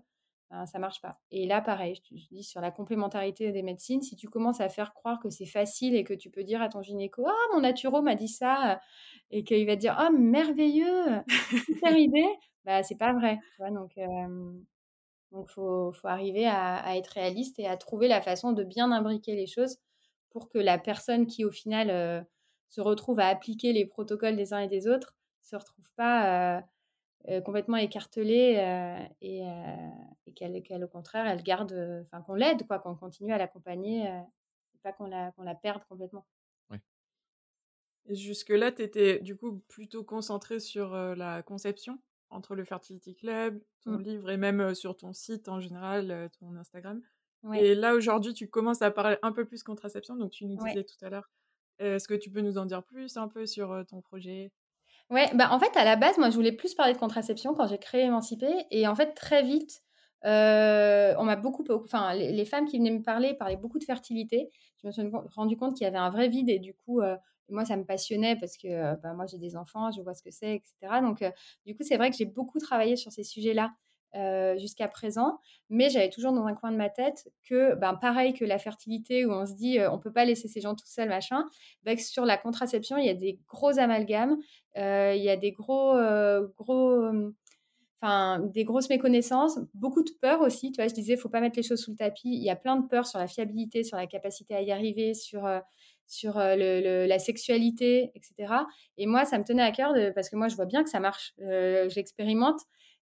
ben, 0.52 0.68
ça 0.68 0.78
marche 0.78 1.02
pas. 1.02 1.20
Et 1.32 1.48
là, 1.48 1.62
pareil, 1.62 1.96
je, 1.96 2.02
te 2.02 2.14
dis 2.14 2.44
sur 2.44 2.62
la 2.62 2.70
complémentarité 2.70 3.52
des 3.52 3.64
médecines, 3.64 4.04
si 4.04 4.16
tu 4.16 4.30
commences 4.30 4.62
à 4.62 4.70
faire 4.70 4.94
croire 4.94 5.20
que 5.20 5.32
c'est 5.32 5.48
facile 5.48 5.96
et 5.96 6.04
que 6.04 6.14
tu 6.14 6.30
peux 6.30 6.44
dire 6.44 6.62
à 6.62 6.70
ton 6.70 6.84
gynéco, 6.84 7.26
ah, 7.28 7.54
mon 7.54 7.62
naturo 7.62 8.04
m'a 8.04 8.14
dit 8.14 8.28
ça, 8.28 8.80
et 9.36 9.44
qu'il 9.44 9.66
va 9.66 9.76
te 9.76 9.82
dire, 9.82 9.98
oh, 10.00 10.14
merveilleux, 10.16 11.24
super 11.66 11.98
idée, 11.98 12.28
bah, 12.66 12.84
c'est 12.84 12.98
pas 12.98 13.14
vrai. 13.14 13.40
Tu 13.56 13.58
vois, 13.58 13.72
donc, 13.72 13.92
donc 15.32 15.50
faut, 15.50 15.92
faut 15.94 16.08
arriver 16.08 16.46
à, 16.48 16.96
être 16.98 17.08
réaliste 17.08 17.60
et 17.60 17.68
à 17.68 17.78
trouver 17.78 18.08
la 18.08 18.22
façon 18.22 18.52
de 18.52 18.64
bien 18.64 18.92
imbriquer 18.92 19.36
les 19.36 19.48
choses 19.48 19.78
pour 20.30 20.50
que 20.50 20.60
la 20.60 20.78
personne 20.78 21.26
qui, 21.26 21.46
au 21.46 21.52
final, 21.52 22.26
se 22.70 22.82
retrouve 22.82 23.20
à 23.20 23.28
appliquer 23.28 23.74
les 23.74 23.86
protocoles 23.86 24.36
des 24.36 24.54
uns 24.54 24.60
et 24.60 24.68
des 24.68 24.88
autres 24.88 25.16
se 25.44 25.56
retrouve 25.56 25.92
pas 25.96 26.64
euh, 27.30 27.42
complètement 27.42 27.78
écartelée 27.78 28.58
euh, 28.58 29.06
et, 29.22 29.48
euh, 29.48 29.90
et 30.26 30.34
qu'elle, 30.34 30.84
au 30.84 30.88
contraire, 30.88 31.26
elle 31.26 31.44
garde, 31.44 31.74
enfin 32.06 32.22
qu'on 32.22 32.36
l'aide, 32.36 32.66
quoi, 32.68 32.80
qu'on 32.80 32.96
continue 32.96 33.34
à 33.34 33.38
l'accompagner, 33.38 34.10
pas 34.82 34.92
qu'on 34.92 35.06
la, 35.06 35.32
qu'on 35.32 35.44
la 35.44 35.56
perde 35.56 35.84
complètement. 35.88 36.26
Et 38.08 38.16
jusque-là, 38.16 38.72
tu 38.72 38.82
étais 38.82 39.20
du 39.20 39.36
coup 39.36 39.62
plutôt 39.68 40.04
concentrée 40.04 40.60
sur 40.60 40.94
la 40.94 41.42
conception 41.42 42.00
entre 42.30 42.56
le 42.56 42.64
Fertility 42.66 43.16
Club, 43.16 43.62
ton 43.84 43.92
mmh. 43.92 44.02
livre 44.02 44.30
et 44.30 44.38
même 44.38 44.74
sur 44.76 44.98
ton 44.98 45.14
site 45.14 45.48
en 45.48 45.60
général, 45.60 46.30
ton 46.40 46.56
Instagram. 46.56 47.02
Et 47.54 47.76
là, 47.76 47.94
aujourd'hui, 47.94 48.34
tu 48.34 48.50
commences 48.50 48.82
à 48.82 48.92
parler 48.92 49.18
un 49.22 49.32
peu 49.32 49.46
plus 49.46 49.64
contraception, 49.64 50.16
donc 50.16 50.32
tu 50.32 50.46
nous 50.46 50.58
disais 50.66 50.84
tout 50.84 51.06
à 51.06 51.10
l'heure. 51.10 51.30
Est-ce 51.80 52.08
que 52.08 52.14
tu 52.14 52.30
peux 52.30 52.42
nous 52.42 52.58
en 52.58 52.66
dire 52.66 52.84
plus 52.84 53.18
un 53.18 53.28
peu 53.28 53.46
sur 53.46 53.86
ton 53.90 54.02
projet? 54.02 54.52
Ouais, 55.10 55.30
bah 55.36 55.50
en 55.52 55.60
fait, 55.60 55.76
à 55.78 55.84
la 55.84 55.96
base, 55.96 56.18
moi, 56.18 56.30
je 56.30 56.36
voulais 56.36 56.52
plus 56.52 56.74
parler 56.74 56.94
de 56.94 56.98
contraception 56.98 57.54
quand 57.54 57.68
j'ai 57.68 57.78
créé 57.78 58.04
Émancipé. 58.04 58.48
Et 58.72 58.88
en 58.88 58.96
fait, 58.96 59.14
très 59.14 59.44
vite, 59.44 59.84
euh, 60.26 61.14
on 61.18 61.24
m'a 61.24 61.36
beaucoup, 61.36 61.64
enfin, 61.70 62.14
les, 62.16 62.46
femmes 62.46 62.66
qui 62.66 62.78
venaient 62.78 62.92
me 62.92 63.04
parler 63.04 63.34
parlaient 63.34 63.58
beaucoup 63.58 63.80
de 63.80 63.84
fertilité. 63.84 64.50
Je 64.82 64.88
me 64.88 64.92
suis 64.92 65.04
rendu 65.36 65.58
compte 65.58 65.76
qu'il 65.76 65.86
y 65.86 65.88
avait 65.88 65.98
un 65.98 66.10
vrai 66.10 66.30
vide 66.30 66.50
et 66.50 66.60
du 66.60 66.74
coup, 66.74 67.02
euh, 67.02 67.16
moi, 67.50 67.66
ça 67.66 67.78
me 67.78 67.84
passionnait 67.84 68.36
parce 68.36 68.58
que 68.58 68.96
bah, 69.02 69.14
moi, 69.14 69.26
j'ai 69.26 69.38
des 69.38 69.56
enfants, 69.56 69.92
je 69.92 70.02
vois 70.02 70.14
ce 70.14 70.24
que 70.24 70.32
c'est, 70.32 70.56
etc. 70.56 71.02
Donc, 71.02 71.24
du 71.66 71.76
coup, 71.76 71.84
c'est 71.84 71.98
vrai 71.98 72.10
que 72.10 72.18
j'ai 72.18 72.26
beaucoup 72.26 72.60
travaillé 72.60 72.96
sur 72.96 73.12
ces 73.12 73.24
sujets-là 73.24 73.74
jusqu'à 74.60 74.88
présent, 74.88 75.40
mais 75.70 75.90
j'avais 75.90 76.10
toujours 76.10 76.34
dans 76.34 76.46
un 76.46 76.54
coin 76.54 76.72
de 76.72 76.78
ma 76.78 76.90
tête 76.90 77.32
que, 77.50 77.74
ben, 77.76 77.96
pareil 77.96 78.34
que 78.34 78.46
la 78.46 78.60
fertilité, 78.60 79.26
où 79.26 79.32
on 79.32 79.46
se 79.48 79.54
dit 79.54 79.80
euh, 79.80 79.92
on 79.92 79.98
peut 79.98 80.12
pas 80.12 80.24
laisser 80.24 80.48
ces 80.48 80.62
gens 80.62 80.76
tout 80.76 80.86
seuls, 80.86 81.10
machin, 81.10 81.46
ben, 81.82 81.98
sur 81.98 82.24
la 82.24 82.38
contraception, 82.38 82.98
il 82.98 83.08
y 83.08 83.10
a 83.10 83.16
des 83.16 83.40
gros 83.48 83.80
amalgames, 83.80 84.38
il 84.76 85.22
y 85.22 85.30
a 85.30 85.36
des 85.36 85.52
gros, 85.52 85.96
gros, 86.58 87.10
enfin, 88.02 88.40
des 88.40 88.66
grosses 88.66 88.90
méconnaissances, 88.90 89.60
beaucoup 89.74 90.04
de 90.04 90.12
peur 90.22 90.42
aussi. 90.42 90.72
Tu 90.72 90.82
vois, 90.82 90.88
je 90.88 90.94
disais, 90.94 91.18
faut 91.18 91.30
pas 91.30 91.42
mettre 91.42 91.58
les 91.58 91.64
choses 91.64 91.82
sous 91.82 91.92
le 91.92 91.98
tapis. 91.98 92.30
Il 92.30 92.44
y 92.44 92.50
a 92.52 92.56
plein 92.56 92.76
de 92.76 92.88
peurs 92.88 93.08
sur 93.08 93.18
la 93.18 93.28
fiabilité, 93.28 93.84
sur 93.84 93.98
la 93.98 94.06
capacité 94.08 94.54
à 94.54 94.62
y 94.62 94.72
arriver, 94.72 95.14
sur 95.16 95.48
sur 96.14 96.36
le, 96.38 97.06
la 97.06 97.20
sexualité, 97.20 98.12
etc. 98.16 98.54
Et 98.98 99.06
moi, 99.06 99.26
ça 99.26 99.38
me 99.38 99.44
tenait 99.44 99.64
à 99.64 99.72
cœur 99.72 99.94
parce 100.16 100.30
que 100.30 100.36
moi, 100.36 100.48
je 100.48 100.56
vois 100.56 100.66
bien 100.66 100.84
que 100.84 100.90
ça 100.90 101.00
marche. 101.00 101.34
J'expérimente. 101.88 102.62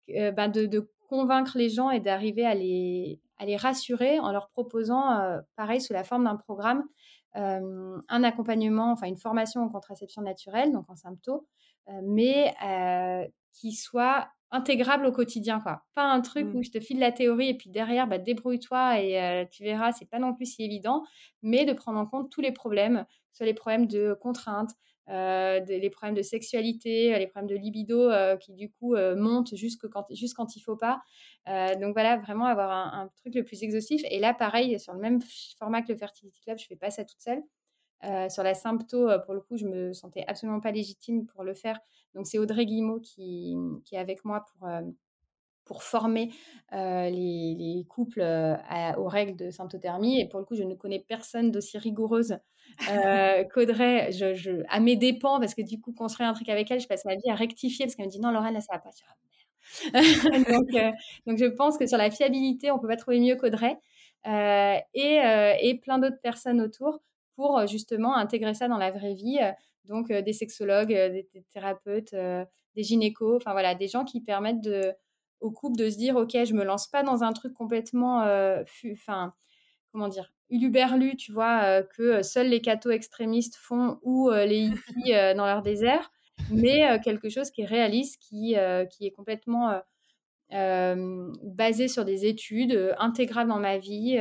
Ben 0.09 0.49
de, 0.49 0.91
convaincre 1.09 1.59
les 1.59 1.69
gens 1.69 1.91
et 1.91 2.01
d'arriver 2.01 2.47
à 2.47 2.55
les, 2.55 3.21
à 3.39 3.45
les 3.45 3.57
rassurer 3.57 4.19
en 4.19 4.33
leur 4.33 4.49
proposant, 4.49 5.41
pareil, 5.55 5.81
sous 5.81 5.93
la 5.93 6.03
forme 6.03 6.25
d'un 6.25 6.37
programme, 6.37 6.83
un 7.35 8.25
accompagnement, 8.25 8.93
enfin 8.93 9.07
une 9.07 9.19
formation 9.19 9.61
en 9.63 9.69
contraception 9.69 10.23
naturelle, 10.23 10.73
donc 10.73 10.89
en 10.89 10.97
symptômes, 10.97 11.43
mais 12.03 12.55
qui 13.53 13.73
soit 13.73 14.29
intégrable 14.55 15.07
au 15.07 15.13
quotidien, 15.13 15.61
quoi. 15.61 15.83
Pas 15.95 16.05
un 16.05 16.21
truc 16.21 16.47
mmh. 16.47 16.57
où 16.57 16.63
je 16.63 16.71
te 16.71 16.81
file 16.81 16.99
la 16.99 17.13
théorie 17.13 17.49
et 17.49 17.55
puis 17.55 17.71
derrière, 17.71 18.07
bah, 18.07 18.19
débrouille-toi 18.19 19.01
et 19.01 19.49
tu 19.51 19.65
verras, 19.65 19.93
c'est 19.93 20.09
pas 20.09 20.19
non 20.19 20.35
plus 20.35 20.47
si 20.47 20.65
évident, 20.65 21.03
mais 21.43 21.65
de 21.65 21.73
prendre 21.73 21.99
en 21.99 22.07
compte 22.07 22.31
tous 22.31 22.41
les 22.41 22.53
problèmes, 22.53 23.05
soit 23.33 23.47
les 23.47 23.55
problèmes 23.55 23.87
de 23.87 24.17
contraintes, 24.21 24.71
euh, 25.11 25.61
les 25.61 25.91
problèmes 25.91 26.15
de 26.15 26.23
sexualité, 26.23 27.15
euh, 27.15 27.19
les 27.19 27.27
problèmes 27.27 27.51
de 27.51 27.57
libido 27.57 28.11
euh, 28.11 28.37
qui 28.39 28.55
du 28.55 28.71
coup 28.71 28.97
montent 29.17 29.55
juste 29.55 29.87
quand, 29.89 30.07
juste 30.11 30.35
quand 30.35 30.57
il 30.57 30.61
faut 30.61 30.77
pas. 30.77 31.03
donc 31.47 31.93
voilà, 31.93 32.17
vraiment 32.17 32.47
avoir 32.47 32.71
un, 32.71 33.09
truc 33.21 33.35
le 33.35 33.45
plus 33.45 33.63
exhaustif. 33.63 34.03
Et 34.11 34.19
là, 34.19 34.35
pareil, 34.35 34.79
sur 34.81 34.95
le 34.95 35.01
même 35.01 35.21
format 35.59 35.83
que 35.83 35.93
le 35.93 35.99
Fertility 35.99 36.41
Club, 36.43 36.59
je 36.59 36.67
fais 36.67 36.77
pas 36.77 36.91
ça 36.91 37.05
toute 37.05 37.21
seule. 37.21 37.43
Sur 38.03 38.43
la 38.43 38.55
sympto, 38.55 39.09
pour 39.25 39.35
le 39.35 39.41
coup, 39.41 39.57
je 39.57 39.67
me 39.67 39.93
sentais 39.93 40.25
absolument 40.27 40.61
pas 40.61 40.71
légitime 40.71 41.27
pour 41.27 41.43
le 41.45 41.55
faire. 41.55 41.81
Donc 42.15 42.27
c'est 42.27 42.39
Audrey 42.39 42.67
Guillemot 42.67 43.01
qui, 43.01 43.57
qui 43.85 43.95
est 43.95 43.99
avec 43.99 44.25
moi 44.25 44.45
pour 44.45 44.69
pour 45.65 45.83
former 45.83 46.31
les, 46.73 47.87
couples 47.89 48.23
aux 48.97 49.09
règles 49.09 49.37
de 49.37 49.51
symptothermie. 49.51 50.21
Et 50.21 50.29
pour 50.29 50.39
le 50.39 50.45
coup, 50.45 50.55
je 50.55 50.63
ne 50.63 50.75
connais 50.75 51.01
personne 51.01 51.51
d'aussi 51.51 51.79
rigoureuse 51.79 52.39
qu'Audrey, 53.55 54.13
je, 54.13 54.63
à 54.69 54.81
mes 54.81 54.97
dépens, 54.97 55.41
parce 55.41 55.55
que 55.55 55.63
du 55.63 55.81
coup, 55.81 55.93
construire 55.93 56.29
un 56.29 56.35
truc 56.35 56.49
avec 56.49 56.71
elle, 56.71 56.81
je 56.81 56.87
passe 56.87 57.05
ma 57.05 57.15
vie 57.15 57.31
à 57.31 57.35
rectifier, 57.35 57.87
parce 57.87 57.95
qu'elle 57.95 58.07
me 58.07 58.11
dit 58.11 58.21
non, 58.21 58.31
Lorraine, 58.31 58.55
là, 58.55 58.61
ça 58.61 58.75
va 58.75 58.79
pas. 58.79 58.91
Je 58.91 59.05
donc, 60.53 60.95
donc, 61.27 61.39
je 61.39 61.47
pense 61.47 61.79
que 61.79 61.87
sur 61.87 61.97
la 61.97 62.11
fiabilité, 62.11 62.71
on 62.71 62.79
peut 62.79 62.89
pas 62.89 62.97
trouver 62.97 63.21
mieux 63.21 63.37
qu'Audrey. 63.37 63.79
et, 64.27 65.21
et 65.63 65.81
plein 65.83 65.99
d'autres 65.99 66.21
personnes 66.23 66.61
autour 66.61 67.01
pour 67.37 67.67
justement 67.67 68.17
intégrer 68.17 68.55
ça 68.55 68.69
dans 68.69 68.79
la 68.79 68.91
vraie 68.91 69.15
vie. 69.15 69.39
Donc, 69.85 70.11
des 70.11 70.33
sexologues, 70.33 70.89
des, 70.89 71.29
thérapeutes, 71.53 72.15
des 72.15 72.83
gynécos, 72.83 73.37
enfin 73.37 73.53
voilà, 73.53 73.75
des 73.75 73.89
gens 73.89 74.05
qui 74.05 74.21
permettent 74.21 74.69
au 75.45 75.51
couple 75.51 75.77
de 75.77 75.91
se 75.91 75.97
dire 75.97 76.17
ok 76.17 76.33
je 76.45 76.55
me 76.55 76.65
lance 76.65 76.89
pas 76.89 77.03
dans 77.03 77.23
un 77.23 77.33
truc 77.33 77.53
complètement 77.53 78.21
enfin 78.93 79.35
comment 79.93 80.09
dire 80.09 80.33
uluberlu 80.51 81.17
tu 81.17 81.33
vois 81.33 81.83
que 81.83 82.23
seuls 82.23 82.49
les 82.49 82.61
cathos 82.61 82.91
extrémistes 82.91 83.57
font 83.57 83.99
ou 84.03 84.31
les 84.31 84.69
hippies 84.69 85.13
dans 85.37 85.47
leur 85.47 85.63
désert 85.63 86.11
mais 86.51 86.99
quelque 87.01 87.29
chose 87.29 87.51
qui 87.51 87.63
est 87.63 87.67
réaliste 87.67 88.21
qui 88.21 88.57
qui 88.91 89.07
est 89.07 89.13
complètement 89.15 89.81
basé 90.51 91.89
sur 91.89 92.05
des 92.07 92.25
études 92.25 92.95
intégrales 92.99 93.49
dans 93.49 93.61
ma 93.61 93.77
vie 93.77 94.17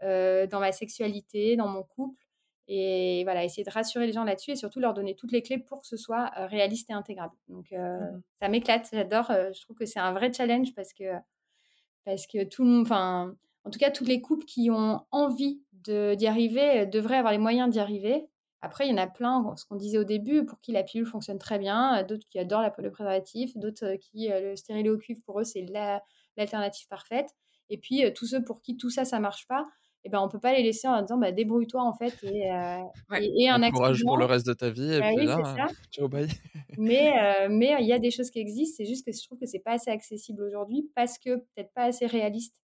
dans 0.00 0.60
ma 0.60 0.72
sexualité 0.72 1.56
dans 1.56 1.68
mon 1.68 1.82
couple 1.82 2.24
et 2.70 3.24
voilà, 3.24 3.44
essayer 3.44 3.64
de 3.64 3.70
rassurer 3.70 4.06
les 4.06 4.12
gens 4.12 4.24
là-dessus 4.24 4.50
et 4.50 4.56
surtout 4.56 4.78
leur 4.78 4.92
donner 4.92 5.14
toutes 5.14 5.32
les 5.32 5.42
clés 5.42 5.58
pour 5.58 5.80
que 5.80 5.86
ce 5.86 5.96
soit 5.96 6.26
réaliste 6.36 6.90
et 6.90 6.92
intégrable. 6.92 7.34
Donc, 7.48 7.70
mmh 7.72 8.22
ça 8.40 8.48
m'éclate, 8.48 8.88
j'adore. 8.92 9.26
je 9.30 9.60
trouve 9.62 9.76
que 9.76 9.86
c'est 9.86 9.98
un 9.98 10.12
vrai 10.12 10.32
challenge 10.32 10.74
parce 10.74 10.92
que, 10.92 11.04
parce 12.04 12.26
que 12.26 12.44
tout 12.44 12.62
le 12.62 12.70
monde, 12.70 12.82
enfin, 12.82 13.34
en 13.64 13.70
tout 13.70 13.78
cas, 13.78 13.90
tous 13.90 14.04
les 14.04 14.20
couples 14.20 14.44
qui 14.44 14.70
ont 14.70 15.00
envie 15.10 15.62
d'y 15.72 16.26
arriver 16.26 16.86
devraient 16.86 17.16
avoir 17.16 17.32
les 17.32 17.38
moyens 17.38 17.70
d'y 17.70 17.80
arriver. 17.80 18.28
Après, 18.60 18.86
il 18.86 18.90
y 18.90 18.94
en 18.94 18.98
a 18.98 19.06
plein, 19.06 19.54
ce 19.56 19.64
qu'on 19.64 19.76
disait 19.76 19.98
au 19.98 20.04
début, 20.04 20.44
pour 20.44 20.60
qui 20.60 20.72
la 20.72 20.82
pilule 20.82 21.06
fonctionne 21.06 21.38
très 21.38 21.58
bien, 21.58 22.02
d'autres 22.02 22.26
qui 22.28 22.38
adorent 22.38 22.62
la, 22.62 22.74
le 22.78 22.90
préservatif, 22.90 23.56
d'autres 23.56 23.94
qui, 23.96 24.28
le 24.28 24.56
stérilet 24.56 24.90
au 24.90 24.98
cuivre, 24.98 25.20
pour 25.24 25.40
eux, 25.40 25.44
c'est 25.44 25.64
l'alternative 26.36 26.86
parfaite. 26.88 27.30
Et 27.70 27.78
puis, 27.78 28.02
tous 28.14 28.26
ceux 28.26 28.44
pour 28.44 28.60
qui 28.60 28.76
tout 28.76 28.90
ça, 28.90 29.04
ça 29.04 29.20
marche 29.20 29.46
pas, 29.46 29.66
et 30.08 30.10
ben 30.10 30.20
on 30.20 30.28
peut 30.28 30.40
pas 30.40 30.54
les 30.54 30.62
laisser 30.62 30.88
en 30.88 31.02
disant 31.02 31.18
bah, 31.18 31.32
débrouille-toi 31.32 31.82
en 31.82 31.92
fait 31.92 32.16
et, 32.22 32.50
euh, 32.50 32.78
et, 33.20 33.48
un 33.48 33.70
courage 33.70 34.02
pour 34.02 34.16
le 34.16 34.24
reste 34.24 34.46
de 34.46 34.54
ta 34.54 34.70
vie 34.70 34.94
et 34.94 35.00
bah 35.00 35.12
puis 35.14 35.26
là, 35.26 35.36
ciao 35.92 36.08
bye. 36.08 36.28
mais 36.78 37.12
euh, 37.12 37.48
mais 37.50 37.76
il 37.80 37.86
y 37.86 37.92
a 37.92 37.98
des 37.98 38.10
choses 38.10 38.30
qui 38.30 38.38
existent 38.38 38.76
c'est 38.78 38.86
juste 38.86 39.04
que 39.04 39.12
je 39.12 39.22
trouve 39.22 39.38
que 39.38 39.46
c'est 39.46 39.58
pas 39.58 39.72
assez 39.72 39.90
accessible 39.90 40.42
aujourd'hui 40.42 40.90
parce 40.94 41.18
que 41.18 41.36
peut-être 41.36 41.72
pas 41.74 41.84
assez 41.84 42.06
réaliste 42.06 42.54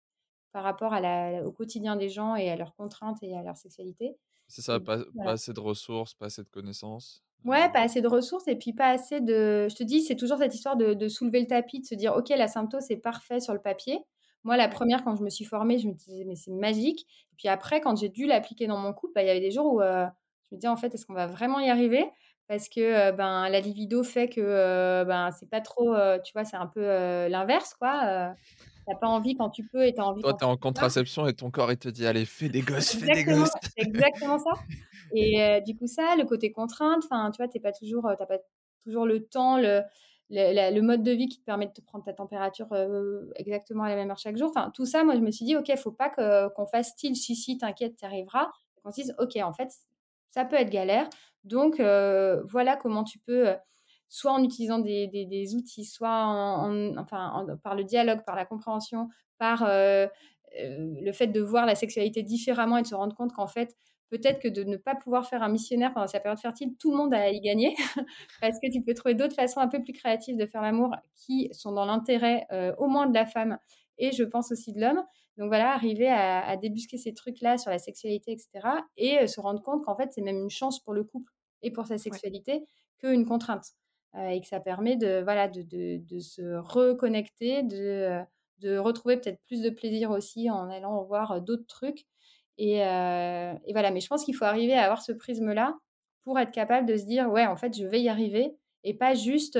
par 0.53 0.62
rapport 0.62 0.95
à 0.95 1.01
la, 1.01 1.45
au 1.45 1.53
quotidien 1.53 1.97
des 1.97 2.09
gens 2.09 2.34
et 2.34 2.49
à 2.49 2.57
leurs 2.57 2.74
contraintes 2.74 3.18
et 3.22 3.36
à 3.36 3.42
leur 3.42 3.57
sexualité 3.57 4.16
c'est 4.49 4.62
ça 4.62 4.80
pas, 4.80 4.99
pas, 5.22 5.32
assez 5.32 5.53
de 5.53 5.61
ressources 5.61 6.14
pas 6.14 6.26
assez 6.26 6.42
de 6.42 6.49
connaissances 6.49 7.22
Ouais, 7.45 7.70
pas 7.72 7.80
assez 7.80 8.01
de 8.01 8.09
ressources 8.09 8.49
et 8.49 8.57
puis 8.57 8.72
pas 8.72 8.88
assez 8.88 9.20
de. 9.20 9.68
Je 9.68 9.74
te 9.74 9.82
dis, 9.82 10.01
c'est 10.01 10.16
toujours 10.16 10.38
cette 10.38 10.55
histoire 10.55 10.78
de, 10.78 10.95
de, 10.95 11.09
soulever 11.09 11.40
le 11.40 11.47
tapis, 11.47 11.78
de 11.78 11.84
se 11.84 11.95
dire, 11.95 12.16
OK, 12.16 12.30
la 12.30 12.49
symptôme, 12.49 12.80
c'est 12.80 12.97
parfait 12.97 13.38
sur 13.38 13.53
le 13.53 13.61
papier. 13.61 13.99
Moi, 14.45 14.59
la 14.59 14.68
première, 14.68 15.03
quand 15.03 15.16
je 15.16 15.22
me 15.22 15.30
suis 15.30 15.47
formée, 15.47 15.78
je 15.78 15.88
me 15.88 15.95
disais, 15.95 16.24
mais 16.26 16.36
c'est 16.36 16.51
magique. 16.51 17.07
Et 17.32 17.36
puis 17.36 17.49
après, 17.49 17.80
quand 17.80 17.97
j'ai 17.97 18.11
dû 18.11 18.26
l'appliquer 18.26 18.66
dans 18.66 18.76
mon 18.76 18.92
couple, 18.92 19.14
bah, 19.14 19.22
il 19.22 19.26
y 19.26 19.30
avait 19.30 19.40
des 19.40 19.51
jours 19.51 19.74
où 19.74 19.80
euh, 19.80 20.07
je 20.45 20.55
me 20.55 20.61
disais, 20.61 20.68
en 20.68 20.76
fait, 20.76 20.95
est-ce 20.95 21.07
qu'on 21.07 21.14
va 21.14 21.26
vraiment 21.26 21.61
y 21.61 21.70
arriver? 21.70 22.05
Parce 22.47 22.68
que 22.68 22.80
euh, 22.80 23.12
ben, 23.12 23.49
la 23.49 23.61
libido 23.61 24.03
fait 24.03 24.28
que 24.28 24.42
euh, 24.42 25.07
ben, 25.07 25.30
c'est 25.30 25.49
pas 25.49 25.62
trop, 25.62 25.95
tu 26.22 26.32
vois, 26.34 26.45
c'est 26.45 26.59
un 26.59 26.66
peu 26.66 26.82
l'inverse, 27.28 27.74
quoi. 27.74 28.34
T'as 28.86 28.97
pas 28.97 29.07
envie 29.07 29.34
quand 29.34 29.49
tu 29.49 29.66
peux 29.66 29.86
et 29.86 29.95
t'as 29.95 30.03
envie 30.03 30.20
Toi, 30.20 30.34
t'es 30.34 30.45
en 30.45 30.59
contraception 30.59 31.26
et 31.26 31.32
ton 31.32 31.51
corps, 31.51 31.72
il 31.72 31.78
te 31.78 31.88
dit, 31.88 32.07
allez, 32.07 32.26
fais 32.26 32.51
des 32.51 32.61
gosses, 32.61 32.95
fais 32.97 33.14
des 33.14 33.24
gosses. 33.24 33.49
C'est 33.62 33.70
exactement 33.86 34.38
ça. 34.38 34.51
Et 35.14 35.62
du 35.66 35.74
coup, 35.74 35.86
ça, 35.86 36.16
le 36.18 36.26
côté 36.26 36.53
contrainte, 36.53 37.03
enfin, 37.03 37.30
tu 37.30 37.38
vois, 37.38 37.49
t'es 37.49 37.61
pas 37.61 37.72
toujours, 37.72 38.12
t'as 38.18 38.26
pas 38.26 38.38
toujours 38.84 39.07
le 39.07 39.24
temps, 39.24 39.57
le, 39.57 39.80
le, 40.31 40.81
mode 40.81 41.03
de 41.03 41.12
vie 41.12 41.29
qui 41.29 41.39
te 41.39 41.45
permet 41.45 41.66
de 41.66 41.72
te 41.72 41.81
prendre 41.81 42.05
ta 42.05 42.12
température 42.12 42.72
euh, 42.72 43.31
exactement 43.37 43.85
à 43.85 43.89
la 43.89 43.97
même 43.97 44.11
heure 44.11 44.18
chaque 44.18 44.37
jour. 44.37 44.51
Enfin, 44.55 44.70
tout 44.75 44.87
ça, 44.87 45.05
moi, 45.05 45.14
je 45.14 45.20
me 45.20 45.31
suis 45.31 45.45
dit, 45.45 45.57
OK, 45.57 45.70
faut 45.77 45.93
pas 45.93 46.11
qu'on 46.11 46.66
fasse 46.66 46.91
style, 46.91 47.16
si, 47.16 47.37
si, 47.37 47.59
t'inquiète, 47.59 47.97
tu 47.97 48.05
arriveras. 48.05 48.51
Qu'on 48.83 48.91
se 48.91 49.03
dise, 49.03 49.14
OK, 49.18 49.37
en 49.37 49.53
fait, 49.53 49.70
ça 50.31 50.45
peut 50.45 50.57
être 50.57 50.70
galère. 50.70 51.09
Donc, 51.45 51.81
euh, 51.81 52.43
voilà 52.45 52.77
comment 52.77 53.05
tu 53.05 53.18
peux, 53.18 53.49
euh, 53.49 53.55
soit 54.09 54.33
en 54.33 54.43
utilisant 54.43 54.79
des, 54.79 55.07
des, 55.09 55.55
outils, 55.55 55.85
soit 55.85 56.25
en, 56.25 56.97
enfin, 56.97 57.47
par 57.62 57.75
le 57.75 57.85
dialogue, 57.85 58.25
par 58.25 58.37
la 58.37 58.45
compréhension, 58.45 59.09
par 59.39 59.66
le 59.66 61.12
fait 61.12 61.27
de 61.27 61.41
voir 61.41 61.66
la 61.66 61.75
sexualité 61.75 62.22
différemment 62.22 62.79
et 62.79 62.83
de 62.83 62.87
se 62.87 62.95
rendre 62.95 63.14
compte 63.16 63.33
qu'en 63.33 63.49
fait, 63.49 63.77
peut-être 64.15 64.39
que 64.39 64.49
de 64.49 64.62
ne 64.62 64.77
pas 64.77 64.95
pouvoir 64.95 65.27
faire 65.27 65.43
un 65.43 65.49
missionnaire 65.49 65.93
pendant 65.93 66.07
sa 66.07 66.21
période 66.21 66.39
fertile, 66.39 66.77
tout 66.79 66.93
le 66.93 66.97
monde 66.97 67.12
a 67.15 67.23
à 67.23 67.29
y 67.31 67.41
gagner, 67.41 67.75
parce 68.41 68.59
que 68.61 68.71
tu 68.71 68.81
peux 68.81 68.95
trouver 68.95 69.15
d'autres 69.15 69.35
façons 69.35 69.59
un 69.59 69.67
peu 69.67 69.83
plus 69.83 69.93
créatives 69.93 70.37
de 70.37 70.47
faire 70.47 70.62
l'amour 70.62 70.95
qui 71.17 71.49
sont 71.53 71.73
dans 71.73 71.85
l'intérêt 71.85 72.47
euh, 72.53 72.73
au 72.79 72.87
moins 72.87 73.09
de 73.09 73.15
la 73.15 73.27
femme 73.27 73.59
et 73.99 74.12
je 74.12 74.23
pense 74.23 74.53
aussi 74.53 74.73
de 74.73 74.81
l'homme. 74.81 75.03
Donc 75.37 75.49
voilà, 75.49 75.73
arriver 75.73 76.09
à, 76.09 76.57
débusquer 76.57 76.97
ces 76.97 77.12
trucs-là 77.12 77.59
sur 77.59 77.71
la 77.71 77.79
sexualité, 77.79 78.31
etc. 78.31 78.69
Et 78.97 79.19
euh, 79.19 79.27
se 79.27 79.41
rendre 79.41 79.61
compte 79.62 79.85
qu'en 79.85 79.97
fait, 79.97 80.12
c'est 80.12 80.23
même 80.23 80.39
une 80.39 80.51
chance 80.51 80.79
pour 80.79 80.95
le 80.95 81.03
couple 81.03 81.33
et 81.62 81.73
pour 81.73 81.87
sa 81.87 81.99
sexualité 81.99 82.65
qu'une 82.99 83.27
contrainte. 83.27 83.67
Euh, 84.15 84.29
et 84.29 84.41
que 84.41 84.47
ça 84.47 84.61
permet 84.61 84.97
de, 84.97 85.23
voilà, 85.25 85.49
de, 85.49 85.62
de, 85.62 86.19
se 86.21 86.57
reconnecter, 86.57 87.65
de, 87.65 88.21
de 88.61 88.79
retrouver 88.79 89.17
peut-être 89.17 89.41
plus 89.47 89.61
de 89.61 89.71
plaisir 89.71 90.12
aussi 90.12 90.51
en 90.51 90.71
allant 90.71 91.03
voir 91.03 91.41
d'autres 91.41 91.67
trucs 91.67 92.07
et, 92.59 92.79
et, 92.79 93.73
voilà, 93.73 93.91
mais 93.93 94.01
je 94.01 94.09
pense 94.09 94.25
qu'il 94.25 94.35
faut 94.35 94.45
arriver 94.45 94.75
à 94.75 94.85
avoir 94.85 95.03
ce 95.03 95.13
prisme-là 95.13 95.77
pour 96.25 96.39
être 96.39 96.53
capable 96.53 96.87
de 96.87 96.97
se 96.97 97.05
dire, 97.05 97.31
ouais, 97.31 97.47
en 97.47 97.57
fait, 97.57 97.77
je 97.77 97.85
vais 97.85 98.01
y 98.01 98.09
arriver 98.09 98.55
et 98.85 98.95
pas 98.95 99.15
juste, 99.15 99.59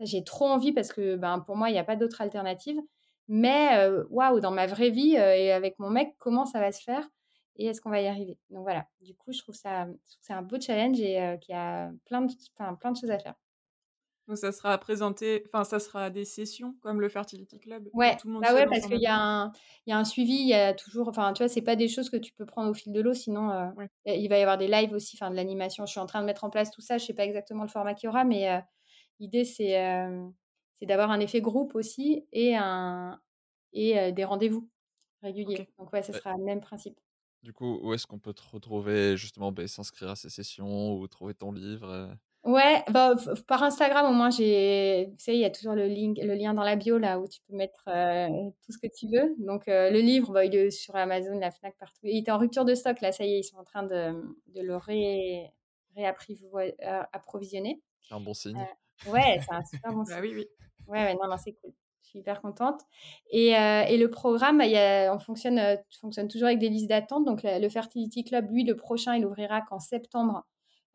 j'ai 0.00 0.24
trop 0.24 0.46
envie 0.46 0.72
parce 0.72 0.92
que 0.92 1.16
ben, 1.16 1.40
pour 1.40 1.56
moi, 1.56 1.70
il 1.70 1.72
n'y 1.72 1.78
a 1.78 1.84
pas 1.84 1.96
d'autre 1.96 2.20
alternative. 2.20 2.80
Mais 3.28 3.88
waouh, 4.10 4.40
dans 4.40 4.52
ma 4.52 4.66
vraie 4.66 4.90
vie 4.90 5.14
et 5.14 5.52
avec 5.52 5.78
mon 5.78 5.90
mec, 5.90 6.14
comment 6.18 6.46
ça 6.46 6.60
va 6.60 6.72
se 6.72 6.82
faire 6.82 7.08
et 7.56 7.66
est-ce 7.66 7.80
qu'on 7.80 7.90
va 7.90 8.00
y 8.00 8.06
arriver? 8.06 8.38
Donc 8.50 8.62
voilà, 8.62 8.86
du 9.00 9.14
coup, 9.14 9.32
je 9.32 9.40
trouve 9.40 9.54
ça, 9.54 9.86
c'est 10.20 10.32
un 10.32 10.42
beau 10.42 10.60
challenge 10.60 11.00
et 11.00 11.38
qu'il 11.40 11.54
y 11.54 11.58
a 11.58 11.90
plein 12.04 12.22
de, 12.22 12.32
plein 12.78 12.92
de 12.92 12.96
choses 12.96 13.10
à 13.10 13.18
faire. 13.18 13.34
Donc 14.28 14.38
ça 14.38 14.50
sera 14.50 14.76
présenté, 14.78 15.44
enfin 15.46 15.62
ça 15.62 15.78
sera 15.78 16.10
des 16.10 16.24
sessions 16.24 16.74
comme 16.80 17.00
le 17.00 17.08
Fertility 17.08 17.60
Club. 17.60 17.88
Ouais, 17.94 18.16
tout 18.16 18.26
le 18.26 18.34
monde 18.34 18.42
bah 18.42 18.54
ouais, 18.54 18.66
parce 18.66 18.86
qu'il 18.86 19.00
y, 19.00 19.06
a 19.06 19.16
un, 19.16 19.52
y 19.86 19.92
a 19.92 19.98
un 19.98 20.04
suivi, 20.04 20.32
il 20.34 20.48
y 20.48 20.54
a 20.54 20.74
toujours, 20.74 21.06
enfin 21.08 21.32
tu 21.32 21.44
vois, 21.44 21.48
c'est 21.48 21.62
pas 21.62 21.76
des 21.76 21.86
choses 21.86 22.10
que 22.10 22.16
tu 22.16 22.32
peux 22.32 22.44
prendre 22.44 22.70
au 22.70 22.74
fil 22.74 22.92
de 22.92 23.00
l'eau, 23.00 23.14
sinon 23.14 23.50
euh, 23.50 23.68
il 24.04 24.28
va 24.28 24.38
y 24.38 24.42
avoir 24.42 24.58
des 24.58 24.66
lives 24.66 24.92
aussi, 24.92 25.16
enfin 25.16 25.30
de 25.30 25.36
l'animation. 25.36 25.86
Je 25.86 25.92
suis 25.92 26.00
en 26.00 26.06
train 26.06 26.22
de 26.22 26.26
mettre 26.26 26.42
en 26.42 26.50
place 26.50 26.72
tout 26.72 26.80
ça, 26.80 26.98
je 26.98 27.04
sais 27.04 27.14
pas 27.14 27.24
exactement 27.24 27.62
le 27.62 27.68
format 27.68 27.94
qu'il 27.94 28.08
y 28.08 28.10
aura, 28.10 28.24
mais 28.24 28.50
euh, 28.50 28.58
l'idée 29.20 29.44
c'est 29.44 29.80
euh, 29.80 30.26
c'est 30.80 30.86
d'avoir 30.86 31.12
un 31.12 31.20
effet 31.20 31.40
groupe 31.40 31.76
aussi 31.76 32.26
et 32.32 32.56
un 32.56 33.20
et 33.72 34.10
des 34.12 34.24
rendez-vous 34.24 34.68
réguliers. 35.22 35.68
Donc 35.78 35.92
ouais, 35.92 36.02
ce 36.02 36.12
sera 36.12 36.36
le 36.36 36.44
même 36.44 36.60
principe. 36.60 36.98
Du 37.42 37.52
coup, 37.52 37.78
où 37.80 37.94
est-ce 37.94 38.08
qu'on 38.08 38.18
peut 38.18 38.34
te 38.34 38.42
retrouver 38.42 39.16
justement, 39.16 39.52
bah, 39.52 39.68
s'inscrire 39.68 40.10
à 40.10 40.16
ces 40.16 40.30
sessions 40.30 40.94
ou 40.96 41.06
trouver 41.06 41.34
ton 41.34 41.52
livre 41.52 42.16
Ouais, 42.46 42.84
bah, 42.92 43.16
par 43.48 43.64
Instagram, 43.64 44.06
au 44.06 44.12
moins, 44.12 44.30
j'ai, 44.30 45.08
tu 45.18 45.24
sais, 45.24 45.34
il 45.34 45.40
y 45.40 45.44
a 45.44 45.50
toujours 45.50 45.74
le, 45.74 45.86
link, 45.86 46.16
le 46.22 46.34
lien 46.34 46.54
dans 46.54 46.62
la 46.62 46.76
bio, 46.76 46.96
là, 46.96 47.18
où 47.18 47.26
tu 47.26 47.40
peux 47.48 47.56
mettre 47.56 47.82
euh, 47.88 48.28
tout 48.64 48.70
ce 48.70 48.78
que 48.78 48.86
tu 48.86 49.08
veux. 49.08 49.34
Donc, 49.38 49.66
euh, 49.66 49.90
le 49.90 49.98
livre, 49.98 50.32
bah, 50.32 50.44
il 50.44 50.54
est 50.54 50.70
sur 50.70 50.94
Amazon, 50.94 51.36
la 51.40 51.50
FNAC, 51.50 51.76
partout. 51.76 51.98
Il 52.04 52.18
était 52.18 52.30
en 52.30 52.38
rupture 52.38 52.64
de 52.64 52.76
stock, 52.76 53.00
là, 53.00 53.10
ça 53.10 53.24
y 53.24 53.34
est, 53.34 53.40
ils 53.40 53.44
sont 53.44 53.56
en 53.56 53.64
train 53.64 53.82
de, 53.82 54.12
de 54.54 54.60
le 54.62 54.76
ré, 54.76 55.50
réapprovisionner. 55.96 57.82
C'est 58.02 58.14
un 58.14 58.20
bon 58.20 58.32
signe. 58.32 58.56
Euh, 58.56 59.10
ouais, 59.10 59.40
c'est 59.40 59.52
un 59.52 59.64
super 59.64 59.92
bon 59.92 60.04
signe. 60.06 60.14
bah 60.14 60.20
oui, 60.22 60.32
oui. 60.36 60.46
Ouais, 60.86 61.02
ouais, 61.02 61.14
non, 61.14 61.28
non, 61.28 61.38
c'est 61.38 61.54
cool. 61.54 61.72
Je 62.04 62.10
suis 62.10 62.18
hyper 62.20 62.40
contente. 62.40 62.80
Et, 63.32 63.48
et 63.48 63.96
le 63.96 64.08
programme, 64.08 64.58
bah, 64.58 64.66
y 64.66 64.76
a, 64.76 65.12
on 65.12 65.18
fonctionne, 65.18 65.60
fonctionne 66.00 66.28
toujours 66.28 66.46
avec 66.46 66.60
des 66.60 66.68
listes 66.68 66.88
d'attente. 66.88 67.24
Donc, 67.24 67.40
le 67.42 67.68
Fertility 67.68 68.22
Club, 68.22 68.48
lui, 68.52 68.62
le 68.62 68.76
prochain, 68.76 69.16
il 69.16 69.26
ouvrira 69.26 69.62
qu'en 69.62 69.80
septembre 69.80 70.46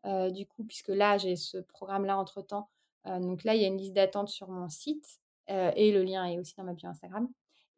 euh, 0.04 0.30
du 0.30 0.46
coup, 0.46 0.64
puisque 0.64 0.88
là, 0.88 1.18
j'ai 1.18 1.36
ce 1.36 1.58
programme-là 1.58 2.18
entre-temps. 2.18 2.68
Euh, 3.06 3.18
donc 3.18 3.44
là, 3.44 3.54
il 3.54 3.62
y 3.62 3.64
a 3.64 3.68
une 3.68 3.78
liste 3.78 3.94
d'attente 3.94 4.28
sur 4.28 4.48
mon 4.48 4.68
site 4.68 5.20
euh, 5.50 5.70
et 5.76 5.92
le 5.92 6.02
lien 6.02 6.24
est 6.26 6.38
aussi 6.38 6.54
dans 6.56 6.64
ma 6.64 6.72
bio 6.72 6.88
Instagram. 6.88 7.28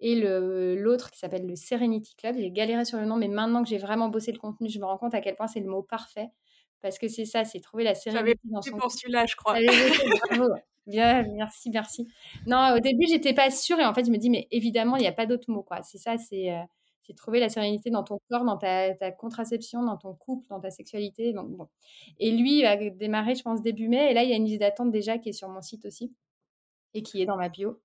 Et 0.01 0.17
l'autre 0.17 1.11
qui 1.11 1.19
s'appelle 1.19 1.47
le 1.47 1.57
Serenity 1.57 2.15
Club, 2.17 2.37
j'ai 2.37 2.51
galéré 2.51 2.85
sur 2.85 2.99
le 2.99 3.07
nom, 3.07 3.17
mais 3.17 3.29
maintenant 3.29 3.63
que 3.63 3.69
j'ai 3.69 3.79
vraiment 3.79 4.09
bossé 4.09 4.33
le 4.33 4.39
contenu, 4.39 4.69
je 4.69 4.79
me 4.79 4.85
rends 4.85 4.99
compte 4.99 5.15
à 5.15 5.21
quel 5.21 5.35
point 5.35 5.47
c'est 5.47 5.61
le 5.61 5.69
mot 5.69 5.83
parfait. 5.83 6.29
Parce 6.83 6.99
que 6.99 7.09
c'est 7.09 7.25
ça, 7.25 7.45
c'est 7.45 7.61
trouver 7.61 7.85
la 7.85 7.95
sérénité 7.95 8.41
dans 8.45 8.61
son... 8.61 8.77
pour 8.77 8.91
celui-là, 8.91 9.25
je 9.25 9.37
crois. 9.37 9.55
Bien, 10.87 11.23
merci, 11.33 11.71
merci. 11.71 12.07
Non, 12.47 12.75
au 12.77 12.81
début, 12.81 13.07
j'étais 13.09 13.33
pas 13.33 13.51
sûre 13.51 13.81
et 13.81 13.87
en 13.87 13.95
fait, 13.95 14.05
je 14.05 14.11
me 14.11 14.19
dis, 14.19 14.29
mais 14.29 14.49
évidemment, 14.51 14.97
il 14.97 15.01
n'y 15.01 15.07
a 15.07 15.13
pas 15.13 15.25
d'autre 15.25 15.51
mot, 15.51 15.63
quoi. 15.63 15.83
C'est 15.83 15.97
ça, 15.97 16.19
c'est 16.19 16.53
c'est 17.07 17.15
trouver 17.15 17.41
la 17.41 17.49
sérénité 17.49 17.91
dans 17.91 18.03
ton 18.03 18.19
corps, 18.31 18.45
dans 18.45 18.57
ta, 18.57 19.13
contraception, 19.13 19.83
dans 19.83 19.97
ton 19.97 20.15
couple, 20.15 20.47
dans 20.49 20.61
ta 20.61 20.71
sexualité. 20.71 21.33
Donc, 21.33 21.51
bon. 21.51 21.69
Et 22.19 22.31
lui 22.31 22.61
il 22.61 22.63
va 22.63 22.77
démarrer, 22.77 23.35
je 23.35 23.43
pense, 23.43 23.63
début 23.63 23.89
mai. 23.89 24.11
Et 24.11 24.15
là, 24.15 24.23
il 24.23 24.31
y 24.31 24.33
a 24.33 24.37
une 24.37 24.47
liste 24.47 24.61
d'attente 24.61 24.91
déjà 24.91 25.19
qui 25.19 25.31
est 25.31 25.33
sur 25.33 25.49
mon 25.49 25.63
site 25.63 25.85
aussi 25.87 26.15
et 26.95 27.03
qui 27.03 27.21
est 27.21 27.27
dans 27.27 27.37
ma 27.37 27.49
bio 27.49 27.81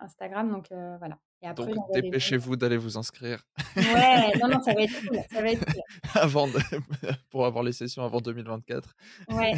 Instagram. 0.00 0.50
Donc 0.50 0.68
voilà. 0.70 1.18
Et 1.42 1.48
après, 1.48 1.72
Donc 1.72 1.92
dépêchez-vous 1.92 2.54
d'aller 2.54 2.76
vous 2.76 2.96
inscrire. 2.96 3.44
Ouais, 3.76 4.30
non, 4.40 4.48
non, 4.48 4.62
ça 4.62 4.74
va 4.74 4.82
être 4.82 5.08
cool. 5.08 5.18
Ça 5.30 5.42
va 5.42 5.50
être 5.50 5.64
cool. 5.64 5.82
avant 6.14 6.48
pour 7.30 7.44
avoir 7.46 7.64
les 7.64 7.72
sessions 7.72 8.04
avant 8.04 8.20
2024. 8.20 8.94
Ouais. 9.30 9.54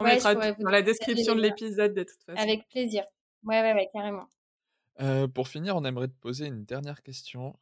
On 0.00 0.04
mettra 0.04 0.34
dans 0.34 0.70
la 0.70 0.82
description 0.82 1.36
de 1.36 1.40
l'épisode 1.42 1.94
de 1.94 2.02
toute 2.02 2.22
façon. 2.26 2.42
Avec 2.42 2.66
plaisir. 2.68 3.04
Ouais, 3.44 3.60
ouais, 3.60 3.74
ouais, 3.74 3.88
carrément. 3.92 4.26
Pour 5.34 5.48
finir, 5.48 5.76
on 5.76 5.84
aimerait 5.84 6.08
te 6.08 6.18
poser 6.20 6.46
une 6.46 6.64
dernière 6.64 7.02
question. 7.02 7.56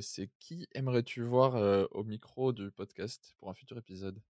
c'est 0.00 0.30
qui 0.38 0.68
aimerais-tu 0.72 1.22
voir 1.22 1.88
au 1.92 2.04
micro 2.04 2.52
du 2.52 2.70
podcast 2.70 3.34
pour 3.38 3.50
un 3.50 3.54
futur 3.54 3.78
épisode? 3.78 4.20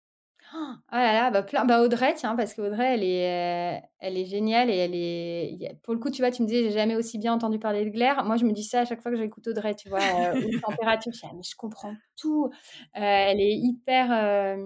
Oh 0.54 0.96
là 0.96 1.12
là, 1.12 1.30
bah, 1.30 1.42
plein, 1.42 1.64
bah 1.64 1.80
Audrey, 1.80 2.14
tiens, 2.14 2.36
parce 2.36 2.52
qu'Audrey, 2.52 2.94
elle 2.94 3.04
est, 3.04 3.82
elle 4.00 4.18
est 4.18 4.26
géniale 4.26 4.70
et 4.70 4.76
elle 4.76 4.94
est. 4.94 5.80
Pour 5.82 5.94
le 5.94 6.00
coup, 6.00 6.10
tu 6.10 6.20
vois, 6.20 6.30
tu 6.30 6.42
me 6.42 6.46
disais, 6.46 6.64
j'ai 6.64 6.70
jamais 6.70 6.96
aussi 6.96 7.18
bien 7.18 7.32
entendu 7.32 7.58
parler 7.58 7.84
de 7.84 7.90
glaire. 7.90 8.24
Moi, 8.24 8.36
je 8.36 8.44
me 8.44 8.52
dis 8.52 8.64
ça 8.64 8.80
à 8.80 8.84
chaque 8.84 9.00
fois 9.00 9.10
que 9.10 9.16
j'écoute 9.16 9.46
Audrey, 9.48 9.74
tu 9.74 9.88
vois, 9.88 10.00
euh, 10.00 10.50
température. 10.62 11.12
Je, 11.12 11.26
mais 11.34 11.42
je 11.42 11.56
comprends 11.56 11.94
tout. 12.16 12.50
elle 12.92 13.40
est 13.40 13.54
hyper. 13.54 14.58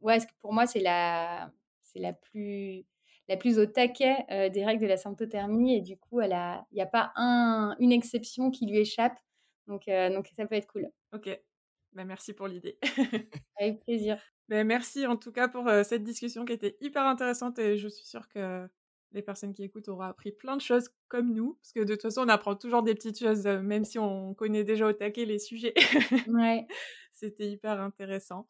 Ouais, 0.00 0.18
pour 0.40 0.52
moi, 0.52 0.66
c'est 0.66 0.80
la, 0.80 1.50
c'est 1.82 1.98
la 1.98 2.12
plus, 2.12 2.84
la 3.28 3.36
plus 3.36 3.58
au 3.58 3.66
taquet 3.66 4.26
des 4.50 4.64
règles 4.64 4.82
de 4.82 4.86
la 4.86 4.96
symptothermie 4.96 5.76
et 5.76 5.80
du 5.80 5.96
coup, 5.96 6.20
il 6.20 6.28
n'y 6.72 6.82
a 6.82 6.86
pas 6.86 7.12
un, 7.16 7.74
une 7.78 7.92
exception 7.92 8.50
qui 8.50 8.66
lui 8.66 8.78
échappe. 8.78 9.16
Donc, 9.66 9.86
donc 9.86 10.28
ça 10.36 10.46
peut 10.46 10.56
être 10.56 10.66
cool. 10.66 10.86
Ok. 11.12 11.30
Bah, 11.92 12.04
merci 12.04 12.32
pour 12.32 12.48
l'idée. 12.48 12.78
Avec 13.58 13.80
plaisir. 13.84 14.18
Ben, 14.48 14.66
merci 14.66 15.06
en 15.06 15.16
tout 15.16 15.32
cas 15.32 15.48
pour 15.48 15.70
cette 15.84 16.02
discussion 16.02 16.44
qui 16.44 16.52
était 16.52 16.76
hyper 16.80 17.04
intéressante 17.06 17.58
et 17.58 17.78
je 17.78 17.88
suis 17.88 18.04
sûre 18.04 18.28
que 18.28 18.68
les 19.14 19.22
personnes 19.22 19.54
qui 19.54 19.62
écoutent 19.62 19.88
auront 19.88 20.02
appris 20.02 20.32
plein 20.32 20.56
de 20.56 20.60
choses 20.60 20.90
comme 21.08 21.32
nous, 21.32 21.54
parce 21.54 21.72
que 21.72 21.80
de 21.80 21.94
toute 21.94 22.02
façon, 22.02 22.22
on 22.22 22.28
apprend 22.28 22.56
toujours 22.56 22.82
des 22.82 22.94
petites 22.94 23.18
choses, 23.18 23.46
même 23.46 23.84
si 23.84 23.98
on 23.98 24.34
connaît 24.34 24.64
déjà 24.64 24.86
au 24.86 24.92
taquet 24.92 25.24
les 25.24 25.38
sujets. 25.38 25.72
Ouais. 26.28 26.66
C'était 27.12 27.48
hyper 27.48 27.80
intéressant. 27.80 28.48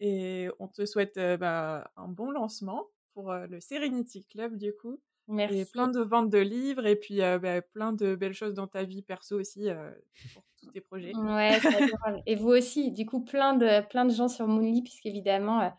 Et 0.00 0.48
on 0.58 0.68
te 0.68 0.84
souhaite 0.84 1.18
bah, 1.40 1.90
un 1.96 2.08
bon 2.08 2.30
lancement 2.30 2.88
pour 3.14 3.32
le 3.32 3.60
Serenity 3.60 4.24
Club, 4.24 4.56
du 4.56 4.72
coup. 4.74 5.00
Merci. 5.28 5.58
Et 5.60 5.64
plein 5.64 5.88
de 5.88 6.00
ventes 6.00 6.30
de 6.30 6.38
livres 6.38 6.86
et 6.86 6.96
puis 6.96 7.18
bah, 7.18 7.62
plein 7.62 7.92
de 7.92 8.14
belles 8.16 8.34
choses 8.34 8.54
dans 8.54 8.66
ta 8.66 8.82
vie 8.82 9.02
perso 9.02 9.38
aussi 9.38 9.68
pour 10.34 10.42
tous 10.60 10.70
tes 10.72 10.80
projets. 10.80 11.12
Ouais, 11.14 11.58
Et 12.26 12.34
vous 12.34 12.48
aussi, 12.48 12.90
du 12.90 13.06
coup, 13.06 13.24
plein 13.24 13.54
de, 13.54 13.86
plein 13.88 14.04
de 14.04 14.12
gens 14.12 14.28
sur 14.28 14.46
Moonly, 14.46 14.82
puisqu'évidemment, 14.82 15.72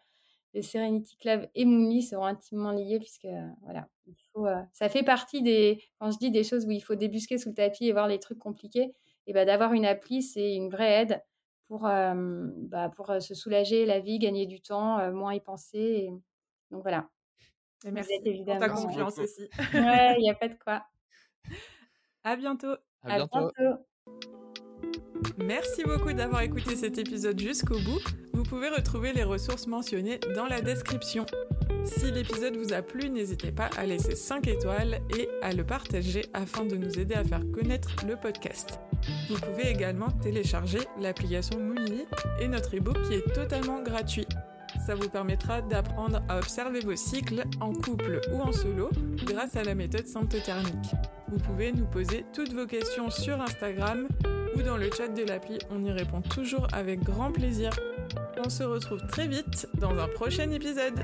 le 0.53 0.61
Serenity 0.61 1.17
Club 1.17 1.49
et 1.55 1.65
Moonly 1.65 2.03
seront 2.03 2.25
intimement 2.25 2.71
liés, 2.71 2.99
puisque 2.99 3.27
voilà, 3.63 3.89
il 4.07 4.15
faut, 4.33 4.47
ça 4.71 4.89
fait 4.89 5.03
partie 5.03 5.41
des, 5.41 5.83
quand 5.99 6.11
je 6.11 6.17
dis 6.17 6.31
des 6.31 6.43
choses 6.43 6.65
où 6.65 6.71
il 6.71 6.81
faut 6.81 6.95
débusquer 6.95 7.37
sous 7.37 7.49
le 7.49 7.55
tapis 7.55 7.87
et 7.87 7.91
voir 7.91 8.07
les 8.07 8.19
trucs 8.19 8.39
compliqués, 8.39 8.93
et 9.27 9.33
bah, 9.33 9.45
d'avoir 9.45 9.73
une 9.73 9.85
appli, 9.85 10.21
c'est 10.21 10.53
une 10.55 10.69
vraie 10.69 11.01
aide 11.01 11.21
pour, 11.67 11.81
bah, 11.83 12.89
pour 12.95 13.21
se 13.21 13.33
soulager 13.33 13.85
la 13.85 13.99
vie, 13.99 14.19
gagner 14.19 14.45
du 14.45 14.61
temps, 14.61 15.11
moins 15.11 15.33
y 15.33 15.39
penser. 15.39 16.09
Donc 16.71 16.81
voilà. 16.83 17.09
Merci 17.91 18.19
pour 18.45 18.57
ta 18.57 18.69
confiance 18.69 19.19
aussi. 19.19 19.49
Ouais, 19.73 20.15
il 20.17 20.21
n'y 20.21 20.29
a 20.29 20.35
pas 20.35 20.47
de 20.47 20.55
quoi. 20.55 20.85
À 22.23 22.35
bientôt. 22.35 22.75
À 23.03 23.17
bientôt. 23.17 23.51
Merci 25.37 25.83
beaucoup 25.83 26.13
d'avoir 26.13 26.41
écouté 26.41 26.75
cet 26.75 26.97
épisode 26.97 27.39
jusqu'au 27.39 27.79
bout. 27.79 27.99
Vous 28.33 28.43
pouvez 28.43 28.69
retrouver 28.69 29.13
les 29.13 29.23
ressources 29.23 29.67
mentionnées 29.67 30.19
dans 30.35 30.45
la 30.45 30.61
description. 30.61 31.25
Si 31.85 32.11
l'épisode 32.11 32.55
vous 32.55 32.73
a 32.73 32.81
plu, 32.81 33.09
n'hésitez 33.09 33.51
pas 33.51 33.69
à 33.77 33.85
laisser 33.85 34.15
5 34.15 34.47
étoiles 34.47 34.99
et 35.17 35.27
à 35.41 35.51
le 35.51 35.65
partager 35.65 36.23
afin 36.33 36.65
de 36.65 36.75
nous 36.75 36.99
aider 36.99 37.15
à 37.15 37.23
faire 37.23 37.43
connaître 37.53 37.89
le 38.07 38.15
podcast. 38.15 38.79
Vous 39.29 39.39
pouvez 39.39 39.69
également 39.69 40.09
télécharger 40.09 40.79
l'application 40.99 41.59
Moonly 41.59 42.05
et 42.39 42.47
notre 42.47 42.73
ebook 42.73 43.01
qui 43.03 43.15
est 43.15 43.33
totalement 43.33 43.81
gratuit. 43.81 44.27
Ça 44.85 44.95
vous 44.95 45.07
permettra 45.07 45.61
d'apprendre 45.61 46.21
à 46.27 46.37
observer 46.37 46.81
vos 46.81 46.95
cycles 46.95 47.43
en 47.61 47.71
couple 47.71 48.19
ou 48.33 48.41
en 48.41 48.51
solo 48.51 48.89
grâce 49.25 49.55
à 49.55 49.63
la 49.63 49.75
méthode 49.75 50.05
symptothermique. 50.05 50.91
Vous 51.29 51.39
pouvez 51.39 51.71
nous 51.71 51.85
poser 51.85 52.25
toutes 52.33 52.51
vos 52.53 52.67
questions 52.67 53.09
sur 53.09 53.41
Instagram 53.41 54.09
ou 54.55 54.61
dans 54.61 54.75
le 54.75 54.89
chat 54.91 55.07
de 55.07 55.23
l'appli, 55.23 55.57
on 55.71 55.83
y 55.83 55.91
répond 55.91 56.21
toujours 56.21 56.67
avec 56.73 57.01
grand 57.01 57.31
plaisir. 57.31 57.71
On 58.45 58.49
se 58.49 58.63
retrouve 58.63 59.05
très 59.07 59.27
vite 59.27 59.67
dans 59.75 59.97
un 59.97 60.07
prochain 60.09 60.51
épisode. 60.51 60.99